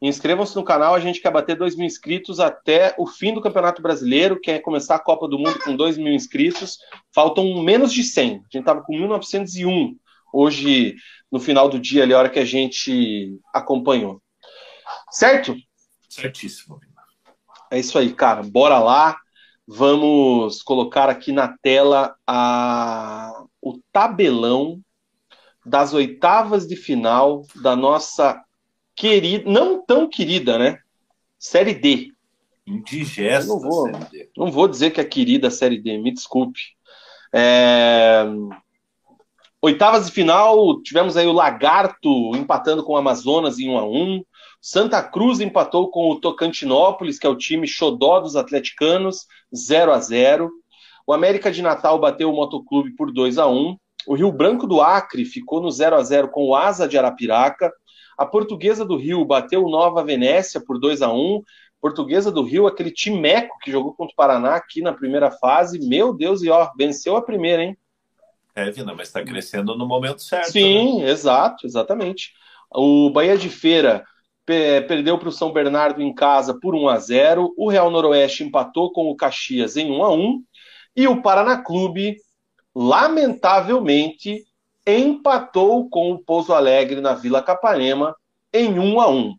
Inscrevam-se 0.00 0.54
no 0.54 0.64
canal, 0.64 0.94
a 0.94 1.00
gente 1.00 1.20
quer 1.20 1.30
bater 1.30 1.56
2 1.56 1.76
mil 1.76 1.86
inscritos 1.86 2.38
até 2.38 2.94
o 2.98 3.06
fim 3.06 3.32
do 3.32 3.40
Campeonato 3.40 3.80
Brasileiro, 3.80 4.38
quer 4.38 4.60
começar 4.60 4.96
a 4.96 4.98
Copa 4.98 5.26
do 5.26 5.38
Mundo 5.38 5.58
com 5.60 5.74
2 5.74 5.96
mil 5.96 6.12
inscritos. 6.12 6.78
Faltam 7.14 7.62
menos 7.62 7.92
de 7.92 8.02
100. 8.02 8.30
A 8.30 8.32
gente 8.34 8.58
estava 8.58 8.82
com 8.82 8.92
1901 8.98 9.96
hoje, 10.32 10.94
no 11.30 11.40
final 11.40 11.68
do 11.68 11.78
dia, 11.78 12.02
ali, 12.02 12.12
a 12.12 12.18
hora 12.18 12.28
que 12.28 12.38
a 12.38 12.44
gente 12.44 13.38
acompanhou. 13.52 14.20
Certo? 15.10 15.54
Certíssimo. 16.08 16.80
É 17.70 17.78
isso 17.78 17.98
aí, 17.98 18.12
cara. 18.12 18.42
Bora 18.42 18.78
lá. 18.78 19.18
Vamos 19.66 20.62
colocar 20.62 21.08
aqui 21.08 21.32
na 21.32 21.48
tela 21.48 22.14
a... 22.26 23.32
o 23.62 23.78
tabelão 23.90 24.80
das 25.64 25.94
oitavas 25.94 26.66
de 26.66 26.76
final 26.76 27.42
da 27.62 27.74
nossa 27.74 28.42
querida, 28.94 29.50
não 29.50 29.84
tão 29.84 30.08
querida, 30.08 30.58
né? 30.58 30.78
Série 31.38 31.74
D. 31.74 32.12
Indigesta 32.66 33.48
não 33.48 33.60
vou. 33.60 33.90
Não 34.36 34.50
vou 34.50 34.68
dizer 34.68 34.90
que 34.90 35.00
é 35.00 35.04
querida 35.04 35.50
Série 35.50 35.80
D, 35.80 35.98
me 35.98 36.12
desculpe. 36.12 36.60
É... 37.32 38.24
Oitavas 39.60 40.06
de 40.06 40.12
final, 40.12 40.82
tivemos 40.82 41.16
aí 41.16 41.26
o 41.26 41.32
Lagarto 41.32 42.36
empatando 42.36 42.84
com 42.84 42.92
o 42.92 42.96
Amazonas 42.96 43.58
em 43.58 43.70
1 43.70 43.78
a 43.78 43.84
1 43.84 44.24
Santa 44.66 45.02
Cruz 45.02 45.40
empatou 45.40 45.90
com 45.90 46.08
o 46.08 46.18
Tocantinópolis, 46.18 47.18
que 47.18 47.26
é 47.26 47.28
o 47.28 47.36
time 47.36 47.68
xodó 47.68 48.18
dos 48.18 48.34
atleticanos, 48.34 49.26
0 49.54 49.92
a 49.92 50.00
0 50.00 50.50
O 51.06 51.12
América 51.12 51.52
de 51.52 51.60
Natal 51.60 52.00
bateu 52.00 52.30
o 52.30 52.34
Motoclube 52.34 52.96
por 52.96 53.12
2 53.12 53.36
a 53.36 53.46
1 53.46 53.76
O 54.06 54.14
Rio 54.14 54.32
Branco 54.32 54.66
do 54.66 54.80
Acre 54.80 55.26
ficou 55.26 55.60
no 55.60 55.70
0 55.70 55.96
a 55.96 56.02
0 56.02 56.30
com 56.30 56.46
o 56.46 56.56
Asa 56.56 56.88
de 56.88 56.96
Arapiraca. 56.96 57.70
A 58.16 58.24
Portuguesa 58.24 58.86
do 58.86 58.96
Rio 58.96 59.22
bateu 59.26 59.62
o 59.62 59.70
Nova 59.70 60.02
Venécia 60.02 60.62
por 60.66 60.80
2 60.80 61.02
a 61.02 61.12
1 61.12 61.42
Portuguesa 61.78 62.32
do 62.32 62.42
Rio, 62.42 62.66
aquele 62.66 62.90
timeco 62.90 63.58
que 63.58 63.70
jogou 63.70 63.92
contra 63.92 64.14
o 64.14 64.16
Paraná 64.16 64.54
aqui 64.54 64.80
na 64.80 64.94
primeira 64.94 65.30
fase. 65.30 65.78
Meu 65.86 66.14
Deus, 66.14 66.42
e 66.42 66.48
ó, 66.48 66.70
venceu 66.74 67.18
a 67.18 67.22
primeira, 67.22 67.62
hein? 67.62 67.76
É, 68.54 68.70
Vina, 68.70 68.94
mas 68.94 69.08
está 69.08 69.22
crescendo 69.22 69.76
no 69.76 69.86
momento 69.86 70.22
certo. 70.22 70.52
Sim, 70.52 71.02
né? 71.02 71.10
exato, 71.10 71.66
exatamente. 71.66 72.32
O 72.74 73.10
Bahia 73.10 73.36
de 73.36 73.50
Feira 73.50 74.06
perdeu 74.46 75.18
para 75.18 75.28
o 75.28 75.32
São 75.32 75.52
Bernardo 75.52 76.02
em 76.02 76.14
casa 76.14 76.58
por 76.58 76.74
1 76.74 76.88
a 76.88 76.98
0 76.98 77.54
O 77.56 77.70
Real 77.70 77.90
Noroeste 77.90 78.44
empatou 78.44 78.92
com 78.92 79.10
o 79.10 79.16
Caxias 79.16 79.76
em 79.76 79.90
1 79.90 80.04
a 80.04 80.12
1 80.12 80.42
E 80.96 81.08
o 81.08 81.22
Paraná 81.22 81.62
Clube, 81.62 82.16
lamentavelmente, 82.74 84.44
empatou 84.86 85.88
com 85.88 86.12
o 86.12 86.18
Pouso 86.18 86.52
Alegre 86.52 87.00
na 87.00 87.14
Vila 87.14 87.42
Capanema 87.42 88.14
em 88.52 88.78
1 88.78 89.00
a 89.00 89.08
1. 89.08 89.34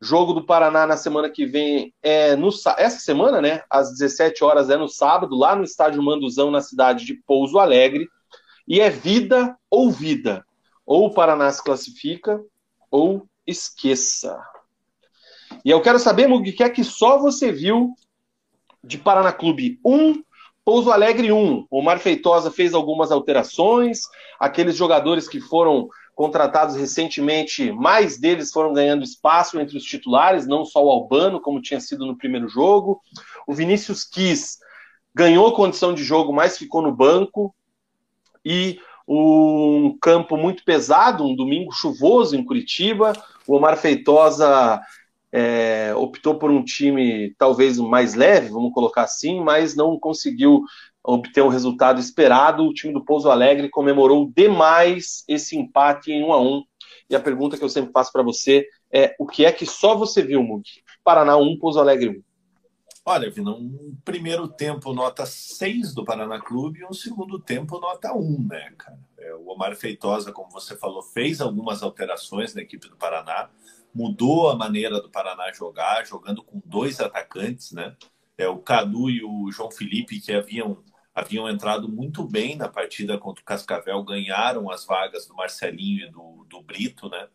Jogo 0.00 0.32
do 0.32 0.44
Paraná 0.44 0.84
na 0.84 0.96
semana 0.96 1.30
que 1.30 1.46
vem 1.46 1.94
é 2.02 2.34
no 2.34 2.48
essa 2.48 2.98
semana, 2.98 3.40
né? 3.40 3.62
Às 3.70 3.90
17 3.92 4.42
horas 4.42 4.68
é 4.68 4.76
no 4.76 4.88
sábado, 4.88 5.36
lá 5.36 5.54
no 5.54 5.62
estádio 5.62 6.02
Manduzão 6.02 6.50
na 6.50 6.60
cidade 6.60 7.04
de 7.04 7.14
Pouso 7.24 7.58
Alegre. 7.58 8.08
E 8.66 8.80
é 8.80 8.90
vida 8.90 9.56
ou 9.70 9.90
vida. 9.90 10.44
Ou 10.84 11.06
o 11.06 11.14
Paraná 11.14 11.50
se 11.52 11.62
classifica 11.62 12.40
ou 12.90 13.26
esqueça. 13.46 14.38
E 15.64 15.70
eu 15.70 15.80
quero 15.80 15.98
saber, 15.98 16.26
Mug, 16.26 16.48
o 16.48 16.54
que 16.54 16.62
é 16.62 16.70
que 16.70 16.84
só 16.84 17.18
você 17.18 17.52
viu 17.52 17.94
de 18.82 18.98
Paraná 18.98 19.32
Clube 19.32 19.78
1 19.84 20.22
Pouso 20.64 20.92
Alegre 20.92 21.32
1. 21.32 21.66
O 21.68 21.82
Mar 21.82 21.98
Feitosa 21.98 22.48
fez 22.48 22.72
algumas 22.72 23.10
alterações. 23.10 24.02
Aqueles 24.38 24.76
jogadores 24.76 25.28
que 25.28 25.40
foram 25.40 25.88
contratados 26.14 26.76
recentemente, 26.76 27.72
mais 27.72 28.16
deles 28.16 28.52
foram 28.52 28.72
ganhando 28.72 29.02
espaço 29.02 29.58
entre 29.58 29.76
os 29.76 29.82
titulares, 29.82 30.46
não 30.46 30.64
só 30.64 30.84
o 30.84 30.90
Albano, 30.90 31.40
como 31.40 31.60
tinha 31.60 31.80
sido 31.80 32.06
no 32.06 32.16
primeiro 32.16 32.48
jogo. 32.48 33.00
O 33.46 33.52
Vinícius 33.52 34.04
Quis 34.04 34.58
ganhou 35.12 35.52
condição 35.52 35.92
de 35.92 36.04
jogo, 36.04 36.32
mas 36.32 36.56
ficou 36.56 36.80
no 36.80 36.94
banco. 36.94 37.52
E 38.44 38.78
um 39.08 39.98
campo 40.00 40.36
muito 40.36 40.64
pesado, 40.64 41.24
um 41.24 41.34
domingo 41.34 41.72
chuvoso 41.72 42.36
em 42.36 42.44
Curitiba. 42.44 43.12
O 43.46 43.56
Omar 43.56 43.76
Feitosa 43.76 44.80
é, 45.32 45.94
optou 45.96 46.38
por 46.38 46.50
um 46.50 46.62
time 46.62 47.34
talvez 47.38 47.78
mais 47.78 48.14
leve, 48.14 48.50
vamos 48.50 48.72
colocar 48.72 49.02
assim, 49.02 49.40
mas 49.40 49.74
não 49.74 49.98
conseguiu 49.98 50.62
obter 51.02 51.40
o 51.42 51.48
resultado 51.48 52.00
esperado. 52.00 52.64
O 52.64 52.74
time 52.74 52.92
do 52.92 53.04
Pouso 53.04 53.30
Alegre 53.30 53.68
comemorou 53.68 54.30
demais 54.34 55.24
esse 55.26 55.56
empate 55.56 56.12
em 56.12 56.22
1 56.22 56.32
a 56.32 56.40
1 56.40 56.62
E 57.10 57.16
a 57.16 57.20
pergunta 57.20 57.56
que 57.56 57.64
eu 57.64 57.68
sempre 57.68 57.92
faço 57.92 58.12
para 58.12 58.22
você 58.22 58.66
é: 58.92 59.14
o 59.18 59.26
que 59.26 59.44
é 59.44 59.52
que 59.52 59.66
só 59.66 59.96
você 59.96 60.22
viu, 60.22 60.42
Mug? 60.42 60.62
Paraná 61.02 61.36
1, 61.36 61.58
Pouso 61.58 61.80
Alegre 61.80 62.10
1. 62.10 62.31
Olha, 63.04 63.28
Vina, 63.28 63.50
um 63.50 63.96
primeiro 64.04 64.46
tempo 64.46 64.92
nota 64.92 65.26
6 65.26 65.92
do 65.92 66.04
Paraná 66.04 66.40
Clube 66.40 66.80
e 66.80 66.84
um 66.84 66.92
segundo 66.92 67.36
tempo 67.40 67.80
nota 67.80 68.14
1, 68.14 68.46
né, 68.46 68.72
cara? 68.78 68.98
É, 69.18 69.34
o 69.34 69.48
Omar 69.48 69.74
Feitosa, 69.74 70.30
como 70.30 70.48
você 70.50 70.76
falou, 70.76 71.02
fez 71.02 71.40
algumas 71.40 71.82
alterações 71.82 72.54
na 72.54 72.62
equipe 72.62 72.88
do 72.88 72.96
Paraná, 72.96 73.50
mudou 73.92 74.48
a 74.48 74.56
maneira 74.56 75.00
do 75.00 75.10
Paraná 75.10 75.52
jogar, 75.52 76.06
jogando 76.06 76.44
com 76.44 76.62
dois 76.64 77.00
atacantes, 77.00 77.72
né? 77.72 77.96
É, 78.38 78.46
o 78.46 78.58
Cadu 78.58 79.10
e 79.10 79.20
o 79.24 79.50
João 79.50 79.70
Felipe, 79.70 80.20
que 80.20 80.32
haviam, 80.32 80.78
haviam 81.12 81.48
entrado 81.48 81.88
muito 81.88 82.22
bem 82.22 82.54
na 82.54 82.68
partida 82.68 83.18
contra 83.18 83.42
o 83.42 83.44
Cascavel, 83.44 84.04
ganharam 84.04 84.70
as 84.70 84.86
vagas 84.86 85.26
do 85.26 85.34
Marcelinho 85.34 86.06
e 86.06 86.10
do, 86.10 86.46
do 86.48 86.62
Brito, 86.62 87.08
né? 87.08 87.26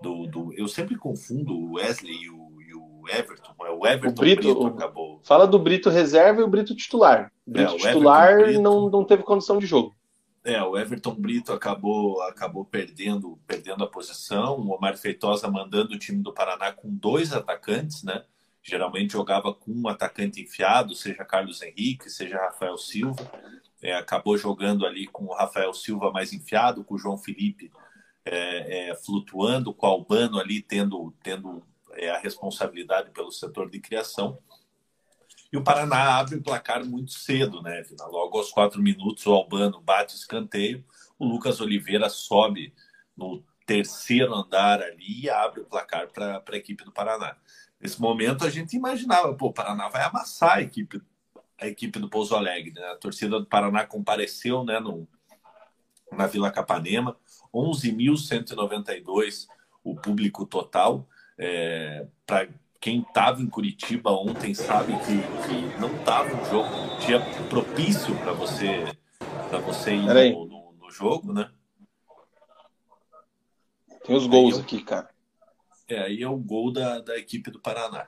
Do, 0.00 0.28
do, 0.28 0.52
eu 0.54 0.68
sempre 0.68 0.94
confundo 0.94 1.52
o 1.52 1.72
Wesley 1.72 2.22
e 2.22 2.30
o 2.30 2.47
Everton. 3.10 3.54
É 3.64 3.70
o 3.70 3.86
Everton 3.86 4.08
o 4.08 4.12
Brito, 4.12 4.42
Brito 4.42 4.66
acabou. 4.66 5.20
Fala 5.24 5.46
do 5.46 5.58
Brito 5.58 5.90
reserva 5.90 6.40
e 6.40 6.44
o 6.44 6.48
Brito 6.48 6.74
titular. 6.74 7.32
O 7.46 7.50
Brito 7.50 7.74
é, 7.74 7.78
titular 7.78 8.36
Brito, 8.38 8.60
não, 8.60 8.90
não 8.90 9.04
teve 9.04 9.22
condição 9.22 9.58
de 9.58 9.66
jogo. 9.66 9.94
É, 10.44 10.62
o 10.62 10.78
Everton 10.78 11.14
Brito 11.14 11.52
acabou 11.52 12.22
acabou 12.22 12.64
perdendo 12.64 13.38
perdendo 13.46 13.84
a 13.84 13.86
posição. 13.86 14.58
O 14.60 14.74
Omar 14.74 14.96
Feitosa 14.96 15.50
mandando 15.50 15.94
o 15.94 15.98
time 15.98 16.22
do 16.22 16.32
Paraná 16.32 16.72
com 16.72 16.88
dois 16.94 17.32
atacantes, 17.32 18.02
né? 18.02 18.24
Geralmente 18.62 19.12
jogava 19.12 19.54
com 19.54 19.72
um 19.72 19.88
atacante 19.88 20.40
enfiado, 20.42 20.94
seja 20.94 21.24
Carlos 21.24 21.62
Henrique, 21.62 22.10
seja 22.10 22.38
Rafael 22.38 22.76
Silva. 22.76 23.30
É, 23.82 23.94
acabou 23.94 24.36
jogando 24.36 24.84
ali 24.84 25.06
com 25.06 25.26
o 25.26 25.34
Rafael 25.34 25.72
Silva 25.72 26.10
mais 26.10 26.32
enfiado, 26.32 26.84
com 26.84 26.94
o 26.94 26.98
João 26.98 27.16
Felipe 27.16 27.70
é, 28.24 28.90
é, 28.90 28.94
flutuando, 28.94 29.72
com 29.72 29.86
o 29.86 29.90
Albano 29.90 30.38
ali 30.38 30.60
tendo, 30.60 31.14
tendo 31.22 31.62
é, 31.98 32.10
a 32.10 32.18
responsabilidade 32.18 33.10
pelo 33.10 33.30
setor 33.30 33.68
de 33.68 33.80
criação. 33.80 34.38
E 35.52 35.56
o 35.56 35.64
Paraná 35.64 36.18
abre 36.18 36.36
o 36.36 36.42
placar 36.42 36.84
muito 36.84 37.12
cedo, 37.12 37.62
né? 37.62 37.82
Logo 38.00 38.38
aos 38.38 38.50
quatro 38.50 38.82
minutos, 38.82 39.26
o 39.26 39.32
Albano 39.32 39.80
bate 39.80 40.14
escanteio, 40.14 40.84
o 41.18 41.26
Lucas 41.26 41.60
Oliveira 41.60 42.08
sobe 42.08 42.74
no 43.16 43.42
terceiro 43.66 44.34
andar 44.34 44.80
ali 44.82 45.24
e 45.24 45.30
abre 45.30 45.60
o 45.60 45.64
placar 45.64 46.08
para 46.08 46.42
a 46.46 46.56
equipe 46.56 46.84
do 46.84 46.92
Paraná. 46.92 47.36
Nesse 47.80 48.00
momento, 48.00 48.44
a 48.44 48.50
gente 48.50 48.76
imaginava, 48.76 49.34
pô, 49.34 49.46
o 49.46 49.52
Paraná 49.52 49.88
vai 49.88 50.02
amassar 50.02 50.58
a 50.58 50.62
equipe, 50.62 51.00
a 51.60 51.66
equipe 51.66 51.98
do 51.98 52.08
Pouso 52.08 52.34
Alegre. 52.34 52.72
Né? 52.72 52.84
A 52.86 52.96
torcida 52.96 53.38
do 53.38 53.46
Paraná 53.46 53.86
compareceu 53.86 54.64
né, 54.64 54.80
no, 54.80 55.08
na 56.12 56.26
Vila 56.26 56.50
Capanema, 56.50 57.16
11.192 57.54 59.46
o 59.84 59.94
público 59.94 60.44
total. 60.44 61.08
É, 61.38 62.06
para 62.26 62.48
quem 62.80 63.00
estava 63.00 63.40
em 63.40 63.46
Curitiba 63.46 64.10
ontem 64.10 64.54
sabe 64.54 64.92
que, 64.98 65.46
que 65.46 65.80
não 65.80 65.94
estava 65.96 66.34
um 66.34 66.44
jogo 66.46 66.68
um 66.68 66.98
dia 66.98 67.20
propício 67.48 68.16
para 68.18 68.32
você 68.32 68.84
para 69.48 69.58
você 69.58 69.94
ir 69.94 70.32
no, 70.32 70.46
no, 70.46 70.72
no, 70.72 70.90
jogo, 70.90 71.32
né? 71.32 71.50
Tem 74.04 74.14
os 74.14 74.26
gols 74.26 74.56
aí 74.56 74.60
aqui, 74.60 74.82
cara. 74.82 75.08
É, 75.88 76.00
aí 76.00 76.22
é 76.22 76.28
o 76.28 76.36
gol 76.36 76.70
da, 76.70 77.00
da 77.00 77.16
equipe 77.16 77.50
do 77.50 77.58
Paraná. 77.58 78.06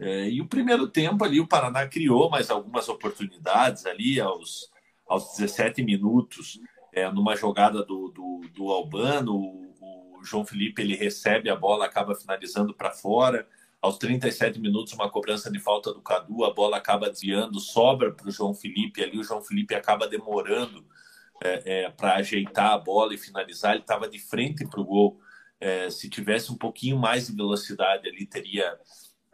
É, 0.00 0.28
e 0.28 0.40
o 0.40 0.48
primeiro 0.48 0.88
tempo 0.88 1.24
ali, 1.24 1.40
o 1.40 1.46
Paraná 1.46 1.86
criou 1.86 2.30
mais 2.30 2.50
algumas 2.50 2.88
oportunidades 2.88 3.86
ali 3.86 4.20
aos, 4.20 4.70
aos 5.06 5.36
17 5.36 5.82
minutos, 5.82 6.58
é, 6.92 7.10
numa 7.12 7.36
jogada 7.36 7.84
do, 7.84 8.08
do, 8.08 8.40
do 8.54 8.70
Albano, 8.70 9.36
o 9.36 10.09
João 10.24 10.44
Felipe 10.44 10.82
ele 10.82 10.94
recebe 10.94 11.50
a 11.50 11.56
bola, 11.56 11.86
acaba 11.86 12.14
finalizando 12.14 12.74
para 12.74 12.90
fora. 12.90 13.46
Aos 13.80 13.96
37 13.96 14.60
minutos, 14.60 14.92
uma 14.92 15.10
cobrança 15.10 15.50
de 15.50 15.58
falta 15.58 15.92
do 15.94 16.02
Cadu, 16.02 16.44
a 16.44 16.52
bola 16.52 16.76
acaba 16.76 17.08
desviando, 17.08 17.58
sobra 17.58 18.12
para 18.12 18.28
o 18.28 18.30
João 18.30 18.52
Felipe. 18.52 19.02
Ali 19.02 19.18
o 19.18 19.24
João 19.24 19.42
Felipe 19.42 19.74
acaba 19.74 20.06
demorando 20.06 20.84
é, 21.42 21.84
é, 21.84 21.90
para 21.90 22.16
ajeitar 22.16 22.72
a 22.72 22.78
bola 22.78 23.14
e 23.14 23.18
finalizar. 23.18 23.72
Ele 23.72 23.80
estava 23.80 24.08
de 24.08 24.18
frente 24.18 24.66
para 24.66 24.80
o 24.80 24.84
gol. 24.84 25.20
É, 25.58 25.88
se 25.90 26.10
tivesse 26.10 26.52
um 26.52 26.56
pouquinho 26.56 26.98
mais 26.98 27.26
de 27.26 27.34
velocidade, 27.34 28.08
ali 28.08 28.26
teria 28.26 28.78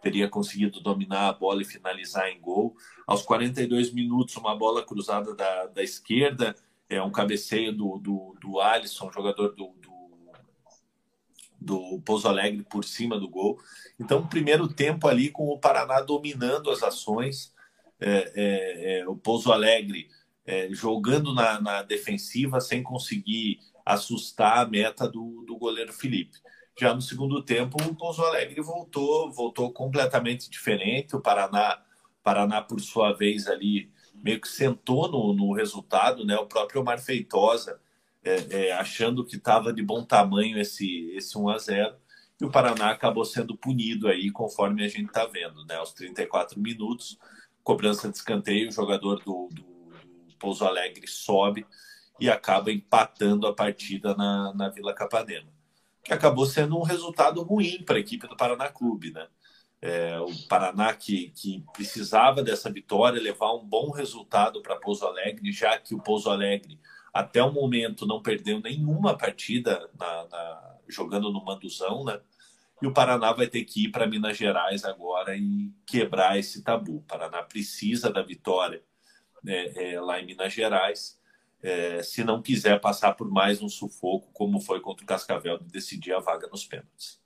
teria 0.02 0.28
conseguido 0.28 0.80
dominar 0.80 1.28
a 1.28 1.32
bola 1.32 1.62
e 1.62 1.64
finalizar 1.64 2.28
em 2.28 2.40
gol. 2.40 2.76
Aos 3.06 3.22
42 3.22 3.92
minutos, 3.92 4.36
uma 4.36 4.54
bola 4.54 4.84
cruzada 4.84 5.34
da, 5.34 5.66
da 5.66 5.82
esquerda, 5.82 6.54
é 6.88 7.02
um 7.02 7.10
cabeceio 7.10 7.72
do, 7.72 7.98
do, 7.98 8.36
do 8.40 8.60
Alisson, 8.60 9.10
jogador 9.10 9.48
do, 9.56 9.74
do 9.82 9.95
do 11.60 12.00
Pouso 12.04 12.28
Alegre 12.28 12.64
por 12.64 12.84
cima 12.84 13.18
do 13.18 13.28
gol. 13.28 13.58
Então, 13.98 14.26
primeiro 14.26 14.68
tempo 14.68 15.08
ali 15.08 15.30
com 15.30 15.48
o 15.48 15.58
Paraná 15.58 16.00
dominando 16.00 16.70
as 16.70 16.82
ações, 16.82 17.52
é, 18.00 18.32
é, 18.34 18.98
é, 19.00 19.08
o 19.08 19.16
Pouso 19.16 19.52
Alegre 19.52 20.08
é, 20.44 20.68
jogando 20.70 21.34
na, 21.34 21.60
na, 21.60 21.82
defensiva 21.82 22.60
sem 22.60 22.82
conseguir 22.82 23.58
assustar 23.84 24.58
a 24.58 24.68
meta 24.68 25.08
do, 25.08 25.44
do 25.46 25.56
goleiro 25.56 25.92
Felipe. 25.92 26.38
Já 26.78 26.94
no 26.94 27.00
segundo 27.00 27.42
tempo, 27.42 27.76
o 27.82 27.94
Pouso 27.94 28.22
Alegre 28.22 28.60
voltou, 28.60 29.32
voltou 29.32 29.72
completamente 29.72 30.50
diferente. 30.50 31.16
O 31.16 31.20
Paraná, 31.20 31.82
Paraná 32.22 32.60
por 32.60 32.80
sua 32.80 33.12
vez 33.12 33.46
ali 33.46 33.90
meio 34.14 34.40
que 34.40 34.48
sentou 34.48 35.10
no, 35.10 35.32
no 35.32 35.52
resultado, 35.52 36.24
né? 36.24 36.36
O 36.36 36.46
próprio 36.46 36.82
Omar 36.82 37.00
Feitosa 37.00 37.80
é, 38.26 38.66
é, 38.66 38.72
achando 38.72 39.24
que 39.24 39.36
estava 39.36 39.72
de 39.72 39.82
bom 39.82 40.04
tamanho 40.04 40.58
esse, 40.58 41.10
esse 41.12 41.38
1 41.38 41.48
a 41.48 41.58
0 41.58 41.96
e 42.40 42.44
o 42.44 42.50
Paraná 42.50 42.90
acabou 42.90 43.24
sendo 43.24 43.56
punido 43.56 44.08
aí, 44.08 44.30
conforme 44.32 44.84
a 44.84 44.88
gente 44.88 45.06
está 45.06 45.24
vendo, 45.24 45.64
né? 45.64 45.76
Aos 45.76 45.92
34 45.92 46.60
minutos, 46.60 47.16
cobrança 47.62 48.10
de 48.10 48.16
escanteio, 48.16 48.68
o 48.68 48.72
jogador 48.72 49.22
do, 49.24 49.48
do, 49.52 49.62
do 49.62 50.36
Pouso 50.38 50.64
Alegre 50.64 51.06
sobe 51.06 51.64
e 52.20 52.28
acaba 52.28 52.72
empatando 52.72 53.46
a 53.46 53.54
partida 53.54 54.14
na, 54.16 54.52
na 54.54 54.68
Vila 54.68 54.92
Capanema, 54.92 55.48
que 56.02 56.12
acabou 56.12 56.46
sendo 56.46 56.76
um 56.76 56.82
resultado 56.82 57.42
ruim 57.42 57.82
para 57.84 57.96
a 57.96 58.00
equipe 58.00 58.26
do 58.26 58.36
Paraná 58.36 58.68
Clube, 58.68 59.12
né? 59.12 59.28
É, 59.80 60.18
o 60.18 60.48
Paraná 60.48 60.92
que, 60.94 61.30
que 61.30 61.64
precisava 61.72 62.42
dessa 62.42 62.70
vitória, 62.70 63.22
levar 63.22 63.54
um 63.54 63.64
bom 63.64 63.90
resultado 63.90 64.60
para 64.62 64.76
Pouso 64.76 65.06
Alegre, 65.06 65.52
já 65.52 65.78
que 65.78 65.94
o 65.94 66.02
Pouso 66.02 66.28
Alegre 66.28 66.78
até 67.18 67.42
o 67.42 67.52
momento 67.52 68.06
não 68.06 68.22
perdeu 68.22 68.60
nenhuma 68.60 69.16
partida 69.16 69.88
na, 69.98 70.26
na, 70.26 70.76
jogando 70.86 71.32
no 71.32 71.44
Manduzão, 71.44 72.04
né? 72.04 72.20
E 72.80 72.86
o 72.86 72.92
Paraná 72.92 73.32
vai 73.32 73.46
ter 73.46 73.64
que 73.64 73.84
ir 73.84 73.90
para 73.90 74.06
Minas 74.06 74.36
Gerais 74.36 74.84
agora 74.84 75.34
e 75.34 75.72
quebrar 75.86 76.38
esse 76.38 76.62
tabu. 76.62 76.96
O 76.96 77.02
Paraná 77.02 77.42
precisa 77.42 78.12
da 78.12 78.22
vitória 78.22 78.82
é, 79.46 79.94
é, 79.94 80.00
lá 80.00 80.20
em 80.20 80.26
Minas 80.26 80.52
Gerais, 80.52 81.18
é, 81.62 82.02
se 82.02 82.22
não 82.22 82.42
quiser 82.42 82.78
passar 82.80 83.14
por 83.14 83.30
mais 83.30 83.62
um 83.62 83.68
sufoco, 83.68 84.28
como 84.32 84.60
foi 84.60 84.80
contra 84.80 85.04
o 85.04 85.06
Cascavel, 85.06 85.58
de 85.58 85.72
decidir 85.72 86.12
a 86.12 86.20
vaga 86.20 86.48
nos 86.48 86.66
pênaltis. 86.66 87.18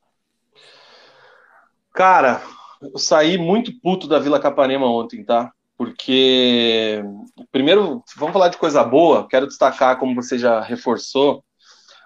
Cara, 1.92 2.40
eu 2.80 2.98
saí 2.98 3.36
muito 3.36 3.72
puto 3.80 4.06
da 4.06 4.20
Vila 4.20 4.38
Capanema 4.38 4.86
ontem, 4.86 5.24
tá? 5.24 5.52
Porque 5.80 7.02
primeiro 7.50 8.04
vamos 8.14 8.34
falar 8.34 8.48
de 8.48 8.58
coisa 8.58 8.84
boa. 8.84 9.26
Quero 9.26 9.46
destacar, 9.46 9.98
como 9.98 10.14
você 10.14 10.38
já 10.38 10.60
reforçou, 10.60 11.42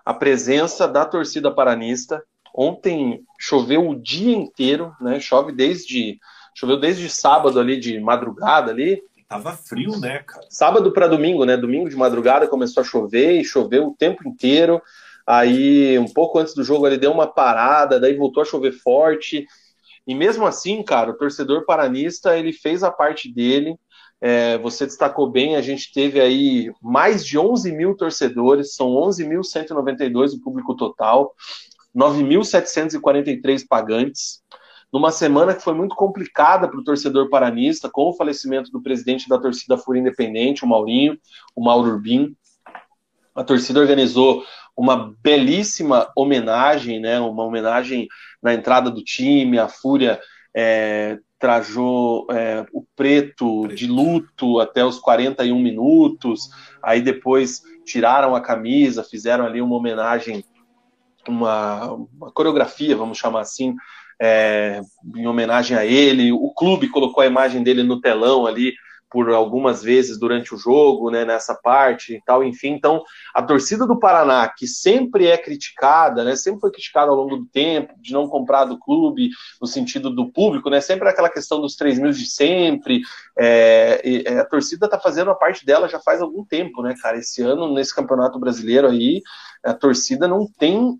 a 0.05 0.14
presença 0.14 0.86
da 0.86 1.05
torcida 1.05 1.51
paranista. 1.51 2.22
Ontem 2.55 3.24
choveu 3.36 3.90
o 3.90 4.01
dia 4.01 4.32
inteiro, 4.32 4.94
né? 5.01 5.18
Chove 5.18 5.51
desde 5.51 6.20
choveu 6.55 6.78
desde 6.78 7.09
sábado 7.09 7.59
ali 7.59 7.76
de 7.76 7.98
madrugada 7.98 8.70
ali. 8.70 9.02
Tava 9.28 9.55
frio, 9.55 9.98
né, 9.98 10.20
cara? 10.20 10.46
Sábado 10.48 10.92
para 10.92 11.09
domingo, 11.09 11.44
né? 11.44 11.56
Domingo 11.56 11.90
de 11.90 11.96
madrugada 11.96 12.46
começou 12.46 12.80
a 12.80 12.86
chover 12.86 13.40
e 13.40 13.44
choveu 13.44 13.88
o 13.88 13.96
tempo 13.96 14.22
inteiro. 14.28 14.80
Aí, 15.26 15.98
um 15.98 16.06
pouco 16.06 16.38
antes 16.38 16.55
do 16.55 16.62
jogo, 16.62 16.86
ele 16.86 16.96
deu 16.96 17.10
uma 17.10 17.26
parada, 17.26 17.98
daí 17.98 18.14
voltou 18.14 18.40
a 18.40 18.46
chover 18.46 18.70
forte. 18.70 19.48
E 20.06 20.14
mesmo 20.14 20.47
assim, 20.47 20.82
cara, 20.82 21.10
o 21.10 21.16
torcedor 21.16 21.64
paranista 21.64 22.36
ele 22.36 22.52
fez 22.52 22.82
a 22.82 22.90
parte 22.90 23.32
dele. 23.32 23.78
É, 24.20 24.56
você 24.59 24.86
destacou 24.86 25.31
bem, 25.31 25.56
a 25.56 25.60
gente 25.60 25.93
teve 25.93 26.20
aí 26.20 26.72
mais 26.82 27.26
de 27.26 27.39
11 27.39 27.72
mil 27.72 27.97
torcedores, 27.97 28.74
são 28.74 28.89
11.192 28.89 30.35
o 30.35 30.40
público 30.40 30.74
total, 30.74 31.35
9.743 31.94 33.66
pagantes. 33.68 34.43
Numa 34.93 35.10
semana 35.10 35.55
que 35.55 35.62
foi 35.62 35.74
muito 35.74 35.97
complicada 35.97 36.68
para 36.68 36.78
o 36.78 36.85
torcedor 36.85 37.28
paranista, 37.28 37.90
com 37.90 38.10
o 38.10 38.12
falecimento 38.12 38.70
do 38.70 38.81
presidente 38.81 39.28
da 39.28 39.39
torcida 39.39 39.76
Fúria 39.76 40.01
Independente, 40.01 40.64
o 40.64 40.68
Maurinho, 40.68 41.18
o 41.55 41.64
Mauro 41.64 41.90
Urbim. 41.90 42.36
A 43.35 43.43
torcida 43.43 43.81
organizou 43.81 44.44
uma 44.76 45.14
belíssima 45.22 46.10
homenagem, 46.16 47.01
né? 47.01 47.20
Uma 47.20 47.44
homenagem 47.44 48.09
na 48.42 48.52
entrada 48.52 48.90
do 48.90 49.02
time, 49.02 49.59
a 49.59 49.68
Fúria 49.68 50.20
é, 50.55 51.18
trajou 51.38 52.26
é, 52.30 52.64
o 52.72 52.84
preto, 52.96 53.62
preto 53.62 53.74
de 53.74 53.86
luto 53.86 54.60
até 54.60 54.84
os 54.84 54.98
41 54.98 55.59
minutos, 55.59 56.48
aí 56.82 57.02
depois 57.02 57.60
tiraram 57.84 58.34
a 58.34 58.40
camisa, 58.40 59.05
fizeram 59.05 59.44
ali 59.44 59.60
uma 59.60 59.76
homenagem, 59.76 60.44
uma, 61.28 61.92
uma 61.92 62.32
coreografia, 62.32 62.96
vamos 62.96 63.18
chamar 63.18 63.40
assim, 63.40 63.74
é, 64.20 64.80
em 65.14 65.26
homenagem 65.26 65.76
a 65.76 65.84
ele. 65.84 66.32
O 66.32 66.51
clube 66.51 66.88
colocou 66.88 67.22
a 67.22 67.26
imagem 67.26 67.62
dele 67.62 67.82
no 67.82 68.01
telão 68.01 68.46
ali 68.46 68.72
por 69.14 69.30
algumas 69.30 69.80
vezes 69.80 70.18
durante 70.18 70.52
o 70.52 70.58
jogo, 70.58 71.08
né, 71.08 71.24
nessa 71.24 71.54
parte 71.54 72.16
e 72.16 72.22
tal, 72.24 72.42
enfim. 72.42 72.70
Então, 72.70 73.04
a 73.32 73.40
torcida 73.40 73.86
do 73.86 73.96
Paraná, 73.96 74.48
que 74.48 74.66
sempre 74.66 75.28
é 75.28 75.38
criticada, 75.38 76.24
né, 76.24 76.34
sempre 76.34 76.60
foi 76.60 76.72
criticada 76.72 77.12
ao 77.12 77.16
longo 77.16 77.36
do 77.36 77.46
tempo, 77.46 77.94
de 78.00 78.12
não 78.12 78.26
comprar 78.26 78.64
do 78.64 78.76
clube, 78.76 79.30
no 79.60 79.68
sentido 79.68 80.10
do 80.10 80.32
público, 80.32 80.68
né, 80.68 80.80
sempre 80.80 81.08
aquela 81.08 81.30
questão 81.30 81.60
dos 81.60 81.76
3 81.76 82.00
mil 82.00 82.10
de 82.10 82.26
sempre. 82.26 83.02
É, 83.38 84.02
é, 84.26 84.40
a 84.40 84.44
torcida 84.44 84.86
está 84.86 84.98
fazendo 84.98 85.30
a 85.30 85.36
parte 85.36 85.64
dela 85.64 85.88
já 85.88 86.00
faz 86.00 86.20
algum 86.20 86.44
tempo, 86.44 86.82
né, 86.82 86.96
cara? 87.00 87.16
Esse 87.16 87.40
ano, 87.40 87.72
nesse 87.72 87.94
campeonato 87.94 88.36
brasileiro 88.40 88.88
aí, 88.88 89.22
a 89.62 89.72
torcida 89.72 90.26
não 90.26 90.44
tem 90.58 90.98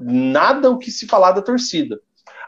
nada 0.00 0.68
o 0.68 0.78
que 0.78 0.90
se 0.90 1.06
falar 1.06 1.30
da 1.30 1.42
torcida. 1.42 2.00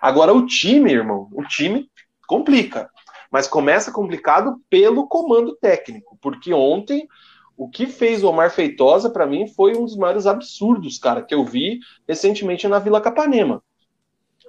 Agora, 0.03 0.35
o 0.35 0.45
time, 0.45 0.91
irmão, 0.91 1.29
o 1.33 1.45
time 1.45 1.89
complica 2.27 2.91
mas 3.35 3.49
começa 3.49 3.91
complicado 3.91 4.61
pelo 4.71 5.09
comando 5.09 5.57
técnico, 5.57 6.17
porque 6.23 6.55
ontem 6.55 7.09
o 7.57 7.69
que 7.69 7.89
fez 7.89 8.23
o 8.23 8.29
Omar 8.29 8.49
Feitosa 8.53 9.11
para 9.11 9.27
mim 9.27 9.49
foi 9.49 9.77
um 9.77 9.85
dos 9.85 9.97
maiores 9.97 10.25
absurdos, 10.25 10.99
cara, 10.99 11.21
que 11.21 11.35
eu 11.35 11.45
vi 11.45 11.81
recentemente 12.07 12.69
na 12.69 12.79
Vila 12.79 13.01
Capanema. 13.01 13.61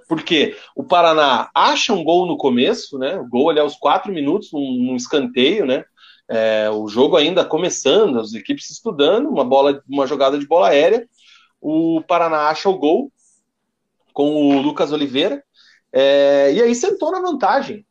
Porque 0.08 0.56
o 0.76 0.84
Paraná 0.84 1.50
acha 1.52 1.92
um 1.92 2.04
gol 2.04 2.26
no 2.26 2.36
começo, 2.36 2.96
né? 2.96 3.18
O 3.18 3.28
gol 3.28 3.50
ali 3.50 3.58
aos 3.58 3.74
quatro 3.74 4.12
minutos, 4.12 4.52
num, 4.52 4.84
num 4.84 4.94
escanteio, 4.94 5.66
né? 5.66 5.84
É, 6.28 6.70
o 6.70 6.86
jogo 6.86 7.16
ainda 7.16 7.44
começando, 7.44 8.20
as 8.20 8.34
equipes 8.34 8.70
estudando, 8.70 9.28
uma 9.28 9.44
bola, 9.44 9.82
uma 9.88 10.06
jogada 10.06 10.38
de 10.38 10.46
bola 10.46 10.68
aérea. 10.68 11.08
O 11.60 12.02
Paraná 12.06 12.50
acha 12.50 12.68
o 12.68 12.78
gol 12.78 13.10
com 14.12 14.30
o 14.30 14.62
Lucas 14.62 14.92
Oliveira. 14.92 15.42
É, 15.92 16.52
e 16.52 16.62
aí 16.62 16.72
sentou 16.72 17.10
na 17.10 17.20
vantagem 17.20 17.84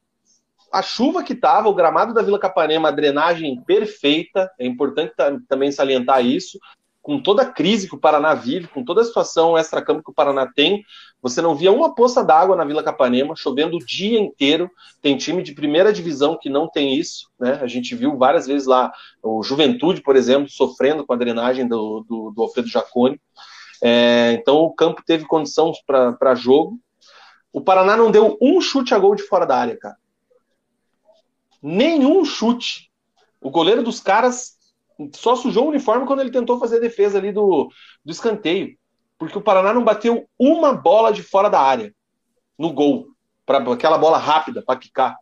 a 0.75 0.81
chuva 0.81 1.23
que 1.23 1.31
estava, 1.31 1.69
o 1.69 1.73
gramado 1.73 2.13
da 2.13 2.21
Vila 2.21 2.37
Capanema, 2.37 2.89
a 2.89 2.91
drenagem 2.91 3.63
perfeita, 3.63 4.51
é 4.59 4.65
importante 4.65 5.13
também 5.47 5.71
salientar 5.71 6.25
isso, 6.25 6.59
com 7.01 7.21
toda 7.21 7.43
a 7.43 7.45
crise 7.45 7.87
que 7.87 7.95
o 7.95 7.99
Paraná 7.99 8.33
vive, 8.33 8.67
com 8.67 8.83
toda 8.83 8.99
a 8.99 9.05
situação 9.05 9.57
extra-campo 9.57 10.03
que 10.03 10.11
o 10.11 10.13
Paraná 10.13 10.51
tem, 10.53 10.83
você 11.21 11.41
não 11.41 11.55
via 11.55 11.71
uma 11.71 11.95
poça 11.95 12.21
d'água 12.25 12.57
na 12.57 12.65
Vila 12.65 12.83
Capanema, 12.83 13.37
chovendo 13.37 13.77
o 13.77 13.85
dia 13.85 14.19
inteiro. 14.19 14.69
Tem 15.01 15.15
time 15.15 15.41
de 15.41 15.53
primeira 15.53 15.93
divisão 15.93 16.37
que 16.37 16.49
não 16.49 16.67
tem 16.67 16.95
isso, 16.95 17.29
né? 17.39 17.57
A 17.61 17.67
gente 17.67 17.95
viu 17.95 18.17
várias 18.17 18.45
vezes 18.45 18.67
lá 18.67 18.91
o 19.23 19.41
Juventude, 19.43 20.01
por 20.01 20.17
exemplo, 20.17 20.49
sofrendo 20.49 21.05
com 21.05 21.13
a 21.13 21.17
drenagem 21.17 21.65
do, 21.65 22.03
do, 22.09 22.31
do 22.31 22.41
Alfredo 22.41 22.67
Jacone. 22.67 23.21
É, 23.81 24.33
então 24.33 24.57
o 24.57 24.73
campo 24.73 25.01
teve 25.05 25.25
condição 25.25 25.71
para 25.87 26.35
jogo. 26.35 26.77
O 27.53 27.61
Paraná 27.61 27.95
não 27.95 28.11
deu 28.11 28.37
um 28.41 28.59
chute 28.59 28.93
a 28.93 28.99
gol 28.99 29.15
de 29.15 29.23
fora 29.23 29.45
da 29.45 29.55
área, 29.55 29.77
cara 29.77 29.95
nenhum 31.65 32.23
chute. 32.23 32.91
O 33.41 33.49
goleiro 33.49 33.81
dos 33.81 33.99
caras 33.99 34.55
só 35.13 35.35
sujou 35.35 35.65
o 35.65 35.69
uniforme 35.69 36.05
quando 36.05 36.19
ele 36.19 36.29
tentou 36.29 36.59
fazer 36.59 36.77
a 36.77 36.81
defesa 36.81 37.17
ali 37.17 37.31
do, 37.31 37.71
do 38.03 38.11
escanteio. 38.11 38.77
Porque 39.17 39.37
o 39.37 39.41
Paraná 39.41 39.73
não 39.73 39.83
bateu 39.83 40.29
uma 40.37 40.73
bola 40.73 41.11
de 41.11 41.23
fora 41.23 41.49
da 41.49 41.59
área 41.59 41.93
no 42.57 42.71
gol. 42.71 43.07
para 43.45 43.73
aquela 43.73 43.97
bola 43.97 44.19
rápida 44.19 44.61
para 44.61 44.79
quicar. 44.79 45.17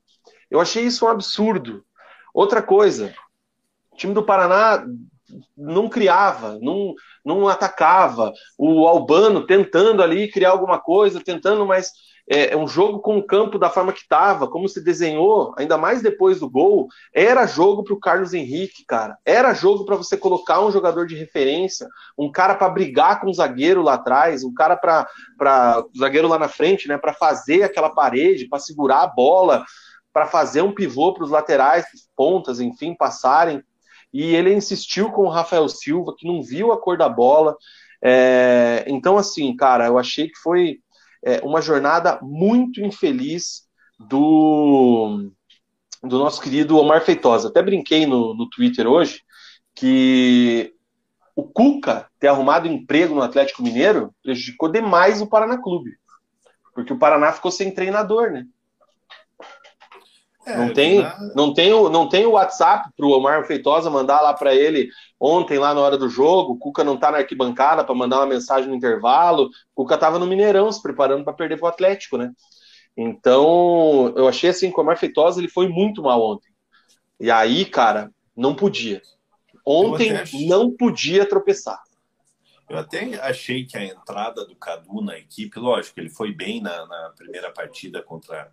Eu 0.51 0.59
achei 0.59 0.83
isso 0.83 1.05
um 1.05 1.09
absurdo. 1.09 1.85
Outra 2.33 2.61
coisa, 2.61 3.13
o 3.93 3.95
time 3.95 4.13
do 4.13 4.23
Paraná 4.23 4.85
não 5.55 5.87
criava, 5.87 6.59
não, 6.61 6.93
não 7.23 7.47
atacava. 7.47 8.33
O 8.57 8.85
Albano 8.85 9.45
tentando 9.45 10.03
ali 10.03 10.29
criar 10.29 10.51
alguma 10.51 10.79
coisa, 10.79 11.23
tentando, 11.23 11.65
mas 11.65 11.91
é, 12.29 12.53
é, 12.53 12.57
um 12.57 12.67
jogo 12.67 12.99
com 12.99 13.17
o 13.17 13.25
campo 13.25 13.59
da 13.59 13.69
forma 13.69 13.91
que 13.91 13.99
estava, 13.99 14.47
como 14.47 14.69
se 14.69 14.81
desenhou, 14.81 15.53
ainda 15.57 15.77
mais 15.77 16.01
depois 16.01 16.39
do 16.39 16.49
gol, 16.49 16.87
era 17.13 17.45
jogo 17.45 17.83
para 17.83 17.93
o 17.93 17.99
Carlos 17.99 18.33
Henrique, 18.33 18.85
cara. 18.87 19.17
Era 19.25 19.53
jogo 19.53 19.85
para 19.85 19.97
você 19.97 20.15
colocar 20.15 20.61
um 20.61 20.71
jogador 20.71 21.05
de 21.05 21.15
referência, 21.15 21.87
um 22.17 22.31
cara 22.31 22.55
para 22.55 22.69
brigar 22.69 23.19
com 23.19 23.29
o 23.29 23.33
zagueiro 23.33 23.81
lá 23.81 23.95
atrás, 23.95 24.43
um 24.43 24.53
cara 24.53 24.77
para 24.77 25.85
o 25.93 25.99
zagueiro 25.99 26.27
lá 26.27 26.39
na 26.39 26.47
frente, 26.47 26.87
né, 26.87 26.97
para 26.97 27.13
fazer 27.13 27.63
aquela 27.63 27.89
parede, 27.89 28.47
para 28.47 28.59
segurar 28.59 29.01
a 29.01 29.07
bola, 29.07 29.65
para 30.13 30.25
fazer 30.25 30.61
um 30.61 30.73
pivô 30.73 31.13
para 31.13 31.25
os 31.25 31.29
laterais, 31.29 31.85
pontas, 32.15 32.61
enfim, 32.61 32.95
passarem. 32.95 33.61
E 34.13 34.33
ele 34.35 34.53
insistiu 34.53 35.11
com 35.11 35.23
o 35.23 35.29
Rafael 35.29 35.67
Silva, 35.67 36.13
que 36.17 36.27
não 36.27 36.41
viu 36.41 36.71
a 36.71 36.79
cor 36.79 36.97
da 36.97 37.09
bola. 37.09 37.57
É, 38.01 38.85
então, 38.87 39.17
assim, 39.17 39.53
cara, 39.55 39.87
eu 39.87 39.97
achei 39.97 40.27
que 40.27 40.37
foi 40.37 40.77
é, 41.23 41.39
uma 41.43 41.61
jornada 41.61 42.19
muito 42.21 42.81
infeliz 42.81 43.63
do, 43.99 45.31
do 46.01 46.19
nosso 46.19 46.41
querido 46.41 46.77
Omar 46.77 47.03
Feitosa. 47.03 47.47
Até 47.47 47.61
brinquei 47.61 48.05
no, 48.05 48.33
no 48.35 48.49
Twitter 48.49 48.87
hoje 48.87 49.21
que 49.75 50.73
o 51.35 51.43
Cuca 51.43 52.07
ter 52.19 52.27
arrumado 52.27 52.67
emprego 52.67 53.15
no 53.15 53.21
Atlético 53.21 53.63
Mineiro 53.63 54.13
prejudicou 54.21 54.71
demais 54.71 55.21
o 55.21 55.27
Paraná 55.27 55.57
Clube. 55.57 55.91
Porque 56.73 56.93
o 56.93 56.99
Paraná 56.99 57.31
ficou 57.31 57.51
sem 57.51 57.73
treinador, 57.73 58.31
né? 58.31 58.45
É, 60.45 60.57
não, 60.57 60.73
tem, 60.73 61.05
não, 61.35 61.53
tem 61.53 61.73
o, 61.73 61.89
não 61.89 62.09
tem 62.09 62.25
o 62.25 62.31
WhatsApp 62.31 62.89
para 62.95 63.05
o 63.05 63.11
Omar 63.11 63.45
Feitosa 63.45 63.89
mandar 63.89 64.19
lá 64.21 64.33
para 64.33 64.53
ele 64.53 64.89
ontem, 65.19 65.57
lá 65.57 65.73
na 65.73 65.79
hora 65.79 65.97
do 65.97 66.09
jogo. 66.09 66.53
O 66.53 66.57
Cuca 66.57 66.83
não 66.83 66.95
está 66.95 67.11
na 67.11 67.19
arquibancada 67.19 67.83
para 67.83 67.95
mandar 67.95 68.17
uma 68.17 68.25
mensagem 68.25 68.69
no 68.69 68.75
intervalo. 68.75 69.49
O 69.75 69.83
Cuca 69.83 69.95
estava 69.95 70.19
no 70.19 70.27
Mineirão 70.27 70.71
se 70.71 70.81
preparando 70.81 71.23
para 71.23 71.33
perder 71.33 71.57
para 71.57 71.65
o 71.65 71.69
Atlético, 71.69 72.17
né? 72.17 72.31
Então, 72.95 74.13
eu 74.15 74.27
achei 74.27 74.49
assim 74.49 74.69
que 74.69 74.77
o 74.77 74.81
Omar 74.81 74.97
Feitosa 74.97 75.39
ele 75.39 75.47
foi 75.47 75.67
muito 75.67 76.03
mal 76.03 76.21
ontem. 76.21 76.51
E 77.19 77.31
aí, 77.31 77.63
cara, 77.65 78.11
não 78.35 78.53
podia. 78.53 79.01
Ontem 79.65 80.13
não 80.47 80.69
podia 80.71 81.25
tropeçar. 81.25 81.81
Eu 82.69 82.77
até 82.77 83.19
achei 83.21 83.65
que 83.65 83.77
a 83.77 83.83
entrada 83.83 84.45
do 84.45 84.55
Cadu 84.55 85.01
na 85.01 85.17
equipe, 85.17 85.59
lógico, 85.59 85.99
ele 85.99 86.09
foi 86.09 86.33
bem 86.33 86.61
na, 86.61 86.85
na 86.85 87.13
primeira 87.15 87.51
partida 87.51 88.01
contra 88.01 88.51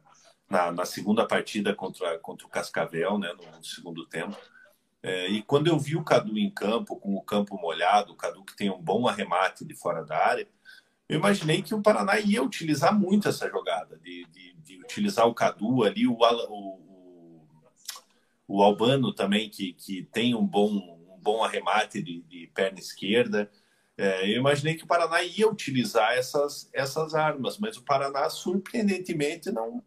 na, 0.51 0.73
na, 0.73 0.85
segunda 0.85 1.25
partida 1.27 1.73
contra, 1.75 2.19
contra 2.19 2.47
o 2.47 2.51
Cascavel, 2.51 3.19
né, 3.19 3.33
no 3.33 3.65
segundo 3.65 4.05
tempo. 4.05 4.37
É, 5.03 5.29
e 5.29 5.43
quando 5.43 5.69
eu 5.69 5.79
vi 5.79 5.97
o 5.97 6.05
Cadu 6.05 6.37
em 6.37 6.51
campo, 6.51 6.97
com 6.97 7.15
o 7.15 7.23
campo 7.23 7.57
molhado, 7.57 8.13
o 8.13 8.17
Cadu 8.17 8.45
que 8.45 8.57
tem 8.57 8.69
um 8.69 8.83
bom 8.83 9.09
arremate 9.09 9.65
de 9.65 9.75
fora 9.75 10.05
da 10.05 10.17
área, 10.17 10.47
eu 11.09 11.19
imaginei 11.19 11.63
que 11.63 11.75
o 11.75 11.83
Paraná 11.83 12.21
ia 12.21 12.43
utilizar 12.43 12.97
muito 12.97 13.29
essa 13.29 13.49
jogada, 13.49 13.99
de, 13.99 14.27
de, 14.27 14.55
de 14.55 14.77
utilizar 14.81 15.27
o 15.27 15.35
Cadu 15.35 15.85
ali, 15.85 16.07
o, 16.07 16.17
o, 16.19 17.47
o, 18.47 18.63
Albano 18.63 19.13
também, 19.13 19.49
que, 19.49 19.73
que 19.73 20.03
tem 20.13 20.35
um 20.35 20.47
bom, 20.47 20.69
um 20.69 21.19
bom 21.21 21.43
arremate 21.43 22.03
de, 22.03 22.23
de 22.23 22.47
perna 22.55 22.79
esquerda. 22.79 23.51
É, 23.97 24.25
eu 24.25 24.39
imaginei 24.39 24.77
que 24.77 24.85
o 24.85 24.87
Paraná 24.87 25.23
ia 25.23 25.49
utilizar 25.49 26.13
essas, 26.13 26.71
essas 26.73 27.15
armas, 27.15 27.59
mas 27.59 27.77
o 27.77 27.83
Paraná, 27.83 28.29
surpreendentemente, 28.31 29.51
não, 29.51 29.83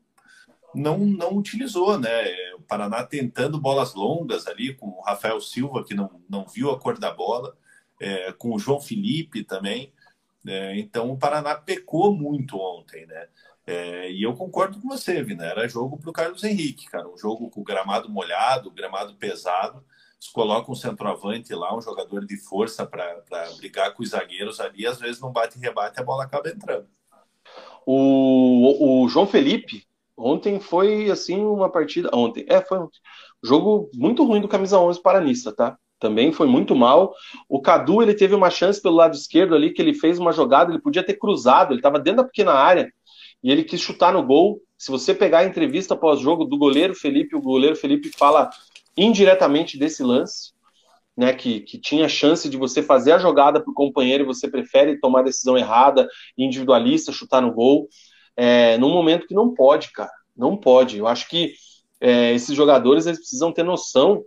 não, 0.74 0.98
não 1.00 1.38
utilizou, 1.38 2.00
né? 2.00 2.26
O 2.56 2.62
Paraná 2.62 3.04
tentando 3.04 3.60
bolas 3.60 3.94
longas 3.94 4.48
ali, 4.48 4.74
com 4.74 4.88
o 4.88 5.02
Rafael 5.02 5.40
Silva, 5.42 5.84
que 5.84 5.94
não, 5.94 6.22
não 6.30 6.46
viu 6.46 6.72
a 6.72 6.80
cor 6.80 6.98
da 6.98 7.12
bola, 7.12 7.56
é, 8.00 8.32
com 8.34 8.54
o 8.54 8.60
João 8.60 8.80
Felipe 8.80 9.44
também. 9.44 9.94
É, 10.46 10.78
então 10.78 11.12
o 11.12 11.18
Paraná 11.18 11.56
pecou 11.56 12.14
muito 12.14 12.58
ontem, 12.58 13.06
né? 13.06 13.28
É, 13.66 14.12
e 14.12 14.22
eu 14.22 14.36
concordo 14.36 14.80
com 14.80 14.90
você, 14.90 15.24
Vina. 15.24 15.46
Era 15.46 15.68
jogo 15.68 15.98
para 15.98 16.10
o 16.10 16.14
Carlos 16.14 16.44
Henrique, 16.44 16.86
cara. 16.88 17.08
Um 17.08 17.18
jogo 17.18 17.50
com 17.50 17.64
gramado 17.64 18.10
molhado, 18.10 18.72
gramado 18.72 19.16
pesado. 19.16 19.84
Se 20.20 20.32
coloca 20.32 20.72
um 20.72 20.76
centroavante 20.76 21.54
lá, 21.54 21.76
um 21.76 21.82
jogador 21.82 22.26
de 22.26 22.38
força 22.38 22.86
para 22.86 23.22
brigar 23.58 23.94
com 23.94 24.04
os 24.04 24.10
zagueiros 24.10 24.60
ali, 24.60 24.88
às 24.88 24.98
vezes 24.98 25.20
não 25.20 25.32
bate 25.32 25.58
e 25.58 25.62
rebate, 25.62 26.00
a 26.00 26.04
bola 26.04 26.24
acaba 26.24 26.50
entrando. 26.50 26.88
O, 27.86 29.04
o 29.04 29.10
João 29.10 29.28
Felipe, 29.28 29.86
Ontem 30.18 30.60
foi, 30.60 31.10
assim, 31.10 31.44
uma 31.44 31.72
partida. 31.72 32.10
Ontem, 32.14 32.46
é, 32.48 32.62
foi 32.62 32.80
um 32.80 32.88
jogo 33.44 33.90
muito 33.94 34.24
ruim 34.24 34.42
do 34.42 34.48
camisa 34.48 34.80
11 34.80 35.02
paranista, 35.02 35.52
tá? 35.52 35.78
Também 36.00 36.32
foi 36.32 36.48
muito 36.48 36.76
mal. 36.76 37.14
O 37.50 37.62
Cadu, 37.62 38.02
ele 38.02 38.14
teve 38.14 38.36
uma 38.36 38.50
chance 38.50 38.82
pelo 38.82 38.96
lado 38.96 39.16
esquerdo 39.16 39.56
ali, 39.56 39.72
que 39.72 39.82
ele 39.82 39.94
fez 39.94 40.20
uma 40.20 40.32
jogada, 40.34 40.72
ele 40.72 40.82
podia 40.82 41.04
ter 41.04 41.16
cruzado, 41.16 41.72
ele 41.72 41.80
estava 41.80 42.00
dentro 42.00 42.18
da 42.18 42.26
pequena 42.26 42.54
área 42.54 42.92
e 43.44 43.52
ele 43.52 43.64
quis 43.64 43.82
chutar 43.82 44.14
no 44.14 44.24
gol. 44.24 44.62
Se 44.78 44.92
você 44.92 45.14
pegar 45.14 45.40
a 45.40 45.46
entrevista 45.46 45.96
pós-jogo 45.96 46.46
do 46.46 46.58
goleiro 46.58 46.94
Felipe, 46.94 47.36
o 47.36 47.42
goleiro 47.42 47.76
Felipe 47.76 48.10
fala 48.18 48.50
indiretamente 48.98 49.78
desse 49.78 50.04
lance. 50.04 50.52
né, 51.16 51.34
que, 51.34 51.62
que 51.62 51.80
tinha 51.80 52.10
chance 52.10 52.50
de 52.50 52.58
você 52.58 52.82
fazer 52.82 53.12
a 53.14 53.20
jogada 53.20 53.62
para 53.62 53.72
o 53.72 53.74
companheiro 53.74 54.24
e 54.24 54.28
você 54.28 54.50
prefere 54.50 55.00
tomar 55.00 55.20
a 55.20 55.24
decisão 55.24 55.58
errada, 55.58 56.08
individualista, 56.38 57.12
chutar 57.12 57.42
no 57.42 57.54
gol, 57.54 57.88
é, 58.36 58.78
num 58.78 58.90
momento 58.90 59.28
que 59.28 59.34
não 59.34 59.54
pode, 59.54 59.92
cara, 59.92 60.12
não 60.36 60.58
pode. 60.58 60.98
Eu 60.98 61.08
acho 61.08 61.28
que 61.28 61.54
é, 62.02 62.34
esses 62.34 62.56
jogadores 62.56 63.06
eles 63.06 63.20
precisam 63.20 63.52
ter 63.52 63.64
noção 63.64 64.24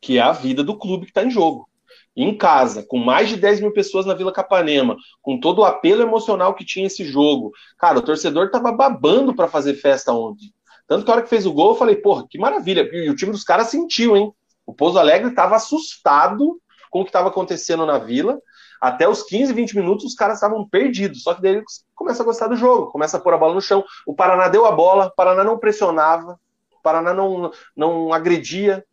que 0.00 0.18
é 0.18 0.20
a 0.20 0.32
vida 0.32 0.62
do 0.62 0.78
clube 0.78 1.06
que 1.06 1.10
está 1.10 1.24
em 1.24 1.30
jogo. 1.30 1.68
Em 2.16 2.36
casa, 2.36 2.82
com 2.82 2.98
mais 2.98 3.28
de 3.28 3.36
10 3.36 3.60
mil 3.60 3.72
pessoas 3.72 4.04
na 4.04 4.14
Vila 4.14 4.32
Capanema, 4.32 4.96
com 5.22 5.38
todo 5.38 5.60
o 5.60 5.64
apelo 5.64 6.02
emocional 6.02 6.54
que 6.54 6.64
tinha 6.64 6.86
esse 6.86 7.04
jogo. 7.04 7.52
Cara, 7.78 7.98
o 7.98 8.02
torcedor 8.02 8.50
tava 8.50 8.72
babando 8.72 9.34
para 9.34 9.46
fazer 9.46 9.74
festa 9.74 10.12
ontem. 10.12 10.52
Tanto 10.86 11.04
que 11.04 11.10
a 11.10 11.14
hora 11.14 11.22
que 11.22 11.28
fez 11.28 11.46
o 11.46 11.52
gol, 11.52 11.70
eu 11.70 11.76
falei, 11.76 11.96
porra, 11.96 12.26
que 12.28 12.38
maravilha. 12.38 12.88
E 12.92 13.10
o 13.10 13.14
time 13.14 13.30
dos 13.30 13.44
caras 13.44 13.68
sentiu, 13.68 14.16
hein? 14.16 14.32
O 14.66 14.74
Pouso 14.74 14.98
Alegre 14.98 15.30
estava 15.30 15.56
assustado 15.56 16.60
com 16.90 17.00
o 17.00 17.04
que 17.04 17.10
estava 17.10 17.28
acontecendo 17.28 17.86
na 17.86 17.98
Vila. 17.98 18.40
Até 18.80 19.08
os 19.08 19.22
15, 19.22 19.52
20 19.52 19.76
minutos, 19.76 20.04
os 20.04 20.14
caras 20.14 20.36
estavam 20.36 20.68
perdidos. 20.68 21.22
Só 21.22 21.34
que 21.34 21.42
daí 21.42 21.56
eles 21.56 21.84
começam 21.94 22.22
a 22.22 22.26
gostar 22.26 22.46
do 22.46 22.56
jogo, 22.56 22.90
começa 22.90 23.16
a 23.16 23.20
pôr 23.20 23.34
a 23.34 23.38
bola 23.38 23.54
no 23.54 23.60
chão. 23.60 23.84
O 24.06 24.14
Paraná 24.14 24.48
deu 24.48 24.66
a 24.66 24.72
bola, 24.72 25.06
o 25.06 25.14
Paraná 25.14 25.42
não 25.42 25.58
pressionava, 25.58 26.38
o 26.72 26.82
Paraná 26.82 27.12
não, 27.12 27.50
não 27.76 28.12
agredia, 28.12 28.84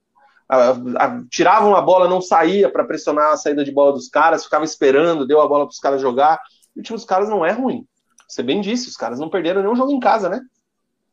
a, 0.47 0.69
a, 0.69 1.23
tiravam 1.29 1.75
a 1.75 1.81
bola, 1.81 2.07
não 2.07 2.21
saía 2.21 2.69
para 2.69 2.83
pressionar 2.83 3.31
a 3.31 3.37
saída 3.37 3.63
de 3.63 3.71
bola 3.71 3.93
dos 3.93 4.07
caras, 4.07 4.43
ficava 4.43 4.63
esperando, 4.63 5.25
deu 5.25 5.41
a 5.41 5.47
bola 5.47 5.65
para 5.65 5.73
os 5.73 5.79
caras 5.79 6.01
jogar. 6.01 6.39
E 6.75 6.79
o 6.79 6.83
time 6.83 6.97
dos 6.97 7.05
caras 7.05 7.29
não 7.29 7.45
é 7.45 7.51
ruim. 7.51 7.87
Você 8.27 8.43
bem 8.43 8.61
disse, 8.61 8.89
os 8.89 8.97
caras 8.97 9.19
não 9.19 9.29
perderam 9.29 9.61
nenhum 9.61 9.75
jogo 9.75 9.91
em 9.91 9.99
casa, 9.99 10.29
né? 10.29 10.41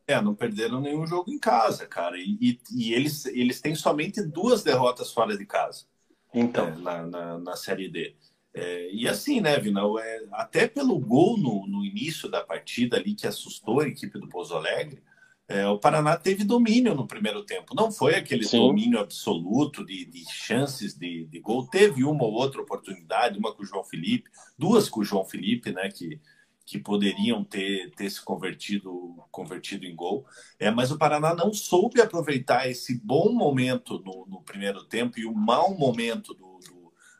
É, 0.05 0.19
não 0.21 0.35
perderam 0.35 0.81
nenhum 0.81 1.07
jogo 1.07 1.31
em 1.31 1.39
casa, 1.39 1.87
cara. 1.87 2.17
E, 2.17 2.37
e, 2.41 2.59
e 2.71 2.93
eles, 2.93 3.25
eles 3.27 3.61
têm 3.61 3.73
somente 3.73 4.21
duas 4.21 4.61
derrotas 4.61 5.11
fora 5.11 5.37
de 5.37 5.45
casa. 5.45 5.85
Então. 6.33 6.67
É, 6.67 6.71
na, 6.71 7.03
na, 7.03 7.39
na, 7.39 7.55
Série 7.55 7.87
D. 7.87 8.15
É, 8.53 8.91
e 8.93 9.07
assim, 9.07 9.41
né, 9.41 9.57
Vinal? 9.59 9.97
É, 9.97 10.25
até 10.33 10.67
pelo 10.67 10.99
gol 10.99 11.37
no, 11.37 11.65
no 11.67 11.83
início 11.83 12.29
da 12.29 12.43
partida 12.43 12.97
ali 12.97 13.15
que 13.15 13.25
assustou 13.25 13.79
a 13.79 13.87
equipe 13.87 14.19
do 14.19 14.29
Pouso 14.29 14.55
Alegre, 14.55 15.01
é, 15.47 15.67
o 15.67 15.77
Paraná 15.77 16.15
teve 16.15 16.43
domínio 16.43 16.95
no 16.95 17.07
primeiro 17.07 17.43
tempo. 17.43 17.75
Não 17.75 17.91
foi 17.91 18.15
aquele 18.15 18.45
Sim. 18.45 18.59
domínio 18.59 18.99
absoluto 18.99 19.85
de, 19.85 20.05
de 20.05 20.23
chances 20.31 20.95
de, 20.97 21.25
de, 21.25 21.39
gol. 21.39 21.67
Teve 21.67 22.03
uma 22.03 22.23
ou 22.23 22.33
outra 22.33 22.61
oportunidade, 22.61 23.37
uma 23.37 23.53
com 23.53 23.63
o 23.63 23.65
João 23.65 23.83
Felipe, 23.83 24.29
duas 24.57 24.87
com 24.87 25.01
o 25.01 25.03
João 25.03 25.25
Felipe, 25.25 25.71
né? 25.71 25.89
Que, 25.89 26.19
que 26.65 26.79
poderiam 26.79 27.43
ter, 27.43 27.91
ter 27.91 28.09
se 28.09 28.23
convertido, 28.23 29.17
convertido 29.29 29.85
em 29.85 29.95
gol. 29.95 30.25
É, 30.57 30.71
mas 30.71 30.91
o 30.91 30.97
Paraná 30.97 31.35
não 31.35 31.53
soube 31.53 31.99
aproveitar 31.99 32.69
esse 32.69 32.97
bom 33.03 33.33
momento 33.33 33.99
no, 33.99 34.25
no 34.25 34.41
primeiro 34.41 34.85
tempo 34.85 35.19
e 35.19 35.25
o 35.25 35.33
mau 35.33 35.77
momento 35.77 36.33
do, 36.33 36.52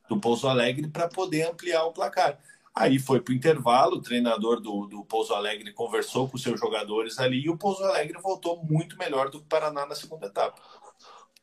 do, 0.07 0.19
Pouso 0.19 0.47
Alegre 0.47 0.88
para 0.88 1.07
poder 1.07 1.49
ampliar 1.49 1.85
o 1.85 1.91
placar. 1.91 2.38
Aí 2.75 2.97
foi 2.97 3.21
para 3.21 3.31
o 3.31 3.35
intervalo, 3.35 3.97
o 3.97 4.01
treinador 4.01 4.59
do, 4.59 4.88
do 4.88 5.05
Pouso 5.05 5.34
Alegre 5.34 5.71
conversou 5.73 6.27
com 6.27 6.35
os 6.35 6.41
seus 6.41 6.59
jogadores 6.59 7.19
ali 7.19 7.45
e 7.45 7.49
o 7.49 7.57
Pouso 7.57 7.84
Alegre 7.84 8.19
voltou 8.21 8.63
muito 8.63 8.97
melhor 8.97 9.30
do 9.30 9.39
que 9.39 9.45
o 9.45 9.49
Paraná 9.49 9.85
na 9.85 9.95
segunda 9.95 10.25
etapa. 10.25 10.59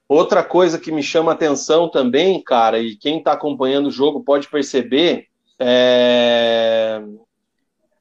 Outra 0.08 0.42
coisa 0.42 0.78
que 0.78 0.90
me 0.90 1.04
chama 1.04 1.32
atenção 1.32 1.88
também, 1.88 2.42
cara, 2.42 2.80
e 2.80 2.96
quem 2.96 3.18
está 3.18 3.32
acompanhando 3.32 3.86
o 3.86 3.92
jogo 3.92 4.24
pode 4.24 4.48
perceber, 4.48 5.28
é 5.58 7.00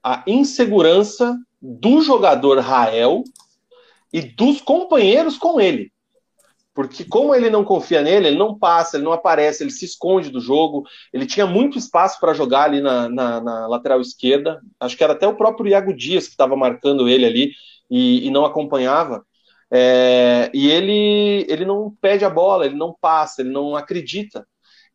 a 0.03 0.23
insegurança 0.25 1.37
do 1.61 2.01
jogador 2.01 2.59
Rael 2.59 3.23
e 4.11 4.21
dos 4.21 4.61
companheiros 4.61 5.37
com 5.37 5.59
ele. 5.59 5.91
Porque 6.73 7.03
como 7.03 7.35
ele 7.35 7.49
não 7.49 7.63
confia 7.63 8.01
nele, 8.01 8.27
ele 8.27 8.37
não 8.37 8.57
passa, 8.57 8.95
ele 8.95 9.03
não 9.03 9.11
aparece, 9.11 9.63
ele 9.63 9.71
se 9.71 9.85
esconde 9.85 10.29
do 10.29 10.39
jogo. 10.39 10.83
Ele 11.11 11.25
tinha 11.25 11.45
muito 11.45 11.77
espaço 11.77 12.19
para 12.19 12.33
jogar 12.33 12.63
ali 12.63 12.79
na, 12.79 13.09
na, 13.09 13.41
na, 13.41 13.67
lateral 13.67 13.99
esquerda. 13.99 14.61
Acho 14.79 14.95
que 14.95 15.03
era 15.03 15.13
até 15.13 15.27
o 15.27 15.35
próprio 15.35 15.67
Iago 15.69 15.93
Dias 15.93 16.25
que 16.25 16.31
estava 16.31 16.55
marcando 16.55 17.09
ele 17.09 17.25
ali 17.25 17.51
e, 17.89 18.27
e 18.27 18.31
não 18.31 18.45
acompanhava. 18.45 19.25
É, 19.71 20.49
e 20.53 20.69
ele, 20.69 21.45
ele 21.49 21.65
não 21.65 21.93
pede 22.01 22.25
a 22.25 22.29
bola, 22.29 22.65
ele 22.65 22.75
não 22.75 22.95
passa, 22.99 23.41
ele 23.41 23.51
não 23.51 23.75
acredita. 23.75 24.45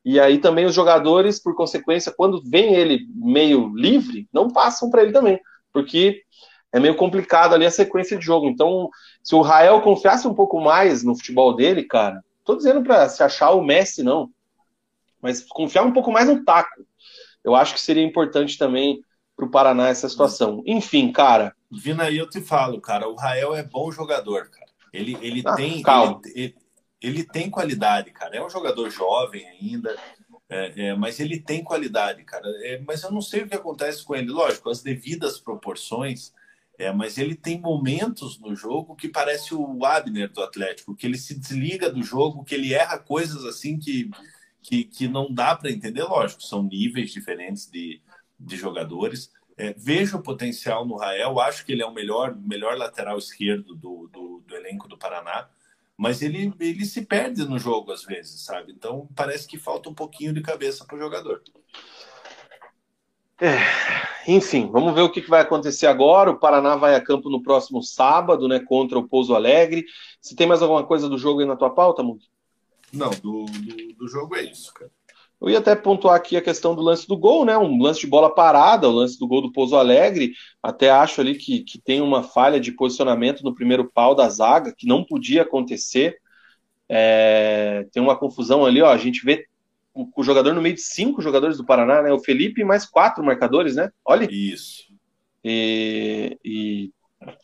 E 0.05 0.21
aí 0.21 0.39
também 0.39 0.67
os 0.67 0.75
jogadores, 0.75 1.41
por 1.41 1.55
consequência, 1.57 2.13
quando 2.15 2.43
vem 2.43 2.75
ele 2.75 3.07
meio 3.15 3.75
livre, 3.75 4.29
não 4.33 4.51
passam 4.51 4.91
para 4.91 5.03
ele 5.03 5.13
também, 5.13 5.41
porque 5.73 6.23
é 6.73 6.81
meio 6.81 6.97
complicado 6.97 7.55
ali 7.55 7.65
a 7.65 7.71
sequência 7.71 8.19
de 8.19 8.25
jogo. 8.25 8.47
Então, 8.49 8.91
se 9.25 9.35
o 9.35 9.41
Rael 9.41 9.81
confiasse 9.81 10.29
um 10.29 10.35
pouco 10.35 10.61
mais 10.61 11.03
no 11.03 11.17
futebol 11.17 11.57
dele, 11.57 11.83
cara, 11.83 12.23
tô 12.45 12.55
dizendo 12.55 12.83
para 12.83 13.09
se 13.09 13.23
achar 13.23 13.53
o 13.53 13.65
Messi, 13.65 14.03
não, 14.03 14.31
mas 15.21 15.43
confiar 15.43 15.83
um 15.83 15.93
pouco 15.93 16.13
mais 16.13 16.29
no 16.29 16.45
taco. 16.45 16.87
Eu 17.43 17.55
acho 17.55 17.73
que 17.73 17.81
seria 17.81 18.05
importante 18.05 18.59
também 18.59 19.03
para 19.35 19.47
o 19.47 19.51
Paraná 19.51 19.89
essa 19.89 20.09
situação. 20.11 20.63
Enfim, 20.67 21.11
cara. 21.11 21.57
Vina, 21.73 22.05
aí 22.05 22.19
eu 22.19 22.29
te 22.29 22.43
falo, 22.43 22.81
cara, 22.83 23.09
o 23.09 23.15
Rael 23.15 23.55
é 23.55 23.63
bom 23.63 23.91
jogador, 23.91 24.51
cara. 24.51 24.71
Ele, 24.93 25.17
ele 25.23 25.43
ah, 25.47 25.55
tem. 25.55 25.83
Calma. 25.83 26.21
Ele, 26.35 26.55
ele 27.01 27.25
tem 27.25 27.49
qualidade, 27.49 28.11
cara. 28.13 28.37
É 28.37 28.45
um 28.45 28.51
jogador 28.51 28.91
jovem 28.91 29.47
ainda, 29.49 29.97
é, 30.51 30.89
é, 30.89 30.95
mas 30.95 31.19
ele 31.19 31.41
tem 31.41 31.65
qualidade, 31.65 32.23
cara. 32.25 32.47
É, 32.63 32.79
mas 32.87 33.03
eu 33.03 33.11
não 33.11 33.23
sei 33.23 33.43
o 33.43 33.49
que 33.49 33.55
acontece 33.55 34.05
com 34.05 34.15
ele. 34.15 34.31
Lógico, 34.31 34.69
as 34.69 34.83
devidas 34.83 35.41
proporções, 35.41 36.33
é, 36.79 36.93
mas 36.93 37.19
ele 37.19 37.35
tem 37.35 37.61
momentos 37.61 38.39
no 38.41 38.55
jogo 38.55 38.97
que 38.97 39.09
parece 39.09 39.55
o 39.55 39.85
Abner 39.85 40.31
do 40.31 40.43
Atlético, 40.43 40.95
que 40.95 41.07
ele 41.07 41.19
se 41.19 41.39
desliga 41.39 41.91
do 41.91 42.03
jogo, 42.03 42.45
que 42.45 42.55
ele 42.55 42.75
erra 42.75 42.99
coisas 42.99 43.45
assim 43.45 43.79
que, 43.79 44.11
que, 44.63 44.85
que 44.85 45.09
não 45.09 45.33
dá 45.33 45.55
para 45.55 45.71
entender. 45.71 46.03
Lógico, 46.03 46.43
são 46.43 46.63
níveis 46.63 47.13
diferentes 47.13 47.71
de, 47.71 48.01
de 48.39 48.57
jogadores. 48.57 49.31
É, 49.57 49.73
vejo 49.73 50.19
o 50.19 50.23
potencial 50.23 50.85
no 50.85 50.97
Rael, 50.97 51.39
acho 51.41 51.65
que 51.65 51.73
ele 51.73 51.83
é 51.83 51.87
o 51.87 51.95
melhor, 51.95 52.37
melhor 52.37 52.77
lateral 52.77 53.17
esquerdo 53.19 53.75
do, 53.77 54.09
do, 54.13 54.43
do 54.45 54.57
elenco 54.57 54.89
do 54.89 54.99
Paraná 54.99 55.49
mas 55.97 56.23
ele, 56.23 56.53
ele 56.59 56.85
se 56.85 57.05
perde 57.05 57.45
no 57.45 57.59
jogo 57.59 57.93
às 57.93 58.05
vezes, 58.05 58.45
sabe? 58.45 58.73
Então 58.73 59.09
parece 59.15 59.47
que 59.47 59.59
falta 59.59 59.89
um 59.89 59.95
pouquinho 59.95 60.33
de 60.33 60.41
cabeça 60.41 60.85
para 60.85 60.97
o 60.97 60.99
jogador. 60.99 61.43
É, 63.41 63.59
enfim, 64.27 64.71
vamos 64.71 64.95
ver 64.95 65.03
o 65.03 65.11
que, 65.11 65.21
vai 65.23 65.41
acontecer 65.41 65.87
agora. 65.87 66.31
O 66.31 66.39
Paraná 66.39 66.77
vai 66.77 66.95
a 66.95 67.01
campo 67.01 67.29
no 67.29 67.43
próximo 67.43 67.83
sábado, 67.83 68.49
né? 68.49 68.61
Contra 68.61 68.99
o 68.99 69.09
Pouso 69.09 69.35
Alegre. 69.35 69.85
Se 70.21 70.35
tem 70.35 70.47
mais 70.47 70.63
alguma 70.63 70.85
coisa 70.85 71.09
do 71.09 71.19
jogo 71.19 71.41
aí 71.41 71.47
na 71.47 71.57
tua 71.57 71.71
pauta, 71.71 72.03
Mundo? 72.03 72.25
Não, 72.93 73.11
do, 73.11 73.45
do, 73.45 73.95
do 73.99 74.09
jogo 74.09 74.37
é 74.37 74.43
isso, 74.43 74.73
cara. 74.73 74.91
Eu 75.41 75.51
ia 75.51 75.59
até 75.59 75.75
pontuar 75.75 76.15
aqui 76.15 76.37
a 76.37 76.43
questão 76.43 76.75
do 76.75 76.81
lance 76.81 77.07
do 77.07 77.19
gol, 77.19 77.45
né? 77.45 77.59
Um 77.59 77.83
lance 77.83 78.01
de 78.01 78.07
bola 78.07 78.35
parada, 78.35 78.89
o 78.89 78.93
lance 78.93 79.19
do 79.19 79.27
gol 79.27 79.43
do 79.43 79.53
Pouso 79.53 79.77
Alegre. 79.77 80.33
Até 80.63 80.91
acho 80.91 81.21
ali 81.21 81.35
que, 81.35 81.61
que 81.61 81.79
tem 81.79 82.01
uma 82.01 82.23
falha 82.23 82.59
de 82.59 82.73
posicionamento 82.73 83.43
no 83.43 83.55
primeiro 83.55 83.91
pau 83.93 84.15
da 84.15 84.29
zaga, 84.29 84.73
que 84.75 84.87
não 84.87 85.05
podia 85.05 85.43
acontecer. 85.43 86.17
É, 86.89 87.87
tem 87.93 88.03
uma 88.03 88.17
confusão 88.17 88.65
ali, 88.65 88.81
ó. 88.81 88.91
A 88.91 88.97
gente 88.97 89.25
vê 89.25 89.47
o, 89.95 90.09
o, 90.17 90.23
jogador 90.23 90.53
no 90.53 90.61
meio 90.61 90.75
de 90.75 90.81
cinco 90.81 91.23
jogadores 91.23 91.57
do 91.57 91.65
Paraná, 91.65 92.03
né? 92.03 92.13
O 92.13 92.19
Felipe 92.19 92.65
mais 92.65 92.85
quatro 92.85 93.25
marcadores, 93.25 93.77
né? 93.77 93.91
Olha. 94.05 94.29
Isso. 94.31 94.85
E, 95.45 96.39
e, 96.45 96.91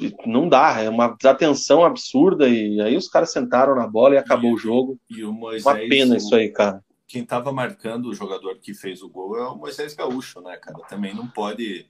e 0.00 0.14
não 0.26 0.48
dá, 0.48 0.80
é 0.80 0.88
uma 0.88 1.08
desatenção 1.08 1.84
absurda. 1.84 2.48
E 2.48 2.80
aí 2.80 2.96
os 2.96 3.08
caras 3.08 3.32
sentaram 3.32 3.74
na 3.74 3.86
bola 3.86 4.14
e 4.14 4.18
acabou 4.18 4.50
e, 4.50 4.54
o 4.54 4.58
jogo. 4.58 4.98
E 5.08 5.24
o 5.24 5.32
Moisés, 5.32 5.64
uma 5.64 5.88
pena 5.88 6.16
isso 6.16 6.34
aí, 6.34 6.48
cara 6.50 6.82
quem 7.10 7.22
estava 7.22 7.52
marcando 7.52 8.06
o 8.06 8.14
jogador 8.14 8.56
que 8.60 8.72
fez 8.72 9.02
o 9.02 9.08
gol 9.08 9.36
é 9.36 9.42
o 9.42 9.56
Moisés 9.56 9.94
Gaúcho, 9.94 10.40
né, 10.40 10.56
cara? 10.56 10.78
Também 10.88 11.12
não 11.12 11.26
pode, 11.26 11.84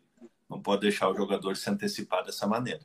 não 0.49 0.62
pode 0.62 0.81
deixar 0.81 1.11
o 1.11 1.15
jogador 1.15 1.59
se 1.59 1.69
antecipar 1.69 2.24
dessa 2.24 2.47
maneira. 2.47 2.81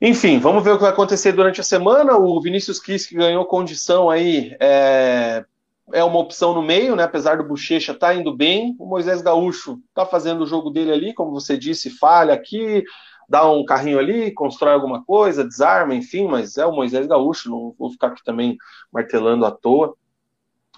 Enfim, 0.00 0.38
vamos 0.38 0.64
ver 0.64 0.70
o 0.70 0.76
que 0.76 0.82
vai 0.82 0.90
acontecer 0.90 1.32
durante 1.32 1.60
a 1.60 1.64
semana. 1.64 2.16
O 2.16 2.40
Vinícius 2.40 2.80
Quis 2.80 3.04
que 3.04 3.16
ganhou 3.16 3.44
condição 3.44 4.08
aí 4.08 4.56
é, 4.58 5.44
é 5.92 6.04
uma 6.04 6.18
opção 6.18 6.54
no 6.54 6.62
meio, 6.62 6.94
né? 6.96 7.02
Apesar 7.02 7.38
do 7.38 7.44
Bochecha 7.44 7.94
tá 7.94 8.14
indo 8.14 8.36
bem, 8.36 8.76
o 8.78 8.86
Moisés 8.86 9.22
Gaúcho 9.22 9.78
tá 9.94 10.04
fazendo 10.04 10.42
o 10.42 10.46
jogo 10.46 10.70
dele 10.70 10.92
ali, 10.92 11.14
como 11.14 11.30
você 11.30 11.56
disse, 11.56 11.90
falha 11.90 12.34
aqui, 12.34 12.84
dá 13.28 13.48
um 13.50 13.64
carrinho 13.64 13.98
ali, 13.98 14.32
constrói 14.32 14.74
alguma 14.74 15.04
coisa, 15.04 15.44
desarma, 15.44 15.94
enfim, 15.94 16.26
mas 16.26 16.56
é 16.56 16.66
o 16.66 16.72
Moisés 16.72 17.06
Gaúcho, 17.06 17.50
não 17.50 17.74
vou 17.78 17.90
ficar 17.90 18.08
aqui 18.08 18.22
também 18.24 18.56
martelando 18.92 19.44
à 19.46 19.50
toa 19.50 19.94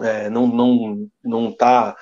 é, 0.00 0.30
não 0.30 0.46
não 0.46 1.08
não 1.22 1.48
está 1.50 1.96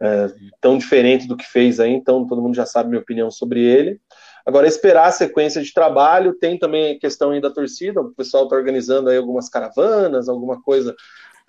é, 0.00 0.32
tão 0.60 0.78
diferente 0.78 1.26
do 1.26 1.36
que 1.36 1.44
fez 1.44 1.80
aí, 1.80 1.92
então 1.92 2.26
todo 2.26 2.40
mundo 2.40 2.54
já 2.54 2.64
sabe 2.64 2.90
minha 2.90 3.00
opinião 3.00 3.30
sobre 3.30 3.62
ele. 3.62 4.00
Agora, 4.46 4.66
esperar 4.66 5.08
a 5.08 5.12
sequência 5.12 5.62
de 5.62 5.72
trabalho, 5.72 6.32
tem 6.32 6.58
também 6.58 6.96
a 6.96 6.98
questão 6.98 7.30
aí 7.30 7.40
da 7.40 7.50
torcida, 7.50 8.00
o 8.00 8.14
pessoal 8.14 8.44
está 8.44 8.56
organizando 8.56 9.10
aí 9.10 9.16
algumas 9.16 9.48
caravanas, 9.48 10.28
alguma 10.28 10.60
coisa 10.62 10.96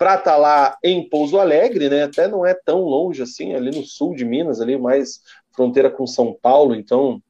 para 0.02 0.16
estar 0.16 0.36
lá 0.36 0.76
em 0.82 1.08
Pouso 1.08 1.38
Alegre, 1.38 1.88
né? 1.88 2.02
Até 2.02 2.26
não 2.26 2.44
é 2.44 2.52
tão 2.52 2.80
longe 2.80 3.22
assim, 3.22 3.54
ali 3.54 3.70
no 3.70 3.84
sul 3.84 4.16
de 4.16 4.24
Minas, 4.24 4.60
ali 4.60 4.76
mais 4.76 5.20
fronteira 5.52 5.88
com 5.88 6.04
São 6.08 6.36
Paulo, 6.42 6.74
então 6.74 7.22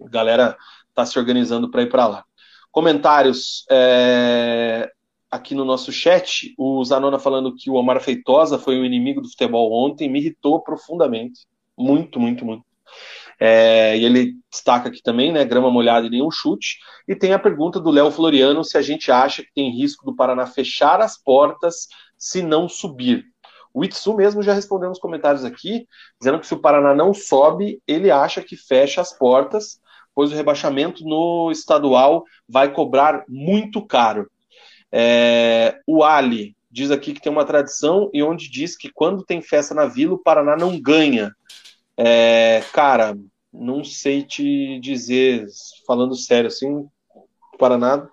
a 0.00 0.08
galera 0.08 0.56
está 0.88 1.04
se 1.04 1.18
organizando 1.18 1.68
para 1.68 1.82
ir 1.82 1.88
para 1.88 2.06
lá. 2.06 2.24
Comentários. 2.70 3.64
É 3.68 4.88
aqui 5.28 5.52
no 5.52 5.64
nosso 5.64 5.90
chat, 5.90 6.54
o 6.56 6.84
Zanona 6.84 7.18
falando 7.18 7.56
que 7.56 7.68
o 7.68 7.74
Omar 7.74 8.00
Feitosa 8.00 8.56
foi 8.56 8.78
o 8.78 8.84
inimigo 8.84 9.20
do 9.20 9.28
futebol 9.28 9.72
ontem, 9.72 10.08
me 10.08 10.20
irritou 10.20 10.60
profundamente. 10.60 11.40
Muito, 11.76 12.20
muito, 12.20 12.44
muito. 12.44 12.62
É, 13.40 13.96
e 13.96 14.04
ele 14.04 14.34
destaca 14.50 14.88
aqui 14.88 15.02
também, 15.02 15.32
né? 15.32 15.44
Grama 15.44 15.70
molhada 15.70 16.06
e 16.06 16.10
nenhum 16.10 16.30
chute. 16.30 16.78
E 17.08 17.14
tem 17.14 17.32
a 17.32 17.38
pergunta 17.38 17.80
do 17.80 17.90
Léo 17.90 18.10
Floriano 18.10 18.64
se 18.64 18.78
a 18.78 18.82
gente 18.82 19.10
acha 19.10 19.42
que 19.42 19.52
tem 19.54 19.70
risco 19.70 20.04
do 20.04 20.14
Paraná 20.14 20.46
fechar 20.46 21.00
as 21.00 21.16
portas 21.16 21.88
se 22.16 22.42
não 22.42 22.68
subir. 22.68 23.24
O 23.72 23.84
Itsu 23.84 24.14
mesmo 24.14 24.42
já 24.42 24.52
respondeu 24.52 24.88
nos 24.88 25.00
comentários 25.00 25.44
aqui, 25.44 25.86
dizendo 26.20 26.38
que 26.38 26.46
se 26.46 26.54
o 26.54 26.60
Paraná 26.60 26.94
não 26.94 27.12
sobe, 27.12 27.82
ele 27.88 28.08
acha 28.08 28.40
que 28.40 28.56
fecha 28.56 29.00
as 29.00 29.12
portas, 29.12 29.80
pois 30.14 30.30
o 30.30 30.36
rebaixamento 30.36 31.04
no 31.04 31.50
estadual 31.50 32.24
vai 32.48 32.72
cobrar 32.72 33.24
muito 33.28 33.84
caro. 33.84 34.30
É, 34.92 35.80
o 35.88 36.04
Ali 36.04 36.54
diz 36.70 36.92
aqui 36.92 37.12
que 37.12 37.20
tem 37.20 37.32
uma 37.32 37.44
tradição 37.44 38.08
e 38.12 38.22
onde 38.22 38.48
diz 38.48 38.76
que 38.76 38.90
quando 38.92 39.24
tem 39.24 39.42
festa 39.42 39.74
na 39.74 39.86
vila, 39.86 40.14
o 40.14 40.22
Paraná 40.22 40.56
não 40.56 40.80
ganha. 40.80 41.32
É, 41.96 42.62
cara, 42.72 43.16
não 43.52 43.84
sei 43.84 44.22
te 44.22 44.78
dizer, 44.80 45.46
falando 45.86 46.16
sério 46.16 46.48
assim, 46.48 46.68
o 46.72 47.58
Paraná 47.58 48.08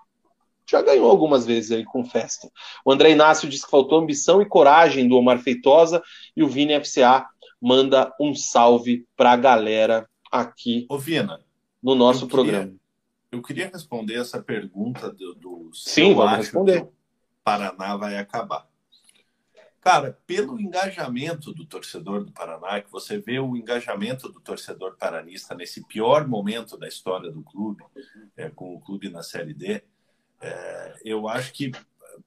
já 0.69 0.81
ganhou 0.81 1.09
algumas 1.09 1.45
vezes 1.45 1.71
aí 1.71 1.83
com 1.83 2.05
festa. 2.05 2.49
O 2.85 2.91
André 2.91 3.11
Inácio 3.11 3.49
diz 3.49 3.65
que 3.65 3.71
faltou 3.71 3.99
ambição 3.99 4.41
e 4.41 4.45
coragem 4.45 5.07
do 5.07 5.17
Omar 5.17 5.39
Feitosa 5.39 6.01
e 6.35 6.43
o 6.43 6.47
Vini 6.47 6.79
FCA 6.79 7.27
manda 7.61 8.13
um 8.19 8.33
salve 8.33 9.05
para 9.15 9.31
a 9.33 9.37
galera 9.37 10.07
aqui 10.31 10.85
Ô, 10.89 10.97
Vina, 10.97 11.41
no 11.83 11.93
nosso 11.93 12.23
eu 12.23 12.29
programa. 12.29 12.65
Queria, 12.65 12.79
eu 13.31 13.41
queria 13.41 13.69
responder 13.71 14.15
essa 14.15 14.41
pergunta 14.41 15.11
do, 15.11 15.35
do 15.35 15.69
Sim, 15.73 16.13
vamos 16.13 16.37
responder. 16.37 16.87
Paraná 17.43 17.97
vai 17.97 18.17
acabar. 18.17 18.70
Cara, 19.81 20.15
pelo 20.27 20.61
engajamento 20.61 21.51
do 21.51 21.65
torcedor 21.65 22.23
do 22.23 22.31
Paraná, 22.31 22.79
que 22.81 22.91
você 22.91 23.17
vê 23.17 23.39
o 23.39 23.57
engajamento 23.57 24.29
do 24.29 24.39
torcedor 24.39 24.95
paranista 24.95 25.55
nesse 25.55 25.83
pior 25.87 26.27
momento 26.27 26.77
da 26.77 26.87
história 26.87 27.31
do 27.31 27.41
clube, 27.41 27.83
é, 28.37 28.47
com 28.47 28.75
o 28.75 28.79
clube 28.79 29.09
na 29.09 29.23
Série 29.23 29.55
D, 29.55 29.83
é, 30.39 30.95
eu 31.03 31.27
acho 31.27 31.51
que 31.51 31.71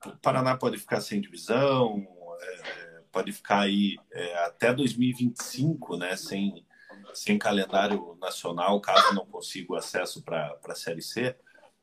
o 0.04 0.16
Paraná 0.16 0.56
pode 0.56 0.78
ficar 0.78 1.00
sem 1.00 1.20
divisão, 1.20 2.04
é, 2.40 3.02
pode 3.12 3.30
ficar 3.32 3.60
aí 3.60 3.98
é, 4.10 4.44
até 4.46 4.74
2025, 4.74 5.96
né, 5.96 6.16
sem, 6.16 6.66
sem 7.12 7.38
calendário 7.38 8.18
nacional, 8.20 8.80
caso 8.80 9.14
não 9.14 9.26
consiga 9.26 9.74
o 9.74 9.76
acesso 9.76 10.24
para 10.24 10.58
a 10.64 10.74
Série 10.74 11.02
C. 11.02 11.36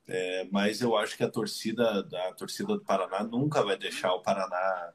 É, 0.05 0.45
mas 0.51 0.81
eu 0.81 0.97
acho 0.97 1.15
que 1.15 1.23
a 1.23 1.29
torcida, 1.29 2.05
a 2.27 2.33
torcida 2.33 2.73
do 2.73 2.83
Paraná 2.83 3.23
nunca 3.23 3.63
vai 3.63 3.77
deixar 3.77 4.13
o 4.13 4.21
Paraná, 4.21 4.91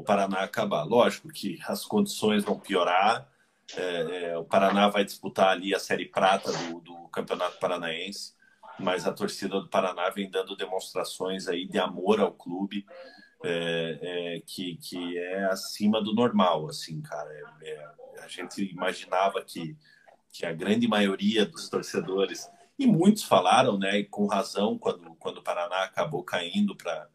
o 0.00 0.04
Paraná 0.04 0.40
acabar. 0.40 0.84
Lógico 0.84 1.28
que 1.28 1.58
as 1.66 1.84
condições 1.84 2.44
vão 2.44 2.58
piorar. 2.58 3.28
É, 3.76 4.30
é, 4.32 4.38
o 4.38 4.44
Paraná 4.44 4.88
vai 4.88 5.04
disputar 5.04 5.48
ali 5.48 5.74
a 5.74 5.78
Série 5.78 6.06
Prata 6.06 6.50
do, 6.52 6.80
do 6.80 7.08
Campeonato 7.08 7.58
Paranaense 7.58 8.34
mas 8.80 9.06
a 9.06 9.12
torcida 9.12 9.60
do 9.60 9.68
Paraná 9.68 10.10
vem 10.10 10.30
dando 10.30 10.56
demonstrações 10.56 11.46
aí 11.46 11.66
de 11.66 11.78
amor 11.78 12.20
ao 12.20 12.32
clube 12.32 12.86
é, 13.44 13.98
é, 14.02 14.42
que, 14.44 14.76
que 14.76 15.18
é 15.18 15.44
acima 15.44 16.02
do 16.02 16.14
normal, 16.14 16.68
assim, 16.68 17.00
cara. 17.00 17.30
É, 17.62 17.70
é, 17.70 17.88
a 18.22 18.28
gente 18.28 18.62
imaginava 18.62 19.42
que, 19.42 19.76
que 20.32 20.44
a 20.44 20.52
grande 20.52 20.88
maioria 20.88 21.46
dos 21.46 21.68
torcedores, 21.68 22.48
e 22.78 22.86
muitos 22.86 23.22
falaram, 23.22 23.78
né, 23.78 23.98
e 23.98 24.04
com 24.04 24.26
razão, 24.26 24.78
quando, 24.78 25.14
quando 25.16 25.38
o 25.38 25.42
Paraná 25.42 25.84
acabou 25.84 26.22
caindo 26.22 26.74
para 26.74 27.08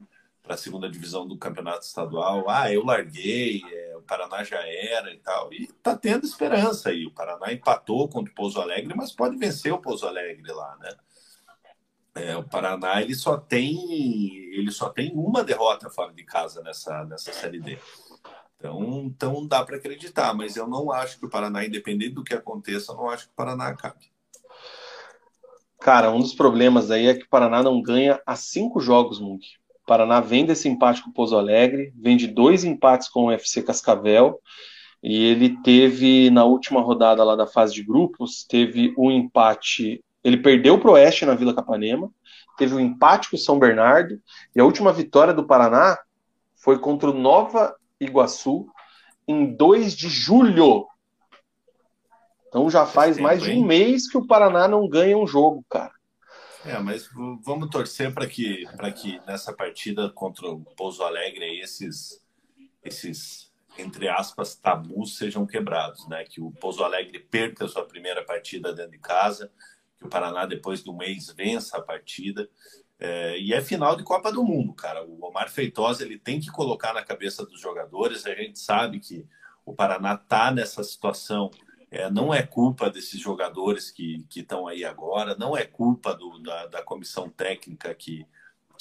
para 0.45 0.53
a 0.53 0.57
segunda 0.57 0.89
divisão 0.89 1.27
do 1.27 1.37
campeonato 1.37 1.85
estadual. 1.85 2.47
Ah, 2.47 2.71
eu 2.71 2.85
larguei, 2.85 3.63
é, 3.67 3.97
o 3.97 4.01
Paraná 4.01 4.43
já 4.43 4.59
era 4.59 5.11
e 5.11 5.17
tal. 5.17 5.51
E 5.51 5.67
tá 5.81 5.97
tendo 5.97 6.23
esperança 6.23 6.89
aí. 6.89 7.05
O 7.05 7.11
Paraná 7.11 7.51
empatou 7.51 8.07
contra 8.07 8.31
o 8.31 8.35
Pouso 8.35 8.61
Alegre, 8.61 8.93
mas 8.95 9.11
pode 9.11 9.35
vencer 9.37 9.73
o 9.73 9.81
Pouso 9.81 10.07
Alegre 10.07 10.51
lá, 10.51 10.77
né? 10.79 10.95
É, 12.13 12.37
o 12.37 12.43
Paraná 12.43 13.01
ele 13.01 13.13
só 13.13 13.37
tem 13.37 13.75
ele 14.53 14.71
só 14.71 14.89
tem 14.89 15.11
uma 15.13 15.43
derrota 15.43 15.89
fora 15.89 16.13
de 16.13 16.23
casa 16.23 16.61
nessa 16.61 17.03
nessa 17.03 17.33
série 17.33 17.59
D. 17.59 17.77
Então, 18.57 19.03
então 19.05 19.47
dá 19.47 19.65
para 19.65 19.75
acreditar, 19.75 20.33
mas 20.33 20.55
eu 20.55 20.67
não 20.67 20.91
acho 20.91 21.19
que 21.19 21.25
o 21.25 21.29
Paraná, 21.29 21.65
independente 21.65 22.13
do 22.13 22.23
que 22.23 22.33
aconteça, 22.33 22.93
eu 22.93 22.95
não 22.95 23.09
acho 23.09 23.25
que 23.25 23.33
o 23.33 23.35
Paraná 23.35 23.67
acabe. 23.67 24.09
Cara, 25.81 26.09
um 26.09 26.19
dos 26.19 26.33
problemas 26.33 26.89
aí 26.89 27.07
é 27.07 27.13
que 27.13 27.25
o 27.25 27.29
Paraná 27.29 27.61
não 27.61 27.81
ganha 27.81 28.21
há 28.25 28.35
cinco 28.35 28.79
jogos, 28.79 29.19
Munk. 29.19 29.45
Paraná 29.85 30.19
vem 30.19 30.45
desse 30.45 30.67
empate 30.67 31.03
com 31.03 31.09
o 31.09 31.13
Pouso 31.13 31.37
Alegre, 31.37 31.93
vem 31.95 32.17
de 32.17 32.27
dois 32.27 32.63
empates 32.63 33.07
com 33.07 33.25
o 33.25 33.31
FC 33.31 33.61
Cascavel, 33.61 34.39
e 35.03 35.23
ele 35.25 35.61
teve, 35.61 36.29
na 36.29 36.43
última 36.43 36.81
rodada 36.81 37.23
lá 37.23 37.35
da 37.35 37.45
fase 37.45 37.73
de 37.73 37.83
grupos, 37.83 38.43
teve 38.43 38.93
um 38.97 39.11
empate 39.11 40.03
ele 40.25 40.37
perdeu 40.37 40.79
para 40.79 40.89
o 40.89 40.93
Oeste 40.93 41.23
na 41.23 41.35
Vila 41.35 41.53
Capanema, 41.53 42.09
teve 42.57 42.73
um 42.73 42.79
empate 42.79 43.29
com 43.29 43.35
o 43.35 43.39
São 43.39 43.59
Bernardo, 43.59 44.19
e 44.55 44.59
a 44.59 44.65
última 44.65 44.91
vitória 44.91 45.31
do 45.31 45.45
Paraná 45.45 45.99
foi 46.55 46.79
contra 46.79 47.11
o 47.11 47.13
Nova 47.13 47.75
Iguaçu 48.01 48.65
em 49.27 49.55
2 49.55 49.95
de 49.95 50.09
julho. 50.09 50.87
Então 52.47 52.67
já 52.71 52.87
faz 52.87 53.19
mais 53.19 53.43
de 53.43 53.51
um 53.51 53.63
mês 53.63 54.09
que 54.09 54.17
o 54.17 54.25
Paraná 54.25 54.67
não 54.67 54.89
ganha 54.89 55.15
um 55.15 55.27
jogo, 55.27 55.63
cara. 55.69 55.91
É, 56.65 56.79
mas 56.79 57.07
vamos 57.43 57.69
torcer 57.69 58.11
para 58.11 58.27
que, 58.27 58.65
que 58.99 59.19
nessa 59.27 59.53
partida 59.53 60.09
contra 60.09 60.47
o 60.47 60.65
Pouso 60.75 61.03
Alegre 61.03 61.59
esses, 61.59 62.23
esses, 62.83 63.53
entre 63.77 64.09
aspas, 64.09 64.55
tabus 64.55 65.15
sejam 65.15 65.45
quebrados, 65.45 66.07
né? 66.07 66.23
Que 66.23 66.41
o 66.41 66.51
Pouso 66.51 66.83
Alegre 66.83 67.19
perca 67.19 67.65
a 67.65 67.67
sua 67.67 67.85
primeira 67.85 68.25
partida 68.25 68.73
dentro 68.73 68.91
de 68.93 68.97
casa, 68.97 69.51
que 69.97 70.05
o 70.05 70.09
Paraná, 70.09 70.47
depois 70.47 70.81
do 70.81 70.91
mês, 70.91 71.31
vença 71.37 71.77
a 71.77 71.81
partida. 71.81 72.49
É, 72.99 73.37
e 73.37 73.53
é 73.53 73.61
final 73.61 73.95
de 73.95 74.03
Copa 74.03 74.31
do 74.31 74.43
Mundo, 74.43 74.73
cara. 74.73 75.05
O 75.05 75.23
Omar 75.23 75.51
Feitosa 75.51 76.03
ele 76.03 76.17
tem 76.17 76.39
que 76.39 76.49
colocar 76.49 76.93
na 76.93 77.03
cabeça 77.03 77.45
dos 77.45 77.61
jogadores. 77.61 78.25
A 78.25 78.33
gente 78.33 78.57
sabe 78.57 78.99
que 78.99 79.23
o 79.63 79.73
Paraná 79.73 80.15
está 80.15 80.49
nessa 80.49 80.83
situação. 80.83 81.51
É, 81.95 82.09
não 82.09 82.33
é 82.33 82.43
culpa 82.43 82.89
desses 82.89 83.19
jogadores 83.19 83.89
que 83.89 84.25
estão 84.35 84.67
aí 84.67 84.83
agora, 84.83 85.35
não 85.35 85.55
é 85.55 85.65
culpa 85.65 86.13
do, 86.13 86.39
da, 86.39 86.67
da 86.67 86.83
comissão 86.83 87.29
técnica 87.29 87.95
que 87.95 88.25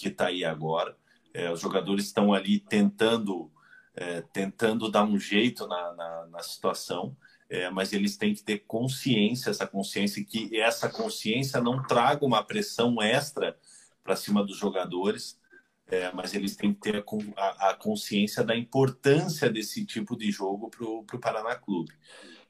está 0.02 0.26
aí 0.26 0.44
agora. 0.44 0.96
É, 1.32 1.50
os 1.50 1.60
jogadores 1.60 2.06
estão 2.06 2.34
ali 2.34 2.58
tentando, 2.58 3.50
é, 3.94 4.20
tentando 4.20 4.90
dar 4.90 5.04
um 5.04 5.18
jeito 5.18 5.66
na, 5.66 5.92
na, 5.94 6.26
na 6.26 6.42
situação 6.42 7.16
é, 7.48 7.70
mas 7.70 7.92
eles 7.92 8.16
têm 8.16 8.34
que 8.34 8.42
ter 8.42 8.64
consciência, 8.66 9.50
essa 9.50 9.66
consciência, 9.66 10.24
que 10.24 10.58
essa 10.58 10.88
consciência 10.88 11.60
não 11.60 11.82
traga 11.82 12.24
uma 12.24 12.42
pressão 12.42 13.00
extra 13.00 13.56
para 14.02 14.16
cima 14.16 14.44
dos 14.44 14.56
jogadores, 14.56 15.38
é, 15.86 16.10
mas 16.12 16.34
eles 16.34 16.56
têm 16.56 16.72
que 16.72 16.80
ter 16.80 17.04
a, 17.36 17.70
a, 17.70 17.74
consciência 17.74 18.42
da 18.42 18.56
importância 18.56 19.50
desse 19.50 19.84
tipo 19.84 20.16
de 20.16 20.30
jogo 20.32 20.70
para 20.70 20.84
o 20.84 21.20
Paraná 21.20 21.54
Clube. 21.54 21.92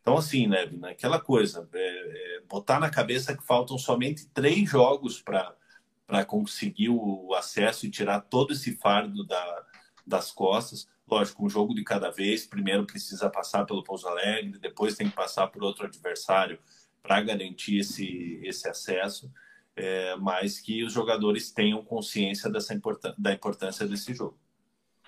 Então, 0.04 0.18
assim, 0.18 0.46
né, 0.46 0.70
aquela 0.82 1.18
coisa, 1.18 1.66
é, 1.72 1.78
é, 1.78 2.40
botar 2.46 2.78
na 2.78 2.90
cabeça 2.90 3.34
que 3.34 3.42
faltam 3.42 3.78
somente 3.78 4.26
três 4.34 4.68
jogos 4.68 5.22
para 5.22 6.24
conseguir 6.26 6.90
o 6.90 7.32
acesso 7.32 7.86
e 7.86 7.90
tirar 7.90 8.20
todo 8.20 8.52
esse 8.52 8.76
fardo 8.76 9.26
da, 9.26 9.66
das 10.06 10.30
costas. 10.30 10.86
Lógico, 11.08 11.46
um 11.46 11.48
jogo 11.48 11.74
de 11.74 11.82
cada 11.82 12.10
vez. 12.10 12.46
Primeiro 12.46 12.84
precisa 12.84 13.30
passar 13.30 13.64
pelo 13.64 13.82
Pouso 13.82 14.06
Alegre, 14.06 14.58
depois 14.58 14.94
tem 14.94 15.08
que 15.08 15.16
passar 15.16 15.46
por 15.46 15.64
outro 15.64 15.86
adversário 15.86 16.58
para 17.02 17.22
garantir 17.22 17.78
esse, 17.78 18.38
esse 18.44 18.68
acesso. 18.68 19.32
É, 19.74 20.14
mas 20.16 20.60
que 20.60 20.84
os 20.84 20.92
jogadores 20.92 21.50
tenham 21.50 21.82
consciência 21.82 22.50
dessa 22.50 22.74
importância, 22.74 23.16
da 23.18 23.32
importância 23.32 23.86
desse 23.88 24.12
jogo. 24.12 24.38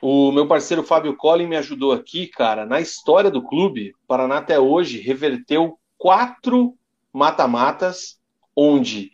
O 0.01 0.31
meu 0.31 0.47
parceiro 0.47 0.83
Fábio 0.83 1.17
Collin 1.17 1.47
me 1.47 1.57
ajudou 1.57 1.93
aqui, 1.93 2.27
cara. 2.27 2.67
Na 2.67 2.81
história 2.81 3.31
do 3.31 3.43
clube, 3.43 3.93
o 3.93 4.07
Paraná 4.07 4.39
até 4.39 4.61
hoje 4.61 5.01
reverteu 5.01 5.79
quatro 5.97 6.75
mata-matas, 7.11 8.21
onde 8.55 9.13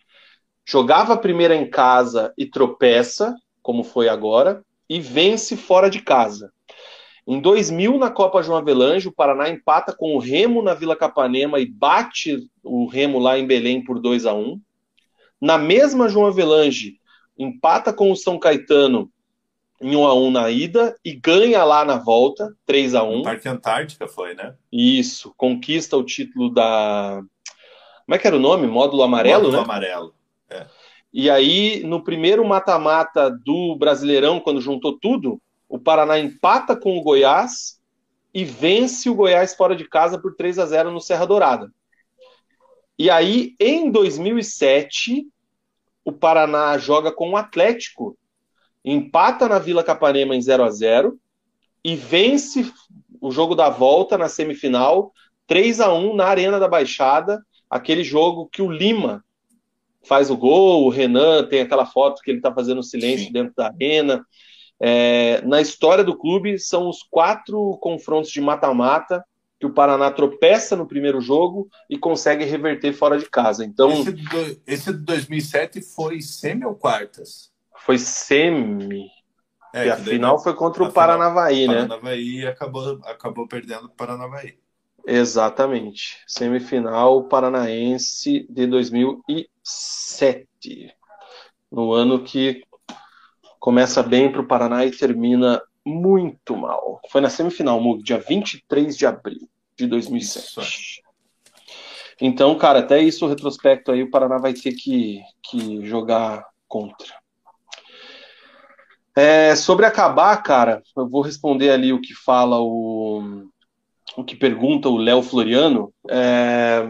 jogava 0.64 1.12
a 1.12 1.16
primeira 1.18 1.54
em 1.54 1.70
casa 1.70 2.34
e 2.36 2.44
tropeça, 2.46 3.36
como 3.62 3.84
foi 3.84 4.08
agora, 4.08 4.64
e 4.88 4.98
vence 5.00 5.56
fora 5.56 5.88
de 5.88 6.02
casa. 6.02 6.52
Em 7.24 7.40
2000, 7.40 7.96
na 7.96 8.10
Copa 8.10 8.42
João 8.42 8.58
Avelange, 8.58 9.06
o 9.06 9.14
Paraná 9.14 9.48
empata 9.48 9.94
com 9.96 10.16
o 10.16 10.18
Remo 10.18 10.62
na 10.62 10.74
Vila 10.74 10.96
Capanema 10.96 11.60
e 11.60 11.66
bate 11.66 12.50
o 12.60 12.86
Remo 12.86 13.20
lá 13.20 13.38
em 13.38 13.46
Belém 13.46 13.84
por 13.84 14.00
2 14.00 14.26
a 14.26 14.34
1 14.34 14.60
Na 15.40 15.56
mesma 15.56 16.08
João 16.08 16.26
Avelange, 16.26 16.98
empata 17.38 17.92
com 17.92 18.10
o 18.10 18.16
São 18.16 18.36
Caetano 18.36 19.11
em 19.82 19.96
1 19.96 20.06
a 20.06 20.14
1 20.14 20.30
na 20.30 20.50
ida 20.50 20.96
e 21.04 21.12
ganha 21.12 21.64
lá 21.64 21.84
na 21.84 21.96
volta, 21.96 22.54
3 22.64 22.94
a 22.94 23.02
1 23.02 23.20
o 23.20 23.22
Parque 23.22 23.48
Antártica 23.48 24.06
foi, 24.06 24.34
né? 24.34 24.54
Isso, 24.72 25.34
conquista 25.36 25.96
o 25.96 26.04
título 26.04 26.48
da. 26.48 27.20
Como 28.06 28.14
é 28.14 28.18
que 28.18 28.26
era 28.26 28.36
o 28.36 28.40
nome? 28.40 28.66
Módulo 28.66 29.02
amarelo, 29.02 29.44
Módulo 29.44 29.56
né? 29.56 29.64
amarelo. 29.64 30.14
É. 30.48 30.66
E 31.12 31.28
aí, 31.28 31.82
no 31.84 32.02
primeiro 32.02 32.44
mata-mata 32.44 33.28
do 33.28 33.76
Brasileirão, 33.76 34.40
quando 34.40 34.60
juntou 34.60 34.98
tudo, 34.98 35.40
o 35.68 35.78
Paraná 35.78 36.18
empata 36.18 36.76
com 36.76 36.96
o 36.96 37.02
Goiás 37.02 37.80
e 38.32 38.44
vence 38.44 39.10
o 39.10 39.14
Goiás 39.14 39.54
fora 39.54 39.76
de 39.76 39.88
casa 39.88 40.18
por 40.18 40.34
3 40.34 40.58
a 40.58 40.66
0 40.66 40.90
no 40.90 41.00
Serra 41.00 41.26
Dourada. 41.26 41.70
E 42.98 43.10
aí, 43.10 43.54
em 43.58 43.90
2007, 43.90 45.26
o 46.04 46.12
Paraná 46.12 46.78
joga 46.78 47.10
com 47.10 47.30
o 47.30 47.36
Atlético, 47.36 48.16
empata 48.84 49.48
na 49.48 49.58
Vila 49.58 49.84
Capanema 49.84 50.34
em 50.34 50.42
0 50.42 50.64
a 50.64 50.70
0 50.70 51.18
e 51.84 51.96
vence 51.96 52.70
o 53.20 53.30
jogo 53.30 53.54
da 53.54 53.68
volta 53.68 54.18
na 54.18 54.28
semifinal 54.28 55.12
3 55.46 55.80
a 55.80 55.92
1 55.92 56.14
na 56.14 56.26
Arena 56.26 56.58
da 56.58 56.68
Baixada, 56.68 57.44
aquele 57.68 58.02
jogo 58.02 58.48
que 58.50 58.62
o 58.62 58.70
Lima 58.70 59.24
faz 60.02 60.30
o 60.30 60.36
gol, 60.36 60.84
o 60.84 60.88
Renan 60.88 61.44
tem 61.44 61.60
aquela 61.60 61.86
foto 61.86 62.22
que 62.22 62.30
ele 62.30 62.38
está 62.38 62.52
fazendo 62.52 62.82
silêncio 62.82 63.26
Sim. 63.26 63.32
dentro 63.32 63.52
da 63.56 63.66
arena. 63.66 64.24
É, 64.80 65.40
na 65.42 65.60
história 65.60 66.02
do 66.02 66.16
clube, 66.16 66.58
são 66.58 66.88
os 66.88 67.02
quatro 67.02 67.78
confrontos 67.80 68.30
de 68.30 68.40
mata-mata 68.40 69.24
que 69.60 69.66
o 69.66 69.72
Paraná 69.72 70.10
tropeça 70.10 70.74
no 70.74 70.88
primeiro 70.88 71.20
jogo 71.20 71.68
e 71.88 71.96
consegue 71.96 72.44
reverter 72.44 72.92
fora 72.92 73.16
de 73.16 73.30
casa. 73.30 73.64
Então, 73.64 73.92
esse, 73.92 74.10
do, 74.10 74.60
esse 74.66 74.92
de 74.92 74.98
2007 75.04 75.80
foi 75.82 76.20
semi 76.20 76.64
ou 76.64 76.74
quartas? 76.74 77.51
Foi 77.84 77.98
semi. 77.98 79.10
É, 79.74 79.86
e 79.86 79.90
a 79.90 79.96
final 79.96 80.38
foi 80.38 80.54
contra 80.54 80.84
o 80.84 80.92
Paranavaí, 80.92 81.66
né? 81.66 81.86
Paranavaí 81.86 82.46
acabou, 82.46 83.00
acabou 83.04 83.48
perdendo 83.48 83.86
o 83.86 83.90
Paranavaí. 83.90 84.58
Exatamente. 85.06 86.18
Semifinal 86.26 87.24
paranaense 87.24 88.46
de 88.48 88.66
2007. 88.66 90.94
No 91.70 91.92
ano 91.92 92.22
que 92.22 92.62
começa 93.58 94.02
bem 94.02 94.30
para 94.30 94.42
o 94.42 94.46
Paraná 94.46 94.84
e 94.84 94.90
termina 94.90 95.62
muito 95.84 96.56
mal. 96.56 97.00
Foi 97.10 97.20
na 97.20 97.30
semifinal, 97.30 97.80
dia 97.98 98.18
23 98.18 98.96
de 98.96 99.06
abril 99.06 99.48
de 99.76 99.86
2007. 99.86 101.02
Então, 102.20 102.56
cara, 102.56 102.80
até 102.80 103.00
isso, 103.00 103.24
o 103.24 103.28
retrospecto 103.28 103.90
aí, 103.90 104.02
o 104.02 104.10
Paraná 104.10 104.38
vai 104.38 104.52
ter 104.52 104.72
que, 104.72 105.22
que 105.42 105.84
jogar 105.84 106.46
contra. 106.68 107.21
É, 109.14 109.54
sobre 109.54 109.84
acabar, 109.84 110.36
cara, 110.42 110.82
eu 110.96 111.08
vou 111.08 111.22
responder 111.22 111.70
ali 111.70 111.92
o 111.92 112.00
que 112.00 112.14
fala 112.14 112.60
o, 112.60 113.44
o 114.16 114.24
que 114.24 114.34
pergunta 114.34 114.88
o 114.88 114.96
Léo 114.96 115.22
Floriano. 115.22 115.92
É, 116.08 116.88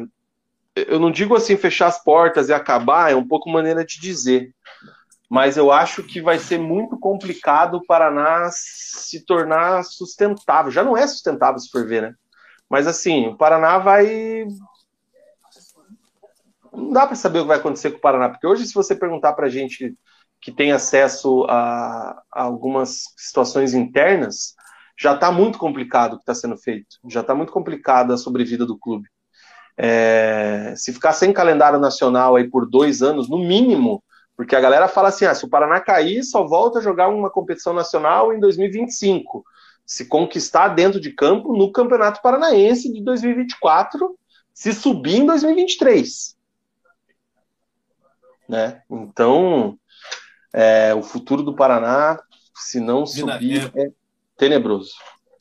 eu 0.74 0.98
não 0.98 1.10
digo 1.10 1.34
assim 1.34 1.56
fechar 1.56 1.88
as 1.88 2.02
portas 2.02 2.48
e 2.48 2.52
acabar, 2.52 3.10
é 3.10 3.16
um 3.16 3.26
pouco 3.26 3.50
maneira 3.50 3.84
de 3.84 4.00
dizer 4.00 4.54
mas 5.32 5.56
eu 5.56 5.72
acho 5.72 6.02
que 6.02 6.20
vai 6.20 6.38
ser 6.38 6.58
muito 6.58 6.98
complicado 6.98 7.78
o 7.78 7.86
Paraná 7.86 8.50
se 8.52 9.24
tornar 9.24 9.82
sustentável. 9.82 10.70
Já 10.70 10.84
não 10.84 10.94
é 10.94 11.06
sustentável 11.06 11.58
se 11.58 11.70
for 11.70 11.86
ver, 11.86 12.02
né? 12.02 12.14
Mas 12.68 12.86
assim, 12.86 13.28
o 13.28 13.36
Paraná 13.38 13.78
vai. 13.78 14.44
Não 16.70 16.92
dá 16.92 17.06
para 17.06 17.16
saber 17.16 17.38
o 17.38 17.42
que 17.44 17.48
vai 17.48 17.56
acontecer 17.56 17.92
com 17.92 17.96
o 17.96 18.00
Paraná, 18.02 18.28
porque 18.28 18.46
hoje, 18.46 18.66
se 18.66 18.74
você 18.74 18.94
perguntar 18.94 19.32
para 19.32 19.48
gente 19.48 19.96
que 20.42 20.50
tem 20.50 20.72
acesso 20.72 21.46
a, 21.48 22.20
a 22.32 22.42
algumas 22.42 23.04
situações 23.16 23.74
internas, 23.74 24.56
já 24.98 25.14
está 25.14 25.30
muito 25.30 25.56
complicado 25.56 26.14
o 26.14 26.16
que 26.16 26.22
está 26.22 26.34
sendo 26.34 26.58
feito. 26.58 26.98
Já 27.08 27.20
está 27.20 27.32
muito 27.32 27.52
complicada 27.52 28.12
a 28.12 28.18
sobrevida 28.18 28.66
do 28.66 28.76
clube. 28.76 29.08
É, 29.78 30.74
se 30.76 30.92
ficar 30.92 31.12
sem 31.12 31.32
calendário 31.32 31.78
nacional 31.78 32.34
aí 32.34 32.50
por 32.50 32.68
dois 32.68 33.02
anos, 33.02 33.30
no 33.30 33.38
mínimo, 33.38 34.02
porque 34.36 34.56
a 34.56 34.60
galera 34.60 34.88
fala 34.88 35.08
assim: 35.08 35.24
ah, 35.24 35.34
se 35.34 35.44
o 35.44 35.48
Paraná 35.48 35.80
cair, 35.80 36.24
só 36.24 36.44
volta 36.44 36.80
a 36.80 36.82
jogar 36.82 37.08
uma 37.08 37.30
competição 37.30 37.72
nacional 37.72 38.34
em 38.34 38.40
2025. 38.40 39.44
Se 39.86 40.06
conquistar 40.06 40.68
dentro 40.68 41.00
de 41.00 41.12
campo 41.12 41.56
no 41.56 41.70
Campeonato 41.70 42.20
Paranaense 42.20 42.92
de 42.92 43.00
2024, 43.02 44.18
se 44.52 44.72
subir 44.72 45.18
em 45.18 45.26
2023. 45.26 46.36
Né? 48.48 48.82
Então, 48.90 49.78
é, 50.52 50.94
o 50.94 51.02
futuro 51.02 51.42
do 51.42 51.54
Paraná, 51.54 52.22
se 52.54 52.78
não 52.78 53.06
subir, 53.06 53.70
é, 53.74 53.86
é 53.86 53.92
tenebroso. 54.36 54.92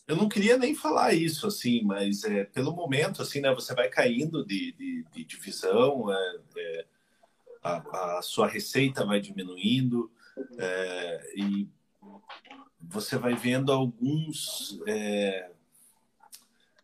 Eu 0.07 0.15
não 0.15 0.27
queria 0.27 0.57
nem 0.57 0.75
falar 0.75 1.13
isso, 1.13 1.47
assim, 1.47 1.83
mas 1.83 2.23
é, 2.23 2.43
pelo 2.45 2.75
momento, 2.75 3.21
assim, 3.21 3.39
né, 3.39 3.53
você 3.53 3.73
vai 3.73 3.89
caindo 3.89 4.45
de, 4.45 4.73
de, 4.73 5.05
de 5.11 5.23
divisão, 5.23 6.11
é, 6.11 6.39
é 6.57 6.85
a, 7.63 8.17
a 8.17 8.21
sua 8.21 8.47
receita 8.47 9.05
vai 9.05 9.19
diminuindo 9.19 10.11
é, 10.57 11.33
e 11.35 11.69
você 12.79 13.17
vai 13.17 13.35
vendo 13.35 13.71
alguns 13.71 14.79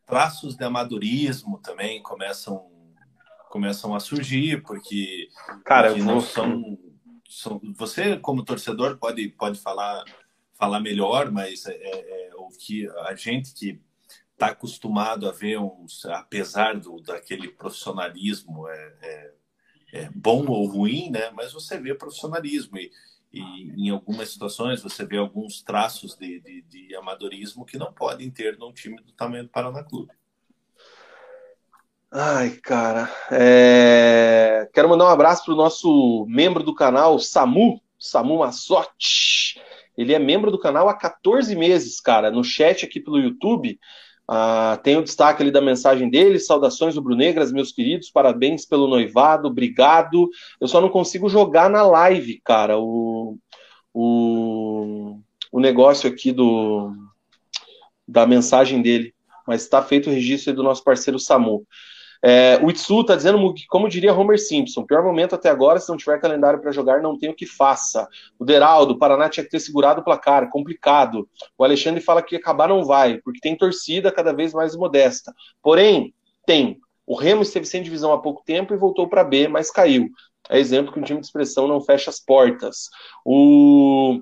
traços 0.05 0.55
de 0.55 0.63
amadorismo 0.63 1.59
também 1.59 2.01
começam 2.01 2.71
começam 3.49 3.95
a 3.95 3.99
surgir 3.99 4.61
porque 4.61 5.29
cara 5.65 5.89
porque 5.89 6.03
não 6.03 6.21
são, 6.21 6.61
são, 6.61 6.79
você 7.75 8.17
como 8.17 8.43
torcedor 8.43 8.97
pode 8.97 9.29
pode 9.29 9.59
falar 9.59 10.03
falar 10.53 10.79
melhor 10.79 11.31
mas 11.31 11.65
é, 11.65 11.73
é, 11.73 12.29
é 12.29 12.35
o 12.35 12.49
que 12.49 12.87
a 13.05 13.15
gente 13.15 13.53
que 13.53 13.81
está 14.33 14.47
acostumado 14.47 15.27
a 15.27 15.31
ver 15.31 15.59
uns 15.59 16.05
apesar 16.05 16.79
do 16.79 17.01
daquele 17.01 17.49
profissionalismo 17.49 18.67
é, 18.67 18.95
é 19.01 19.37
é, 19.93 20.09
bom 20.13 20.45
ou 20.47 20.65
ruim, 20.67 21.09
né? 21.09 21.29
Mas 21.31 21.53
você 21.53 21.79
vê 21.79 21.93
profissionalismo 21.93 22.77
e, 22.77 22.91
e 23.31 23.87
em 23.87 23.89
algumas 23.89 24.29
situações 24.29 24.81
você 24.81 25.05
vê 25.05 25.17
alguns 25.17 25.61
traços 25.61 26.15
de, 26.15 26.39
de, 26.39 26.61
de, 26.63 26.95
amadorismo 26.95 27.65
que 27.65 27.77
não 27.77 27.93
podem 27.93 28.29
ter 28.29 28.57
num 28.57 28.73
time 28.73 29.01
do 29.01 29.11
tamanho 29.13 29.43
do 29.43 29.49
Paraná 29.49 29.83
Clube. 29.83 30.13
Ai, 32.11 32.51
cara, 32.63 33.09
é... 33.29 34.69
quero 34.73 34.87
mandar 34.87 35.05
um 35.05 35.09
abraço 35.09 35.43
para 35.43 35.53
o 35.53 35.57
nosso 35.57 36.25
membro 36.29 36.63
do 36.63 36.73
canal, 36.73 37.19
Samu, 37.19 37.81
Samu 37.99 38.39
Massotti. 38.39 39.59
Ele 39.97 40.13
é 40.13 40.19
membro 40.19 40.49
do 40.49 40.57
canal 40.57 40.87
há 40.87 40.93
14 40.93 41.53
meses, 41.55 41.99
cara. 41.99 42.31
No 42.31 42.43
chat 42.43 42.85
aqui 42.85 43.01
pelo 43.01 43.19
YouTube, 43.19 43.77
ah, 44.25 44.79
tem 44.83 44.95
o 44.95 45.03
destaque 45.03 45.41
ali 45.41 45.51
da 45.51 45.59
mensagem 45.59 46.09
dele, 46.09 46.39
saudações 46.39 46.95
rubro-negras, 46.95 47.51
meus 47.51 47.71
queridos, 47.73 48.09
parabéns 48.09 48.65
pelo 48.65 48.87
noivado, 48.87 49.47
obrigado. 49.47 50.29
Eu 50.61 50.67
só 50.67 50.79
não 50.79 50.89
consigo 50.89 51.27
jogar 51.27 51.69
na 51.69 51.83
live, 51.83 52.39
cara, 52.43 52.77
o, 52.77 53.37
o, 53.93 55.19
o 55.51 55.59
negócio 55.59 56.09
aqui 56.09 56.31
do 56.31 56.93
da 58.07 58.25
mensagem 58.25 58.81
dele, 58.81 59.13
mas 59.45 59.63
está 59.63 59.81
feito 59.81 60.09
o 60.09 60.13
registro 60.13 60.53
do 60.53 60.63
nosso 60.63 60.83
parceiro 60.83 61.19
Samu. 61.19 61.67
É, 62.23 62.59
o 62.63 62.69
Itsu 62.69 63.03
tá 63.03 63.15
dizendo, 63.15 63.53
como 63.69 63.89
diria 63.89 64.13
Homer 64.13 64.39
Simpson, 64.39 64.83
pior 64.83 65.03
momento 65.03 65.35
até 65.35 65.49
agora, 65.49 65.79
se 65.79 65.89
não 65.89 65.97
tiver 65.97 66.19
calendário 66.19 66.59
para 66.59 66.71
jogar, 66.71 67.01
não 67.01 67.17
tem 67.17 67.29
o 67.29 67.35
que 67.35 67.45
faça. 67.45 68.07
O 68.39 68.45
Deraldo, 68.45 68.93
o 68.93 68.97
Paraná 68.97 69.29
tinha 69.29 69.43
que 69.43 69.49
ter 69.49 69.59
segurado 69.59 70.01
o 70.01 70.03
placar, 70.03 70.49
complicado. 70.49 71.27
O 71.57 71.63
Alexandre 71.63 72.01
fala 72.01 72.21
que 72.21 72.35
acabar 72.35 72.67
não 72.67 72.83
vai, 72.83 73.19
porque 73.19 73.39
tem 73.39 73.55
torcida 73.55 74.11
cada 74.11 74.33
vez 74.33 74.53
mais 74.53 74.75
modesta. 74.75 75.33
Porém, 75.61 76.13
tem. 76.45 76.79
O 77.05 77.15
Remo 77.15 77.41
esteve 77.41 77.65
sem 77.65 77.81
divisão 77.81 78.11
há 78.11 78.19
pouco 78.19 78.43
tempo 78.45 78.73
e 78.73 78.77
voltou 78.77 79.07
para 79.07 79.23
B, 79.23 79.47
mas 79.47 79.71
caiu. 79.71 80.09
É 80.49 80.59
exemplo 80.59 80.91
que 80.91 80.99
um 80.99 81.03
time 81.03 81.19
de 81.19 81.25
expressão 81.25 81.67
não 81.67 81.81
fecha 81.81 82.09
as 82.09 82.19
portas. 82.19 82.89
O 83.23 84.19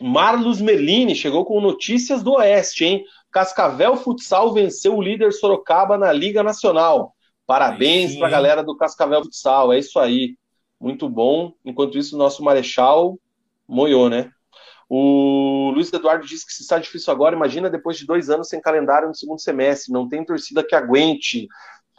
Marlos 0.00 0.60
Merlini 0.60 1.14
chegou 1.14 1.44
com 1.44 1.60
notícias 1.60 2.22
do 2.22 2.32
Oeste, 2.34 2.84
hein? 2.84 3.04
Cascavel 3.30 3.96
Futsal 3.96 4.52
venceu 4.52 4.96
o 4.96 5.02
líder 5.02 5.32
Sorocaba 5.32 5.98
na 5.98 6.12
Liga 6.12 6.42
Nacional. 6.42 7.14
Parabéns 7.48 8.14
para 8.14 8.26
a 8.26 8.30
galera 8.30 8.62
do 8.62 8.76
Cascavel 8.76 9.22
Futsal, 9.22 9.72
é 9.72 9.78
isso 9.78 9.98
aí. 9.98 10.36
Muito 10.78 11.08
bom. 11.08 11.54
Enquanto 11.64 11.96
isso, 11.96 12.14
o 12.14 12.18
nosso 12.18 12.44
Marechal 12.44 13.18
moiou, 13.66 14.10
né? 14.10 14.30
O 14.86 15.72
Luiz 15.74 15.90
Eduardo 15.90 16.26
disse 16.26 16.44
que 16.44 16.52
se 16.52 16.60
está 16.60 16.78
difícil 16.78 17.10
agora, 17.10 17.34
imagina 17.34 17.70
depois 17.70 17.96
de 17.96 18.04
dois 18.04 18.28
anos 18.28 18.50
sem 18.50 18.60
calendário 18.60 19.08
no 19.08 19.14
segundo 19.14 19.40
semestre. 19.40 19.90
Não 19.90 20.06
tem 20.06 20.22
torcida 20.22 20.62
que 20.62 20.74
aguente. 20.74 21.48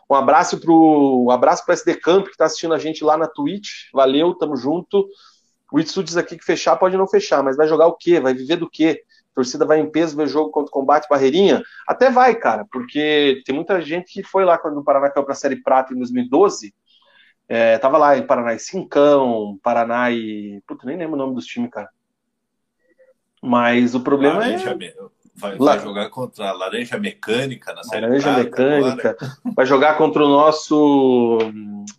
Um 0.07 0.13
abraço 0.13 0.59
para 0.59 0.71
um 0.71 1.31
abraço 1.31 1.65
para 1.65 1.73
SD 1.73 1.95
Camp 1.95 2.25
que 2.25 2.31
está 2.31 2.45
assistindo 2.45 2.75
a 2.75 2.79
gente 2.79 3.03
lá 3.03 3.17
na 3.17 3.27
Twitch. 3.27 3.89
Valeu, 3.91 4.35
tamo 4.35 4.55
junto. 4.55 5.09
O 5.71 5.79
Itsu 5.79 6.03
diz 6.03 6.15
aqui 6.15 6.37
que 6.37 6.45
fechar 6.45 6.75
pode 6.77 6.95
não 6.95 7.07
fechar, 7.07 7.41
mas 7.41 7.57
vai 7.57 7.67
jogar 7.67 7.87
o 7.87 7.95
quê? 7.95 8.19
Vai 8.19 8.35
viver 8.35 8.57
do 8.57 8.69
quê? 8.69 9.01
Torcida 9.39 9.65
vai 9.65 9.79
em 9.79 9.89
peso 9.89 10.17
ver 10.17 10.27
jogo 10.27 10.51
contra 10.51 10.69
o 10.69 10.73
Combate 10.73 11.07
Barreirinha? 11.09 11.63
Até 11.87 12.11
vai, 12.11 12.35
cara, 12.35 12.65
porque 12.69 13.41
tem 13.45 13.55
muita 13.55 13.81
gente 13.81 14.11
que 14.11 14.21
foi 14.21 14.43
lá 14.43 14.57
quando 14.57 14.77
o 14.79 14.83
Paraná 14.83 15.09
caiu 15.09 15.23
para 15.23 15.33
a 15.33 15.37
Série 15.37 15.63
Prata 15.63 15.93
em 15.93 15.97
2012. 15.97 16.73
É, 17.47 17.77
tava 17.77 17.97
lá 17.97 18.17
em 18.17 18.27
Paraná 18.27 18.53
e 18.53 18.59
Cincão, 18.59 19.57
Paraná 19.63 20.11
e. 20.11 20.61
Puta, 20.67 20.85
nem 20.85 20.97
lembro 20.97 21.15
o 21.15 21.17
nome 21.17 21.35
dos 21.35 21.45
times, 21.45 21.71
cara. 21.71 21.89
Mas 23.41 23.95
o 23.95 24.01
problema 24.01 24.39
Laranja, 24.39 24.71
é. 24.71 24.93
Vai, 25.33 25.55
vai, 25.57 25.79
jogar 25.79 26.09
contra 26.09 26.49
a 26.49 26.51
Laranja 26.51 26.99
Mecânica 26.99 27.73
na 27.73 27.81
Série 27.83 28.01
Laranja 28.01 28.23
Prata 28.23 28.43
Mecânica. 28.43 29.09
Agora. 29.11 29.37
Vai 29.55 29.65
jogar 29.65 29.97
contra 29.97 30.25
o 30.25 30.27
nosso 30.27 31.37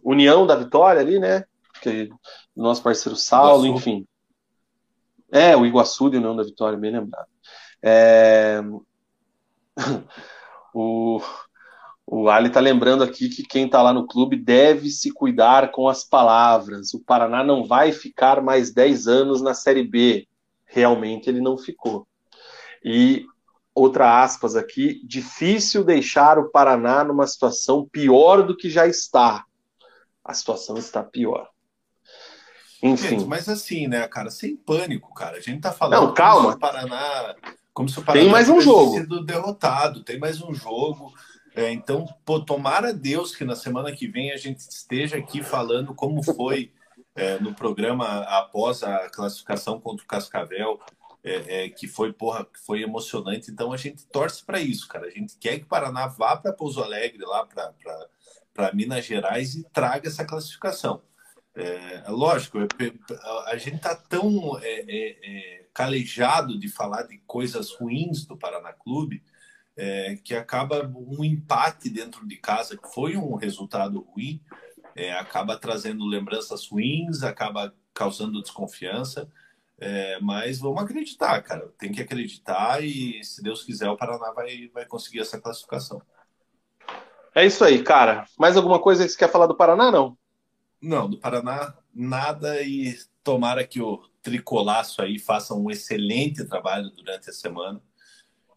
União 0.05 0.47
da 0.47 0.57
Vitória 0.57 1.01
ali, 1.01 1.19
né? 1.19 1.45
Que 1.81 2.11
nosso 2.55 2.83
parceiro 2.83 3.17
Saulo, 3.17 3.65
Iguaçu. 3.65 3.79
enfim. 3.79 4.07
É, 5.33 5.57
o 5.57 5.65
Iguaçu 5.65 6.11
de 6.11 6.19
União 6.19 6.37
da 6.37 6.43
Vitória, 6.43 6.79
bem 6.79 6.91
lembrado. 6.91 7.30
É... 7.83 8.61
o, 10.75 11.21
o 12.07 12.29
Ali 12.29 12.49
está 12.49 12.61
lembrando 12.61 13.05
aqui 13.05 13.29
que 13.29 13.43
quem 13.43 13.67
está 13.67 13.81
lá 13.83 13.93
no 13.93 14.07
clube 14.07 14.37
deve 14.37 14.91
se 14.91 15.13
cuidar 15.13 15.71
com 15.71 15.89
as 15.89 16.05
palavras. 16.05 16.93
O 16.93 17.01
Paraná 17.01 17.45
não 17.45 17.65
vai 17.65 17.93
ficar 17.93 18.43
mais 18.43 18.73
10 18.73 19.07
anos 19.07 19.41
na 19.41 19.55
Série 19.55 19.85
B. 19.85 20.27
Realmente 20.67 21.29
ele 21.29 21.41
não 21.41 21.57
ficou. 21.57 22.07
E 22.85 23.25
outra 23.75 24.23
aspas 24.23 24.57
aqui, 24.57 25.01
difícil 25.07 25.85
deixar 25.85 26.39
o 26.39 26.51
Paraná 26.51 27.05
numa 27.05 27.27
situação 27.27 27.89
pior 27.91 28.43
do 28.43 28.57
que 28.57 28.69
já 28.69 28.87
está. 28.87 29.45
A 30.25 30.35
situação 30.35 30.77
está 30.77 31.03
pior. 31.03 31.49
Enfim. 32.83 33.09
Gente, 33.09 33.25
mas 33.27 33.49
assim, 33.49 33.87
né, 33.87 34.07
cara, 34.09 34.31
sem 34.31 34.57
pânico, 34.57 35.13
cara. 35.15 35.37
A 35.37 35.41
gente 35.41 35.61
tá 35.61 35.73
falando 35.73 36.07
não, 36.07 36.15
calma. 36.15 36.59
Paraná, 36.59 37.35
como 37.73 37.89
se 37.89 37.99
o 37.99 38.03
Paraná 38.03 38.25
tem 38.25 38.33
mais 38.33 38.49
um 38.49 38.61
jogo. 38.61 38.95
sido 38.95 39.25
derrotado, 39.25 40.03
tem 40.03 40.19
mais 40.19 40.43
um 40.43 40.53
jogo. 40.55 41.13
É, 41.55 41.71
então, 41.73 42.07
pô, 42.25 42.41
tomara 42.41 42.93
Deus 42.93 43.35
que 43.35 43.45
na 43.45 43.57
semana 43.57 43.93
que 43.93 44.07
vem 44.07 44.33
a 44.33 44.37
gente 44.37 44.61
esteja 44.61 45.17
aqui 45.17 45.43
falando 45.43 45.95
como 45.95 46.23
foi 46.23 46.73
é, 47.15 47.39
no 47.39 47.55
programa 47.55 48.21
após 48.23 48.83
a 48.83 49.11
classificação 49.11 49.81
contra 49.81 50.05
o 50.05 50.09
Cascavel, 50.09 50.81
é, 51.23 51.65
é 51.65 51.69
que 51.69 51.89
foi, 51.89 52.13
porra, 52.13 52.45
que 52.45 52.59
foi 52.61 52.83
emocionante. 52.83 53.51
Então 53.51 53.73
a 53.73 53.77
gente 53.77 54.07
torce 54.07 54.45
para 54.45 54.61
isso, 54.61 54.89
cara. 54.89 55.07
A 55.07 55.11
gente 55.11 55.37
quer 55.39 55.59
que 55.59 55.65
o 55.65 55.69
Paraná 55.69 56.07
vá 56.07 56.37
para 56.37 56.53
Pouso 56.53 56.83
Alegre, 56.83 57.25
lá 57.25 57.47
para 58.55 58.73
Minas 58.73 59.05
Gerais 59.05 59.55
e 59.55 59.65
traga 59.65 60.09
essa 60.09 60.25
classificação. 60.25 61.03
É, 61.55 62.05
lógico, 62.09 62.59
a 63.47 63.57
gente 63.57 63.77
está 63.77 63.95
tão 63.95 64.59
é, 64.63 64.85
é, 64.89 65.19
é, 65.23 65.60
calejado 65.73 66.59
de 66.59 66.69
falar 66.69 67.05
de 67.05 67.19
coisas 67.27 67.73
ruins 67.73 68.25
do 68.27 68.37
Paraná 68.37 68.73
Clube 68.73 69.23
é, 69.77 70.17
que 70.23 70.35
acaba 70.35 70.87
um 70.87 71.25
empate 71.25 71.89
dentro 71.89 72.27
de 72.27 72.37
casa, 72.37 72.77
que 72.77 72.93
foi 72.93 73.17
um 73.17 73.35
resultado 73.35 74.01
ruim, 74.01 74.41
é, 74.95 75.13
acaba 75.13 75.57
trazendo 75.57 76.05
lembranças 76.05 76.69
ruins, 76.69 77.23
acaba 77.23 77.75
causando 77.95 78.43
desconfiança. 78.43 79.29
mas 80.21 80.59
vamos 80.59 80.83
acreditar, 80.83 81.41
cara. 81.43 81.73
Tem 81.79 81.91
que 81.91 82.03
acreditar 82.03 82.85
e, 82.85 83.25
se 83.25 83.43
Deus 83.43 83.65
quiser, 83.65 83.89
o 83.89 83.97
Paraná 83.97 84.31
vai, 84.33 84.69
vai 84.75 84.85
conseguir 84.85 85.21
essa 85.21 85.41
classificação. 85.41 86.03
É 87.35 87.47
isso 87.47 87.65
aí, 87.65 87.83
cara. 87.83 88.27
Mais 88.39 88.57
alguma 88.57 88.79
coisa 88.79 89.05
que 89.05 89.11
você 89.11 89.19
quer 89.19 89.31
falar 89.31 89.47
do 89.47 89.57
Paraná, 89.57 89.91
não? 89.91 90.19
Não, 90.81 91.09
do 91.09 91.19
Paraná 91.19 91.75
nada 91.95 92.61
e 92.63 92.97
tomara 93.23 93.67
que 93.67 93.81
o 93.81 94.10
tricolaço 94.23 95.03
aí 95.03 95.19
faça 95.19 95.55
um 95.55 95.71
excelente 95.71 96.45
trabalho 96.45 96.91
durante 96.91 97.31
a 97.31 97.33
semana 97.33 97.83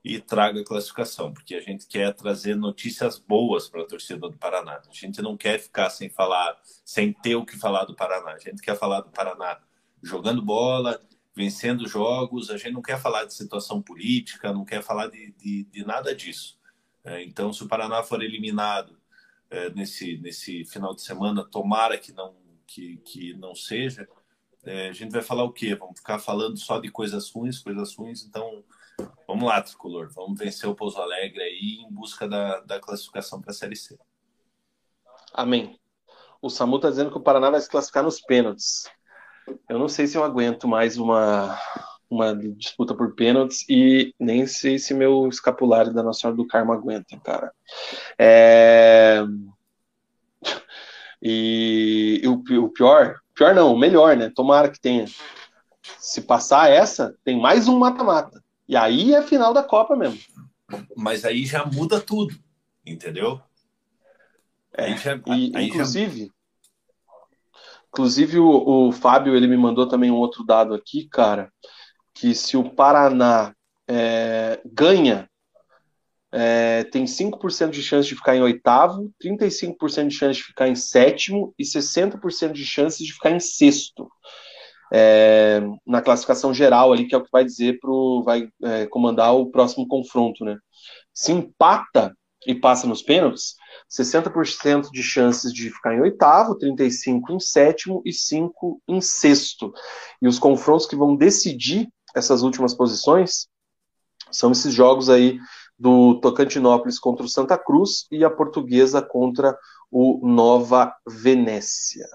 e 0.03 0.19
traga 0.19 0.59
a 0.59 0.65
classificação, 0.65 1.33
porque 1.33 1.55
a 1.55 1.61
gente 1.61 1.87
quer 1.87 2.13
trazer 2.13 2.55
notícias 2.55 3.17
boas 3.17 3.69
para 3.69 3.83
a 3.83 3.87
torcida 3.87 4.27
do 4.29 4.37
Paraná. 4.37 4.81
A 4.85 4.93
gente 4.93 5.21
não 5.21 5.37
quer 5.37 5.57
ficar 5.59 5.89
sem 5.89 6.09
falar, 6.09 6.59
sem 6.83 7.13
ter 7.13 7.35
o 7.35 7.45
que 7.45 7.57
falar 7.57 7.85
do 7.85 7.95
Paraná. 7.95 8.31
A 8.33 8.39
gente 8.39 8.61
quer 8.61 8.77
falar 8.77 8.99
do 8.99 9.09
Paraná 9.11 9.61
jogando 10.01 10.41
bola, 10.41 11.01
vencendo 11.33 11.87
jogos. 11.87 12.49
A 12.49 12.57
gente 12.57 12.73
não 12.73 12.81
quer 12.81 12.99
falar 12.99 13.23
de 13.23 13.33
situação 13.33 13.81
política, 13.81 14.51
não 14.51 14.65
quer 14.65 14.83
falar 14.83 15.07
de, 15.07 15.31
de, 15.37 15.63
de 15.71 15.85
nada 15.85 16.13
disso. 16.13 16.59
É, 17.05 17.23
então, 17.23 17.53
se 17.53 17.63
o 17.63 17.67
Paraná 17.69 18.03
for 18.03 18.21
eliminado 18.21 18.97
é, 19.49 19.69
nesse, 19.69 20.17
nesse 20.17 20.65
final 20.65 20.93
de 20.93 21.01
semana, 21.01 21.45
tomara 21.45 21.97
que 21.97 22.11
não, 22.11 22.35
que, 22.67 22.97
que 22.97 23.33
não 23.35 23.55
seja, 23.55 24.07
é, 24.65 24.89
a 24.89 24.93
gente 24.93 25.11
vai 25.11 25.21
falar 25.21 25.43
o 25.43 25.51
quê? 25.51 25.75
Vamos 25.75 25.99
ficar 25.99 26.19
falando 26.19 26.57
só 26.57 26.79
de 26.79 26.89
coisas 26.89 27.29
ruins, 27.29 27.59
coisas 27.59 27.95
ruins, 27.95 28.23
então 28.23 28.63
vamos 29.27 29.45
lá, 29.45 29.61
Tricolor, 29.61 30.09
vamos 30.13 30.39
vencer 30.39 30.69
o 30.69 30.75
Pouso 30.75 31.01
Alegre 31.01 31.41
aí 31.41 31.85
em 31.85 31.91
busca 31.91 32.27
da, 32.27 32.59
da 32.61 32.79
classificação 32.79 33.41
para 33.41 33.51
a 33.51 33.53
Série 33.53 33.75
C. 33.75 33.97
Amém. 35.33 35.79
O 36.41 36.49
Samu 36.49 36.75
está 36.75 36.89
dizendo 36.89 37.09
que 37.09 37.17
o 37.17 37.23
Paraná 37.23 37.49
vai 37.49 37.61
se 37.61 37.69
classificar 37.69 38.03
nos 38.03 38.21
pênaltis. 38.21 38.89
Eu 39.67 39.79
não 39.79 39.87
sei 39.87 40.07
se 40.07 40.17
eu 40.17 40.23
aguento 40.23 40.67
mais 40.67 40.97
uma, 40.97 41.57
uma 42.09 42.35
disputa 42.35 42.93
por 42.93 43.15
pênaltis 43.15 43.65
e 43.67 44.13
nem 44.19 44.45
sei 44.45 44.77
se 44.77 44.93
meu 44.93 45.27
escapulário 45.27 45.93
da 45.93 46.03
Nossa 46.03 46.21
Senhora 46.21 46.37
do 46.37 46.47
Carmo 46.47 46.71
aguenta, 46.71 47.19
cara. 47.19 47.51
É... 48.17 49.23
E, 51.25 52.21
o, 52.25 52.33
o, 52.65 52.69
pior, 52.69 53.22
pior 53.35 53.53
não, 53.53 53.73
o 53.73 53.77
melhor, 53.77 54.15
né? 54.15 54.31
Tomara 54.33 54.69
que 54.69 54.79
tenha. 54.79 55.05
Se 55.97 56.21
passar 56.21 56.69
essa, 56.69 57.15
tem 57.23 57.39
mais 57.39 57.67
um 57.67 57.77
mata-mata. 57.77 58.41
E 58.67 58.75
aí 58.75 59.13
é 59.13 59.21
final 59.21 59.53
da 59.53 59.63
Copa 59.63 59.95
mesmo. 59.95 60.19
Mas 60.95 61.25
aí 61.25 61.45
já 61.45 61.65
muda 61.65 61.99
tudo, 61.99 62.35
entendeu? 62.85 63.41
É, 64.73 64.95
já, 64.97 65.19
e, 65.27 65.67
inclusive, 65.67 66.25
já... 66.25 66.31
inclusive 67.89 68.39
o, 68.39 68.87
o 68.87 68.91
Fábio 68.91 69.35
ele 69.35 69.47
me 69.47 69.57
mandou 69.57 69.87
também 69.87 70.09
um 70.09 70.15
outro 70.15 70.43
dado 70.43 70.73
aqui, 70.73 71.07
cara, 71.07 71.51
que 72.13 72.33
se 72.33 72.57
o 72.57 72.71
Paraná 72.71 73.53
é, 73.87 74.61
ganha, 74.65 75.29
é, 76.35 76.83
tem 76.85 77.05
5% 77.05 77.69
de 77.69 77.83
chance 77.83 78.09
de 78.09 78.15
ficar 78.15 78.35
em 78.35 78.41
oitavo, 78.41 79.13
35% 79.23 80.07
de 80.07 80.15
chance 80.15 80.39
de 80.39 80.43
ficar 80.43 80.67
em 80.67 80.73
sétimo 80.73 81.53
e 81.59 81.63
60% 81.63 82.53
de 82.53 82.65
chance 82.65 83.03
de 83.03 83.13
ficar 83.13 83.29
em 83.29 83.39
sexto. 83.39 84.09
É, 84.91 85.61
na 85.85 86.01
classificação 86.01 86.53
geral 86.53 86.91
ali, 86.91 87.07
que 87.07 87.13
é 87.13 87.17
o 87.17 87.23
que 87.23 87.31
vai 87.31 87.45
dizer 87.45 87.79
pro, 87.79 88.23
vai 88.23 88.47
é, 88.63 88.87
comandar 88.87 89.35
o 89.35 89.49
próximo 89.51 89.87
confronto, 89.87 90.43
né? 90.43 90.57
Se 91.13 91.31
empata 91.31 92.15
e 92.47 92.55
passa 92.55 92.87
nos 92.87 93.01
pênaltis, 93.01 93.55
60% 93.89 94.89
de 94.91 95.03
chances 95.03 95.53
de 95.53 95.69
ficar 95.69 95.95
em 95.95 96.01
oitavo, 96.01 96.57
35 96.57 97.31
em 97.31 97.39
sétimo 97.39 98.01
e 98.03 98.11
5 98.11 98.81
em 98.87 99.01
sexto. 99.01 99.71
E 100.21 100.27
os 100.27 100.39
confrontos 100.39 100.87
que 100.87 100.95
vão 100.95 101.15
decidir 101.15 101.87
essas 102.15 102.41
últimas 102.41 102.73
posições 102.73 103.47
são 104.31 104.51
esses 104.51 104.73
jogos 104.73 105.09
aí 105.09 105.39
do 105.77 106.19
Tocantinópolis 106.19 106.99
contra 106.99 107.25
o 107.25 107.29
Santa 107.29 107.57
Cruz 107.57 108.07
e 108.11 108.23
a 108.23 108.29
Portuguesa 108.29 109.01
contra 109.01 109.57
o 109.91 110.27
Nova 110.27 110.95
Venécia. 111.07 112.07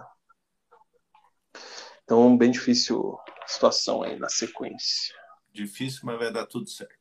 Então, 2.04 2.36
bem 2.36 2.50
difícil 2.50 3.18
a 3.42 3.46
situação 3.46 4.02
aí 4.02 4.18
na 4.18 4.28
sequência. 4.28 5.14
Difícil, 5.52 6.00
mas 6.04 6.18
vai 6.18 6.32
dar 6.32 6.46
tudo 6.46 6.68
certo. 6.68 6.94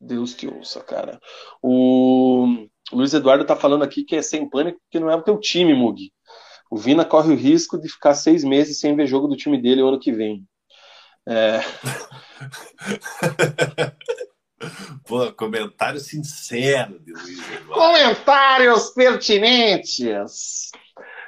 Deus 0.00 0.34
te 0.34 0.46
ouça, 0.46 0.82
cara. 0.82 1.20
O 1.62 2.66
Luiz 2.92 3.12
Eduardo 3.12 3.44
tá 3.44 3.54
falando 3.54 3.82
aqui 3.82 4.04
que 4.04 4.16
é 4.16 4.22
sem 4.22 4.48
pânico 4.48 4.80
porque 4.80 5.00
não 5.00 5.10
é 5.10 5.16
o 5.16 5.22
teu 5.22 5.38
time, 5.38 5.74
Mug. 5.74 6.10
O 6.70 6.76
Vina 6.76 7.04
corre 7.04 7.32
o 7.32 7.36
risco 7.36 7.78
de 7.78 7.88
ficar 7.88 8.14
seis 8.14 8.44
meses 8.44 8.78
sem 8.78 8.94
ver 8.94 9.06
jogo 9.06 9.26
do 9.26 9.36
time 9.36 9.60
dele 9.60 9.82
o 9.82 9.88
ano 9.88 10.00
que 10.00 10.12
vem. 10.12 10.46
É... 11.28 11.60
Pô, 15.06 15.32
comentário 15.32 15.98
sincero 16.00 16.98
de 17.00 17.12
Luiz 17.12 17.38
Eduardo. 17.38 17.68
Comentários 17.68 18.90
pertinentes. 18.90 20.70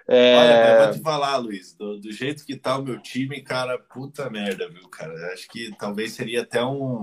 É... 0.06 0.36
Olha, 0.36 0.84
vou 0.84 0.94
te 0.94 1.02
falar, 1.02 1.36
Luiz, 1.38 1.74
do, 1.74 1.98
do, 1.98 2.12
jeito 2.12 2.44
que 2.44 2.56
tá 2.56 2.76
o 2.76 2.82
meu 2.82 3.00
time, 3.00 3.40
cara, 3.40 3.78
puta 3.78 4.28
merda, 4.28 4.68
viu, 4.68 4.88
cara? 4.88 5.14
Acho 5.32 5.48
que 5.48 5.74
talvez 5.78 6.12
seria 6.12 6.42
até 6.42 6.62
um. 6.64 7.00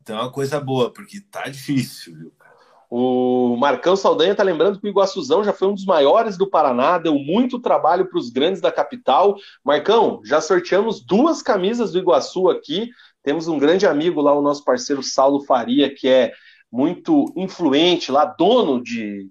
Até 0.00 0.14
uma 0.14 0.30
coisa 0.30 0.60
boa, 0.60 0.92
porque 0.92 1.20
tá 1.20 1.48
difícil, 1.48 2.16
viu, 2.16 2.30
cara? 2.38 2.56
O 2.88 3.56
Marcão 3.56 3.96
Saldanha 3.96 4.30
está 4.30 4.44
lembrando 4.44 4.78
que 4.78 4.86
o 4.86 4.88
Iguaçuzão 4.88 5.42
já 5.42 5.52
foi 5.52 5.68
um 5.68 5.74
dos 5.74 5.84
maiores 5.84 6.38
do 6.38 6.48
Paraná, 6.48 6.98
deu 6.98 7.14
muito 7.18 7.58
trabalho 7.58 8.06
para 8.06 8.18
os 8.18 8.30
grandes 8.30 8.60
da 8.60 8.70
capital. 8.70 9.34
Marcão, 9.64 10.20
já 10.24 10.40
sorteamos 10.40 11.04
duas 11.04 11.42
camisas 11.42 11.92
do 11.92 11.98
Iguaçu 11.98 12.48
aqui. 12.48 12.90
Temos 13.26 13.48
um 13.48 13.58
grande 13.58 13.84
amigo 13.84 14.20
lá, 14.20 14.32
o 14.32 14.40
nosso 14.40 14.62
parceiro 14.62 15.02
Saulo 15.02 15.44
Faria, 15.44 15.92
que 15.92 16.06
é 16.06 16.32
muito 16.70 17.24
influente 17.34 18.12
lá, 18.12 18.24
dono 18.24 18.80
de. 18.80 19.28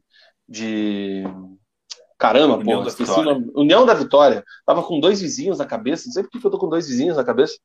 de... 0.49 1.23
Caramba, 2.17 2.57
União 2.57 2.79
porra, 2.79 2.89
esqueci 2.89 3.17
o 3.17 3.23
nome. 3.23 3.49
União 3.55 3.85
da 3.85 3.93
Vitória. 3.93 4.43
Tava 4.65 4.83
com 4.83 4.99
dois 4.99 5.21
vizinhos 5.21 5.59
na 5.59 5.65
cabeça, 5.65 6.07
não 6.07 6.11
sei 6.11 6.23
por 6.23 6.29
que 6.29 6.45
eu 6.45 6.51
tô 6.51 6.57
com 6.57 6.67
dois 6.67 6.89
vizinhos 6.89 7.15
na 7.15 7.23
cabeça. 7.23 7.57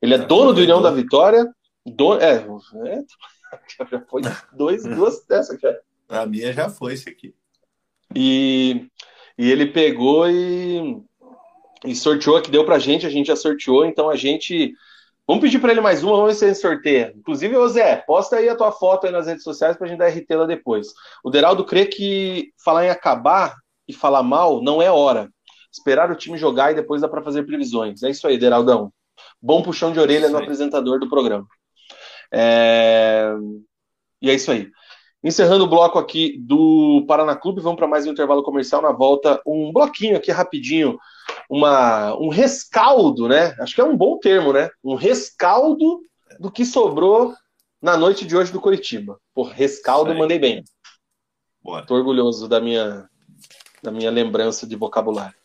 Ele 0.00 0.14
é 0.14 0.18
tá 0.18 0.24
dono 0.26 0.52
do 0.52 0.60
União 0.60 0.80
da 0.80 0.92
Vitória. 0.92 1.44
Do... 1.84 2.14
É, 2.20 2.36
é, 2.36 3.02
já 3.90 4.00
foi 4.08 4.22
dois, 4.52 4.84
duas 4.94 5.26
dessas 5.26 5.60
já. 5.60 5.76
A 6.08 6.26
minha 6.26 6.52
já 6.52 6.70
foi 6.70 6.92
esse 6.94 7.08
aqui. 7.08 7.34
E, 8.14 8.86
e 9.36 9.50
ele 9.50 9.66
pegou 9.66 10.30
e, 10.30 11.02
e 11.84 11.96
sorteou, 11.96 12.40
que 12.40 12.52
deu 12.52 12.64
pra 12.64 12.78
gente, 12.78 13.04
a 13.04 13.10
gente 13.10 13.26
já 13.26 13.34
sorteou, 13.34 13.84
então 13.84 14.08
a 14.08 14.14
gente. 14.14 14.72
Vamos 15.26 15.42
pedir 15.42 15.58
para 15.58 15.72
ele 15.72 15.80
mais 15.80 16.04
uma, 16.04 16.16
vamos 16.16 16.38
ver 16.38 16.54
se 16.54 16.60
sorteia. 16.60 17.12
Inclusive, 17.16 17.56
ô 17.56 17.66
Zé, 17.68 17.96
posta 18.06 18.36
aí 18.36 18.48
a 18.48 18.54
tua 18.54 18.70
foto 18.70 19.06
aí 19.06 19.12
nas 19.12 19.26
redes 19.26 19.42
sociais 19.42 19.76
pra 19.76 19.88
gente 19.88 19.98
dar 19.98 20.06
RT 20.06 20.26
lá 20.30 20.46
depois. 20.46 20.88
O 21.24 21.30
Deraldo 21.30 21.64
crê 21.64 21.86
que 21.86 22.52
falar 22.64 22.86
em 22.86 22.90
acabar 22.90 23.56
e 23.88 23.92
falar 23.92 24.22
mal 24.22 24.62
não 24.62 24.80
é 24.80 24.90
hora. 24.90 25.28
esperar 25.72 26.10
o 26.10 26.16
time 26.16 26.38
jogar 26.38 26.70
e 26.70 26.76
depois 26.76 27.02
dá 27.02 27.08
para 27.08 27.22
fazer 27.22 27.42
previsões. 27.42 28.02
É 28.04 28.10
isso 28.10 28.26
aí, 28.26 28.38
Deraldão. 28.38 28.92
Bom 29.42 29.62
puxão 29.62 29.92
de 29.92 29.98
orelha 29.98 30.28
no 30.28 30.38
apresentador 30.38 31.00
do 31.00 31.08
programa. 31.08 31.46
É... 32.32 33.32
E 34.22 34.30
é 34.30 34.34
isso 34.34 34.50
aí. 34.50 34.70
Encerrando 35.24 35.64
o 35.64 35.68
bloco 35.68 35.98
aqui 35.98 36.38
do 36.38 37.04
Paraná 37.08 37.34
Clube, 37.34 37.60
vamos 37.60 37.78
para 37.78 37.88
mais 37.88 38.06
um 38.06 38.12
intervalo 38.12 38.44
comercial 38.44 38.80
na 38.80 38.92
volta. 38.92 39.40
Um 39.44 39.72
bloquinho 39.72 40.16
aqui 40.16 40.30
rapidinho, 40.30 40.98
uma, 41.48 42.14
um 42.16 42.28
rescaldo, 42.28 43.28
né? 43.28 43.54
Acho 43.60 43.74
que 43.74 43.80
é 43.80 43.84
um 43.84 43.96
bom 43.96 44.18
termo, 44.18 44.52
né? 44.52 44.70
Um 44.82 44.94
rescaldo 44.94 46.00
do 46.38 46.50
que 46.50 46.64
sobrou 46.64 47.34
na 47.80 47.96
noite 47.96 48.26
de 48.26 48.36
hoje 48.36 48.52
do 48.52 48.60
Curitiba. 48.60 49.18
Por 49.34 49.48
rescaldo, 49.48 50.14
mandei 50.14 50.38
bem. 50.38 50.64
Bora. 51.62 51.84
Tô 51.84 51.94
orgulhoso 51.94 52.48
da 52.48 52.60
minha, 52.60 53.08
da 53.82 53.90
minha 53.90 54.10
lembrança 54.10 54.66
de 54.66 54.76
vocabulário. 54.76 55.36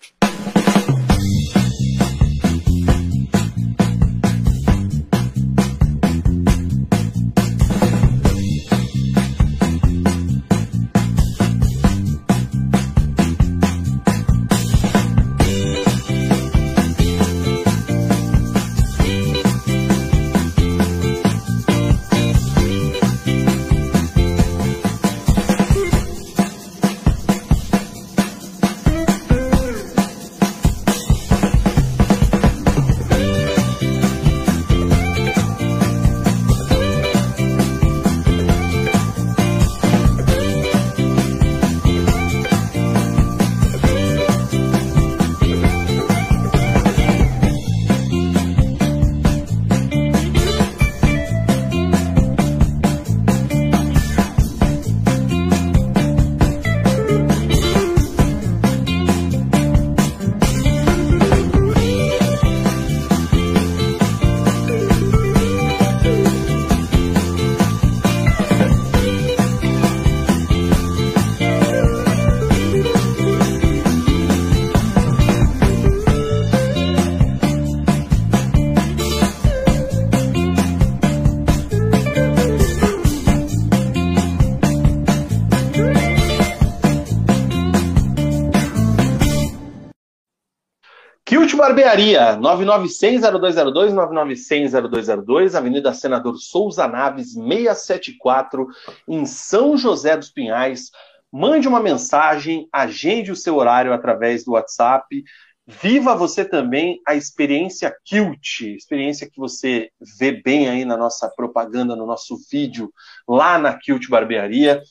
Barbearia, 91.82 92.38
9960202, 92.38 93.91
9960202, 93.95 95.56
Avenida 95.56 95.91
Senador 95.91 96.38
Souza 96.38 96.88
Naves, 96.88 97.34
674, 97.34 98.68
em 99.08 99.26
São 99.26 99.76
José 99.76 100.16
dos 100.16 100.30
Pinhais. 100.30 100.91
Mande 101.32 101.68
uma 101.68 101.80
mensagem, 101.80 102.70
agende 102.72 103.32
o 103.32 103.36
seu 103.36 103.56
horário 103.56 103.94
através 103.94 104.45
do 104.45 104.52
WhatsApp. 104.52 105.24
Viva 105.66 106.14
você 106.14 106.45
também 106.45 107.02
a 107.08 107.16
experiência 107.16 107.91
Kilt, 108.06 108.62
experiência 108.62 109.28
que 109.28 109.40
você 109.40 109.90
vê 110.20 110.32
bem 110.32 110.70
aí 110.70 110.86
na 110.86 110.95
nossa 110.95 111.28
propaganda, 111.30 111.95
no 111.95 112.06
nosso 112.06 112.38
vídeo, 112.52 112.94
lá 113.28 113.58
na 113.58 113.74
Kilt 113.74 114.08
Barbearia. 114.08 114.84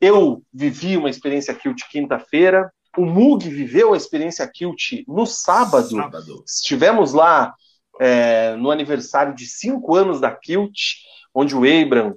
Eu 0.00 0.42
vivi 0.52 0.96
uma 0.96 1.08
experiência 1.08 1.54
Kilt 1.54 1.82
quinta-feira, 1.88 2.72
o 2.96 3.04
Mug 3.04 3.48
viveu 3.48 3.94
a 3.94 3.96
experiência 3.96 4.46
Kilt 4.46 5.04
no 5.06 5.26
sábado. 5.26 5.96
sábado. 5.96 6.44
Estivemos 6.46 7.12
lá 7.12 7.54
é, 8.00 8.54
no 8.56 8.70
aniversário 8.70 9.34
de 9.34 9.46
cinco 9.46 9.94
anos 9.94 10.20
da 10.20 10.30
Kilt, 10.30 10.96
onde 11.34 11.54
o 11.54 11.60
Abram 11.60 12.14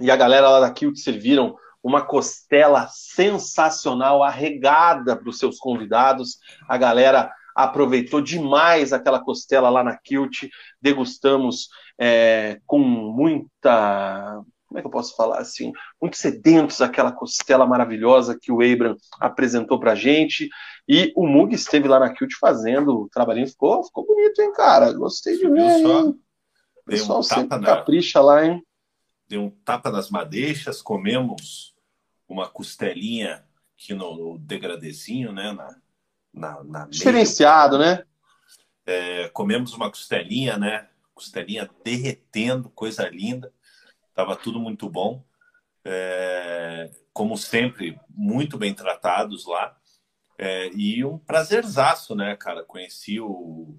e 0.00 0.10
a 0.10 0.16
galera 0.16 0.48
lá 0.48 0.60
da 0.60 0.70
Kilt 0.70 0.96
serviram 0.96 1.56
uma 1.82 2.02
costela 2.02 2.88
sensacional, 2.90 4.22
arregada 4.22 5.16
para 5.16 5.28
os 5.28 5.38
seus 5.38 5.58
convidados. 5.58 6.38
A 6.68 6.76
galera 6.76 7.32
aproveitou 7.54 8.20
demais 8.20 8.92
aquela 8.92 9.20
costela 9.20 9.68
lá 9.68 9.82
na 9.82 9.96
Kilt, 9.96 10.48
degustamos 10.80 11.68
é, 11.98 12.60
com 12.66 12.78
muita 12.78 14.40
como 14.68 14.78
é 14.78 14.82
que 14.82 14.86
eu 14.86 14.90
posso 14.92 15.16
falar 15.16 15.38
assim, 15.38 15.72
muito 16.00 16.18
sedentos 16.18 16.82
aquela 16.82 17.10
costela 17.10 17.66
maravilhosa 17.66 18.38
que 18.38 18.52
o 18.52 18.60
Abram 18.60 18.96
apresentou 19.18 19.80
pra 19.80 19.94
gente. 19.94 20.50
E 20.86 21.10
o 21.16 21.26
Mug 21.26 21.54
esteve 21.54 21.88
lá 21.88 21.98
na 21.98 22.12
Kilt 22.12 22.34
fazendo 22.38 23.00
o 23.00 23.08
trabalhinho. 23.08 23.48
Ficou, 23.48 23.82
ficou 23.82 24.06
bonito, 24.06 24.40
hein, 24.42 24.52
cara? 24.52 24.92
Gostei 24.92 25.38
de 25.38 25.48
ver. 25.48 25.86
O 25.86 26.14
pessoal 26.84 27.20
um 27.20 27.22
sempre 27.22 27.58
na... 27.58 27.66
capricha 27.66 28.20
lá, 28.20 28.44
hein? 28.44 28.62
Deu 29.26 29.42
um 29.42 29.50
tapa 29.50 29.90
nas 29.90 30.10
madeixas, 30.10 30.82
comemos 30.82 31.74
uma 32.28 32.46
costelinha 32.46 33.42
aqui 33.74 33.94
no, 33.94 34.16
no 34.16 34.38
degradezinho, 34.38 35.32
né? 35.32 35.50
Na, 35.52 35.76
na, 36.32 36.64
na 36.64 36.86
Diferenciado, 36.86 37.78
né? 37.78 38.04
É, 38.84 39.28
comemos 39.30 39.72
uma 39.72 39.88
costelinha, 39.88 40.58
né? 40.58 40.88
Costelinha 41.14 41.68
derretendo, 41.82 42.68
coisa 42.70 43.08
linda. 43.08 43.50
Estava 44.18 44.34
tudo 44.34 44.58
muito 44.58 44.90
bom. 44.90 45.22
É, 45.84 46.90
como 47.12 47.38
sempre, 47.38 48.00
muito 48.10 48.58
bem 48.58 48.74
tratados 48.74 49.46
lá. 49.46 49.76
É, 50.36 50.70
e 50.74 51.04
um 51.04 51.16
prazerzaço, 51.18 52.16
né, 52.16 52.34
cara? 52.34 52.64
Conheci 52.64 53.20
o, 53.20 53.76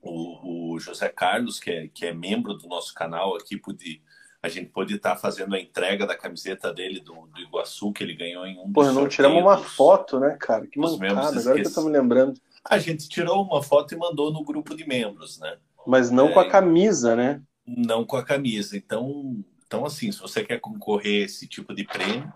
o, 0.00 0.72
o, 0.72 0.80
José 0.80 1.10
Carlos, 1.10 1.60
que 1.60 1.70
é, 1.70 1.88
que 1.88 2.06
é 2.06 2.14
membro 2.14 2.54
do 2.54 2.66
nosso 2.66 2.94
canal 2.94 3.36
aqui, 3.36 3.58
pude, 3.58 4.00
a 4.42 4.48
gente 4.48 4.70
pôde 4.70 4.94
estar 4.94 5.10
tá 5.10 5.16
fazendo 5.16 5.54
a 5.54 5.60
entrega 5.60 6.06
da 6.06 6.16
camiseta 6.16 6.72
dele 6.72 7.00
do, 7.00 7.26
do 7.26 7.38
Iguaçu, 7.38 7.92
que 7.92 8.02
ele 8.02 8.14
ganhou 8.14 8.46
em 8.46 8.58
um 8.58 8.72
Pô, 8.72 8.90
não 8.90 9.06
tiramos 9.06 9.42
uma 9.42 9.58
foto, 9.58 10.18
né, 10.18 10.34
cara? 10.40 10.66
Que 10.66 10.78
mancada, 10.78 11.38
agora 11.38 11.60
que 11.60 11.68
eu 11.68 11.74
tô 11.74 11.82
me 11.82 11.90
lembrando. 11.90 12.40
A 12.64 12.78
gente 12.78 13.06
tirou 13.06 13.44
uma 13.44 13.62
foto 13.62 13.92
e 13.92 13.98
mandou 13.98 14.32
no 14.32 14.42
grupo 14.42 14.74
de 14.74 14.88
membros, 14.88 15.38
né? 15.38 15.58
Mas 15.86 16.10
não 16.10 16.30
é, 16.30 16.32
com 16.32 16.40
a 16.40 16.48
camisa, 16.48 17.14
né? 17.14 17.42
Não 17.66 18.04
com 18.04 18.16
a 18.16 18.24
camisa. 18.24 18.76
Então, 18.76 19.44
então 19.66 19.84
assim, 19.84 20.10
se 20.12 20.20
você 20.20 20.44
quer 20.44 20.60
concorrer 20.60 21.22
a 21.22 21.24
esse 21.26 21.46
tipo 21.46 21.74
de 21.74 21.84
prêmio, 21.84 22.32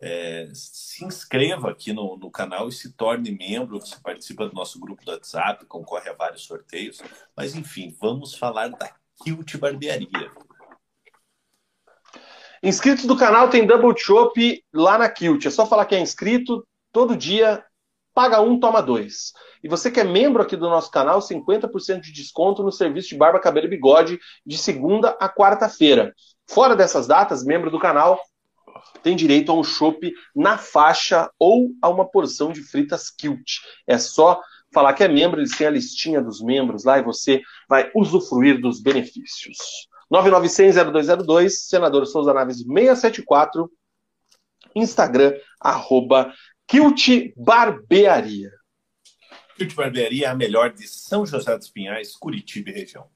é, 0.00 0.48
se 0.54 1.04
inscreva 1.04 1.70
aqui 1.70 1.92
no, 1.92 2.16
no, 2.16 2.30
canal 2.30 2.68
e 2.68 2.72
se 2.72 2.92
torne 2.92 3.30
membro. 3.30 3.80
Você 3.80 3.96
participa 4.02 4.48
do 4.48 4.54
nosso 4.54 4.78
grupo 4.78 5.04
do 5.04 5.10
WhatsApp, 5.10 5.66
concorre 5.66 6.08
a 6.08 6.14
vários 6.14 6.42
sorteios. 6.42 7.00
Mas 7.36 7.54
enfim, 7.54 7.94
vamos 8.00 8.34
falar 8.34 8.68
da 8.68 8.94
Kilt 9.22 9.56
Barbearia. 9.56 10.30
Inscritos 12.62 13.04
do 13.04 13.16
canal 13.16 13.50
tem 13.50 13.66
Double 13.66 13.94
Chop 13.96 14.64
lá 14.72 14.98
na 14.98 15.08
Kilt. 15.08 15.46
É 15.46 15.50
só 15.50 15.66
falar 15.66 15.86
que 15.86 15.94
é 15.94 16.00
inscrito. 16.00 16.66
Todo 16.92 17.16
dia 17.16 17.64
paga 18.18 18.40
um, 18.40 18.58
toma 18.58 18.82
dois. 18.82 19.32
E 19.62 19.68
você 19.68 19.92
que 19.92 20.00
é 20.00 20.04
membro 20.04 20.42
aqui 20.42 20.56
do 20.56 20.68
nosso 20.68 20.90
canal, 20.90 21.20
50% 21.20 22.00
de 22.00 22.10
desconto 22.10 22.64
no 22.64 22.72
serviço 22.72 23.10
de 23.10 23.16
barba, 23.16 23.38
cabelo 23.38 23.66
e 23.66 23.70
bigode 23.70 24.18
de 24.44 24.58
segunda 24.58 25.16
a 25.20 25.28
quarta-feira. 25.28 26.12
Fora 26.44 26.74
dessas 26.74 27.06
datas, 27.06 27.44
membro 27.44 27.70
do 27.70 27.78
canal 27.78 28.20
tem 29.04 29.14
direito 29.14 29.52
a 29.52 29.54
um 29.54 29.62
chopp 29.62 30.12
na 30.34 30.58
faixa 30.58 31.30
ou 31.38 31.70
a 31.80 31.88
uma 31.88 32.10
porção 32.10 32.50
de 32.50 32.60
fritas 32.60 33.08
Kilt. 33.08 33.60
É 33.86 33.96
só 33.98 34.40
falar 34.74 34.94
que 34.94 35.04
é 35.04 35.08
membro, 35.08 35.38
eles 35.38 35.56
têm 35.56 35.68
a 35.68 35.70
listinha 35.70 36.20
dos 36.20 36.42
membros 36.42 36.82
lá 36.82 36.98
e 36.98 37.04
você 37.04 37.40
vai 37.68 37.88
usufruir 37.94 38.60
dos 38.60 38.80
benefícios. 38.80 39.58
9960202, 40.12 41.50
senador 41.50 42.04
Souza 42.04 42.34
Naves 42.34 42.56
674, 42.56 43.70
Instagram, 44.74 45.34
arroba 45.60 46.32
Kilt 46.68 47.32
Barbearia. 47.34 48.50
Kilt 49.56 49.74
Barbearia 49.74 50.26
é 50.26 50.28
a 50.28 50.34
melhor 50.34 50.70
de 50.70 50.86
São 50.86 51.24
José 51.24 51.56
dos 51.56 51.70
Pinhais, 51.70 52.14
Curitiba 52.14 52.68
e 52.68 52.74
região. 52.74 53.08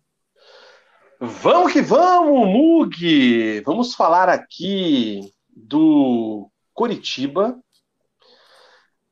Vamos 1.20 1.70
que 1.70 1.82
vamos, 1.82 2.48
Mug! 2.48 3.60
Vamos 3.60 3.94
falar 3.94 4.30
aqui 4.30 5.20
do 5.54 6.50
Curitiba. 6.72 7.62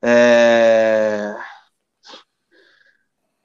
É... 0.03 1.37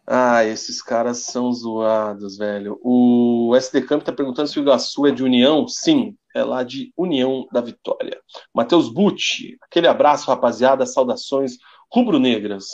Ah, 0.08 0.46
esses 0.46 0.82
caras 0.82 1.20
são 1.20 1.52
zoados, 1.52 2.38
velho. 2.38 2.80
O 2.82 3.54
SD 3.58 3.82
Camp 3.82 4.02
tá 4.02 4.14
perguntando 4.14 4.48
se 4.48 4.58
o 4.58 4.62
Iguaçu 4.62 5.06
é 5.08 5.12
de 5.12 5.24
União. 5.24 5.68
Sim, 5.68 6.18
é 6.36 6.44
lá 6.44 6.64
de 6.64 6.92
União 6.98 7.48
da 7.52 7.62
Vitória. 7.62 8.20
Matheus 8.54 8.90
Butti, 8.90 9.58
aquele 9.62 9.88
abraço, 9.88 10.28
rapaziada. 10.28 10.86
Saudações 10.86 11.58
rubro-negras. 11.90 12.68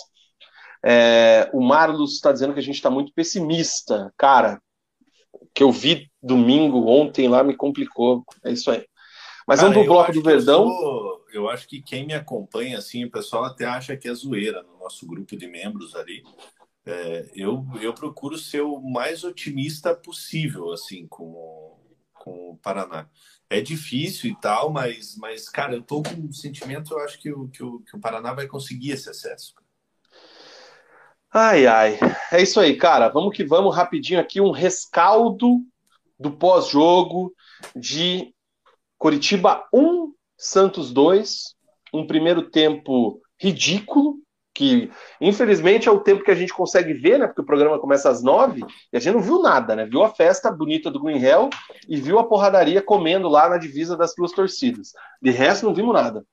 É, 0.84 1.48
o 1.54 1.62
Marlos 1.62 2.16
está 2.16 2.32
dizendo 2.32 2.54
que 2.54 2.60
a 2.60 2.64
gente 2.64 2.76
está 2.76 2.90
muito 2.90 3.14
pessimista. 3.14 4.12
Cara, 4.18 4.60
o 5.32 5.46
que 5.54 5.62
eu 5.62 5.72
vi 5.72 6.10
domingo, 6.22 6.88
ontem 6.88 7.30
lá, 7.30 7.44
me 7.44 7.56
complicou. 7.56 8.26
É 8.44 8.52
isso 8.52 8.72
aí. 8.72 8.84
Mas 9.48 9.60
Cara, 9.60 9.72
vamos 9.72 9.86
pro 9.86 9.94
bloco 9.94 10.12
do 10.12 10.24
Verdão. 10.24 10.64
Eu, 10.64 10.70
sou, 10.70 11.26
eu, 11.32 11.50
acho 11.50 11.68
que 11.68 11.84
quem 11.84 12.06
me 12.06 12.16
acompanha, 12.16 12.80
assim, 12.80 13.06
o 13.06 13.12
pessoal 13.12 13.44
até 13.44 13.66
acha 13.66 13.96
que 13.96 14.10
é 14.10 14.14
zoeira 14.14 14.64
no 14.64 14.80
nosso 14.80 15.06
grupo 15.06 15.38
de 15.38 15.46
membros 15.46 15.96
ali. 15.96 16.24
É, 16.84 17.30
eu, 17.36 17.64
eu 17.80 17.94
procuro 17.94 18.40
ser 18.40 18.62
o 18.62 18.82
mais 18.82 19.24
otimista 19.24 19.94
possível, 19.94 20.72
assim, 20.72 21.06
com, 21.08 21.80
com 22.24 22.52
o 22.52 22.58
Paraná. 22.58 23.08
É 23.50 23.60
difícil 23.60 24.30
e 24.30 24.36
tal, 24.40 24.72
mas, 24.72 25.16
mas 25.18 25.50
cara, 25.50 25.76
eu 25.76 25.82
tô 25.82 26.04
com 26.04 26.14
um 26.14 26.32
sentimento, 26.32 26.94
eu 26.94 27.00
acho 27.00 27.20
que 27.20 27.32
o, 27.32 27.48
que 27.50 27.64
o, 27.64 27.80
que 27.80 27.96
o 27.96 28.00
Paraná 28.00 28.34
vai 28.34 28.48
conseguir 28.48 28.92
esse 28.92 29.10
acesso. 29.10 29.56
Ai, 31.34 31.66
ai. 31.66 32.00
É 32.32 32.42
isso 32.42 32.60
aí, 32.60 32.76
cara. 32.76 33.10
Vamos 33.10 33.36
que 33.36 33.44
vamos 33.44 33.76
rapidinho 33.76 34.20
aqui 34.20 34.40
um 34.40 34.52
rescaldo 34.52 35.62
do 36.20 36.32
pós-jogo 36.32 37.34
de 37.76 38.34
Curitiba 38.98 39.68
1, 39.74 40.14
Santos 40.38 40.92
2. 40.92 41.56
Um 41.94 42.06
primeiro 42.06 42.50
tempo 42.50 43.22
ridículo, 43.40 44.18
que 44.62 44.92
infelizmente 45.20 45.90
é 45.90 45.92
o 45.92 46.00
tempo 46.00 46.24
que 46.24 46.30
a 46.30 46.36
gente 46.36 46.54
consegue 46.54 46.94
ver, 46.94 47.18
né? 47.18 47.26
Porque 47.26 47.42
o 47.42 47.46
programa 47.46 47.80
começa 47.80 48.12
às 48.12 48.22
nove 48.22 48.64
e 48.94 48.96
a 48.96 49.00
gente 49.00 49.16
não 49.16 49.22
viu 49.22 49.42
nada, 49.42 49.76
né? 49.76 49.88
Viu 49.88 50.04
a 50.04 50.10
festa 50.10 50.52
bonita 50.52 50.92
do 50.92 51.02
Green 51.02 51.20
Hell 51.20 51.50
e 51.90 52.00
viu 52.00 52.20
a 52.20 52.28
porradaria 52.28 52.80
comendo 52.80 53.28
lá 53.28 53.50
na 53.50 53.58
divisa 53.58 53.98
das 53.98 54.14
duas 54.16 54.32
torcidas. 54.32 54.94
De 55.20 55.32
resto, 55.32 55.66
não 55.66 55.74
vimos 55.74 55.96
nada. 55.96 56.24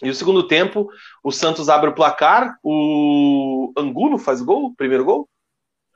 E 0.00 0.08
o 0.08 0.14
segundo 0.14 0.46
tempo, 0.46 0.88
o 1.24 1.32
Santos 1.32 1.68
abre 1.68 1.90
o 1.90 1.94
placar, 1.94 2.56
o 2.62 3.72
Angulo 3.76 4.16
faz 4.16 4.40
gol, 4.40 4.66
o 4.66 4.74
primeiro 4.76 5.04
gol? 5.04 5.28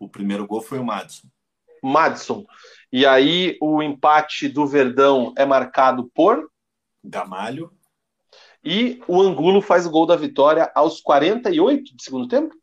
O 0.00 0.08
primeiro 0.08 0.48
gol 0.48 0.60
foi 0.60 0.80
o 0.80 0.84
Madison. 0.84 1.28
Madison. 1.80 2.44
E 2.92 3.06
aí 3.06 3.56
o 3.60 3.80
empate 3.80 4.48
do 4.48 4.66
Verdão 4.66 5.32
é 5.38 5.46
marcado 5.46 6.10
por 6.12 6.50
Gamalho. 7.04 7.70
E 8.64 9.02
o 9.06 9.20
Angulo 9.20 9.60
faz 9.60 9.84
o 9.84 9.90
gol 9.90 10.06
da 10.06 10.16
vitória 10.16 10.72
aos 10.74 11.00
48 11.00 11.94
de 11.94 12.02
segundo 12.02 12.26
tempo? 12.26 12.54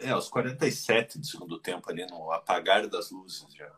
É, 0.00 0.10
aos 0.10 0.28
47 0.28 1.18
de 1.18 1.26
segundo 1.26 1.58
tempo, 1.58 1.90
ali 1.90 2.06
no 2.06 2.30
apagar 2.30 2.86
das 2.86 3.10
luzes 3.10 3.44
já. 3.52 3.68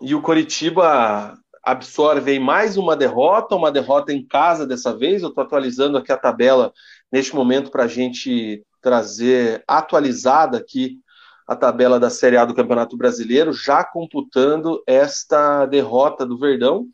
E 0.00 0.14
o 0.14 0.22
Coritiba 0.22 1.36
absorve 1.62 2.38
mais 2.38 2.76
uma 2.76 2.94
derrota, 2.94 3.56
uma 3.56 3.72
derrota 3.72 4.12
em 4.12 4.24
casa 4.24 4.66
dessa 4.66 4.96
vez. 4.96 5.22
Eu 5.22 5.30
estou 5.30 5.42
atualizando 5.42 5.98
aqui 5.98 6.12
a 6.12 6.16
tabela 6.16 6.72
neste 7.10 7.34
momento 7.34 7.70
para 7.70 7.84
a 7.84 7.88
gente 7.88 8.64
trazer 8.80 9.64
atualizada 9.66 10.58
aqui 10.58 11.00
a 11.46 11.56
tabela 11.56 11.98
da 11.98 12.08
Série 12.08 12.36
A 12.36 12.44
do 12.44 12.54
Campeonato 12.54 12.96
Brasileiro, 12.96 13.52
já 13.52 13.84
computando 13.84 14.82
esta 14.86 15.66
derrota 15.66 16.24
do 16.24 16.38
Verdão 16.38 16.86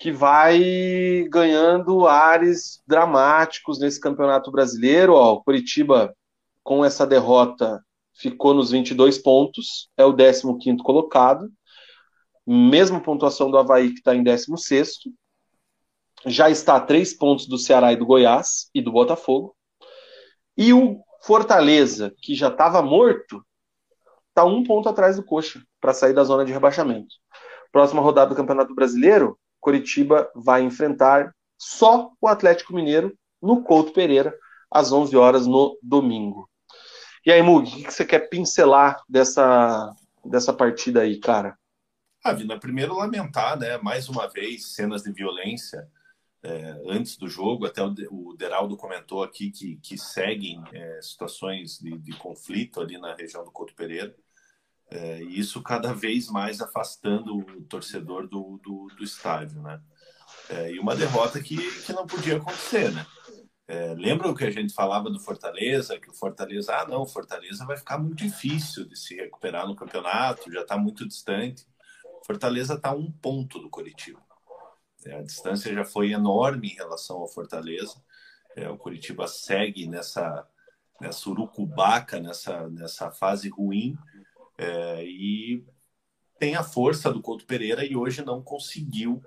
que 0.00 0.10
vai 0.10 1.26
ganhando 1.28 2.08
ares 2.08 2.82
dramáticos 2.86 3.78
nesse 3.78 4.00
campeonato 4.00 4.50
brasileiro. 4.50 5.12
Ó, 5.12 5.34
o 5.34 5.44
Curitiba, 5.44 6.16
com 6.64 6.82
essa 6.82 7.06
derrota, 7.06 7.84
ficou 8.14 8.54
nos 8.54 8.70
22 8.70 9.18
pontos, 9.18 9.90
é 9.98 10.04
o 10.04 10.16
15 10.16 10.78
colocado, 10.82 11.52
mesma 12.46 12.98
pontuação 12.98 13.50
do 13.50 13.58
Havaí, 13.58 13.90
que 13.90 13.98
está 13.98 14.14
em 14.14 14.22
16. 14.22 15.00
Já 16.24 16.48
está 16.48 16.76
a 16.76 16.80
três 16.80 17.12
pontos 17.12 17.46
do 17.46 17.58
Ceará 17.58 17.92
e 17.92 17.96
do 17.96 18.06
Goiás 18.06 18.70
e 18.74 18.80
do 18.80 18.90
Botafogo. 18.90 19.54
E 20.56 20.72
o 20.72 20.98
Fortaleza, 21.20 22.10
que 22.22 22.34
já 22.34 22.48
estava 22.48 22.80
morto, 22.80 23.44
está 24.30 24.46
um 24.46 24.64
ponto 24.64 24.88
atrás 24.88 25.16
do 25.16 25.22
Coxa 25.22 25.62
para 25.78 25.92
sair 25.92 26.14
da 26.14 26.24
zona 26.24 26.42
de 26.42 26.52
rebaixamento. 26.52 27.14
Próxima 27.70 28.00
rodada 28.00 28.30
do 28.30 28.36
Campeonato 28.36 28.74
Brasileiro, 28.74 29.38
Coritiba 29.60 30.30
vai 30.34 30.62
enfrentar 30.62 31.34
só 31.58 32.10
o 32.20 32.26
Atlético 32.26 32.74
Mineiro 32.74 33.16
no 33.40 33.62
Couto 33.62 33.92
Pereira, 33.92 34.34
às 34.70 34.92
11 34.92 35.16
horas 35.16 35.46
no 35.46 35.78
domingo. 35.82 36.48
E 37.24 37.30
aí, 37.30 37.42
Mug, 37.42 37.68
o 37.68 37.84
que 37.84 37.92
você 37.92 38.04
quer 38.04 38.30
pincelar 38.30 39.02
dessa, 39.08 39.94
dessa 40.24 40.52
partida 40.52 41.02
aí, 41.02 41.18
cara? 41.18 41.58
Ah, 42.24 42.32
Vina, 42.32 42.58
primeiro 42.58 42.94
lamentar, 42.94 43.58
né, 43.58 43.78
mais 43.78 44.08
uma 44.08 44.28
vez, 44.28 44.74
cenas 44.74 45.02
de 45.02 45.12
violência 45.12 45.88
é, 46.42 46.80
antes 46.86 47.16
do 47.16 47.28
jogo, 47.28 47.66
até 47.66 47.82
o, 47.82 48.34
Deraldo 48.36 48.76
comentou 48.76 49.22
aqui 49.22 49.50
que, 49.50 49.76
que 49.76 49.98
seguem 49.98 50.62
é, 50.72 51.00
situações 51.02 51.78
de, 51.78 51.98
de 51.98 52.12
conflito 52.16 52.80
ali 52.80 52.98
na 52.98 53.14
região 53.14 53.44
do 53.44 53.50
Couto 53.50 53.74
Pereira. 53.74 54.14
É, 54.90 55.22
isso 55.22 55.62
cada 55.62 55.94
vez 55.94 56.28
mais 56.28 56.60
afastando 56.60 57.38
o 57.38 57.62
torcedor 57.64 58.26
do, 58.26 58.58
do, 58.62 58.88
do 58.96 59.04
estádio, 59.04 59.62
né? 59.62 59.80
É, 60.48 60.72
e 60.72 60.80
uma 60.80 60.96
derrota 60.96 61.40
que, 61.40 61.56
que 61.82 61.92
não 61.92 62.06
podia 62.06 62.36
acontecer, 62.36 62.90
né? 62.90 63.06
É, 63.68 63.94
lembra 63.94 64.28
o 64.28 64.34
que 64.34 64.42
a 64.42 64.50
gente 64.50 64.74
falava 64.74 65.08
do 65.08 65.20
Fortaleza? 65.20 65.98
Que 66.00 66.10
o 66.10 66.14
Fortaleza, 66.14 66.74
ah, 66.74 66.88
não, 66.88 67.02
o 67.02 67.06
Fortaleza 67.06 67.64
vai 67.64 67.76
ficar 67.76 67.98
muito 67.98 68.16
difícil 68.16 68.84
de 68.84 68.98
se 68.98 69.14
recuperar 69.14 69.64
no 69.64 69.76
campeonato, 69.76 70.50
já 70.50 70.62
está 70.62 70.76
muito 70.76 71.06
distante. 71.06 71.64
Fortaleza 72.26 72.74
está 72.74 72.92
um 72.92 73.12
ponto 73.12 73.60
do 73.60 73.70
Curitiba. 73.70 74.20
É, 75.06 75.18
a 75.18 75.22
distância 75.22 75.72
já 75.72 75.84
foi 75.84 76.10
enorme 76.10 76.70
em 76.70 76.74
relação 76.74 77.18
ao 77.18 77.28
Fortaleza. 77.28 77.94
É, 78.56 78.68
o 78.68 78.76
Curitiba 78.76 79.28
segue 79.28 79.86
nessa, 79.86 80.44
nessa 81.00 81.30
urucubaca, 81.30 82.18
nessa, 82.18 82.68
nessa 82.68 83.12
fase 83.12 83.48
ruim, 83.48 83.96
é, 84.60 85.04
e 85.04 85.64
tem 86.38 86.54
a 86.54 86.62
força 86.62 87.10
do 87.12 87.22
Couto 87.22 87.46
Pereira 87.46 87.84
e 87.84 87.96
hoje 87.96 88.22
não 88.22 88.42
conseguiu 88.42 89.22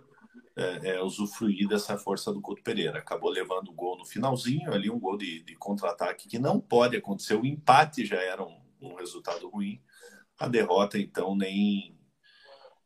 é, 0.56 0.92
é, 0.92 1.02
usufruir 1.02 1.68
dessa 1.68 1.98
força 1.98 2.32
do 2.32 2.42
Couto 2.42 2.62
Pereira. 2.62 3.00
Acabou 3.00 3.32
levando 3.32 3.70
o 3.70 3.74
gol 3.74 3.98
no 3.98 4.06
finalzinho, 4.06 4.72
ali 4.72 4.90
um 4.90 5.00
gol 5.00 5.18
de, 5.18 5.42
de 5.44 5.56
contra-ataque 5.56 6.28
que 6.28 6.38
não 6.38 6.60
pode 6.60 6.96
acontecer. 6.96 7.34
O 7.34 7.46
empate 7.46 8.06
já 8.06 8.22
era 8.22 8.44
um, 8.44 8.62
um, 8.80 8.94
resultado 8.96 9.50
ruim. 9.50 9.82
A 10.40 10.48
derrota, 10.48 11.00
então, 11.00 11.36
nem, 11.36 11.98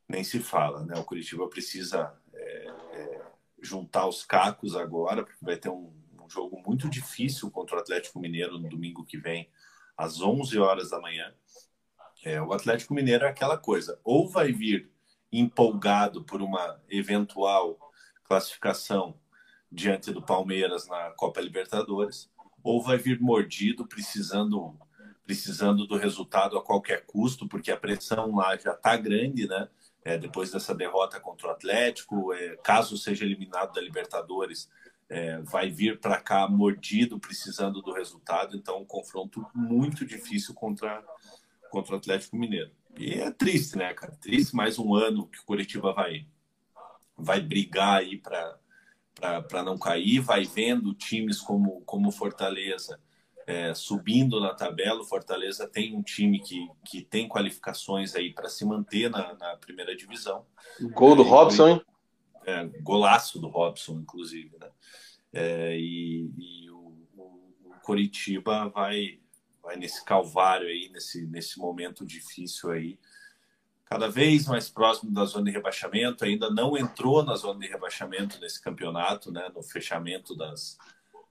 nem 0.07 0.23
se 0.23 0.39
fala. 0.39 0.85
Né? 0.85 0.97
O 0.97 1.03
Curitiba 1.03 1.49
precisa 1.49 2.13
é, 2.33 2.67
é, 2.93 3.21
juntar 3.61 4.07
os 4.07 4.25
cacos 4.25 4.75
agora, 4.75 5.23
porque 5.23 5.43
vai 5.43 5.57
ter 5.57 5.69
um, 5.69 5.93
um 6.21 6.29
jogo 6.29 6.61
muito 6.65 6.89
difícil 6.89 7.51
contra 7.51 7.75
o 7.75 7.79
Atlético 7.79 8.19
Mineiro 8.19 8.57
no 8.57 8.69
domingo 8.69 9.05
que 9.05 9.17
vem, 9.17 9.49
às 9.97 10.21
11 10.21 10.57
horas 10.59 10.89
da 10.91 11.01
manhã. 11.01 11.33
É, 12.23 12.41
o 12.41 12.52
Atlético 12.53 12.94
Mineiro 12.94 13.26
é 13.26 13.30
aquela 13.30 13.57
coisa, 13.57 13.99
ou 14.03 14.27
vai 14.27 14.52
vir 14.52 14.89
empolgado 15.31 16.23
por 16.23 16.41
uma 16.41 16.80
eventual 16.89 17.77
classificação 18.23 19.19
diante 19.72 20.11
do 20.11 20.22
Palmeiras 20.22 20.88
na 20.88 21.11
Copa 21.11 21.41
Libertadores, 21.41 22.30
ou 22.64 22.81
vai 22.81 22.98
vir 22.98 23.19
mordido, 23.19 23.88
precisando 23.88 24.77
precisando 25.26 25.85
do 25.85 25.98
resultado 25.98 26.57
a 26.57 26.64
qualquer 26.64 27.06
custo, 27.06 27.49
porque 27.49 27.69
a 27.69 27.76
pressão 27.76 28.34
lá 28.34 28.57
já 28.57 28.72
está 28.72 28.95
grande, 28.95 29.45
né? 29.45 29.68
É, 30.02 30.18
depois 30.18 30.52
dessa 30.52 30.73
derrota 30.73 31.19
contra 31.19 31.49
o 31.49 31.52
Atlético, 31.52 32.31
é, 32.31 32.56
caso 32.64 32.98
seja 32.98 33.26
eliminado 33.26 33.73
da 33.73 33.81
Libertadores, 33.81 34.69
é, 35.10 35.38
vai 35.41 35.69
vir 35.69 35.99
para 35.99 36.18
cá 36.22 36.48
mordido, 36.48 37.19
precisando 37.19 37.81
do 37.81 37.91
resultado. 37.91 38.56
Então, 38.56 38.80
um 38.80 38.85
confronto 38.85 39.45
muito 39.53 40.06
difícil 40.06 40.53
contra 40.53 41.03
contra 41.69 41.95
o 41.95 41.98
Atlético 41.98 42.38
Mineiro. 42.38 42.72
E 42.98 43.14
é 43.14 43.31
triste, 43.31 43.77
né, 43.77 43.94
cara? 43.94 44.15
Triste 44.15 44.56
mais 44.56 44.80
um 44.80 44.95
ano 44.95 45.27
que 45.27 45.39
o 45.39 45.45
Curitiba 45.45 45.94
vai, 45.94 46.26
vai 47.15 47.39
brigar 47.39 47.99
aí 47.99 48.18
para 48.18 49.64
não 49.64 49.77
cair, 49.77 50.19
vai 50.19 50.45
vendo 50.45 50.94
times 50.94 51.39
como, 51.39 51.81
como 51.81 52.11
Fortaleza 52.11 52.99
é, 53.48 53.73
subindo 53.73 54.41
na 54.41 54.53
tabela. 54.53 55.02
O 55.02 55.06
Fortaleza 55.06 55.65
tem 55.65 55.95
um 55.95 56.03
time 56.03 56.39
que, 56.39 56.68
que 56.85 57.02
tem 57.02 57.30
qualificações 57.30 58.14
aí 58.14 58.34
para 58.34 58.49
se 58.49 58.65
manter 58.65 59.10
na, 59.10 59.34
na 59.35 59.56
primeira 59.56 59.95
divisão. 59.95 60.45
Gol 60.91 61.15
do 61.15 61.23
é, 61.23 61.30
Robson, 61.30 61.68
hein? 61.69 61.81
É, 62.45 62.65
golaço 62.81 63.39
do 63.39 63.48
Robson, 63.48 63.99
inclusive, 63.99 64.57
né? 64.60 64.69
É, 65.31 65.77
e, 65.80 66.30
e 66.38 66.69
o, 66.69 67.07
o, 67.15 67.23
o 67.65 67.72
Coritiba 67.81 68.68
vai, 68.68 69.19
vai 69.68 69.76
nesse 69.76 70.02
calvário 70.03 70.68
aí, 70.68 70.89
nesse, 70.94 71.27
nesse 71.27 71.60
momento 71.60 72.06
difícil 72.06 72.72
aí, 72.72 72.98
cada 73.85 74.07
vez 74.10 74.48
mais 74.48 74.69
próximo 74.69 75.11
da 75.14 75.26
zona 75.26 75.45
de 75.45 75.52
rebaixamento, 75.52 76.23
ainda 76.23 76.49
não 76.49 76.77
entrou 76.77 77.23
na 77.23 77.35
zona 77.35 77.60
de 77.60 77.68
rebaixamento 77.68 78.39
nesse 78.39 78.61
campeonato, 78.61 79.31
né, 79.31 79.52
no 79.53 79.61
fechamento 79.61 80.35
das, 80.35 80.77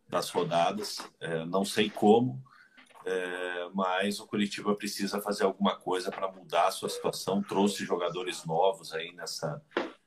das 0.09 0.31
rodadas, 0.31 0.99
é, 1.19 1.45
não 1.47 1.65
sei 1.65 1.89
como, 1.91 2.43
É, 3.09 3.71
mas 3.73 4.19
o 4.19 4.27
Curitiba 4.27 4.75
precisa 4.75 5.21
fazer 5.21 5.45
alguma 5.45 5.77
coisa 5.77 6.11
para 6.11 6.27
mudar 6.33 6.67
a 6.67 6.73
sua 6.73 6.89
situação. 6.89 7.41
Trouxe 7.41 7.85
jogadores 7.85 8.45
novos 8.45 8.93
aí 8.93 9.13
nessa, 9.15 9.63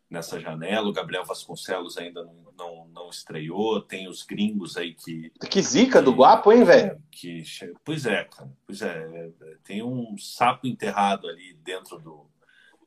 nessa 0.09 0.39
janela. 0.39 0.87
O 0.87 0.93
Gabriel 0.93 1.25
Vasconcelos 1.25 1.97
ainda 1.97 2.23
não, 2.23 2.35
não, 2.57 2.87
não 2.87 3.09
estreou. 3.09 3.81
Tem 3.81 4.07
os 4.07 4.23
gringos 4.23 4.77
aí 4.77 4.93
que. 4.93 5.31
Que 5.49 5.61
zica 5.61 5.99
que, 5.99 6.05
do 6.05 6.11
Guapo, 6.11 6.51
hein, 6.51 6.63
velho? 6.63 7.01
Que, 7.11 7.43
pois 7.83 8.05
é, 8.05 8.23
cara. 8.25 8.51
Pois 8.65 8.81
é. 8.81 9.29
Tem 9.63 9.83
um 9.83 10.17
sapo 10.17 10.67
enterrado 10.67 11.27
ali 11.27 11.53
dentro 11.63 11.99
do. 11.99 12.27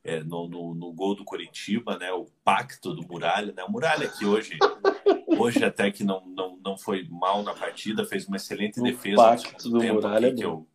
É, 0.05 0.21
no, 0.21 0.49
no, 0.49 0.75
no, 0.75 0.91
gol 0.91 1.15
do 1.15 1.23
Curitiba, 1.23 1.97
né? 1.97 2.11
O 2.11 2.25
pacto 2.43 2.93
do 2.93 3.07
Muralha, 3.07 3.53
né? 3.53 3.63
O 3.63 3.71
Muralha 3.71 4.09
que 4.09 4.25
hoje 4.25 4.57
Hoje 5.37 5.63
até 5.63 5.91
que 5.91 6.03
não, 6.03 6.25
não, 6.27 6.57
não 6.63 6.77
foi 6.77 7.07
mal 7.09 7.43
na 7.43 7.53
partida, 7.53 8.05
fez 8.05 8.27
uma 8.27 8.37
excelente 8.37 8.79
o 8.79 8.83
defesa 8.83 9.15
pacto 9.15 9.69
do 9.69 9.79
tempo 9.79 9.95
Muralha 9.95 10.33
que, 10.33 10.43
eu, 10.43 10.67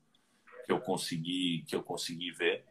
que 0.65 0.73
eu 0.73 0.81
consegui 0.81 1.65
que 1.67 1.77
eu 1.77 1.83
consegui 1.83 2.31
ver. 2.33 2.65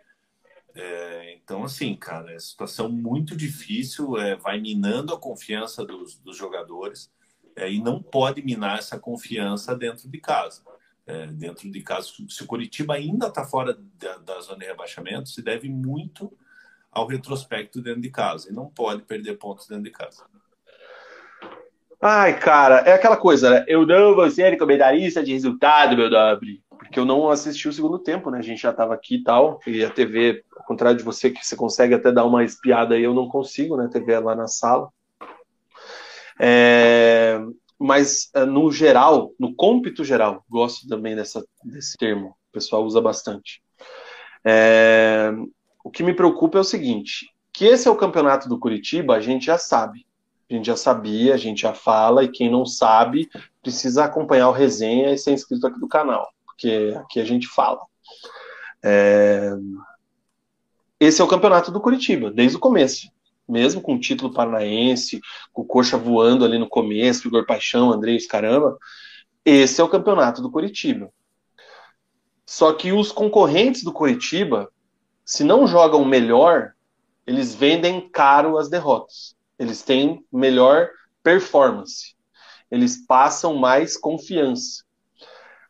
É, 0.80 1.34
então, 1.34 1.64
assim, 1.64 1.96
cara, 1.96 2.32
é 2.32 2.40
situação 2.40 2.88
muito 2.88 3.36
difícil, 3.36 4.16
é, 4.16 4.36
vai 4.36 4.62
minando 4.62 5.12
a 5.12 5.20
confiança 5.20 5.84
dos, 5.84 6.20
dos 6.20 6.38
jogadores 6.38 7.12
é, 7.56 7.72
e 7.72 7.82
não 7.82 8.00
pode 8.00 8.44
minar 8.44 8.78
essa 8.78 9.00
confiança 9.00 9.76
dentro 9.76 10.08
de 10.08 10.20
casa. 10.20 10.62
É, 11.08 11.26
dentro 11.28 11.72
de 11.72 11.82
casa, 11.82 12.10
se 12.30 12.44
o 12.44 12.46
Curitiba 12.46 12.94
ainda 12.94 13.28
está 13.28 13.44
fora 13.44 13.76
da, 13.98 14.18
da, 14.18 14.40
zona 14.42 14.60
de 14.60 14.66
rebaixamento, 14.66 15.30
se 15.30 15.42
deve 15.42 15.68
muito 15.68 16.32
ao 16.92 17.08
retrospecto 17.08 17.82
dentro 17.82 18.02
de 18.02 18.10
casa 18.12 18.50
e 18.50 18.54
não 18.54 18.68
pode 18.68 19.02
perder 19.04 19.38
pontos 19.38 19.68
dentro 19.68 19.86
de 19.86 19.92
casa. 19.92 20.26
Ai, 22.00 22.40
cara, 22.40 22.82
é 22.82 22.94
aquela 22.94 23.18
coisa, 23.18 23.50
né? 23.50 23.66
Eu 23.68 23.86
não 23.88 24.14
vou 24.14 24.30
ser 24.30 24.58
comentarista 24.58 25.24
de 25.24 25.34
resultado, 25.34 25.98
meu 25.98 26.10
nobre. 26.10 26.62
Porque 26.78 27.00
eu 27.00 27.06
não 27.06 27.30
assisti 27.30 27.68
o 27.68 27.74
segundo 27.74 28.00
tempo, 28.00 28.30
né? 28.30 28.40
A 28.40 28.44
gente 28.44 28.62
já 28.62 28.72
tava 28.72 28.94
aqui 28.94 29.16
e 29.16 29.24
tal. 29.24 29.60
E 29.66 29.84
a 29.84 29.90
TV, 29.90 30.44
ao 30.56 30.66
contrário 30.66 30.98
de 30.98 31.04
você, 31.04 31.30
que 31.30 31.46
você 31.46 31.56
consegue 31.56 31.94
até 31.94 32.12
dar 32.12 32.26
uma 32.26 32.44
espiada 32.44 32.96
aí, 32.96 33.04
eu 33.04 33.14
não 33.14 33.28
consigo, 33.28 33.76
né? 33.76 33.86
A 33.86 33.90
TV 33.90 34.14
é 34.14 34.20
lá 34.20 34.36
na 34.36 34.48
sala. 34.48 34.90
É... 36.40 37.40
Mas, 37.80 38.30
é, 38.34 38.46
no 38.46 38.72
geral, 38.72 39.34
no 39.40 39.54
cômpito 39.54 40.04
geral, 40.04 40.44
gosto 40.50 40.88
também 40.88 41.16
dessa, 41.16 41.46
desse 41.64 41.96
termo. 41.98 42.30
O 42.30 42.54
pessoal 42.54 42.84
usa 42.84 43.02
bastante. 43.02 43.62
É... 44.44 45.32
O 45.84 45.90
que 45.90 46.04
me 46.04 46.14
preocupa 46.14 46.58
é 46.58 46.62
o 46.62 46.66
seguinte: 46.66 47.32
que 47.54 47.66
esse 47.66 47.88
é 47.88 47.92
o 47.92 47.96
campeonato 47.96 48.48
do 48.48 48.60
Curitiba, 48.60 49.16
a 49.16 49.20
gente 49.20 49.46
já 49.46 49.58
sabe. 49.58 50.06
A 50.50 50.54
gente 50.54 50.68
já 50.68 50.78
sabia, 50.78 51.34
a 51.34 51.38
gente 51.38 51.62
já 51.62 51.74
fala, 51.74 52.24
e 52.24 52.30
quem 52.30 52.50
não 52.50 52.66
sabe 52.66 53.30
precisa 53.62 54.06
acompanhar 54.06 54.48
o 54.48 54.54
resenha 54.54 55.12
e 55.12 55.18
ser 55.18 55.34
inscrito 55.34 55.68
aqui 55.68 55.78
do 55.80 55.90
canal, 55.90 56.32
porque 56.58 56.96
aqui 56.98 57.20
a 57.20 57.26
gente 57.26 57.48
fala. 57.48 57.80
É... 58.84 59.52
Esse 61.00 61.22
é 61.22 61.24
o 61.24 61.28
campeonato 61.28 61.72
do 61.72 61.80
Curitiba, 61.80 62.32
desde 62.32 62.58
o 62.58 62.60
começo. 62.60 63.12
Mesmo 63.48 63.80
com 63.80 63.94
o 63.94 64.00
título 64.00 64.34
paranaense, 64.34 65.22
com 65.54 65.62
o 65.62 65.66
Coxa 65.66 65.98
voando 65.98 66.44
ali 66.44 66.58
no 66.58 66.68
começo, 66.68 67.28
Igor 67.28 67.46
Paixão, 67.46 67.92
Andrés, 67.92 68.26
caramba. 68.26 68.78
Esse 69.46 69.80
é 69.80 69.84
o 69.84 69.88
campeonato 69.90 70.42
do 70.42 70.52
Curitiba. 70.52 71.14
Só 72.46 72.74
que 72.74 72.92
os 72.92 73.12
concorrentes 73.12 73.84
do 73.84 73.94
Curitiba, 73.94 74.70
se 75.24 75.44
não 75.44 75.68
jogam 75.68 76.04
melhor, 76.04 76.74
eles 77.26 77.54
vendem 77.54 78.10
caro 78.10 78.58
as 78.58 78.68
derrotas. 78.68 79.36
Eles 79.60 79.84
têm 79.84 80.26
melhor 80.32 80.90
performance. 81.22 82.16
Eles 82.72 83.06
passam 83.06 83.56
mais 83.56 83.96
confiança. 83.96 84.87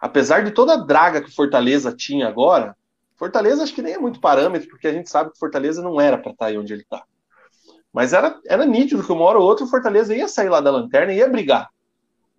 Apesar 0.07 0.41
de 0.41 0.51
toda 0.51 0.73
a 0.73 0.77
draga 0.77 1.21
que 1.21 1.29
Fortaleza 1.29 1.93
tinha 1.93 2.29
agora, 2.29 2.77
Fortaleza 3.17 3.61
acho 3.61 3.75
que 3.75 3.81
nem 3.81 3.95
é 3.95 3.97
muito 3.97 4.21
parâmetro, 4.21 4.69
porque 4.69 4.87
a 4.87 4.93
gente 4.93 5.09
sabe 5.09 5.31
que 5.33 5.37
Fortaleza 5.37 5.81
não 5.81 5.99
era 5.99 6.17
para 6.17 6.31
estar 6.31 6.45
tá 6.45 6.49
aí 6.49 6.57
onde 6.57 6.71
ele 6.71 6.83
está. 6.83 7.03
Mas 7.91 8.13
era, 8.13 8.39
era 8.47 8.65
nítido 8.65 9.03
que 9.03 9.11
uma 9.11 9.25
hora 9.25 9.37
ou 9.37 9.45
outra 9.45 9.65
o 9.65 9.69
Fortaleza 9.69 10.15
ia 10.15 10.29
sair 10.29 10.47
lá 10.47 10.61
da 10.61 10.71
lanterna 10.71 11.11
e 11.11 11.17
ia 11.17 11.27
brigar. 11.27 11.69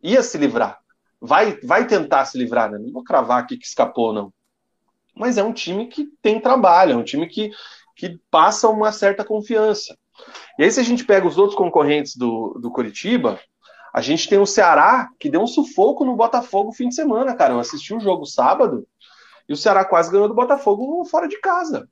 Ia 0.02 0.22
se 0.22 0.38
livrar. 0.38 0.78
Vai, 1.20 1.60
vai 1.60 1.86
tentar 1.86 2.24
se 2.24 2.38
livrar, 2.38 2.70
né? 2.70 2.78
Não 2.78 2.90
vou 2.90 3.04
cravar 3.04 3.42
aqui 3.42 3.58
que 3.58 3.66
escapou, 3.66 4.14
não. 4.14 4.32
Mas 5.14 5.36
é 5.36 5.42
um 5.42 5.52
time 5.52 5.88
que 5.88 6.06
tem 6.22 6.40
trabalho, 6.40 6.92
é 6.92 6.96
um 6.96 7.04
time 7.04 7.26
que, 7.26 7.50
que 7.94 8.18
passa 8.30 8.66
uma 8.68 8.92
certa 8.92 9.22
confiança. 9.22 9.94
E 10.58 10.64
aí, 10.64 10.70
se 10.70 10.80
a 10.80 10.84
gente 10.84 11.04
pega 11.04 11.26
os 11.26 11.36
outros 11.36 11.58
concorrentes 11.58 12.16
do, 12.16 12.58
do 12.62 12.70
Curitiba, 12.70 13.38
a 13.98 14.00
gente 14.00 14.28
tem 14.28 14.38
o 14.38 14.46
Ceará, 14.46 15.08
que 15.18 15.28
deu 15.28 15.40
um 15.40 15.46
sufoco 15.48 16.04
no 16.04 16.14
Botafogo 16.14 16.70
fim 16.70 16.88
de 16.88 16.94
semana, 16.94 17.34
cara. 17.34 17.54
Eu 17.54 17.58
assisti 17.58 17.92
o 17.92 17.98
jogo 17.98 18.24
sábado 18.24 18.86
e 19.48 19.52
o 19.52 19.56
Ceará 19.56 19.84
quase 19.84 20.08
ganhou 20.08 20.28
do 20.28 20.36
Botafogo 20.36 21.04
fora 21.04 21.26
de 21.26 21.40
casa. 21.40 21.88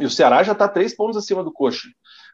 E 0.00 0.04
o 0.04 0.10
Ceará 0.10 0.42
já 0.42 0.50
está 0.50 0.66
três 0.66 0.96
pontos 0.96 1.16
acima 1.16 1.44
do 1.44 1.52
Coxa. 1.52 1.86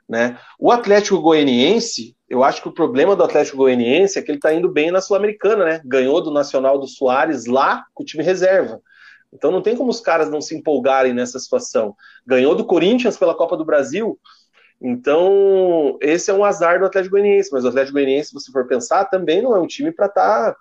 Né? 0.08 0.38
O 0.58 0.72
Atlético 0.72 1.20
Goianiense, 1.20 2.16
eu 2.26 2.42
acho 2.42 2.62
que 2.62 2.68
o 2.68 2.72
problema 2.72 3.14
do 3.14 3.22
Atlético 3.22 3.58
Goianiense 3.58 4.18
é 4.18 4.22
que 4.22 4.30
ele 4.30 4.38
está 4.38 4.54
indo 4.54 4.70
bem 4.70 4.90
na 4.90 5.02
Sul-Americana, 5.02 5.66
né? 5.66 5.82
Ganhou 5.84 6.22
do 6.22 6.30
Nacional 6.30 6.78
do 6.78 6.88
Soares 6.88 7.44
lá 7.44 7.84
com 7.92 8.02
o 8.02 8.06
time 8.06 8.24
reserva. 8.24 8.80
Então 9.30 9.50
não 9.50 9.60
tem 9.60 9.76
como 9.76 9.90
os 9.90 10.00
caras 10.00 10.30
não 10.30 10.40
se 10.40 10.56
empolgarem 10.56 11.12
nessa 11.12 11.38
situação. 11.38 11.94
Ganhou 12.26 12.54
do 12.54 12.64
Corinthians 12.64 13.18
pela 13.18 13.34
Copa 13.34 13.54
do 13.54 13.66
Brasil. 13.66 14.18
Então, 14.84 15.96
esse 16.00 16.28
é 16.28 16.34
um 16.34 16.44
azar 16.44 16.80
do 16.80 16.86
Atlético 16.86 17.12
Goianiense, 17.12 17.50
mas 17.52 17.64
o 17.64 17.68
Atlético 17.68 17.94
Goianiense, 17.94 18.30
se 18.30 18.34
você 18.34 18.50
for 18.50 18.66
pensar, 18.66 19.04
também 19.04 19.40
não 19.40 19.54
é 19.54 19.60
um 19.60 19.66
time 19.66 19.92
para 19.92 20.06
estar 20.06 20.52
tá 20.52 20.58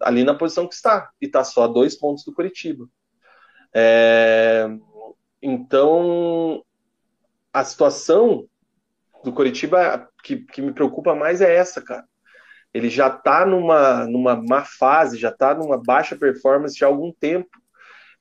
ali 0.00 0.22
na 0.22 0.34
posição 0.34 0.68
que 0.68 0.74
está, 0.74 1.10
e 1.20 1.26
está 1.26 1.42
só 1.42 1.64
a 1.64 1.68
dois 1.68 1.96
pontos 1.96 2.24
do 2.24 2.32
Curitiba. 2.32 2.86
É... 3.74 4.68
Então, 5.42 6.62
a 7.52 7.64
situação 7.64 8.46
do 9.24 9.32
Curitiba 9.32 10.08
que, 10.22 10.36
que 10.36 10.62
me 10.62 10.72
preocupa 10.72 11.14
mais 11.14 11.40
é 11.40 11.54
essa, 11.54 11.82
cara. 11.82 12.04
Ele 12.72 12.88
já 12.88 13.08
está 13.08 13.44
numa, 13.44 14.06
numa 14.06 14.36
má 14.36 14.64
fase, 14.64 15.18
já 15.18 15.30
está 15.30 15.54
numa 15.54 15.78
baixa 15.82 16.16
performance 16.16 16.78
já 16.78 16.86
há 16.86 16.88
algum 16.88 17.12
tempo. 17.12 17.50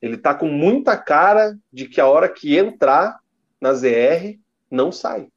Ele 0.01 0.15
está 0.15 0.33
com 0.33 0.47
muita 0.47 0.97
cara 0.97 1.55
de 1.71 1.87
que 1.87 2.01
a 2.01 2.07
hora 2.07 2.27
que 2.27 2.57
entrar 2.57 3.19
na 3.61 3.73
ZR, 3.73 4.37
não 4.69 4.91
sai. 4.91 5.27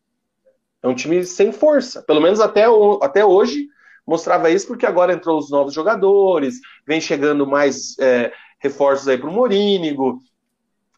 É 0.86 0.88
um 0.88 0.94
time 0.94 1.24
sem 1.24 1.50
força. 1.50 2.00
Pelo 2.02 2.20
menos 2.20 2.38
até, 2.38 2.68
o, 2.68 3.00
até 3.02 3.24
hoje 3.24 3.66
mostrava 4.06 4.50
isso, 4.50 4.68
porque 4.68 4.86
agora 4.86 5.12
entrou 5.12 5.36
os 5.36 5.50
novos 5.50 5.74
jogadores, 5.74 6.60
vem 6.86 7.00
chegando 7.00 7.44
mais 7.44 7.98
é, 7.98 8.32
reforços 8.60 9.08
aí 9.08 9.18
para 9.18 9.28
o 9.28 9.32
Morínigo. 9.32 10.22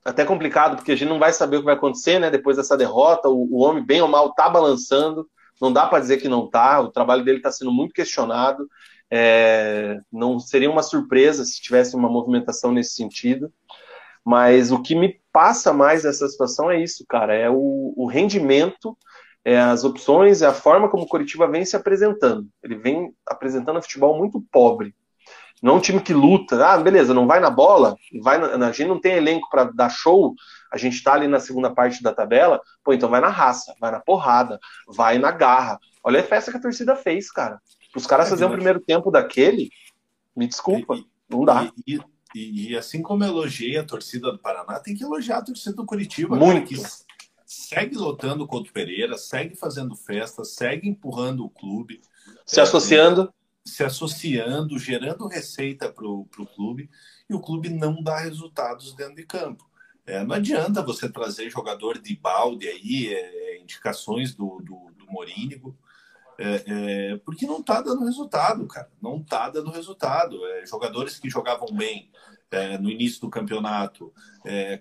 Até 0.05 0.27
complicado, 0.27 0.77
porque 0.77 0.93
a 0.93 0.97
gente 0.97 1.09
não 1.09 1.19
vai 1.19 1.33
saber 1.33 1.57
o 1.57 1.61
que 1.61 1.65
vai 1.65 1.75
acontecer, 1.75 2.19
né? 2.19 2.31
Depois 2.31 2.59
dessa 2.59 2.77
derrota, 2.77 3.31
o, 3.31 3.49
o 3.51 3.61
homem, 3.61 3.83
bem 3.83 4.03
ou 4.03 4.09
mal, 4.09 4.35
tá 4.35 4.49
balançando. 4.51 5.27
Não 5.59 5.73
dá 5.73 5.87
para 5.87 6.01
dizer 6.01 6.19
que 6.19 6.29
não 6.29 6.47
tá. 6.47 6.81
O 6.81 6.93
trabalho 6.93 7.25
dele 7.25 7.39
está 7.39 7.51
sendo 7.51 7.73
muito 7.73 7.95
questionado. 7.95 8.69
É, 9.11 9.99
não 10.13 10.39
seria 10.39 10.71
uma 10.71 10.83
surpresa 10.83 11.47
se 11.47 11.63
tivesse 11.63 11.97
uma 11.97 12.11
movimentação 12.11 12.73
nesse 12.73 12.95
sentido. 12.95 13.51
Mas 14.23 14.71
o 14.71 14.83
que 14.83 14.95
me 14.95 15.19
passa 15.33 15.73
mais 15.73 16.03
dessa 16.03 16.29
situação 16.29 16.71
é 16.71 16.79
isso, 16.79 17.07
cara. 17.09 17.35
É 17.35 17.49
o, 17.49 17.95
o 17.97 18.07
rendimento 18.07 18.95
é, 19.49 19.59
as 19.59 19.83
opções, 19.83 20.43
é 20.43 20.47
a 20.47 20.53
forma 20.53 20.91
como 20.91 21.05
o 21.05 21.09
Curitiba 21.09 21.47
vem 21.49 21.65
se 21.65 21.75
apresentando. 21.75 22.47
Ele 22.63 22.75
vem 22.75 23.15
apresentando 23.27 23.79
um 23.79 23.83
futebol 23.83 24.19
muito 24.19 24.45
pobre. 24.53 24.95
Não 25.63 25.73
é 25.73 25.77
um 25.77 25.81
time 25.81 26.01
que 26.01 26.13
luta, 26.13 26.65
ah, 26.65 26.77
beleza, 26.77 27.15
não 27.15 27.27
vai 27.27 27.41
na 27.41 27.49
bola, 27.49 27.97
vai 28.23 28.37
na, 28.39 28.69
a 28.69 28.73
gente 28.73 28.87
não 28.89 29.01
tem 29.01 29.15
elenco 29.15 29.49
para 29.51 29.65
dar 29.65 29.89
show, 29.89 30.35
a 30.71 30.77
gente 30.77 30.97
está 30.97 31.15
ali 31.15 31.27
na 31.27 31.41
segunda 31.41 31.75
parte 31.75 32.03
da 32.03 32.13
tabela, 32.13 32.61
pô, 32.85 32.93
então 32.93 33.09
vai 33.09 33.23
na 33.23 33.29
raça, 33.29 33.75
vai 33.81 33.91
na 33.91 33.99
porrada, 34.01 34.61
vai 34.87 35.19
na 35.19 35.31
garra. 35.31 35.81
Olha 36.05 36.21
a 36.21 36.23
festa 36.23 36.51
que 36.51 36.59
a 36.59 36.61
torcida 36.61 36.95
fez, 36.95 37.33
cara. 37.33 37.59
Os 37.97 38.07
caras 38.07 38.27
é, 38.27 38.31
fazerem 38.31 38.53
o 38.53 38.55
primeiro 38.55 38.81
tempo 38.81 39.11
daquele, 39.11 39.71
me 40.37 40.47
desculpa, 40.47 40.95
e, 40.95 41.07
não 41.29 41.43
dá. 41.43 41.73
E, 41.87 41.99
e, 42.35 42.73
e, 42.73 42.77
assim 42.77 43.01
como 43.01 43.25
eu 43.25 43.29
elogiei 43.29 43.79
a 43.79 43.85
torcida 43.85 44.31
do 44.31 44.39
Paraná, 44.39 44.79
tem 44.79 44.95
que 44.95 45.03
elogiar 45.03 45.39
a 45.39 45.45
torcida 45.45 45.75
do 45.75 45.87
Curitiba. 45.87 46.37
Muito. 46.37 46.75
Cara, 46.83 46.91
que 47.09 47.18
segue 47.69 47.97
lotando 47.97 48.45
o 48.45 48.47
Couto 48.47 48.73
Pereira, 48.73 49.19
segue 49.19 49.55
fazendo 49.55 49.95
festa, 49.95 50.43
segue 50.43 50.89
empurrando 50.89 51.45
o 51.45 51.51
clube. 51.51 52.01
Se 52.47 52.61
é, 52.61 52.63
associando. 52.63 53.33
Se 53.63 53.85
associando, 53.85 54.79
gerando 54.79 55.29
receita 55.29 55.93
para 55.93 56.07
o 56.07 56.25
clube, 56.57 56.89
e 57.29 57.35
o 57.35 57.41
clube 57.41 57.69
não 57.69 58.03
dá 58.03 58.21
resultados 58.21 58.95
dentro 58.95 59.17
de 59.17 59.27
campo. 59.27 59.69
É, 60.07 60.25
não 60.25 60.35
adianta 60.35 60.83
você 60.83 61.11
trazer 61.11 61.51
jogador 61.51 61.99
de 61.99 62.17
balde 62.17 62.67
aí, 62.67 63.13
é, 63.13 63.57
é 63.57 63.61
indicações 63.61 64.35
do, 64.35 64.61
do, 64.61 64.91
do 64.97 65.07
Morínigo, 65.13 65.77
é, 66.39 66.65
é, 66.67 67.17
porque 67.19 67.47
não 67.47 67.61
está 67.61 67.83
dando 67.83 68.07
resultado, 68.07 68.67
cara. 68.67 68.91
Não 69.03 69.19
está 69.19 69.51
dando 69.51 69.71
resultado. 69.71 70.41
Jogadores 70.65 71.19
que 71.19 71.29
jogavam 71.29 71.69
bem 71.73 72.11
no 72.81 72.89
início 72.89 73.21
do 73.21 73.29
campeonato 73.29 74.11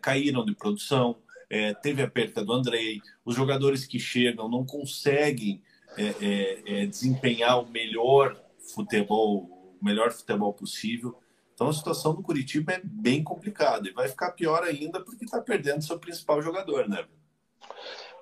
caíram 0.01 0.45
de 0.45 0.55
produção 0.55 1.17
é, 1.49 1.73
teve 1.73 2.01
a 2.01 2.09
perda 2.09 2.43
do 2.43 2.53
Andrei, 2.53 3.01
os 3.23 3.35
jogadores 3.35 3.85
que 3.85 3.99
chegam 3.99 4.49
não 4.49 4.65
conseguem 4.65 5.61
é, 5.97 6.03
é, 6.21 6.61
é, 6.65 6.85
desempenhar 6.85 7.59
o 7.59 7.69
melhor 7.69 8.39
futebol, 8.73 9.75
o 9.79 9.85
melhor 9.85 10.11
futebol 10.11 10.53
possível. 10.53 11.17
Então 11.53 11.69
a 11.69 11.73
situação 11.73 12.13
do 12.13 12.21
Curitiba 12.21 12.73
é 12.73 12.81
bem 12.83 13.23
complicada 13.23 13.87
e 13.87 13.93
vai 13.93 14.07
ficar 14.07 14.31
pior 14.31 14.63
ainda 14.63 14.99
porque 14.99 15.25
está 15.25 15.41
perdendo 15.41 15.83
seu 15.83 15.97
principal 15.97 16.41
jogador, 16.41 16.87
né? 16.87 17.05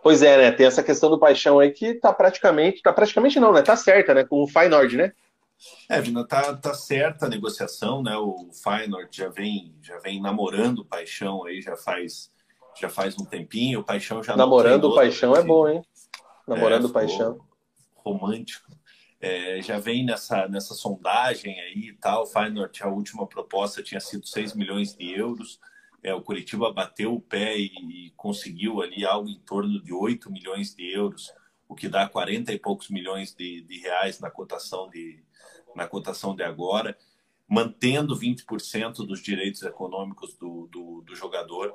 Pois 0.02 0.22
é, 0.22 0.38
né? 0.38 0.52
Tem 0.52 0.68
essa 0.68 0.84
questão 0.84 1.10
do 1.10 1.19
paixão 1.19 1.60
aí 1.60 1.72
que 1.72 1.95
tá 1.95 2.14
praticamente, 2.14 2.81
tá 2.81 2.93
praticamente 2.93 3.39
não, 3.39 3.52
né? 3.52 3.61
Tá 3.61 3.76
certa, 3.76 4.14
né? 4.14 4.23
Com 4.23 4.43
o 4.43 4.47
Feyenoord, 4.47 4.95
né? 4.95 5.14
É, 5.89 5.99
Vina, 5.99 6.26
tá, 6.26 6.56
tá 6.56 6.73
certa 6.73 7.26
a 7.26 7.30
negociação, 7.30 8.03
né? 8.03 8.15
O 8.15 8.49
Feyenoord 8.64 9.10
já 9.11 9.30
vem, 9.30 9.73
já 9.81 9.97
vem 9.99 10.22
namorando 10.22 10.80
o 10.80 10.85
Paixão 10.85 11.43
aí, 11.45 11.61
já 11.61 11.76
faz, 11.76 12.31
já 12.80 12.89
faz 12.89 13.18
um 13.18 13.26
tempinho. 13.26 13.80
O 13.80 13.84
Paixão 13.84 14.23
já 14.23 14.35
namorando 14.35 14.85
o 14.85 14.95
Paixão 14.95 15.35
é 15.35 15.43
bom, 15.43 15.68
hein? 15.68 15.81
Namorando 16.47 16.85
o 16.85 16.89
é, 16.89 16.93
Paixão. 16.93 17.39
Romântico. 17.95 18.72
É, 19.19 19.61
já 19.61 19.80
vem 19.80 20.06
nessa, 20.06 20.47
nessa 20.47 20.73
sondagem 20.73 21.60
aí 21.60 21.89
e 21.89 21.93
tal. 21.93 22.23
O 22.23 22.26
Feyenoord, 22.26 22.84
a 22.84 22.88
última 22.88 23.26
proposta 23.26 23.81
tinha 23.81 23.99
sido 23.99 24.27
6 24.27 24.53
milhões 24.53 24.95
de 24.95 25.11
euros. 25.11 25.60
É, 26.03 26.14
o 26.14 26.22
Curitiba 26.22 26.72
bateu 26.72 27.15
o 27.15 27.19
pé 27.19 27.57
e, 27.57 27.72
e, 27.89 28.14
conseguiu 28.15 28.81
ali 28.81 29.03
algo 29.03 29.27
em 29.27 29.39
torno 29.39 29.81
de 29.81 29.91
8 29.91 30.31
milhões 30.31 30.76
de 30.76 30.93
euros, 30.93 31.34
o 31.68 31.73
que 31.73 31.89
dá 31.89 32.07
40 32.07 32.53
e 32.53 32.60
poucos 32.60 32.89
milhões 32.89 33.34
de, 33.34 33.64
de 33.64 33.80
reais 33.80 34.19
na 34.19 34.30
cotação 34.30 34.88
de, 34.88 35.23
na 35.76 35.88
cotação 35.88 36.35
de 36.35 36.43
agora, 36.43 36.95
mantendo 37.47 38.15
20% 38.15 38.97
dos 38.97 39.19
direitos 39.19 39.64
econômicos 39.64 40.35
do, 40.35 40.68
do, 40.72 41.02
do 41.02 41.15
jogador. 41.15 41.73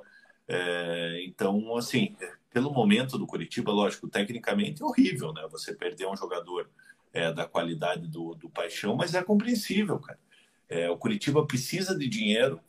É, 0.53 1.23
então, 1.25 1.77
assim, 1.77 2.17
pelo 2.53 2.73
momento 2.73 3.17
do 3.17 3.25
Curitiba, 3.25 3.71
lógico, 3.71 4.09
tecnicamente 4.09 4.83
é 4.83 4.85
horrível, 4.85 5.33
né? 5.33 5.47
Você 5.53 5.73
perder 5.73 6.09
um 6.09 6.17
jogador 6.17 6.69
é, 7.13 7.33
da 7.33 7.47
qualidade 7.47 8.09
do, 8.09 8.35
do 8.35 8.51
Paixão, 8.51 8.97
mas 8.97 9.15
é 9.15 9.23
compreensível, 9.23 10.01
cara. 10.01 10.19
É, 10.69 10.91
o 10.91 10.97
Curitiba 10.97 11.47
precisa 11.47 11.97
de 11.97 12.09
dinheiro, 12.09 12.61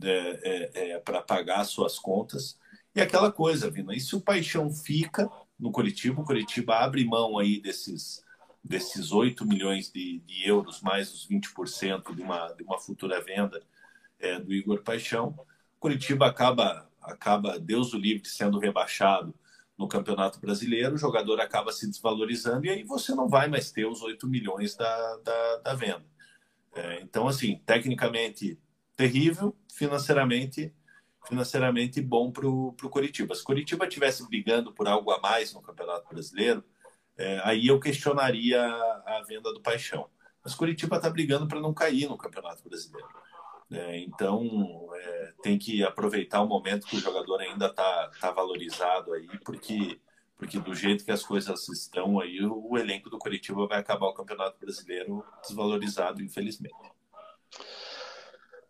é, 0.00 0.70
é, 0.74 0.90
é 0.90 0.98
para 1.00 1.20
pagar 1.20 1.64
suas 1.64 1.98
contas. 1.98 2.56
E 2.94 3.00
aquela 3.00 3.32
coisa, 3.32 3.68
Vina, 3.68 3.92
e 3.92 4.00
se 4.00 4.14
o 4.14 4.20
Paixão 4.20 4.70
fica 4.70 5.28
no 5.58 5.72
Curitiba, 5.72 6.22
o 6.22 6.24
Curitiba 6.24 6.76
abre 6.76 7.04
mão 7.04 7.38
aí 7.38 7.60
desses, 7.60 8.24
desses 8.62 9.10
8 9.10 9.44
milhões 9.44 9.90
de, 9.90 10.20
de 10.20 10.48
euros, 10.48 10.80
mais 10.80 11.12
os 11.12 11.28
20% 11.28 12.14
de 12.14 12.22
uma, 12.22 12.52
de 12.52 12.62
uma 12.62 12.78
futura 12.78 13.20
venda 13.20 13.60
é, 14.20 14.38
do 14.38 14.54
Igor 14.54 14.82
Paixão, 14.84 15.36
Curitiba 15.78 16.26
acaba, 16.26 16.88
acaba, 17.06 17.58
Deus 17.58 17.92
o 17.92 17.98
livre, 17.98 18.28
sendo 18.28 18.58
rebaixado 18.58 19.34
no 19.76 19.88
Campeonato 19.88 20.40
Brasileiro, 20.40 20.94
o 20.94 20.98
jogador 20.98 21.40
acaba 21.40 21.72
se 21.72 21.86
desvalorizando 21.88 22.66
e 22.66 22.70
aí 22.70 22.82
você 22.82 23.14
não 23.14 23.28
vai 23.28 23.48
mais 23.48 23.70
ter 23.70 23.86
os 23.86 24.02
8 24.02 24.26
milhões 24.26 24.74
da, 24.74 25.16
da, 25.18 25.56
da 25.58 25.74
venda. 25.74 26.04
É, 26.74 27.00
então, 27.00 27.28
assim, 27.28 27.60
tecnicamente 27.64 28.58
terrível, 28.96 29.56
financeiramente 29.72 30.74
financeiramente 31.26 32.00
bom 32.00 32.30
para 32.30 32.46
o 32.46 32.72
Curitiba. 32.88 33.34
Se 33.34 33.42
o 33.42 33.44
Curitiba 33.44 33.86
estivesse 33.86 34.26
brigando 34.28 34.72
por 34.72 34.86
algo 34.86 35.10
a 35.10 35.20
mais 35.20 35.52
no 35.52 35.60
Campeonato 35.60 36.08
Brasileiro, 36.08 36.64
é, 37.16 37.40
aí 37.44 37.66
eu 37.66 37.80
questionaria 37.80 38.62
a, 38.62 39.18
a, 39.18 39.24
venda 39.26 39.52
do 39.52 39.60
Paixão. 39.60 40.08
Mas 40.44 40.54
Curitiba 40.54 40.96
está 40.96 41.10
brigando 41.10 41.48
para 41.48 41.60
não 41.60 41.74
cair 41.74 42.08
no 42.08 42.16
Campeonato 42.16 42.62
Brasileiro. 42.62 43.08
É, 43.70 43.98
então 43.98 44.88
é, 44.94 45.32
tem 45.42 45.58
que 45.58 45.82
aproveitar 45.82 46.40
o 46.40 46.46
momento 46.46 46.86
que 46.86 46.96
o 46.96 47.00
jogador 47.00 47.40
ainda 47.40 47.66
está 47.66 48.10
tá 48.20 48.30
valorizado 48.30 49.12
aí, 49.12 49.28
porque 49.44 49.98
porque 50.36 50.58
do 50.58 50.74
jeito 50.74 51.04
que 51.04 51.10
as 51.10 51.22
coisas 51.22 51.66
estão 51.68 52.20
aí, 52.20 52.44
o, 52.44 52.72
o 52.72 52.78
elenco 52.78 53.08
do 53.08 53.18
Curitiba 53.18 53.66
vai 53.66 53.80
acabar 53.80 54.06
o 54.06 54.14
Campeonato 54.14 54.58
Brasileiro 54.60 55.24
desvalorizado, 55.42 56.22
infelizmente. 56.22 56.74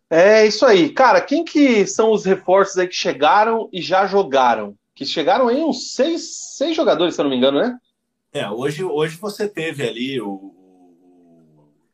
É 0.09 0.45
isso 0.45 0.65
aí. 0.65 0.89
Cara, 0.93 1.19
quem 1.19 1.43
que 1.43 1.85
são 1.85 2.11
os 2.11 2.23
reforços 2.23 2.77
aí 2.77 2.87
que 2.87 2.95
chegaram 2.95 3.69
e 3.73 3.81
já 3.81 4.07
jogaram? 4.07 4.77
Que 4.95 5.05
chegaram 5.05 5.49
aí 5.49 5.61
uns 5.61 5.93
seis, 5.93 6.55
seis 6.55 6.75
jogadores, 6.75 7.15
se 7.15 7.21
eu 7.21 7.23
não 7.23 7.29
me 7.29 7.35
engano, 7.35 7.59
né? 7.59 7.77
É, 8.31 8.49
hoje, 8.49 8.83
hoje 8.83 9.17
você 9.17 9.49
teve 9.49 9.87
ali 9.87 10.21
o, 10.21 10.55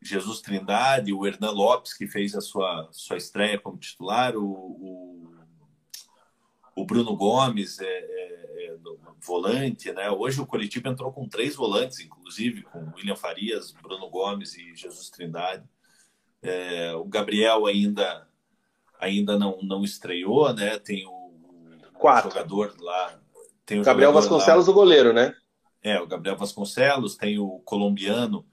Jesus 0.04 0.40
Trindade, 0.42 1.12
o 1.12 1.26
Hernan 1.26 1.50
Lopes, 1.50 1.94
que 1.94 2.06
fez 2.06 2.34
a 2.34 2.40
sua, 2.40 2.88
sua 2.92 3.16
estreia 3.16 3.58
como 3.58 3.78
titular, 3.78 4.36
o, 4.36 4.44
o, 4.44 5.34
o 6.76 6.84
Bruno 6.84 7.16
Gomes, 7.16 7.80
é, 7.80 7.86
é, 7.86 8.66
é, 8.66 8.76
volante, 9.24 9.90
né? 9.92 10.10
Hoje 10.10 10.40
o 10.40 10.46
Curitiba 10.46 10.90
entrou 10.90 11.10
com 11.10 11.26
três 11.26 11.56
volantes, 11.56 12.00
inclusive, 12.00 12.62
com 12.62 12.92
William 12.94 13.16
Farias, 13.16 13.72
Bruno 13.72 14.10
Gomes 14.10 14.54
e 14.58 14.76
Jesus 14.76 15.08
Trindade. 15.08 15.64
É, 16.42 16.94
o 16.94 17.04
Gabriel 17.04 17.64
ainda 17.64 18.28
ainda 19.00 19.38
não, 19.38 19.58
não 19.62 19.82
estreou, 19.82 20.52
né? 20.52 20.78
Tem 20.78 21.06
o, 21.06 21.10
o 21.10 22.22
jogador 22.22 22.74
lá. 22.78 23.18
Tem 23.64 23.80
o 23.80 23.84
Gabriel 23.84 24.12
Vasconcelos, 24.12 24.66
lá, 24.66 24.72
o 24.72 24.74
goleiro, 24.74 25.12
né? 25.14 25.34
É, 25.82 25.98
o 26.00 26.06
Gabriel 26.06 26.36
Vasconcelos, 26.36 27.16
tem 27.16 27.38
o 27.38 27.60
colombiano 27.60 28.46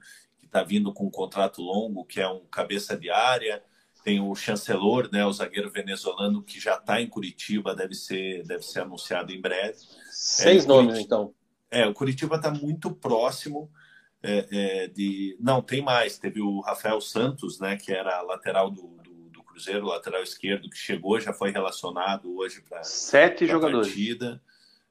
está 0.52 0.62
vindo 0.62 0.92
com 0.92 1.06
um 1.06 1.10
contrato 1.10 1.62
longo, 1.62 2.04
que 2.04 2.20
é 2.20 2.28
um 2.28 2.44
cabeça 2.50 2.94
de 2.94 3.10
área. 3.10 3.62
Tem 4.04 4.20
o 4.20 4.34
chancelor, 4.34 5.08
né, 5.10 5.24
o 5.24 5.32
zagueiro 5.32 5.70
venezuelano 5.70 6.42
que 6.42 6.60
já 6.60 6.74
está 6.74 7.00
em 7.00 7.08
Curitiba, 7.08 7.74
deve 7.74 7.94
ser, 7.94 8.44
deve 8.44 8.62
ser 8.62 8.80
anunciado 8.80 9.32
em 9.32 9.40
breve. 9.40 9.78
Seis 10.10 10.64
é, 10.64 10.68
nomes, 10.68 10.94
Curitiba, 10.94 11.06
então. 11.06 11.34
É, 11.70 11.86
o 11.86 11.94
Curitiba 11.94 12.36
está 12.36 12.50
muito 12.50 12.90
próximo 12.90 13.70
é, 14.22 14.46
é, 14.50 14.88
de. 14.88 15.36
Não, 15.40 15.62
tem 15.62 15.80
mais. 15.80 16.18
Teve 16.18 16.40
o 16.42 16.60
Rafael 16.60 17.00
Santos, 17.00 17.58
né, 17.58 17.76
que 17.76 17.92
era 17.92 18.20
lateral 18.22 18.70
do, 18.70 18.88
do, 19.02 19.30
do 19.30 19.42
Cruzeiro, 19.44 19.86
lateral 19.86 20.22
esquerdo, 20.22 20.68
que 20.68 20.76
chegou, 20.76 21.18
já 21.18 21.32
foi 21.32 21.50
relacionado 21.50 22.36
hoje 22.36 22.60
para 22.60 22.82
sete 22.82 23.46
jogadores. 23.46 23.86
Partida. 23.86 24.42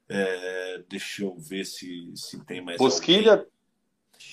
É, 0.08 0.82
deixa 0.88 1.22
eu 1.22 1.36
ver 1.38 1.64
se, 1.64 2.10
se 2.16 2.44
tem 2.44 2.60
mais. 2.60 2.78
Bosquilha. 2.78 3.32
Alguém. 3.32 3.51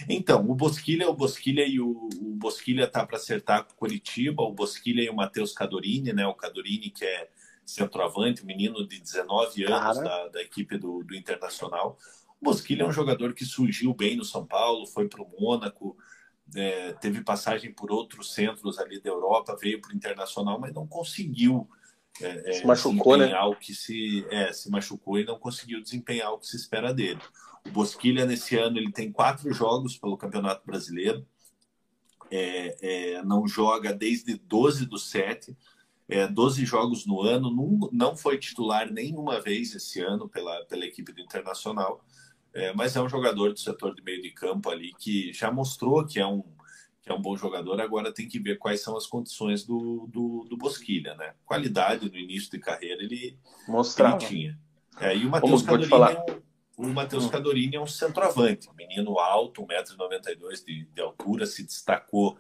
Então, 0.07 0.49
o 0.49 0.55
Bosquilha, 0.55 1.09
o 1.09 1.13
Bosquilha 1.13 1.65
e 1.65 1.80
o, 1.80 2.09
o 2.21 2.35
Bosquilha 2.35 2.88
tá 2.88 3.05
para 3.05 3.17
acertar 3.17 3.65
com 3.65 3.73
o 3.73 3.76
Curitiba, 3.76 4.43
o 4.43 4.53
Bosquilha 4.53 5.01
e 5.01 5.09
o 5.09 5.15
Matheus 5.15 5.51
Cadorini, 5.51 6.13
né? 6.13 6.26
O 6.26 6.34
Cadorini 6.34 6.89
que 6.89 7.03
é 7.03 7.30
centroavante, 7.65 8.43
um 8.43 8.45
menino 8.45 8.88
de 8.88 8.99
19 8.99 9.65
anos 9.65 9.97
da, 9.97 10.27
da, 10.30 10.41
equipe 10.41 10.77
do, 10.77 11.03
do 11.03 11.15
Internacional. 11.15 11.97
O 12.41 12.45
Bosquilha 12.45 12.84
é 12.84 12.88
um 12.88 12.91
jogador 12.91 13.34
que 13.34 13.45
surgiu 13.45 13.93
bem 13.93 14.15
no 14.15 14.23
São 14.23 14.45
Paulo, 14.45 14.88
foi 14.88 15.07
para 15.07 15.21
o 15.21 15.30
Mônaco, 15.39 15.97
é, 16.55 16.93
teve 16.93 17.21
passagem 17.21 17.71
por 17.71 17.91
outros 17.91 18.34
centros 18.34 18.80
ali 18.80 18.99
da 18.99 19.09
Europa, 19.09 19.57
veio 19.59 19.80
para 19.81 19.91
o 19.91 19.95
Internacional, 19.95 20.59
mas 20.59 20.73
não 20.73 20.88
conseguiu 20.88 21.69
é, 22.21 22.49
é 22.49 22.53
se 22.53 22.65
machucou, 22.65 23.17
né? 23.17 23.39
o 23.41 23.55
que 23.55 23.73
se, 23.73 24.26
é, 24.30 24.51
se 24.51 24.69
machucou 24.69 25.19
e 25.19 25.26
não 25.26 25.38
conseguiu 25.38 25.81
desempenhar 25.81 26.34
o 26.34 26.39
que 26.39 26.47
se 26.47 26.57
espera 26.57 26.93
dele. 26.93 27.21
O 27.69 27.71
Bosquilha, 27.71 28.25
nesse 28.25 28.57
ano, 28.57 28.77
ele 28.77 28.91
tem 28.91 29.11
quatro 29.11 29.53
jogos 29.53 29.97
pelo 29.97 30.17
Campeonato 30.17 30.65
Brasileiro, 30.65 31.25
é, 32.31 32.77
é, 32.81 33.23
não 33.23 33.47
joga 33.47 33.93
desde 33.93 34.35
12 34.35 34.85
do 34.85 34.97
7, 34.97 35.55
é, 36.07 36.27
12 36.27 36.65
jogos 36.65 37.05
no 37.05 37.21
ano, 37.21 37.51
não, 37.51 37.89
não 37.91 38.17
foi 38.17 38.37
titular 38.37 38.91
nenhuma 38.91 39.39
vez 39.39 39.75
esse 39.75 40.01
ano 40.01 40.27
pela, 40.27 40.65
pela 40.65 40.85
equipe 40.85 41.11
do 41.11 41.21
Internacional. 41.21 42.03
É, 42.51 42.73
mas 42.73 42.95
é 42.95 43.01
um 43.01 43.07
jogador 43.07 43.53
do 43.53 43.59
setor 43.59 43.93
de 43.93 44.01
meio 44.01 44.21
de 44.21 44.31
campo 44.31 44.69
ali 44.71 44.91
que 44.97 45.31
já 45.31 45.51
mostrou 45.51 46.03
que 46.03 46.19
é 46.19 46.25
um, 46.25 46.43
que 47.03 47.11
é 47.11 47.13
um 47.13 47.21
bom 47.21 47.37
jogador. 47.37 47.79
Agora 47.79 48.11
tem 48.11 48.27
que 48.27 48.39
ver 48.39 48.57
quais 48.57 48.81
são 48.81 48.97
as 48.97 49.05
condições 49.05 49.63
do, 49.63 50.07
do, 50.11 50.47
do 50.49 50.57
Bosquilha, 50.57 51.13
né? 51.13 51.35
Qualidade 51.45 52.09
no 52.09 52.17
início 52.17 52.49
de 52.49 52.57
carreira 52.57 53.03
ele, 53.03 53.37
Mostrava. 53.67 54.17
ele 54.17 54.25
tinha. 54.25 54.59
É, 54.99 55.15
e 55.15 55.25
o 55.25 55.29
Matheus 55.29 55.61
Cadorini, 55.61 55.93
é 55.93 56.33
um, 56.33 56.41
o 56.80 56.88
Matheus 56.88 57.26
hum. 57.26 57.30
Cadorini 57.30 57.76
é 57.76 57.81
um 57.81 57.85
centroavante, 57.85 58.69
menino 58.73 59.19
alto, 59.19 59.65
1,92m 59.68 60.65
de, 60.65 60.85
de 60.85 61.01
altura, 61.01 61.45
se 61.45 61.61
destacou 61.65 62.38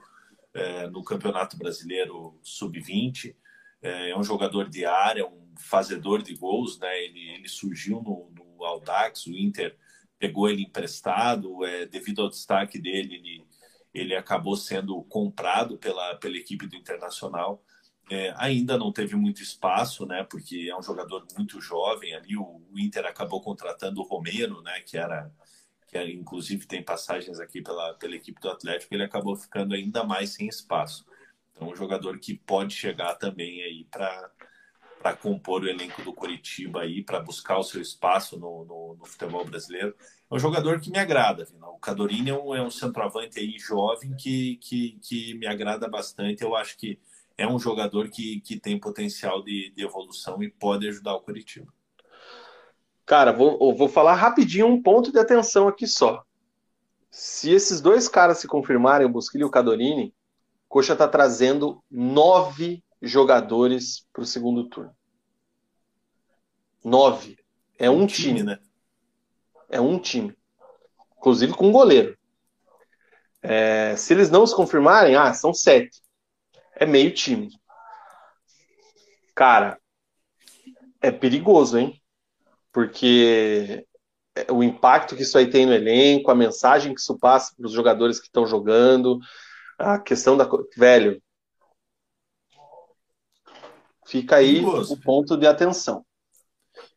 é, 0.53 0.87
no 0.87 1.03
Campeonato 1.03 1.57
Brasileiro 1.57 2.39
Sub-20. 2.41 3.35
É, 3.81 4.11
é, 4.11 4.17
um 4.17 4.23
jogador 4.23 4.69
de 4.69 4.85
área, 4.85 5.27
um 5.27 5.53
fazedor 5.57 6.21
de 6.21 6.33
gols, 6.35 6.79
né? 6.79 7.03
Ele, 7.03 7.19
ele 7.31 7.49
surgiu 7.49 8.01
no, 8.01 8.31
no 8.33 8.63
Audax, 8.63 9.27
o 9.27 9.35
Inter 9.35 9.77
pegou 10.17 10.49
ele 10.49 10.63
emprestado, 10.63 11.65
é, 11.65 11.85
devido 11.85 12.21
ao 12.21 12.29
destaque 12.29 12.79
dele, 12.79 13.15
ele, 13.15 13.45
ele 13.93 14.15
acabou 14.15 14.55
sendo 14.55 15.01
comprado 15.03 15.77
pela, 15.77 16.15
pela 16.15 16.37
equipe 16.37 16.65
do 16.65 16.77
Internacional. 16.77 17.61
É, 18.09 18.33
ainda 18.37 18.77
não 18.77 18.91
teve 18.91 19.15
muito 19.15 19.41
espaço, 19.41 20.05
né? 20.05 20.23
Porque 20.23 20.67
é 20.69 20.75
um 20.77 20.81
jogador 20.81 21.25
muito 21.37 21.61
jovem 21.61 22.15
ali. 22.15 22.35
O, 22.35 22.61
o 22.71 22.79
Inter 22.79 23.05
acabou 23.05 23.41
contratando 23.41 24.01
o 24.01 24.03
Romero, 24.03 24.61
né? 24.61 24.79
Que 24.81 24.97
era 24.97 25.31
que 25.89 25.97
era, 25.97 26.09
inclusive 26.09 26.67
tem 26.67 26.83
passagens 26.83 27.39
aqui 27.39 27.61
pela, 27.63 27.95
pela 27.95 28.15
equipe 28.15 28.39
do 28.39 28.49
Atlético. 28.49 28.93
Ele 28.93 29.03
acabou 29.03 29.35
ficando 29.35 29.73
ainda 29.73 30.03
mais 30.03 30.31
sem 30.31 30.47
espaço. 30.47 31.03
Então, 31.51 31.69
um 31.69 31.75
jogador 31.75 32.19
que 32.19 32.35
pode 32.35 32.73
chegar 32.73 33.15
também 33.15 33.61
aí 33.63 33.85
para 33.85 34.31
para 34.99 35.15
compor 35.15 35.63
o 35.63 35.69
elenco 35.69 36.01
do 36.03 36.13
Curitiba 36.13 36.81
aí, 36.81 37.01
para 37.01 37.21
buscar 37.21 37.57
o 37.57 37.63
seu 37.63 37.81
espaço 37.81 38.37
no, 38.37 38.65
no, 38.65 38.97
no, 38.99 39.05
futebol 39.05 39.45
brasileiro. 39.45 39.95
É 40.29 40.35
um 40.35 40.39
jogador 40.39 40.79
que 40.81 40.91
me 40.91 40.99
agrada, 40.99 41.47
O 41.61 41.79
Cadorini 41.79 42.31
é 42.31 42.33
um, 42.33 42.53
é 42.53 42.61
um 42.61 42.69
centroavante 42.69 43.39
aí 43.39 43.57
jovem 43.57 44.13
que, 44.17 44.57
que, 44.57 44.99
que 45.01 45.33
me 45.35 45.47
agrada 45.47 45.87
bastante. 45.87 46.43
Eu 46.43 46.53
acho 46.53 46.77
que 46.77 46.99
é 47.39 47.47
um 47.47 47.57
jogador 47.57 48.09
que, 48.09 48.41
que 48.41 48.59
tem 48.59 48.77
potencial 48.77 49.41
de, 49.41 49.71
de 49.71 49.81
evolução 49.81 50.43
e 50.43 50.51
pode 50.51 50.87
ajudar 50.89 51.15
o 51.15 51.21
Curitiba. 51.21 51.71
Cara, 53.05 53.31
vou, 53.31 53.73
vou 53.73 53.87
falar 53.87 54.13
rapidinho 54.15 54.67
um 54.67 54.81
ponto 54.81 55.09
de 55.09 55.17
atenção 55.17 55.67
aqui 55.67 55.87
só. 55.87 56.23
Se 57.09 57.49
esses 57.49 57.79
dois 57.79 58.09
caras 58.09 58.39
se 58.39 58.47
confirmarem, 58.47 59.07
o 59.07 59.11
Busquilha 59.11 59.43
e 59.43 59.45
o 59.45 59.49
Cadorini, 59.49 60.13
Coxa 60.67 60.93
está 60.93 61.07
trazendo 61.07 61.81
nove 61.89 62.83
jogadores 63.01 64.05
para 64.11 64.21
o 64.21 64.25
segundo 64.25 64.67
turno. 64.67 64.93
Nove. 66.83 67.39
É 67.79 67.89
um, 67.89 68.01
um 68.01 68.05
time, 68.05 68.39
time, 68.39 68.43
né? 68.43 68.59
É 69.69 69.79
um 69.79 69.97
time. 69.97 70.37
Inclusive 71.17 71.53
com 71.53 71.69
um 71.69 71.71
goleiro. 71.71 72.17
É, 73.41 73.95
se 73.95 74.13
eles 74.13 74.29
não 74.29 74.45
se 74.45 74.53
confirmarem, 74.53 75.15
ah, 75.15 75.33
são 75.33 75.53
sete. 75.53 76.01
É 76.79 76.85
meio 76.85 77.13
time. 77.13 77.49
Cara, 79.35 79.77
é 81.01 81.11
perigoso, 81.11 81.77
hein? 81.77 82.01
Porque 82.71 83.85
o 84.49 84.63
impacto 84.63 85.15
que 85.15 85.23
isso 85.23 85.37
aí 85.37 85.49
tem 85.49 85.65
no 85.65 85.73
elenco, 85.73 86.31
a 86.31 86.35
mensagem 86.35 86.93
que 86.93 87.01
isso 87.01 87.17
passa 87.17 87.53
para 87.55 87.65
os 87.65 87.73
jogadores 87.73 88.19
que 88.19 88.27
estão 88.27 88.45
jogando, 88.45 89.19
a 89.77 89.99
questão 89.99 90.37
da. 90.37 90.47
Velho. 90.77 91.21
Fica 94.07 94.37
aí 94.37 94.55
perigoso. 94.55 94.93
o 94.93 95.01
ponto 95.01 95.35
de 95.35 95.45
atenção. 95.45 96.05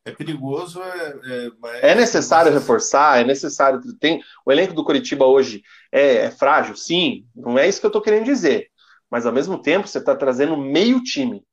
É 0.04 0.10
perigoso, 0.10 0.82
é, 0.82 1.50
é, 1.82 1.92
é 1.92 1.94
necessário 1.94 2.52
mas... 2.52 2.60
reforçar, 2.60 3.20
é 3.20 3.24
necessário. 3.24 3.80
Tem, 4.00 4.20
o 4.44 4.50
elenco 4.50 4.74
do 4.74 4.84
Curitiba 4.84 5.26
hoje 5.26 5.62
é, 5.92 6.24
é 6.24 6.30
frágil, 6.30 6.74
sim, 6.76 7.24
não 7.34 7.56
é 7.59 7.68
isso 7.68 7.78
que 7.80 7.86
eu 7.86 7.88
estou 7.88 8.02
querendo 8.02 8.24
dizer. 8.24 8.72
Mas 9.12 9.26
ao 9.26 9.32
mesmo 9.32 9.60
tempo 9.60 9.86
você 9.86 9.98
está 9.98 10.16
trazendo 10.16 10.56
meio 10.56 11.02
time. 11.02 11.44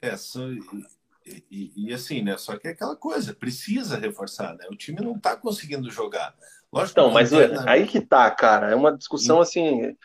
É, 0.00 0.16
só, 0.16 0.46
e, 0.46 1.44
e, 1.50 1.72
e, 1.88 1.92
assim, 1.92 2.22
né? 2.22 2.36
Só 2.38 2.56
que 2.56 2.68
é 2.68 2.70
aquela 2.70 2.94
coisa, 2.94 3.34
precisa 3.34 3.98
reforçar, 3.98 4.54
né? 4.54 4.68
O 4.70 4.76
time 4.76 5.00
não 5.00 5.16
está 5.16 5.36
conseguindo 5.36 5.90
jogar. 5.90 6.32
Lógico 6.72 7.00
então, 7.00 7.10
mas 7.10 7.32
é, 7.32 7.50
aí 7.68 7.88
que 7.88 8.00
tá, 8.00 8.30
cara. 8.30 8.70
É 8.70 8.76
uma 8.76 8.96
discussão 8.96 9.40
assim. 9.40 9.96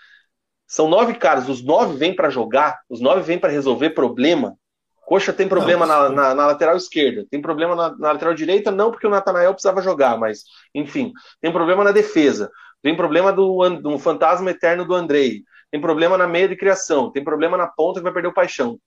São 0.66 0.90
nove 0.90 1.14
caras, 1.14 1.48
os 1.48 1.64
nove 1.64 1.98
vêm 1.98 2.16
para 2.16 2.32
jogar, 2.32 2.82
os 2.90 3.00
nove 3.00 3.22
vêm 3.22 3.38
para 3.38 3.52
resolver 3.52 3.92
problema. 3.92 4.58
Coxa 5.06 5.32
tem 5.32 5.48
problema 5.48 5.86
não, 5.86 6.10
na, 6.10 6.10
na, 6.10 6.34
na, 6.34 6.48
lateral 6.48 6.78
esquerda, 6.78 7.28
tem 7.30 7.40
problema 7.40 7.76
na, 7.76 7.96
na, 7.96 8.12
lateral 8.14 8.34
direita, 8.34 8.72
não 8.72 8.90
porque 8.90 9.06
o 9.06 9.10
Natanael 9.10 9.54
precisava 9.54 9.82
jogar, 9.82 10.18
mas, 10.18 10.46
enfim, 10.74 11.12
tem 11.42 11.52
problema 11.52 11.84
na 11.84 11.92
defesa, 11.92 12.50
tem 12.84 12.96
problema 12.96 13.32
do, 13.32 13.68
do 13.80 13.98
fantasma 13.98 14.52
eterno 14.52 14.86
do 14.86 14.94
Andrei, 14.94 15.44
tem 15.72 15.82
problema 15.82 16.18
na 16.18 16.28
meia 16.28 16.48
de 16.48 16.58
criação, 16.58 17.10
tem 17.10 17.24
problema 17.24 17.58
na 17.58 17.66
ponta 17.66 18.00
que 18.00 18.04
vai 18.04 18.14
perder 18.14 18.28
o 18.28 18.34
paixão. 18.34 18.78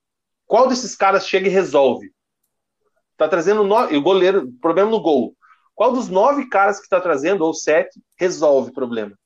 Qual 0.46 0.68
desses 0.68 0.94
caras 0.94 1.26
chega 1.26 1.48
e 1.48 1.50
resolve? 1.50 2.12
Tá 3.16 3.26
trazendo 3.26 3.64
no... 3.64 3.90
e 3.90 3.96
o 3.96 4.02
goleiro, 4.02 4.52
problema 4.60 4.90
no 4.90 5.00
gol. 5.00 5.34
Qual 5.74 5.92
dos 5.92 6.08
nove 6.08 6.48
caras 6.48 6.78
que 6.78 6.84
está 6.84 7.00
trazendo, 7.00 7.44
ou 7.44 7.52
sete, 7.52 8.00
resolve 8.18 8.70
o 8.70 8.74
problema? 8.74 9.18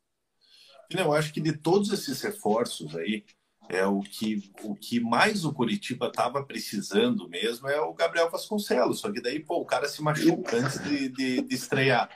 Eu 0.89 1.13
acho 1.13 1.33
que 1.33 1.41
de 1.41 1.53
todos 1.53 1.93
esses 1.93 2.21
reforços 2.23 2.97
aí, 2.97 3.25
é 3.69 3.87
o 3.87 4.01
que, 4.01 4.51
o 4.63 4.75
que 4.75 4.99
mais 4.99 5.45
o 5.45 5.53
Curitiba 5.53 6.09
estava 6.09 6.43
precisando 6.45 7.29
mesmo 7.29 7.69
é 7.69 7.81
o 7.81 7.95
Gabriel 7.95 8.31
Vasconcelos. 8.31 8.99
Só 9.01 9.13
que 9.13 9.21
daí, 9.21 9.39
pô, 9.39 9.59
o 9.59 9.65
cara 9.65 9.89
se 9.89 10.03
machuca 10.03 10.57
antes 10.57 10.83
de, 10.83 11.09
de, 11.09 11.43
de 11.43 11.55
estrear. 11.55 12.11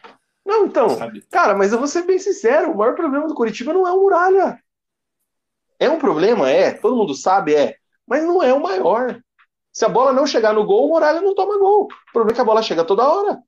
Não, 0.44 0.66
então, 0.66 0.90
sabe? 0.90 1.22
cara, 1.30 1.54
mas 1.54 1.72
eu 1.72 1.78
vou 1.78 1.86
ser 1.86 2.02
bem 2.02 2.18
sincero, 2.18 2.72
o 2.72 2.76
maior 2.76 2.94
problema 2.94 3.26
do 3.26 3.34
Curitiba 3.34 3.72
não 3.72 3.86
é 3.86 3.92
o 3.92 4.02
Muralha. 4.02 4.62
É 5.78 5.88
um 5.88 5.98
problema, 5.98 6.50
é, 6.50 6.72
todo 6.72 6.96
mundo 6.96 7.14
sabe, 7.14 7.54
é, 7.54 7.76
mas 8.06 8.22
não 8.24 8.42
é 8.42 8.52
o 8.52 8.62
maior. 8.62 9.20
Se 9.72 9.84
a 9.84 9.88
bola 9.88 10.12
não 10.12 10.26
chegar 10.26 10.52
no 10.52 10.64
gol, 10.64 10.86
o 10.86 10.88
Muralha 10.90 11.20
não 11.20 11.34
toma 11.34 11.58
gol. 11.58 11.84
O 11.86 12.12
problema 12.12 12.32
é 12.32 12.34
que 12.34 12.40
a 12.40 12.44
bola 12.44 12.62
chega 12.62 12.84
toda 12.84 13.08
hora. 13.08 13.42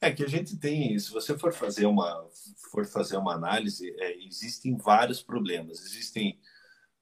É 0.00 0.10
que 0.10 0.22
a 0.22 0.28
gente 0.28 0.56
tem, 0.56 0.98
se 0.98 1.10
você 1.10 1.36
for 1.36 1.52
fazer 1.52 1.86
uma, 1.86 2.28
for 2.70 2.86
fazer 2.86 3.16
uma 3.16 3.34
análise, 3.34 3.94
é, 3.98 4.24
existem 4.24 4.76
vários 4.76 5.22
problemas. 5.22 5.80
Existem 5.80 6.38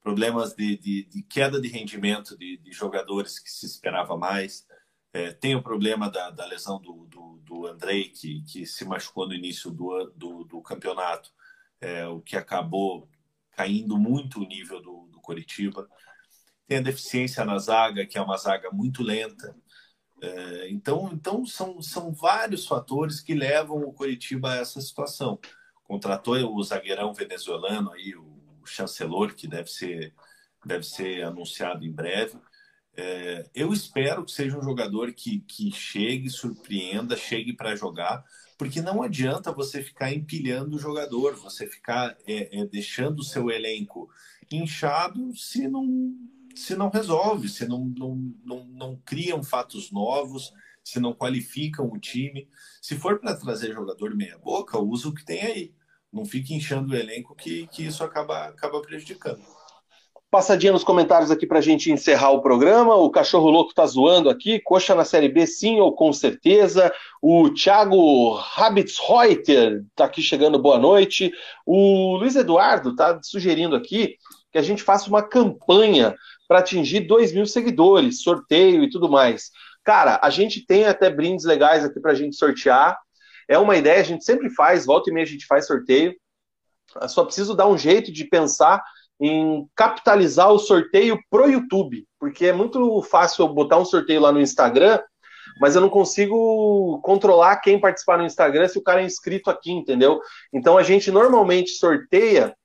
problemas 0.01 0.53
de, 0.53 0.77
de, 0.77 1.03
de 1.05 1.23
queda 1.23 1.61
de 1.61 1.67
rendimento 1.67 2.37
de, 2.37 2.57
de, 2.57 2.71
jogadores 2.71 3.39
que 3.39 3.49
se 3.49 3.65
esperava 3.65 4.17
mais. 4.17 4.65
É, 5.13 5.31
tem 5.31 5.55
o 5.55 5.63
problema 5.63 6.09
da, 6.09 6.29
da 6.29 6.45
lesão 6.45 6.81
do, 6.81 7.05
do, 7.05 7.30
do, 7.51 7.67
Andrei, 7.67 8.07
que, 8.07 8.41
que 8.43 8.65
se 8.65 8.85
machucou 8.85 9.27
no 9.27 9.33
início 9.33 9.69
do, 9.69 10.05
do, 10.15 10.45
do 10.45 10.61
campeonato, 10.61 11.29
é, 11.81 12.07
o 12.07 12.21
que 12.21 12.37
acabou 12.37 13.09
caindo 13.51 13.97
muito 13.97 14.39
o 14.39 14.47
nível 14.47 14.81
do, 14.81 15.09
do 15.11 15.19
Coritiba. 15.19 15.89
Tem 16.65 16.77
a 16.77 16.81
deficiência 16.81 17.43
na 17.43 17.57
zaga, 17.57 18.05
que 18.05 18.17
é 18.17 18.21
uma 18.21 18.37
zaga 18.37 18.71
muito 18.71 19.03
lenta. 19.03 19.53
É, 20.21 20.69
então, 20.69 21.09
então 21.11 21.45
são, 21.45 21.81
são 21.81 22.13
vários 22.13 22.65
fatores 22.65 23.19
que 23.19 23.33
levam 23.33 23.81
o 23.81 23.91
Curitiba 23.91 24.53
a 24.53 24.57
essa 24.57 24.79
situação. 24.79 25.37
Contratou 25.83 26.55
o 26.55 26.63
zagueirão 26.63 27.13
venezuelano 27.13 27.91
aí, 27.91 28.15
o 28.15 28.65
chancelor, 28.65 29.33
que 29.33 29.45
deve 29.45 29.69
ser, 29.69 30.15
deve 30.65 30.83
ser 30.83 31.23
anunciado 31.25 31.83
em 31.83 31.91
breve. 31.91 32.39
É, 33.03 33.49
eu 33.55 33.73
espero 33.73 34.23
que 34.23 34.31
seja 34.31 34.55
um 34.55 34.61
jogador 34.61 35.11
que, 35.11 35.39
que 35.39 35.71
chegue, 35.71 36.29
surpreenda, 36.29 37.17
chegue 37.17 37.51
para 37.51 37.75
jogar, 37.75 38.23
porque 38.59 38.79
não 38.79 39.01
adianta 39.01 39.51
você 39.51 39.81
ficar 39.81 40.13
empilhando 40.13 40.75
o 40.75 40.79
jogador, 40.79 41.35
você 41.35 41.65
ficar 41.65 42.15
é, 42.27 42.59
é, 42.59 42.65
deixando 42.67 43.21
o 43.21 43.23
seu 43.23 43.49
elenco 43.49 44.07
inchado 44.51 45.35
se 45.35 45.67
não 45.67 46.15
se 46.55 46.75
não 46.75 46.89
resolve, 46.89 47.49
se 47.49 47.65
não, 47.65 47.85
não, 47.85 48.15
não, 48.43 48.65
não 48.65 49.01
criam 49.03 49.41
fatos 49.41 49.89
novos, 49.89 50.53
se 50.83 50.99
não 50.99 51.13
qualificam 51.13 51.89
o 51.89 51.97
time. 51.97 52.47
Se 52.81 52.95
for 52.97 53.19
para 53.19 53.35
trazer 53.35 53.73
jogador 53.73 54.13
meia-boca, 54.13 54.77
usa 54.77 55.07
o 55.07 55.13
que 55.13 55.25
tem 55.25 55.41
aí. 55.41 55.75
Não 56.11 56.25
fique 56.25 56.53
inchando 56.53 56.93
o 56.93 56.95
elenco 56.95 57.33
que, 57.33 57.67
que 57.67 57.83
isso 57.85 58.03
acaba, 58.03 58.47
acaba 58.47 58.81
prejudicando. 58.81 59.41
Passadinha 60.31 60.71
nos 60.71 60.85
comentários 60.85 61.29
aqui 61.29 61.45
para 61.45 61.59
a 61.59 61.61
gente 61.61 61.91
encerrar 61.91 62.31
o 62.31 62.41
programa. 62.41 62.95
O 62.95 63.11
Cachorro 63.11 63.49
Louco 63.49 63.73
tá 63.73 63.85
zoando 63.85 64.29
aqui. 64.29 64.61
Coxa 64.61 64.95
na 64.95 65.03
Série 65.03 65.27
B, 65.27 65.45
sim 65.45 65.81
ou 65.81 65.93
com 65.93 66.13
certeza. 66.13 66.89
O 67.21 67.49
Thiago 67.49 68.31
Rabitzreuter 68.35 69.83
tá 69.93 70.05
aqui 70.05 70.21
chegando, 70.21 70.57
boa 70.57 70.79
noite. 70.79 71.33
O 71.65 72.15
Luiz 72.15 72.37
Eduardo 72.37 72.95
tá 72.95 73.19
sugerindo 73.21 73.75
aqui 73.75 74.15
que 74.53 74.57
a 74.57 74.61
gente 74.61 74.81
faça 74.81 75.09
uma 75.09 75.21
campanha 75.21 76.15
para 76.47 76.59
atingir 76.59 77.01
2 77.01 77.33
mil 77.33 77.45
seguidores, 77.45 78.23
sorteio 78.23 78.85
e 78.85 78.89
tudo 78.89 79.09
mais. 79.09 79.51
Cara, 79.83 80.17
a 80.23 80.29
gente 80.29 80.65
tem 80.65 80.85
até 80.85 81.09
brindes 81.09 81.43
legais 81.43 81.83
aqui 81.83 81.99
para 81.99 82.13
a 82.13 82.15
gente 82.15 82.37
sortear. 82.37 82.97
É 83.49 83.57
uma 83.57 83.75
ideia, 83.75 83.99
a 83.99 84.05
gente 84.05 84.23
sempre 84.23 84.49
faz, 84.49 84.85
volta 84.85 85.09
e 85.09 85.13
meia 85.13 85.25
a 85.25 85.29
gente 85.29 85.45
faz 85.45 85.67
sorteio. 85.67 86.15
Só 87.09 87.25
preciso 87.25 87.53
dar 87.53 87.67
um 87.67 87.77
jeito 87.77 88.13
de 88.13 88.23
pensar 88.23 88.81
em 89.21 89.67
capitalizar 89.75 90.51
o 90.51 90.57
sorteio 90.57 91.19
pro 91.29 91.49
YouTube, 91.49 92.07
porque 92.19 92.47
é 92.47 92.53
muito 92.53 93.03
fácil 93.03 93.45
eu 93.45 93.53
botar 93.53 93.77
um 93.77 93.85
sorteio 93.85 94.19
lá 94.19 94.31
no 94.31 94.41
Instagram, 94.41 94.99
mas 95.59 95.75
eu 95.75 95.81
não 95.81 95.89
consigo 95.89 96.99
controlar 97.03 97.57
quem 97.57 97.79
participar 97.79 98.17
no 98.17 98.25
Instagram 98.25 98.67
se 98.67 98.79
o 98.79 98.83
cara 98.83 99.01
é 99.01 99.05
inscrito 99.05 99.51
aqui, 99.51 99.71
entendeu? 99.71 100.19
Então 100.51 100.75
a 100.75 100.81
gente 100.81 101.11
normalmente 101.11 101.71
sorteia 101.71 102.55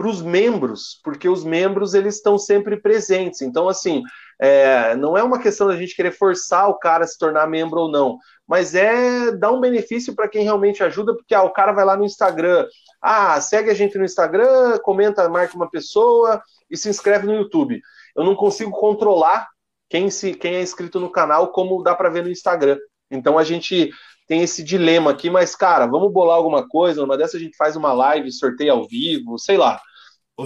para 0.00 0.08
os 0.08 0.22
membros, 0.22 0.98
porque 1.04 1.28
os 1.28 1.44
membros 1.44 1.92
eles 1.92 2.14
estão 2.14 2.38
sempre 2.38 2.80
presentes. 2.80 3.42
Então, 3.42 3.68
assim, 3.68 4.02
é, 4.40 4.96
não 4.96 5.14
é 5.14 5.22
uma 5.22 5.38
questão 5.38 5.66
da 5.66 5.76
gente 5.76 5.94
querer 5.94 6.12
forçar 6.12 6.70
o 6.70 6.78
cara 6.78 7.04
a 7.04 7.06
se 7.06 7.18
tornar 7.18 7.46
membro 7.46 7.80
ou 7.80 7.90
não, 7.90 8.16
mas 8.48 8.74
é 8.74 9.30
dar 9.30 9.52
um 9.52 9.60
benefício 9.60 10.14
para 10.14 10.26
quem 10.26 10.42
realmente 10.42 10.82
ajuda, 10.82 11.14
porque 11.14 11.34
ah, 11.34 11.42
o 11.42 11.52
cara 11.52 11.72
vai 11.72 11.84
lá 11.84 11.98
no 11.98 12.06
Instagram, 12.06 12.66
ah, 13.02 13.38
segue 13.42 13.68
a 13.68 13.74
gente 13.74 13.98
no 13.98 14.04
Instagram, 14.06 14.78
comenta, 14.78 15.28
marca 15.28 15.54
uma 15.54 15.68
pessoa 15.68 16.42
e 16.70 16.78
se 16.78 16.88
inscreve 16.88 17.26
no 17.26 17.34
YouTube. 17.34 17.78
Eu 18.16 18.24
não 18.24 18.34
consigo 18.34 18.70
controlar 18.70 19.48
quem, 19.86 20.08
se, 20.08 20.32
quem 20.32 20.54
é 20.54 20.62
inscrito 20.62 20.98
no 20.98 21.12
canal, 21.12 21.48
como 21.48 21.82
dá 21.82 21.94
para 21.94 22.08
ver 22.08 22.22
no 22.22 22.30
Instagram. 22.30 22.78
Então 23.10 23.36
a 23.36 23.44
gente 23.44 23.90
tem 24.26 24.40
esse 24.40 24.64
dilema 24.64 25.10
aqui, 25.10 25.28
mas, 25.28 25.54
cara, 25.54 25.86
vamos 25.86 26.10
bolar 26.10 26.36
alguma 26.36 26.66
coisa, 26.66 27.04
uma 27.04 27.18
dessa 27.18 27.36
a 27.36 27.40
gente 27.40 27.54
faz 27.54 27.76
uma 27.76 27.92
live, 27.92 28.32
sorteio 28.32 28.72
ao 28.72 28.88
vivo, 28.88 29.38
sei 29.38 29.58
lá. 29.58 29.78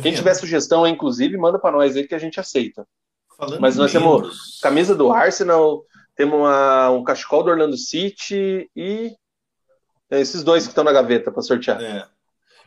Quem 0.02 0.14
tiver 0.14 0.34
sugestão, 0.34 0.86
inclusive, 0.86 1.36
manda 1.36 1.58
para 1.58 1.72
nós 1.72 1.96
aí 1.96 2.06
que 2.06 2.14
a 2.14 2.18
gente 2.18 2.40
aceita. 2.40 2.86
Falando 3.36 3.60
Mas 3.60 3.76
nós 3.76 3.92
membros... 3.92 4.22
temos 4.22 4.60
camisa 4.60 4.94
do 4.94 5.10
Arsenal, 5.10 5.84
temos 6.14 6.38
uma, 6.38 6.90
um 6.90 7.02
cachecol 7.02 7.42
do 7.42 7.50
Orlando 7.50 7.76
City 7.76 8.70
e 8.74 9.14
é 10.10 10.20
esses 10.20 10.44
dois 10.44 10.64
que 10.64 10.70
estão 10.70 10.84
na 10.84 10.92
gaveta 10.92 11.30
para 11.30 11.42
sortear. 11.42 11.80
É. 11.82 12.06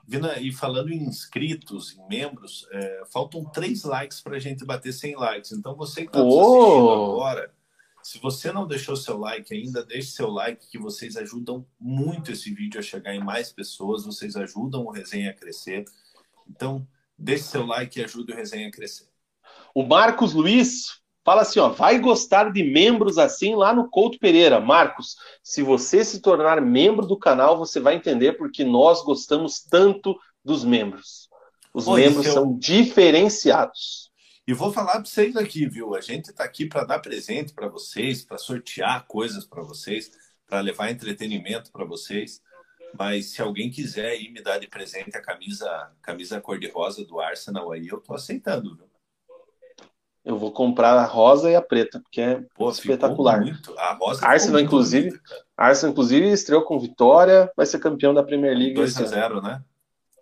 Vina, 0.06 0.40
e 0.40 0.54
falando 0.54 0.92
em 0.92 1.04
inscritos, 1.04 1.98
em 1.98 2.08
membros, 2.08 2.66
é, 2.72 3.04
faltam 3.12 3.44
três 3.44 3.84
likes 3.84 4.22
para 4.22 4.38
a 4.38 4.40
gente 4.40 4.66
bater 4.66 4.94
100 4.94 5.16
likes. 5.16 5.52
Então 5.52 5.76
você 5.76 6.02
que 6.02 6.08
está 6.08 6.20
assistindo 6.20 6.92
agora, 6.92 7.52
se 8.02 8.18
você 8.20 8.52
não 8.54 8.66
deixou 8.66 8.96
seu 8.96 9.18
like 9.18 9.54
ainda, 9.54 9.84
deixe 9.84 10.12
seu 10.12 10.30
like, 10.30 10.70
que 10.70 10.78
vocês 10.78 11.18
ajudam 11.18 11.66
muito 11.78 12.32
esse 12.32 12.54
vídeo 12.54 12.80
a 12.80 12.84
chegar 12.84 13.14
em 13.14 13.24
mais 13.24 13.52
pessoas, 13.52 14.06
vocês 14.06 14.38
ajudam 14.38 14.86
o 14.86 14.92
resenha 14.92 15.32
a 15.32 15.34
crescer. 15.34 15.84
Então, 16.50 16.88
deixe 17.18 17.44
seu 17.44 17.66
like 17.66 18.00
e 18.00 18.04
ajude 18.04 18.32
o 18.32 18.36
Resenha 18.36 18.68
a 18.68 18.72
crescer. 18.72 19.08
O 19.74 19.84
Marcos 19.84 20.34
Luiz 20.34 21.02
fala 21.24 21.42
assim, 21.42 21.60
ó, 21.60 21.70
vai 21.70 22.00
gostar 22.00 22.52
de 22.52 22.64
membros 22.64 23.18
assim 23.18 23.54
lá 23.54 23.74
no 23.74 23.90
Couto 23.90 24.18
Pereira. 24.18 24.62
Marcos, 24.62 25.18
se 25.44 25.62
você 25.62 26.06
se 26.06 26.22
tornar 26.22 26.62
membro 26.62 27.06
do 27.06 27.18
canal, 27.18 27.58
você 27.58 27.80
vai 27.80 27.96
entender 27.96 28.34
porque 28.34 28.64
nós 28.64 29.04
gostamos 29.04 29.60
tanto 29.60 30.18
dos 30.44 30.64
membros. 30.64 31.28
Os 31.74 31.86
Pô, 31.86 31.96
membros 31.96 32.26
eu... 32.26 32.34
são 32.34 32.58
diferenciados. 32.58 34.10
E 34.48 34.54
vou 34.54 34.72
falar 34.72 34.94
para 34.94 35.06
vocês 35.06 35.36
aqui, 35.36 35.68
viu? 35.68 35.94
A 35.94 36.00
gente 36.00 36.30
está 36.30 36.46
aqui 36.46 36.66
para 36.66 36.86
dar 36.86 37.00
presente 37.00 37.54
para 37.54 37.68
vocês, 37.68 38.24
para 38.24 38.38
sortear 38.38 39.06
coisas 39.06 39.46
para 39.46 39.62
vocês, 39.62 40.10
para 40.48 40.62
levar 40.62 40.90
entretenimento 40.90 41.70
para 41.74 41.84
vocês. 41.84 42.42
Mas 42.98 43.28
se 43.28 43.42
alguém 43.42 43.70
quiser 43.70 44.10
aí 44.10 44.30
me 44.30 44.42
dar 44.42 44.58
de 44.58 44.68
presente 44.68 45.16
a 45.16 45.22
camisa, 45.22 45.92
camisa 46.02 46.42
cor-de-rosa 46.42 47.06
do 47.06 47.20
Arsenal 47.20 47.72
aí, 47.72 47.88
eu 47.88 48.00
tô 48.00 48.14
aceitando, 48.14 48.76
viu? 48.76 48.88
Eu 50.24 50.38
vou 50.38 50.52
comprar 50.52 50.94
a 50.94 51.06
rosa 51.06 51.50
e 51.50 51.56
a 51.56 51.62
preta, 51.62 52.02
porque 52.02 52.20
é 52.20 52.44
Pô, 52.54 52.70
espetacular. 52.70 53.42
A 53.78 53.94
rosa 53.94 54.28
Arsenal, 54.28 54.60
inclusive, 54.60 55.10
bonita, 55.12 55.46
Arsenal, 55.56 55.94
inclusive, 55.94 56.28
estreou 56.30 56.64
com 56.64 56.78
vitória, 56.78 57.50
vai 57.56 57.66
ser 57.66 57.80
campeão 57.80 58.14
da 58.14 58.22
Premier 58.22 58.54
League. 58.54 58.74
2 58.74 58.98
a 58.98 59.06
0 59.06 59.42
né? 59.42 59.64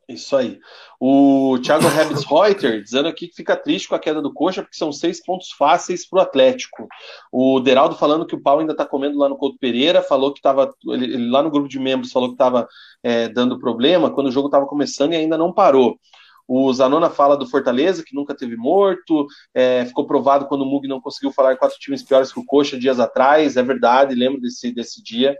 Isso 0.07 0.35
aí. 0.35 0.59
O 0.99 1.57
Thiago 1.63 1.87
Rebs 1.87 2.23
Reuter 2.25 2.83
dizendo 2.83 3.07
aqui 3.07 3.27
que 3.27 3.35
fica 3.35 3.55
triste 3.55 3.89
com 3.89 3.95
a 3.95 3.99
queda 3.99 4.21
do 4.21 4.31
Coxa, 4.31 4.61
porque 4.61 4.77
são 4.77 4.91
seis 4.91 5.23
pontos 5.23 5.51
fáceis 5.51 6.07
para 6.07 6.19
o 6.19 6.21
Atlético. 6.21 6.87
O 7.31 7.59
Deraldo 7.59 7.95
falando 7.95 8.25
que 8.25 8.35
o 8.35 8.41
pau 8.41 8.59
ainda 8.59 8.73
está 8.73 8.85
comendo 8.85 9.17
lá 9.17 9.27
no 9.27 9.37
Couto 9.37 9.57
Pereira, 9.57 10.03
falou 10.03 10.31
que 10.31 10.39
estava. 10.39 10.71
Ele, 10.89 11.29
lá 11.29 11.41
no 11.41 11.49
grupo 11.49 11.67
de 11.67 11.79
membros 11.79 12.11
falou 12.11 12.29
que 12.29 12.35
estava 12.35 12.67
é, 13.01 13.27
dando 13.27 13.59
problema 13.59 14.11
quando 14.11 14.27
o 14.27 14.31
jogo 14.31 14.47
estava 14.47 14.67
começando 14.67 15.13
e 15.13 15.15
ainda 15.15 15.37
não 15.37 15.51
parou. 15.51 15.99
O 16.47 16.71
Zanona 16.71 17.09
fala 17.09 17.35
do 17.35 17.47
Fortaleza, 17.47 18.03
que 18.05 18.15
nunca 18.15 18.35
teve 18.35 18.55
morto. 18.55 19.25
É, 19.53 19.85
ficou 19.85 20.05
provado 20.05 20.45
quando 20.45 20.61
o 20.61 20.65
Mug 20.65 20.87
não 20.87 21.01
conseguiu 21.01 21.31
falar 21.31 21.57
quatro 21.57 21.79
times 21.79 22.03
piores 22.03 22.31
que 22.31 22.39
o 22.39 22.45
Coxa 22.45 22.77
dias 22.77 22.99
atrás. 22.99 23.57
É 23.57 23.63
verdade, 23.63 24.13
lembro 24.13 24.39
desse, 24.39 24.71
desse 24.71 25.01
dia. 25.01 25.35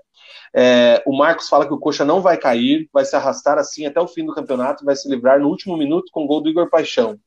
É, 0.54 1.04
o 1.06 1.18
Marcos 1.18 1.50
fala 1.50 1.68
que 1.68 1.74
o 1.74 1.80
Coxa 1.80 2.06
não 2.06 2.22
vai 2.22 2.38
cair, 2.38 2.90
vai 2.94 3.04
se 3.04 3.16
arrastar 3.16 3.58
assim 3.58 3.86
até 3.86 4.00
o 4.00 4.08
fim 4.08 4.26
do 4.26 4.34
campeonato, 4.34 4.86
vai 4.86 4.96
se 4.96 5.10
livrar 5.10 5.40
no 5.40 5.48
último 5.48 5.78
minuto 5.78 6.10
com 6.12 6.24
o 6.24 6.28
gol 6.28 6.42
do 6.42 6.50
Igor 6.50 6.70
Paixão. 6.70 7.20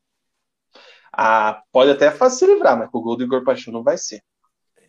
Ah, 1.12 1.62
pode 1.72 1.90
até 1.90 2.10
se 2.30 2.46
livrar, 2.46 2.78
mas 2.78 2.90
com 2.90 2.98
o 2.98 3.02
gol 3.02 3.16
do 3.16 3.24
Igor 3.24 3.44
Paixão 3.44 3.72
não 3.72 3.82
vai 3.82 3.98
ser. 3.98 4.22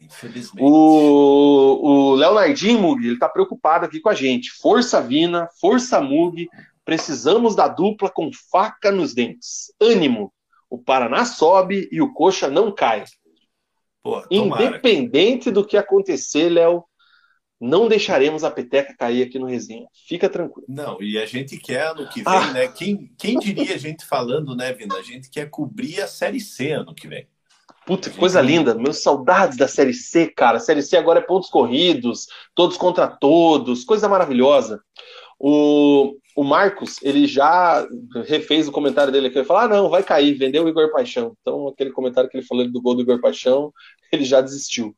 Infelizmente. 0.01 0.63
O, 0.63 1.79
o 1.81 2.15
Leonardinho 2.15 2.79
Mug, 2.79 3.05
ele 3.05 3.19
tá 3.19 3.27
preocupado 3.27 3.85
aqui 3.85 3.99
com 3.99 4.09
a 4.09 4.13
gente. 4.13 4.51
Força 4.51 5.01
Vina, 5.01 5.49
força 5.59 5.99
Mug, 6.01 6.47
precisamos 6.85 7.55
da 7.55 7.67
dupla 7.67 8.09
com 8.09 8.31
faca 8.51 8.91
nos 8.91 9.13
dentes. 9.13 9.73
Ânimo. 9.81 10.33
O 10.69 10.77
Paraná 10.77 11.25
sobe 11.25 11.89
e 11.91 12.01
o 12.01 12.13
Coxa 12.13 12.49
não 12.49 12.71
cai. 12.71 13.03
Pô, 14.01 14.23
Independente 14.29 15.51
do 15.51 15.65
que 15.65 15.75
acontecer, 15.75 16.49
Léo, 16.49 16.85
não 17.59 17.87
deixaremos 17.87 18.43
a 18.43 18.51
peteca 18.51 18.95
cair 18.95 19.23
aqui 19.23 19.37
no 19.37 19.45
resenha. 19.45 19.87
Fica 20.07 20.29
tranquilo. 20.29 20.65
Não, 20.69 21.01
e 21.01 21.17
a 21.17 21.25
gente 21.25 21.57
quer 21.57 21.87
ano 21.87 22.07
que 22.07 22.23
vem, 22.23 22.33
ah. 22.33 22.53
né? 22.53 22.67
Quem, 22.69 23.11
quem 23.17 23.37
diria 23.37 23.75
a 23.75 23.77
gente 23.77 24.05
falando, 24.05 24.55
né, 24.55 24.71
Vina? 24.71 24.95
A 24.95 25.01
gente 25.01 25.29
quer 25.29 25.49
cobrir 25.49 26.01
a 26.01 26.07
Série 26.07 26.39
C 26.39 26.71
ano 26.71 26.95
que 26.95 27.07
vem. 27.07 27.27
Puta, 27.85 28.09
que 28.09 28.17
coisa 28.17 28.39
linda. 28.39 28.75
Meus 28.75 29.01
saudades 29.01 29.57
da 29.57 29.67
Série 29.67 29.93
C, 29.93 30.27
cara. 30.27 30.57
A 30.57 30.59
Série 30.61 30.81
C 30.81 30.95
agora 30.95 31.19
é 31.19 31.23
pontos 31.23 31.49
corridos, 31.49 32.27
todos 32.53 32.77
contra 32.77 33.07
todos, 33.07 33.83
coisa 33.83 34.07
maravilhosa. 34.07 34.81
O, 35.39 36.13
o 36.39 36.43
Marcos, 36.45 37.03
ele 37.03 37.27
já 37.27 37.85
refez 38.25 38.65
o 38.65 38.71
comentário 38.71 39.11
dele 39.11 39.27
aqui. 39.27 39.37
Ele 39.37 39.45
falou: 39.45 39.63
ah, 39.63 39.67
não, 39.67 39.89
vai 39.89 40.01
cair, 40.01 40.35
vendeu 40.35 40.63
o 40.63 40.69
Igor 40.69 40.89
Paixão. 40.89 41.35
Então, 41.41 41.67
aquele 41.67 41.91
comentário 41.91 42.29
que 42.29 42.37
ele 42.37 42.45
falou 42.45 42.65
do 42.65 42.81
gol 42.81 42.95
do 42.95 43.01
Igor 43.01 43.19
Paixão, 43.19 43.73
ele 44.09 44.23
já 44.23 44.39
desistiu. 44.39 44.95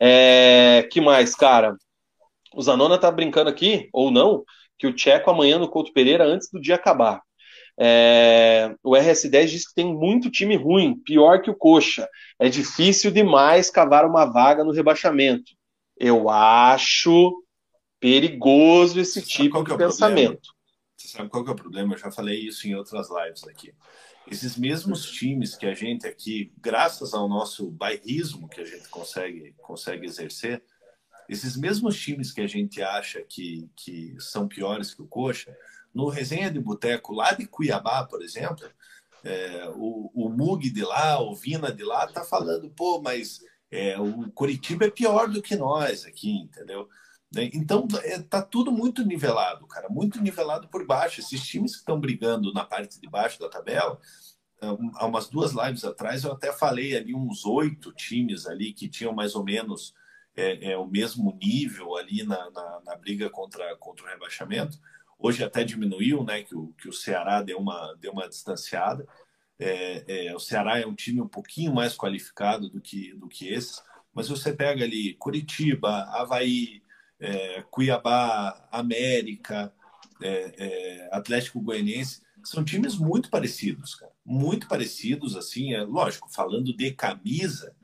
É, 0.00 0.88
que 0.90 0.98
mais, 0.98 1.34
cara? 1.34 1.76
O 2.54 2.62
Zanona 2.62 2.96
tá 2.96 3.10
brincando 3.10 3.50
aqui, 3.50 3.90
ou 3.92 4.10
não, 4.10 4.44
que 4.78 4.86
o 4.86 4.94
Tcheco 4.94 5.30
amanhã 5.30 5.58
no 5.58 5.68
Couto 5.68 5.92
Pereira 5.92 6.24
antes 6.24 6.48
do 6.50 6.58
dia 6.58 6.76
acabar. 6.76 7.20
É, 7.78 8.74
o 8.82 8.92
RS10 8.92 9.46
diz 9.48 9.68
que 9.68 9.74
tem 9.74 9.94
muito 9.94 10.30
time 10.30 10.56
ruim, 10.56 10.98
pior 11.04 11.42
que 11.42 11.50
o 11.50 11.54
Coxa. 11.54 12.08
É 12.38 12.48
difícil 12.48 13.10
demais 13.10 13.68
cavar 13.68 14.06
uma 14.06 14.24
vaga 14.24 14.64
no 14.64 14.72
rebaixamento. 14.72 15.52
Eu 15.98 16.30
acho 16.30 17.42
perigoso 18.00 18.98
esse 18.98 19.20
tipo 19.20 19.58
é 19.58 19.64
de 19.64 19.72
é 19.72 19.76
pensamento. 19.76 20.40
Problema? 20.40 20.61
Você 21.02 21.08
sabe 21.08 21.28
qual 21.28 21.42
que 21.42 21.50
é 21.50 21.52
o 21.52 21.56
problema? 21.56 21.94
Eu 21.94 21.98
já 21.98 22.12
falei 22.12 22.38
isso 22.38 22.68
em 22.68 22.76
outras 22.76 23.08
lives 23.10 23.42
aqui. 23.44 23.74
Esses 24.30 24.56
mesmos 24.56 25.10
times 25.10 25.56
que 25.56 25.66
a 25.66 25.74
gente 25.74 26.06
aqui, 26.06 26.52
graças 26.58 27.12
ao 27.12 27.28
nosso 27.28 27.68
bairrismo 27.72 28.48
que 28.48 28.60
a 28.60 28.64
gente 28.64 28.88
consegue, 28.88 29.52
consegue 29.58 30.06
exercer, 30.06 30.62
esses 31.28 31.56
mesmos 31.56 31.98
times 31.98 32.30
que 32.30 32.40
a 32.40 32.46
gente 32.46 32.80
acha 32.80 33.20
que, 33.22 33.68
que 33.74 34.14
são 34.20 34.46
piores 34.46 34.94
que 34.94 35.02
o 35.02 35.08
Coxa, 35.08 35.56
no 35.92 36.08
Resenha 36.08 36.50
de 36.50 36.60
Boteco, 36.60 37.12
lá 37.12 37.32
de 37.32 37.46
Cuiabá, 37.46 38.04
por 38.04 38.22
exemplo, 38.22 38.70
é, 39.24 39.68
o, 39.74 40.10
o 40.14 40.28
Mug 40.28 40.70
de 40.70 40.84
lá, 40.84 41.20
o 41.20 41.34
Vina 41.34 41.72
de 41.72 41.82
lá, 41.82 42.06
tá 42.06 42.22
falando, 42.22 42.70
pô, 42.70 43.00
mas 43.00 43.40
é, 43.70 43.98
o 43.98 44.30
Curitiba 44.30 44.84
é 44.84 44.90
pior 44.90 45.28
do 45.28 45.42
que 45.42 45.56
nós 45.56 46.04
aqui, 46.04 46.30
entendeu? 46.30 46.88
Né? 47.34 47.50
Então, 47.54 47.86
é, 48.02 48.20
tá 48.20 48.42
tudo 48.42 48.70
muito 48.70 49.04
nivelado, 49.04 49.66
cara, 49.66 49.88
muito 49.88 50.20
nivelado 50.20 50.68
por 50.68 50.86
baixo. 50.86 51.20
Esses 51.20 51.42
times 51.44 51.72
que 51.72 51.78
estão 51.78 51.98
brigando 51.98 52.52
na 52.52 52.64
parte 52.64 53.00
de 53.00 53.08
baixo 53.08 53.40
da 53.40 53.48
tabela, 53.48 53.98
há 54.94 55.06
umas 55.06 55.28
duas 55.28 55.52
lives 55.52 55.84
atrás, 55.84 56.24
eu 56.24 56.32
até 56.32 56.52
falei 56.52 56.96
ali 56.96 57.14
uns 57.14 57.44
oito 57.44 57.92
times 57.92 58.46
ali 58.46 58.72
que 58.72 58.88
tinham 58.88 59.12
mais 59.12 59.34
ou 59.34 59.42
menos 59.42 59.94
é, 60.36 60.72
é 60.72 60.76
o 60.76 60.86
mesmo 60.86 61.36
nível 61.40 61.96
ali 61.96 62.22
na, 62.22 62.50
na, 62.50 62.80
na, 62.84 62.96
briga 62.96 63.28
contra, 63.28 63.76
contra 63.76 64.04
o 64.04 64.08
rebaixamento. 64.08 64.78
Hoje 65.18 65.44
até 65.44 65.62
diminuiu, 65.62 66.24
né? 66.24 66.42
Que 66.42 66.54
o, 66.54 66.72
que 66.78 66.88
o 66.88 66.92
Ceará 66.92 67.42
deu 67.42 67.58
uma, 67.58 67.94
deu 68.00 68.12
uma 68.12 68.28
distanciada. 68.28 69.06
É, 69.58 70.26
é, 70.26 70.34
o 70.34 70.40
Ceará 70.40 70.80
é 70.80 70.86
um 70.86 70.94
time 70.94 71.20
um 71.20 71.28
pouquinho 71.28 71.72
mais 71.72 71.96
qualificado 71.96 72.68
do 72.68 72.80
que, 72.80 73.14
do 73.14 73.28
que 73.28 73.48
esses, 73.48 73.82
mas 74.12 74.28
você 74.28 74.52
pega 74.52 74.84
ali 74.84 75.14
Curitiba, 75.14 76.04
Havaí, 76.04 76.81
é, 77.22 77.62
Cuiabá, 77.70 78.68
América, 78.70 79.72
é, 80.20 80.54
é, 80.58 81.08
Atlético 81.12 81.60
Goianiense, 81.60 82.20
são 82.42 82.64
times 82.64 82.96
muito 82.96 83.30
parecidos, 83.30 83.94
cara. 83.94 84.10
Muito 84.26 84.66
parecidos, 84.66 85.36
assim, 85.36 85.72
é 85.72 85.84
lógico, 85.84 86.28
falando 86.32 86.76
de 86.76 86.90
camisa, 86.92 87.74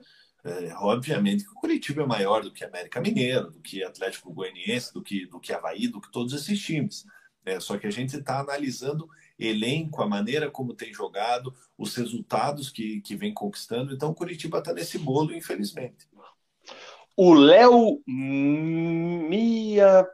é, 0.45 0.75
obviamente 0.77 1.45
que 1.45 1.51
o 1.51 1.55
Curitiba 1.55 2.03
é 2.03 2.07
maior 2.07 2.43
do 2.43 2.53
que 2.53 2.65
América 2.65 3.01
Mineiro, 3.01 3.53
do 3.53 3.61
que 3.61 3.85
Atlético 3.85 4.33
Goianiense, 4.33 4.93
do 4.93 5.03
que, 5.03 5.27
do 5.27 5.39
que 5.39 5.53
Havaí, 5.53 5.87
do 5.87 6.01
que 6.01 6.11
todos 6.11 6.33
esses 6.33 6.61
times. 6.61 7.05
É, 7.45 7.61
só 7.61 7.79
que 7.79 7.87
a 7.87 7.91
gente 7.91 8.17
está 8.17 8.41
analisando 8.41 9.09
elenco, 9.39 10.03
a 10.03 10.09
maneira 10.09 10.51
como 10.51 10.75
tem 10.75 10.93
jogado, 10.93 11.55
os 11.77 11.95
resultados 11.95 12.71
que, 12.71 13.01
que 13.03 13.15
vem 13.15 13.33
conquistando. 13.33 13.95
Então, 13.95 14.11
o 14.11 14.15
Curitiba 14.15 14.59
está 14.59 14.73
nesse 14.73 14.99
bolo, 14.99 15.33
infelizmente. 15.33 16.08
O 17.21 17.35
Léo 17.35 18.01
Mia, 18.07 20.07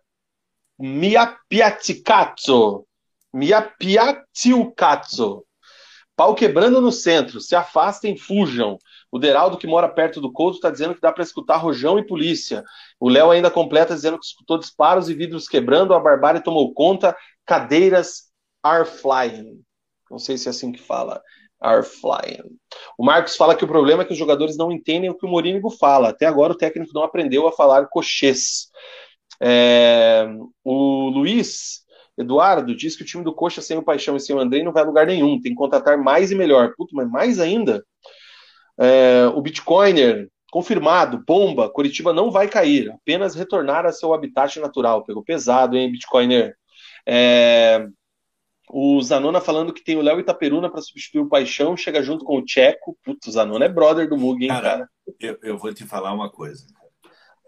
Mia 0.78 1.38
Piaticazzo, 1.50 2.86
Mia 3.30 3.60
Piatilcazzo, 3.60 5.44
pau 6.16 6.34
quebrando 6.34 6.80
no 6.80 6.90
centro, 6.90 7.42
se 7.42 7.54
afastem, 7.54 8.16
fujam. 8.16 8.78
O 9.12 9.18
Deraldo, 9.18 9.58
que 9.58 9.66
mora 9.66 9.86
perto 9.86 10.18
do 10.18 10.32
Couto, 10.32 10.56
está 10.56 10.70
dizendo 10.70 10.94
que 10.94 11.00
dá 11.02 11.12
para 11.12 11.22
escutar 11.22 11.58
rojão 11.58 11.98
e 11.98 12.06
polícia. 12.06 12.64
O 12.98 13.10
Léo 13.10 13.30
ainda 13.30 13.50
completa 13.50 13.94
dizendo 13.94 14.18
que 14.18 14.24
escutou 14.24 14.56
disparos 14.56 15.10
e 15.10 15.14
vidros 15.14 15.46
quebrando, 15.46 15.92
a 15.92 16.00
barbárie 16.00 16.42
tomou 16.42 16.72
conta, 16.72 17.14
cadeiras 17.44 18.30
are 18.62 18.86
flying. 18.86 19.62
Não 20.10 20.18
sei 20.18 20.38
se 20.38 20.48
é 20.48 20.52
assim 20.52 20.72
que 20.72 20.80
fala 20.80 21.22
are 21.60 21.82
flying. 21.82 22.58
O 22.98 23.04
Marcos 23.04 23.36
fala 23.36 23.54
que 23.54 23.64
o 23.64 23.68
problema 23.68 24.02
é 24.02 24.06
que 24.06 24.12
os 24.12 24.18
jogadores 24.18 24.56
não 24.56 24.70
entendem 24.70 25.10
o 25.10 25.14
que 25.14 25.26
o 25.26 25.28
Morínigo 25.28 25.70
fala. 25.70 26.10
Até 26.10 26.26
agora 26.26 26.52
o 26.52 26.56
técnico 26.56 26.92
não 26.94 27.02
aprendeu 27.02 27.46
a 27.46 27.52
falar 27.52 27.86
cochês. 27.88 28.68
É, 29.40 30.26
o 30.62 31.08
Luiz 31.08 31.84
Eduardo 32.16 32.74
diz 32.74 32.96
que 32.96 33.02
o 33.02 33.06
time 33.06 33.24
do 33.24 33.34
Coxa 33.34 33.60
sem 33.60 33.76
o 33.76 33.82
Paixão 33.82 34.16
e 34.16 34.20
sem 34.20 34.34
o 34.34 34.38
Andrei 34.38 34.62
não 34.62 34.72
vai 34.72 34.82
a 34.82 34.86
lugar 34.86 35.06
nenhum. 35.06 35.40
Tem 35.40 35.52
que 35.52 35.58
contratar 35.58 35.98
mais 35.98 36.30
e 36.30 36.34
melhor. 36.34 36.72
Puta, 36.76 36.92
mas 36.94 37.10
mais 37.10 37.40
ainda? 37.40 37.84
É, 38.78 39.26
o 39.34 39.40
Bitcoiner, 39.40 40.28
confirmado, 40.50 41.22
bomba, 41.26 41.70
Curitiba 41.70 42.12
não 42.12 42.30
vai 42.30 42.48
cair, 42.48 42.90
apenas 42.90 43.34
retornar 43.34 43.86
a 43.86 43.92
seu 43.92 44.12
habitat 44.12 44.58
natural. 44.60 45.04
Pegou 45.04 45.24
pesado, 45.24 45.76
hein, 45.76 45.90
Bitcoiner? 45.90 46.54
É, 47.06 47.86
o 48.70 49.00
Zanona 49.02 49.40
falando 49.40 49.72
que 49.72 49.84
tem 49.84 49.96
o 49.96 50.02
Léo 50.02 50.20
Itaperuna 50.20 50.70
para 50.70 50.80
substituir 50.80 51.20
o 51.20 51.28
Paixão, 51.28 51.76
chega 51.76 52.02
junto 52.02 52.24
com 52.24 52.38
o 52.38 52.44
Tcheco. 52.44 52.98
Putz, 53.04 53.26
o 53.26 53.32
Zanona 53.32 53.66
é 53.66 53.68
brother 53.68 54.08
do 54.08 54.16
Mug, 54.16 54.42
hein, 54.42 54.48
cara? 54.48 54.70
cara? 54.70 54.90
Eu, 55.20 55.38
eu, 55.42 55.58
vou 55.58 55.72
te 55.72 55.84
falar 55.84 56.12
uma 56.12 56.30
coisa. 56.30 56.66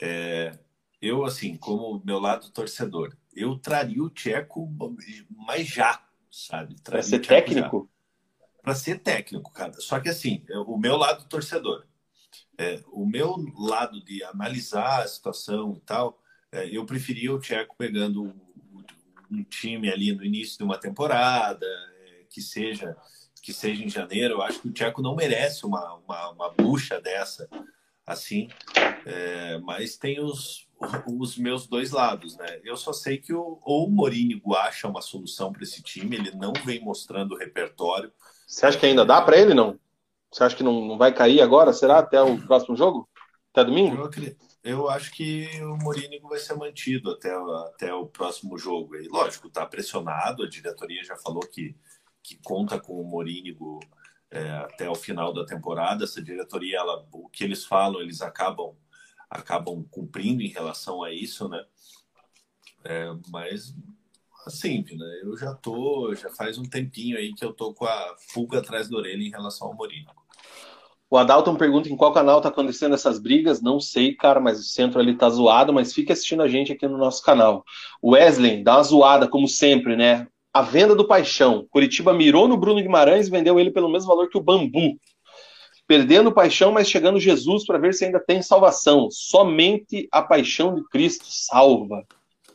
É, 0.01 0.53
eu, 1.01 1.25
assim, 1.25 1.57
como 1.57 2.03
meu 2.05 2.19
lado 2.19 2.51
torcedor, 2.51 3.17
eu 3.35 3.59
traria 3.59 4.03
o 4.03 4.11
Tcheco 4.11 4.71
mais 5.31 5.67
já, 5.67 6.03
sabe? 6.31 6.77
Para 6.83 7.03
ser 7.03 7.21
técnico? 7.21 7.89
para 8.67 8.75
ser 8.75 8.99
técnico, 8.99 9.53
cara. 9.53 9.73
Só 9.75 10.01
que 10.01 10.09
assim, 10.09 10.45
o 10.67 10.77
meu 10.77 10.97
lado 10.97 11.29
torcedor, 11.29 11.87
é, 12.59 12.83
o 12.89 13.07
meu 13.07 13.37
lado 13.57 14.05
de 14.05 14.25
analisar 14.25 15.03
a 15.03 15.07
situação 15.07 15.75
e 15.77 15.81
tal, 15.83 16.21
é, 16.51 16.77
eu 16.77 16.85
preferia 16.85 17.33
o 17.33 17.39
Tcheco 17.39 17.77
pegando 17.77 18.35
um 19.31 19.43
time 19.45 19.91
ali 19.91 20.13
no 20.13 20.25
início 20.25 20.59
de 20.59 20.65
uma 20.65 20.79
temporada, 20.79 21.67
é, 21.67 22.25
que 22.29 22.41
seja 22.41 22.97
que 23.47 23.53
seja 23.53 23.85
em 23.85 23.89
janeiro. 23.89 24.35
Eu 24.35 24.43
acho 24.43 24.61
que 24.61 24.69
o 24.69 24.73
Tcheco 24.73 25.01
não 25.01 25.15
merece 25.15 25.65
uma, 25.65 25.95
uma, 26.05 26.31
uma 26.31 26.51
bucha 26.51 27.01
dessa, 27.01 27.49
assim. 28.05 28.49
É, 29.07 29.57
mas 29.59 29.97
tem 29.97 30.19
os, 30.21 30.67
os 31.07 31.39
meus 31.39 31.65
dois 31.69 31.93
lados, 31.93 32.37
né? 32.37 32.61
Eu 32.65 32.77
só 32.77 32.93
sei 32.93 33.19
que 33.19 33.33
o, 33.33 33.61
ou 33.63 33.87
o 33.87 33.91
Morínigo 33.91 34.57
acha 34.57 34.89
uma 34.89 35.01
solução 35.01 35.53
para 35.53 35.63
esse 35.63 35.81
time, 35.81 36.17
ele 36.17 36.33
não 36.33 36.53
vem 36.65 36.81
mostrando 36.81 37.37
o 37.37 37.39
repertório. 37.39 38.13
Você 38.49 38.67
acha 38.67 38.79
que 38.79 38.87
ainda 38.87 39.05
dá 39.05 39.23
para 39.23 39.39
ele, 39.39 39.55
não? 39.55 39.79
Você 40.33 40.43
acha 40.43 40.57
que 40.57 40.65
não, 40.65 40.85
não 40.85 40.99
vai 40.99 41.15
cair 41.15 41.41
agora? 41.41 41.73
Será 41.73 41.99
até 42.01 42.21
o 42.21 42.37
próximo 42.47 42.77
jogo? 42.77 43.09
Até 43.53 43.65
domingo? 43.65 43.97
Eu, 43.97 44.11
eu 44.67 44.89
acho 44.89 45.13
que 45.13 45.49
o 45.63 45.77
Morínigo 45.77 46.29
vai 46.29 46.39
ser 46.39 46.55
mantido 46.55 47.13
até, 47.13 47.33
até 47.69 47.95
o 47.95 48.07
próximo 48.07 48.59
jogo. 48.59 48.97
E, 48.97 49.09
lógico, 49.09 49.47
está 49.49 49.65
pressionado, 49.65 50.43
a 50.43 50.49
diretoria 50.49 51.05
já 51.05 51.17
falou 51.17 51.41
que, 51.41 51.77
que 52.23 52.37
conta 52.43 52.81
com 52.81 53.01
o 53.01 53.05
Morínigo 53.05 53.81
é, 54.31 54.51
até 54.51 54.91
o 54.91 54.95
final 54.95 55.33
da 55.33 55.47
temporada. 55.47 56.05
Essa 56.05 56.23
diretoria, 56.23 56.79
ela, 56.79 57.07
o 57.13 57.29
que 57.29 57.45
eles 57.45 57.65
falam, 57.65 58.01
eles 58.01 58.21
acabam 58.21 58.75
acabam 59.29 59.85
cumprindo 59.91 60.43
em 60.43 60.49
relação 60.49 61.03
a 61.03 61.13
isso, 61.13 61.49
né? 61.49 61.65
É, 62.85 63.07
mas 63.29 63.75
assim, 64.47 64.85
né? 64.97 65.21
Eu 65.23 65.37
já 65.37 65.53
tô, 65.55 66.15
já 66.15 66.31
faz 66.31 66.57
um 66.57 66.63
tempinho 66.63 67.19
aí 67.19 67.35
que 67.35 67.45
eu 67.45 67.53
tô 67.53 67.75
com 67.75 67.85
a 67.85 68.17
fuga 68.19 68.61
atrás 68.61 68.89
da 68.89 68.97
orelha 68.97 69.23
em 69.23 69.31
relação 69.31 69.69
ao 69.69 69.75
Mourinho. 69.75 70.07
O 71.09 71.17
Adalton 71.17 71.55
pergunta 71.55 71.89
em 71.89 71.97
qual 71.97 72.13
canal 72.13 72.41
tá 72.41 72.49
acontecendo 72.49 72.95
essas 72.95 73.19
brigas. 73.19 73.63
Não 73.63 73.79
sei, 73.79 74.15
cara, 74.15 74.41
mas 74.41 74.59
o 74.59 74.65
centro 74.65 74.99
ali 74.99 75.17
tá 75.17 75.29
zoado, 75.31 75.73
mas 75.73 75.93
fique 75.93 76.13
assistindo 76.13 76.43
a 76.43 76.49
gente 76.49 76.73
aqui 76.73 76.87
no 76.89 76.99
nosso 76.99 77.23
canal. 77.23 77.65
Wesley, 78.05 78.63
dá 78.63 78.77
uma 78.77 78.83
zoada, 78.83 79.29
como 79.29 79.47
sempre, 79.47 79.97
né? 79.97 80.27
A 80.53 80.63
venda 80.63 80.95
do 80.95 81.07
Paixão. 81.07 81.67
Curitiba 81.71 82.13
mirou 82.13 82.49
no 82.49 82.57
Bruno 82.57 82.83
Guimarães 82.83 83.29
e 83.29 83.31
vendeu 83.31 83.61
ele 83.61 83.71
pelo 83.71 83.89
mesmo 83.89 84.09
valor 84.09 84.29
que 84.29 84.39
o 84.39 84.43
Bambu 84.43 84.99
perdendo 85.87 86.33
paixão, 86.33 86.73
mas 86.73 86.91
chegando 86.91 87.21
Jesus 87.21 87.65
para 87.65 87.79
ver 87.79 87.95
se 87.95 88.05
ainda 88.05 88.21
tem 88.21 88.43
salvação. 88.43 89.09
Somente 89.11 90.09
a 90.11 90.21
paixão 90.21 90.75
de 90.75 90.83
Cristo 90.89 91.27
salva. 91.29 92.05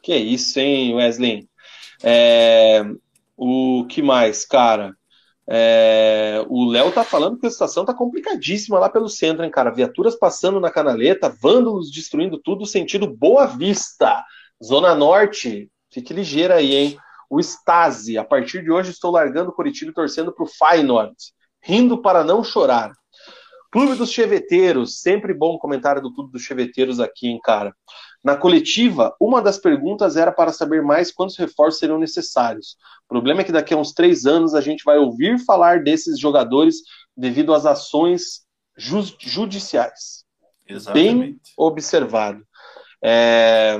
Que 0.03 0.15
isso, 0.15 0.60
hein, 0.60 0.95
Wesley? 0.95 1.48
É, 2.03 2.84
o 3.38 3.86
que 3.88 4.02
mais, 4.02 4.45
cara? 4.45 4.95
É, 5.53 6.45
o 6.48 6.64
Léo 6.64 6.94
tá 6.94 7.03
falando 7.03 7.38
que 7.38 7.45
a 7.45 7.52
situação 7.52 7.84
tá 7.84 7.94
complicadíssima 7.94 8.80
lá 8.80 8.88
pelo 8.88 9.10
centro, 9.10 9.44
hein, 9.44 9.52
cara? 9.52 9.69
Viaturas 9.69 10.15
passando 10.15 10.61
na 10.61 10.72
canaleta, 10.72 11.28
vândalos 11.28 11.91
destruindo 11.91 12.38
tudo, 12.38 12.65
sentido 12.65 13.06
Boa 13.06 13.48
Vista, 13.48 14.23
Zona 14.64 14.95
Norte. 14.95 15.69
Fique 15.91 16.14
ligeiro 16.14 16.53
aí, 16.53 16.73
hein? 16.73 16.98
O 17.30 17.38
Stasi, 17.38 18.18
a 18.18 18.23
partir 18.23 18.64
de 18.64 18.72
hoje 18.72 18.91
estou 18.91 19.11
largando 19.11 19.52
Curitiba 19.52 19.91
e 19.91 19.94
torcendo 19.94 20.34
pro 20.34 20.45
Feyenoord. 20.45 21.15
Rindo 21.61 22.02
para 22.02 22.23
não 22.23 22.45
chorar. 22.45 22.94
Clube 23.73 23.95
dos 23.95 24.10
Cheveteiros, 24.10 25.02
sempre 25.02 25.34
bom 25.34 25.57
comentário 25.57 26.02
do 26.02 26.14
Clube 26.14 26.32
dos 26.32 26.44
Cheveteiros 26.44 27.02
aqui, 27.02 27.28
hein, 27.28 27.40
cara. 27.44 27.76
Na 28.23 28.35
coletiva, 28.35 29.15
uma 29.19 29.41
das 29.41 29.57
perguntas 29.57 30.15
era 30.15 30.31
para 30.31 30.53
saber 30.53 30.84
mais 30.84 31.11
quantos 31.11 31.38
reforços 31.38 31.80
seriam 31.80 31.98
necessários. 31.98 32.77
O 33.06 33.07
problema 33.07 33.41
é 33.41 33.43
que 33.43 33.52
daqui 33.52 33.73
a 33.73 33.77
uns 33.77 33.93
três 33.93 34.26
anos 34.26 34.53
a 34.53 34.61
gente 34.61 34.84
vai 34.84 34.98
ouvir 34.99 35.39
falar 35.43 35.84
desses 35.84 36.19
jogadores 36.19 36.77
devido 37.18 37.53
às 37.53 37.65
ações 37.65 38.45
ju 38.77 39.02
judiciais. 39.19 40.23
Exatamente. 40.68 41.14
Bem 41.14 41.39
observado. 41.57 42.45
É... 43.03 43.80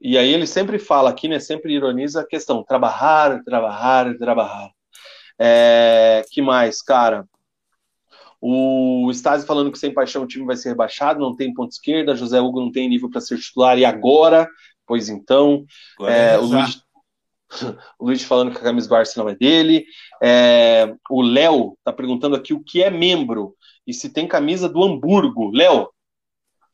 E 0.00 0.16
aí 0.16 0.32
ele 0.32 0.46
sempre 0.46 0.78
fala 0.78 1.10
aqui, 1.10 1.26
né? 1.26 1.40
Sempre 1.40 1.74
ironiza 1.74 2.20
a 2.20 2.26
questão: 2.26 2.62
trabalhar, 2.62 3.42
trabalhar, 3.42 4.16
trabalhar. 4.18 4.70
É... 5.38 6.22
Que 6.30 6.42
mais, 6.42 6.82
cara? 6.82 7.26
O 8.40 9.10
Stasi 9.10 9.46
falando 9.46 9.72
que 9.72 9.78
sem 9.78 9.92
paixão 9.92 10.22
o 10.22 10.26
time 10.26 10.44
vai 10.44 10.56
ser 10.56 10.70
rebaixado, 10.70 11.20
não 11.20 11.34
tem 11.34 11.52
ponto 11.52 11.72
esquerda, 11.72 12.14
José 12.14 12.40
Hugo 12.40 12.60
não 12.60 12.70
tem 12.70 12.88
nível 12.88 13.10
para 13.10 13.20
ser 13.20 13.38
titular, 13.38 13.78
e 13.78 13.84
agora? 13.84 14.48
Pois 14.86 15.08
então. 15.08 15.64
É, 16.02 16.38
o, 16.38 16.44
Luiz, 16.44 16.82
o 17.98 18.06
Luiz 18.06 18.22
falando 18.22 18.52
que 18.52 18.58
a 18.58 18.62
camisa 18.62 18.88
do 18.88 18.94
Arsenal 18.94 19.26
não 19.26 19.32
é 19.32 19.36
dele. 19.36 19.84
É, 20.22 20.94
o 21.10 21.20
Léo 21.20 21.74
está 21.78 21.92
perguntando 21.92 22.36
aqui 22.36 22.54
o 22.54 22.62
que 22.62 22.82
é 22.82 22.90
membro 22.90 23.54
e 23.86 23.92
se 23.92 24.10
tem 24.10 24.26
camisa 24.26 24.68
do 24.68 24.82
Hamburgo. 24.82 25.50
Léo, 25.50 25.88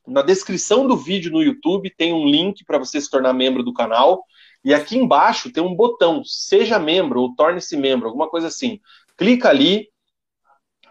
na 0.06 0.20
descrição 0.20 0.86
do 0.86 0.96
vídeo 0.96 1.32
no 1.32 1.42
YouTube 1.42 1.92
tem 1.96 2.12
um 2.12 2.26
link 2.26 2.64
para 2.64 2.78
você 2.78 3.00
se 3.00 3.10
tornar 3.10 3.32
membro 3.32 3.62
do 3.62 3.72
canal. 3.72 4.24
E 4.64 4.72
aqui 4.72 4.96
embaixo 4.96 5.52
tem 5.52 5.62
um 5.62 5.74
botão, 5.74 6.22
seja 6.24 6.78
membro 6.78 7.20
ou 7.20 7.34
torne-se 7.34 7.76
membro, 7.76 8.08
alguma 8.08 8.28
coisa 8.28 8.46
assim. 8.48 8.80
Clica 9.16 9.48
ali, 9.48 9.88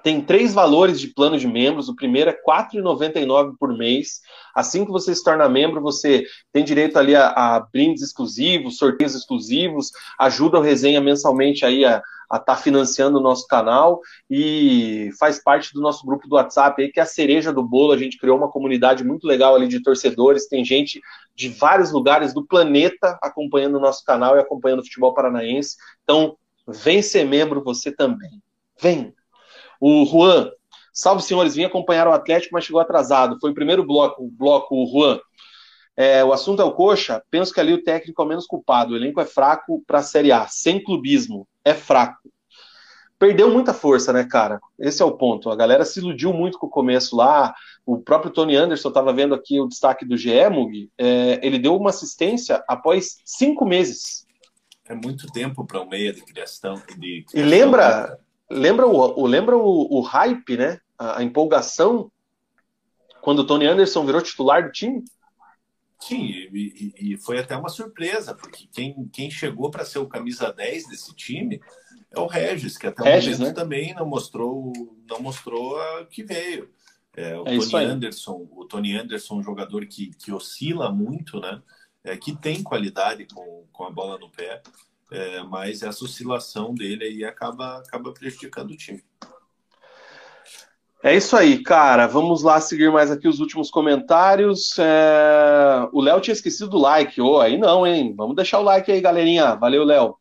tem 0.04 0.22
três 0.22 0.54
valores 0.54 1.00
de 1.00 1.08
plano 1.08 1.38
de 1.38 1.48
membros. 1.48 1.88
O 1.88 1.96
primeiro 1.96 2.30
é 2.30 2.34
R$ 2.34 2.40
4,99 2.46 3.54
por 3.58 3.76
mês. 3.76 4.20
Assim 4.54 4.86
que 4.86 4.92
você 4.92 5.16
se 5.16 5.24
torna 5.24 5.48
membro, 5.48 5.82
você 5.82 6.26
tem 6.52 6.64
direito 6.64 7.00
ali 7.00 7.16
a, 7.16 7.30
a 7.30 7.60
brindes 7.62 8.04
exclusivos, 8.04 8.78
sorteios 8.78 9.16
exclusivos, 9.16 9.92
ajuda 10.20 10.60
o 10.60 10.62
resenha 10.62 11.00
mensalmente 11.00 11.66
aí 11.66 11.86
a 11.86 12.04
estar 12.30 12.40
tá 12.40 12.56
financiando 12.56 13.18
o 13.18 13.22
nosso 13.22 13.48
canal 13.48 14.02
e 14.30 15.10
faz 15.18 15.42
parte 15.42 15.74
do 15.74 15.80
nosso 15.80 16.06
grupo 16.06 16.28
do 16.28 16.36
WhatsApp 16.36 16.82
aí, 16.82 16.92
que 16.92 17.00
é 17.00 17.04
a 17.04 17.08
cereja 17.08 17.54
do 17.54 17.64
bolo. 17.64 17.94
A 17.94 17.98
gente 17.98 18.18
criou 18.18 18.38
uma 18.38 18.52
comunidade 18.52 19.06
muito 19.06 19.26
legal 19.26 19.56
ali 19.56 19.68
de 19.68 19.82
torcedores. 19.82 20.48
Tem 20.50 20.66
gente 20.66 21.00
de 21.34 21.48
vários 21.48 21.92
lugares 21.92 22.34
do 22.34 22.46
planeta 22.46 23.18
acompanhando 23.22 23.78
o 23.78 23.82
nosso 23.82 24.04
canal 24.04 24.36
e 24.36 24.40
acompanhando 24.40 24.80
o 24.80 24.84
futebol 24.84 25.14
paranaense. 25.14 25.78
Então, 26.04 26.36
vem 26.68 27.02
ser 27.02 27.26
membro 27.26 27.64
você 27.64 27.90
também. 27.90 28.42
Vem! 28.82 29.14
O 29.86 30.06
Juan, 30.06 30.50
salve 30.94 31.22
senhores, 31.22 31.56
vim 31.56 31.66
acompanhar 31.66 32.08
o 32.08 32.14
Atlético, 32.14 32.54
mas 32.54 32.64
chegou 32.64 32.80
atrasado. 32.80 33.38
Foi 33.42 33.52
o 33.52 33.54
primeiro 33.54 33.86
bloco, 33.86 34.24
o 34.24 34.32
bloco, 34.32 34.82
o 34.82 34.88
Juan. 34.90 35.20
É, 35.98 36.24
o 36.24 36.32
assunto 36.32 36.62
é 36.62 36.66
o 36.66 36.72
Coxa. 36.72 37.22
Penso 37.30 37.54
que 37.54 37.60
ali 37.60 37.74
o 37.74 37.84
técnico 37.84 38.22
é 38.22 38.26
o 38.26 38.28
menos 38.30 38.46
culpado. 38.46 38.94
O 38.94 38.96
elenco 38.96 39.20
é 39.20 39.26
fraco 39.26 39.84
para 39.86 40.00
a 40.00 40.04
Série 40.04 40.32
A, 40.32 40.48
sem 40.48 40.82
clubismo. 40.82 41.46
É 41.66 41.74
fraco. 41.74 42.32
Perdeu 43.20 43.52
muita 43.52 43.74
força, 43.74 44.14
né, 44.14 44.24
cara? 44.24 44.62
Esse 44.80 45.02
é 45.02 45.06
o 45.06 45.18
ponto. 45.18 45.50
A 45.50 45.56
galera 45.56 45.84
se 45.84 46.00
iludiu 46.00 46.32
muito 46.32 46.58
com 46.58 46.68
o 46.68 46.70
começo 46.70 47.18
lá. 47.18 47.54
O 47.86 47.98
próprio 47.98 48.32
Tony 48.32 48.56
Anderson 48.56 48.88
estava 48.88 49.12
vendo 49.12 49.36
aqui 49.36 49.60
o 49.60 49.68
destaque 49.68 50.06
do 50.06 50.16
GE, 50.16 50.48
Mug. 50.50 50.90
É, 50.98 51.46
ele 51.46 51.60
deu 51.60 51.76
uma 51.76 51.90
assistência 51.90 52.64
após 52.70 53.18
cinco 53.26 53.66
meses. 53.66 54.26
É 54.88 54.96
muito 54.96 55.28
tempo 55.28 55.66
para 55.66 55.82
um 55.82 55.90
meia 55.90 56.14
de 56.14 56.22
criação. 56.22 56.76
De 56.98 57.26
criação 57.26 57.34
e 57.34 57.44
lembra, 57.44 58.18
lembra 58.50 58.88
o, 58.88 59.22
o 59.22 59.26
lembra 59.26 59.58
o, 59.58 60.00
o, 60.00 60.02
hype, 60.02 60.58
né? 60.58 60.80
A, 60.98 61.20
a, 61.20 61.24
empolgação 61.24 62.12
quando 63.22 63.40
o 63.40 63.46
Tony 63.46 63.66
Anderson 63.66 64.06
virou 64.06 64.22
titular 64.22 64.64
do 64.64 64.72
time? 64.72 65.04
Sim, 66.00 66.26
e, 66.54 66.94
e 67.00 67.18
foi 67.18 67.40
até 67.40 67.56
uma 67.56 67.70
surpresa, 67.70 68.36
porque 68.36 68.68
quem, 68.72 69.10
quem 69.14 69.32
chegou 69.32 69.72
para 69.72 69.86
ser 69.86 70.00
o 70.00 70.08
camisa 70.08 70.52
10 70.52 70.90
desse 70.90 71.16
time 71.16 71.62
é 72.12 72.20
o 72.20 72.28
Regis, 72.28 72.78
que 72.78 72.88
até 72.88 73.04
Regis, 73.04 73.38
o 73.38 73.40
momento 73.40 73.56
né? 73.56 73.64
também 73.64 73.94
não 73.96 74.06
mostrou, 74.06 74.74
não 75.10 75.22
mostrou 75.22 75.80
a 75.80 76.06
que 76.06 76.24
veio. 76.24 76.70
É, 77.16 77.38
o 77.38 77.48
é 77.48 77.58
Tony 77.58 77.86
Anderson, 77.86 78.48
o 78.52 78.66
Tony 78.66 78.98
Anderson, 78.98 79.36
um 79.36 79.44
jogador 79.44 79.86
que, 79.86 80.14
que 80.16 80.32
oscila 80.32 80.92
muito, 80.92 81.40
né? 81.40 81.62
É, 82.04 82.18
que 82.18 82.36
tem 82.36 82.62
qualidade 82.62 83.26
com, 83.34 83.66
com 83.72 83.86
a 83.86 83.90
bola 83.90 84.18
no 84.18 84.30
pé 84.30 84.62
é, 85.14 85.44
mas 85.44 85.84
essa 85.84 86.04
oscilação 86.04 86.74
dele 86.74 87.06
aí 87.06 87.24
acaba, 87.24 87.78
acaba 87.78 88.12
prejudicando 88.12 88.72
o 88.72 88.78
time. 88.78 89.04
É 91.04 91.14
isso 91.14 91.36
aí, 91.36 91.62
cara. 91.62 92.08
Vamos 92.08 92.42
lá 92.42 92.60
seguir 92.62 92.90
mais 92.90 93.12
aqui 93.12 93.28
os 93.28 93.42
últimos 93.42 93.70
comentários. 93.70 94.80
É... 94.80 95.88
O 95.92 96.02
Léo 96.02 96.22
tinha 96.22 96.34
esquecido 96.34 96.70
do 96.70 96.78
like. 96.78 97.22
Oh, 97.22 97.42
aí 97.42 97.58
não, 97.58 97.86
hein? 97.86 98.14
Vamos 98.18 98.38
deixar 98.38 98.60
o 98.60 98.64
like 98.64 98.90
aí, 98.90 99.02
galerinha. 99.02 99.54
Valeu, 99.54 99.84
Léo. 99.84 100.16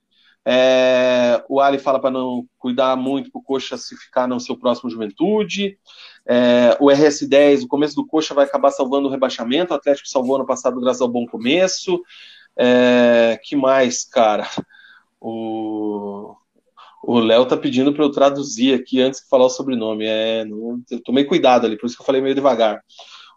É... 0.44 1.42
O 1.48 1.60
Ali 1.60 1.78
fala 1.78 2.00
para 2.00 2.10
não 2.10 2.44
cuidar 2.58 2.96
muito 2.96 3.30
para 3.30 3.38
o 3.38 3.42
Coxa 3.44 3.76
se 3.76 3.96
ficar 3.96 4.26
no 4.26 4.40
seu 4.40 4.58
próximo 4.58 4.90
Juventude. 4.90 5.78
É... 6.26 6.76
O 6.80 6.86
RS10, 6.86 7.62
o 7.62 7.68
começo 7.68 7.94
do 7.94 8.04
Coxa 8.04 8.34
vai 8.34 8.44
acabar 8.44 8.72
salvando 8.72 9.06
o 9.06 9.10
rebaixamento. 9.10 9.72
O 9.72 9.76
Atlético 9.76 10.08
salvou 10.08 10.34
ano 10.34 10.46
passado 10.46 10.80
graças 10.80 11.00
ao 11.00 11.08
bom 11.08 11.26
começo. 11.26 12.02
É... 12.58 13.40
Que 13.44 13.54
mais, 13.54 14.04
cara? 14.04 14.48
O 15.24 16.36
o 17.02 17.18
Léo 17.18 17.44
tá 17.44 17.56
pedindo 17.56 17.92
para 17.92 18.04
eu 18.04 18.12
traduzir 18.12 18.74
aqui 18.74 19.00
antes 19.00 19.20
de 19.20 19.28
falar 19.28 19.46
o 19.46 19.50
sobrenome. 19.50 20.04
É, 20.06 20.44
não, 20.44 20.80
eu 20.88 21.02
tomei 21.02 21.24
cuidado 21.24 21.66
ali, 21.66 21.76
por 21.76 21.86
isso 21.86 21.96
que 21.96 22.02
eu 22.02 22.06
falei 22.06 22.20
meio 22.20 22.34
devagar. 22.34 22.80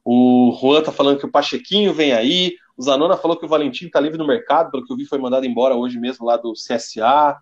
O 0.03 0.55
Juan 0.61 0.83
tá 0.83 0.91
falando 0.91 1.17
que 1.17 1.25
o 1.25 1.31
Pachequinho 1.31 1.91
vem 1.91 2.13
aí. 2.13 2.55
O 2.77 2.83
Zanona 2.83 3.17
falou 3.17 3.35
que 3.35 3.45
o 3.45 3.49
Valentim 3.49 3.89
tá 3.89 3.99
livre 3.99 4.19
no 4.19 4.27
mercado, 4.27 4.69
pelo 4.69 4.85
que 4.85 4.93
eu 4.93 4.97
vi, 4.97 5.05
foi 5.05 5.17
mandado 5.17 5.47
embora 5.47 5.75
hoje 5.75 5.99
mesmo 5.99 6.27
lá 6.27 6.37
do 6.37 6.53
CSA. 6.53 7.35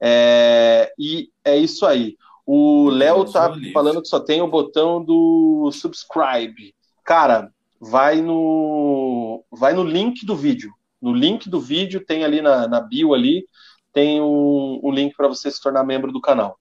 É, 0.00 0.90
e 0.98 1.28
é 1.44 1.56
isso 1.58 1.84
aí. 1.84 2.16
O 2.46 2.88
Léo 2.88 3.30
tá 3.30 3.52
falando 3.74 4.00
que 4.00 4.08
só 4.08 4.18
tem 4.18 4.40
o 4.40 4.48
botão 4.48 5.04
do 5.04 5.70
subscribe. 5.70 6.74
Cara, 7.04 7.52
vai 7.78 8.22
no 8.22 9.44
vai 9.52 9.74
no 9.74 9.84
link 9.84 10.24
do 10.24 10.34
vídeo. 10.34 10.72
No 11.00 11.12
link 11.12 11.50
do 11.50 11.60
vídeo 11.60 12.04
tem 12.04 12.24
ali 12.24 12.40
na, 12.40 12.66
na 12.66 12.80
bio 12.80 13.12
ali 13.12 13.44
tem 13.92 14.20
o, 14.20 14.80
o 14.82 14.90
link 14.90 15.16
para 15.16 15.28
você 15.28 15.50
se 15.50 15.60
tornar 15.60 15.84
membro 15.84 16.12
do 16.12 16.20
canal. 16.20 16.58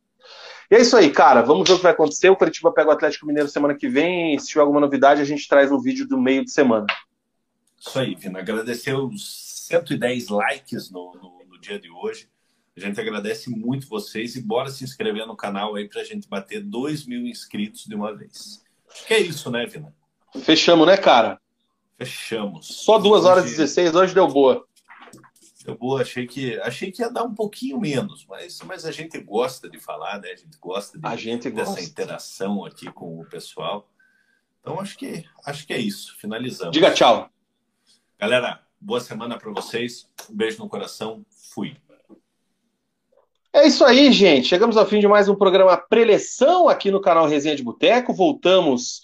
E 0.70 0.76
é 0.76 0.82
isso 0.82 0.98
aí, 0.98 1.10
cara. 1.10 1.42
Vamos 1.42 1.68
ver 1.68 1.76
o 1.76 1.78
que 1.78 1.84
vai 1.84 1.94
acontecer. 1.94 2.30
O 2.30 2.36
Curitiba 2.36 2.72
pega 2.74 2.90
o 2.90 2.92
Atlético 2.92 3.26
Mineiro 3.26 3.48
semana 3.48 3.74
que 3.74 3.88
vem. 3.88 4.38
Se 4.38 4.50
tiver 4.50 4.62
alguma 4.62 4.82
novidade, 4.82 5.22
a 5.22 5.26
gente 5.26 5.48
traz 5.48 5.72
um 5.72 5.80
vídeo 5.80 6.08
do 6.08 6.20
meio 6.20 6.44
de 6.44 6.52
semana. 6.52 6.86
Isso 7.80 7.98
aí, 7.98 8.16
Vina. 8.16 8.40
Agradecer 8.40 8.94
os 8.94 9.66
110 9.68 10.28
likes 10.28 10.92
no, 10.92 11.14
no, 11.14 11.46
no 11.50 11.60
dia 11.62 11.80
de 11.80 11.90
hoje. 11.90 12.28
A 12.76 12.80
gente 12.80 13.00
agradece 13.00 13.50
muito 13.50 13.88
vocês 13.88 14.36
e 14.36 14.42
bora 14.42 14.70
se 14.70 14.84
inscrever 14.84 15.26
no 15.26 15.36
canal 15.36 15.76
aí 15.76 15.88
para 15.88 16.02
a 16.02 16.04
gente 16.04 16.28
bater 16.28 16.62
2 16.62 17.08
mil 17.08 17.26
inscritos 17.26 17.86
de 17.86 17.96
uma 17.96 18.16
vez. 18.16 18.64
Acho 18.92 19.08
que 19.08 19.14
é 19.14 19.20
isso, 19.20 19.50
né, 19.50 19.66
Vina? 19.66 19.96
Fechamos, 20.44 20.86
né, 20.86 20.98
cara? 20.98 21.40
Fechamos. 21.98 22.68
Só 22.68 23.00
2 23.00 23.26
horas 23.26 23.46
e 23.46 23.50
16, 23.56 23.96
hoje 23.96 24.14
deu 24.14 24.28
boa. 24.28 24.67
Boa, 25.76 26.02
achei 26.02 26.26
que, 26.26 26.60
achei 26.62 26.92
que 26.92 27.02
ia 27.02 27.10
dar 27.10 27.24
um 27.24 27.34
pouquinho 27.34 27.80
menos, 27.80 28.26
mas, 28.28 28.62
mas 28.62 28.86
a 28.86 28.92
gente 28.92 29.20
gosta 29.20 29.70
de 29.70 29.80
falar, 29.80 30.20
né? 30.20 30.32
A 30.32 30.36
gente 30.36 30.58
gosta 30.60 30.98
de, 30.98 31.06
a 31.06 31.16
gente 31.16 31.50
dessa 31.50 31.72
gosta. 31.72 31.84
interação 31.84 32.66
aqui 32.66 32.92
com 32.92 33.20
o 33.20 33.26
pessoal. 33.26 33.90
Então 34.62 34.80
acho 34.80 34.98
que 34.98 35.26
acho 35.46 35.66
que 35.66 35.74
é 35.74 35.78
isso. 35.78 36.16
Finalizamos. 36.18 36.74
Diga 36.74 36.94
tchau. 36.94 37.30
Galera, 38.20 38.62
boa 38.80 39.00
semana 39.00 39.38
para 39.38 39.52
vocês. 39.52 40.10
Um 40.30 40.36
beijo 40.36 40.60
no 40.60 40.70
coração. 40.70 41.26
Fui. 41.54 41.78
É 43.54 43.66
isso 43.66 43.84
aí, 43.84 44.12
gente. 44.12 44.48
Chegamos 44.48 44.78
ao 44.78 44.86
fim 44.86 45.00
de 45.00 45.08
mais 45.08 45.28
um 45.28 45.36
programa 45.36 45.76
Preleção 45.78 46.70
aqui 46.70 46.92
no 46.92 47.02
canal 47.02 47.28
Resenha 47.28 47.56
de 47.56 47.64
Boteco. 47.64 48.14
Voltamos 48.14 49.04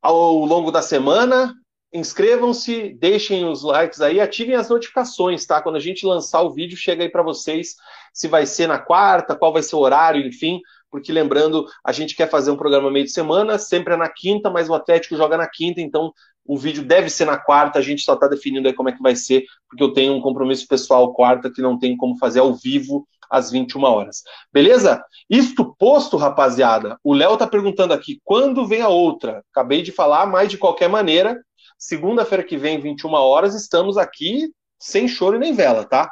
ao 0.00 0.44
longo 0.44 0.70
da 0.70 0.80
semana. 0.80 1.54
Inscrevam-se, 1.92 2.94
deixem 2.94 3.44
os 3.44 3.62
likes 3.62 4.00
aí, 4.00 4.20
ativem 4.20 4.54
as 4.54 4.68
notificações, 4.68 5.44
tá? 5.44 5.60
Quando 5.60 5.76
a 5.76 5.80
gente 5.80 6.06
lançar 6.06 6.40
o 6.40 6.50
vídeo, 6.50 6.76
chega 6.76 7.02
aí 7.02 7.08
para 7.08 7.22
vocês 7.22 7.76
se 8.12 8.28
vai 8.28 8.46
ser 8.46 8.66
na 8.66 8.78
quarta, 8.78 9.36
qual 9.36 9.52
vai 9.52 9.62
ser 9.62 9.76
o 9.76 9.80
horário, 9.80 10.26
enfim. 10.26 10.60
Porque 10.90 11.12
lembrando, 11.12 11.66
a 11.84 11.92
gente 11.92 12.14
quer 12.14 12.28
fazer 12.28 12.50
um 12.50 12.56
programa 12.56 12.90
meio 12.90 13.04
de 13.04 13.12
semana, 13.12 13.58
sempre 13.58 13.94
é 13.94 13.96
na 13.96 14.08
quinta, 14.08 14.50
mas 14.50 14.68
o 14.68 14.74
Atlético 14.74 15.16
joga 15.16 15.36
na 15.36 15.48
quinta, 15.48 15.80
então 15.80 16.12
o 16.44 16.58
vídeo 16.58 16.84
deve 16.84 17.08
ser 17.08 17.24
na 17.24 17.38
quarta, 17.38 17.78
a 17.78 17.82
gente 17.82 18.02
só 18.02 18.14
está 18.14 18.26
definindo 18.26 18.68
aí 18.68 18.74
como 18.74 18.88
é 18.88 18.92
que 18.92 19.02
vai 19.02 19.14
ser, 19.14 19.44
porque 19.68 19.82
eu 19.82 19.92
tenho 19.92 20.12
um 20.12 20.20
compromisso 20.20 20.66
pessoal 20.66 21.12
quarta 21.14 21.50
que 21.50 21.62
não 21.62 21.78
tem 21.78 21.96
como 21.96 22.18
fazer 22.18 22.40
ao 22.40 22.54
vivo 22.54 23.06
às 23.30 23.50
21 23.50 23.82
horas. 23.84 24.22
Beleza? 24.52 25.02
Isto 25.30 25.74
posto, 25.78 26.18
rapaziada, 26.18 26.98
o 27.02 27.14
Léo 27.14 27.36
tá 27.36 27.46
perguntando 27.46 27.94
aqui, 27.94 28.20
quando 28.22 28.66
vem 28.66 28.82
a 28.82 28.88
outra? 28.88 29.42
Acabei 29.50 29.82
de 29.82 29.92
falar, 29.92 30.26
mas 30.26 30.50
de 30.50 30.58
qualquer 30.58 30.88
maneira, 30.88 31.40
segunda-feira 31.82 32.44
que 32.44 32.56
vem, 32.56 32.80
21 32.80 33.12
horas, 33.14 33.56
estamos 33.56 33.98
aqui 33.98 34.48
sem 34.78 35.08
choro 35.08 35.36
nem 35.36 35.52
vela, 35.52 35.84
tá? 35.84 36.08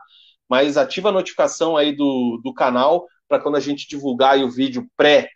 Mas 0.48 0.76
ativa 0.76 1.10
a 1.10 1.12
notificação 1.12 1.76
aí 1.76 1.94
do, 1.94 2.40
do 2.42 2.52
canal 2.52 3.06
para 3.28 3.38
quando 3.38 3.54
a 3.54 3.60
gente 3.60 3.88
divulgar 3.88 4.36
o 4.38 4.50
vídeo 4.50 4.88
pré 4.96 5.30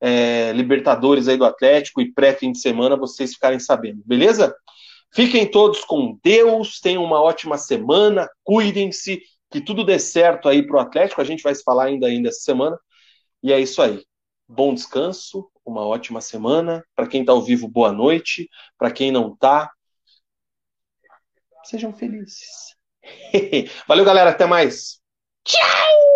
é, 0.00 0.52
Libertadores 0.52 1.26
aí 1.26 1.36
do 1.36 1.44
Atlético 1.44 2.00
e 2.00 2.12
pré 2.12 2.32
fim 2.32 2.52
de 2.52 2.60
semana, 2.60 2.96
vocês 2.96 3.34
ficarem 3.34 3.58
sabendo, 3.58 4.00
beleza? 4.06 4.54
Fiquem 5.12 5.44
todos 5.44 5.84
com 5.84 6.16
Deus, 6.22 6.78
tenham 6.78 7.02
uma 7.02 7.20
ótima 7.20 7.58
semana, 7.58 8.28
cuidem-se, 8.44 9.20
que 9.50 9.60
tudo 9.60 9.84
dê 9.84 9.98
certo 9.98 10.48
aí 10.48 10.64
para 10.64 10.76
o 10.76 10.80
Atlético. 10.80 11.20
A 11.20 11.24
gente 11.24 11.42
vai 11.42 11.52
se 11.52 11.64
falar 11.64 11.86
ainda 11.86 12.06
ainda 12.06 12.28
essa 12.28 12.42
semana. 12.42 12.78
E 13.42 13.52
é 13.52 13.58
isso 13.58 13.82
aí. 13.82 14.04
Bom 14.46 14.72
descanso, 14.72 15.50
uma 15.66 15.84
ótima 15.84 16.20
semana. 16.20 16.84
Para 16.94 17.08
quem 17.08 17.22
está 17.22 17.32
ao 17.32 17.42
vivo, 17.42 17.66
boa 17.66 17.90
noite. 17.90 18.48
Para 18.78 18.92
quem 18.92 19.10
não 19.10 19.32
está, 19.32 19.68
sejam 21.64 21.92
felizes. 21.92 22.76
Valeu, 23.86 24.04
galera. 24.04 24.30
Até 24.30 24.46
mais. 24.46 25.00
Tchau! 25.44 26.09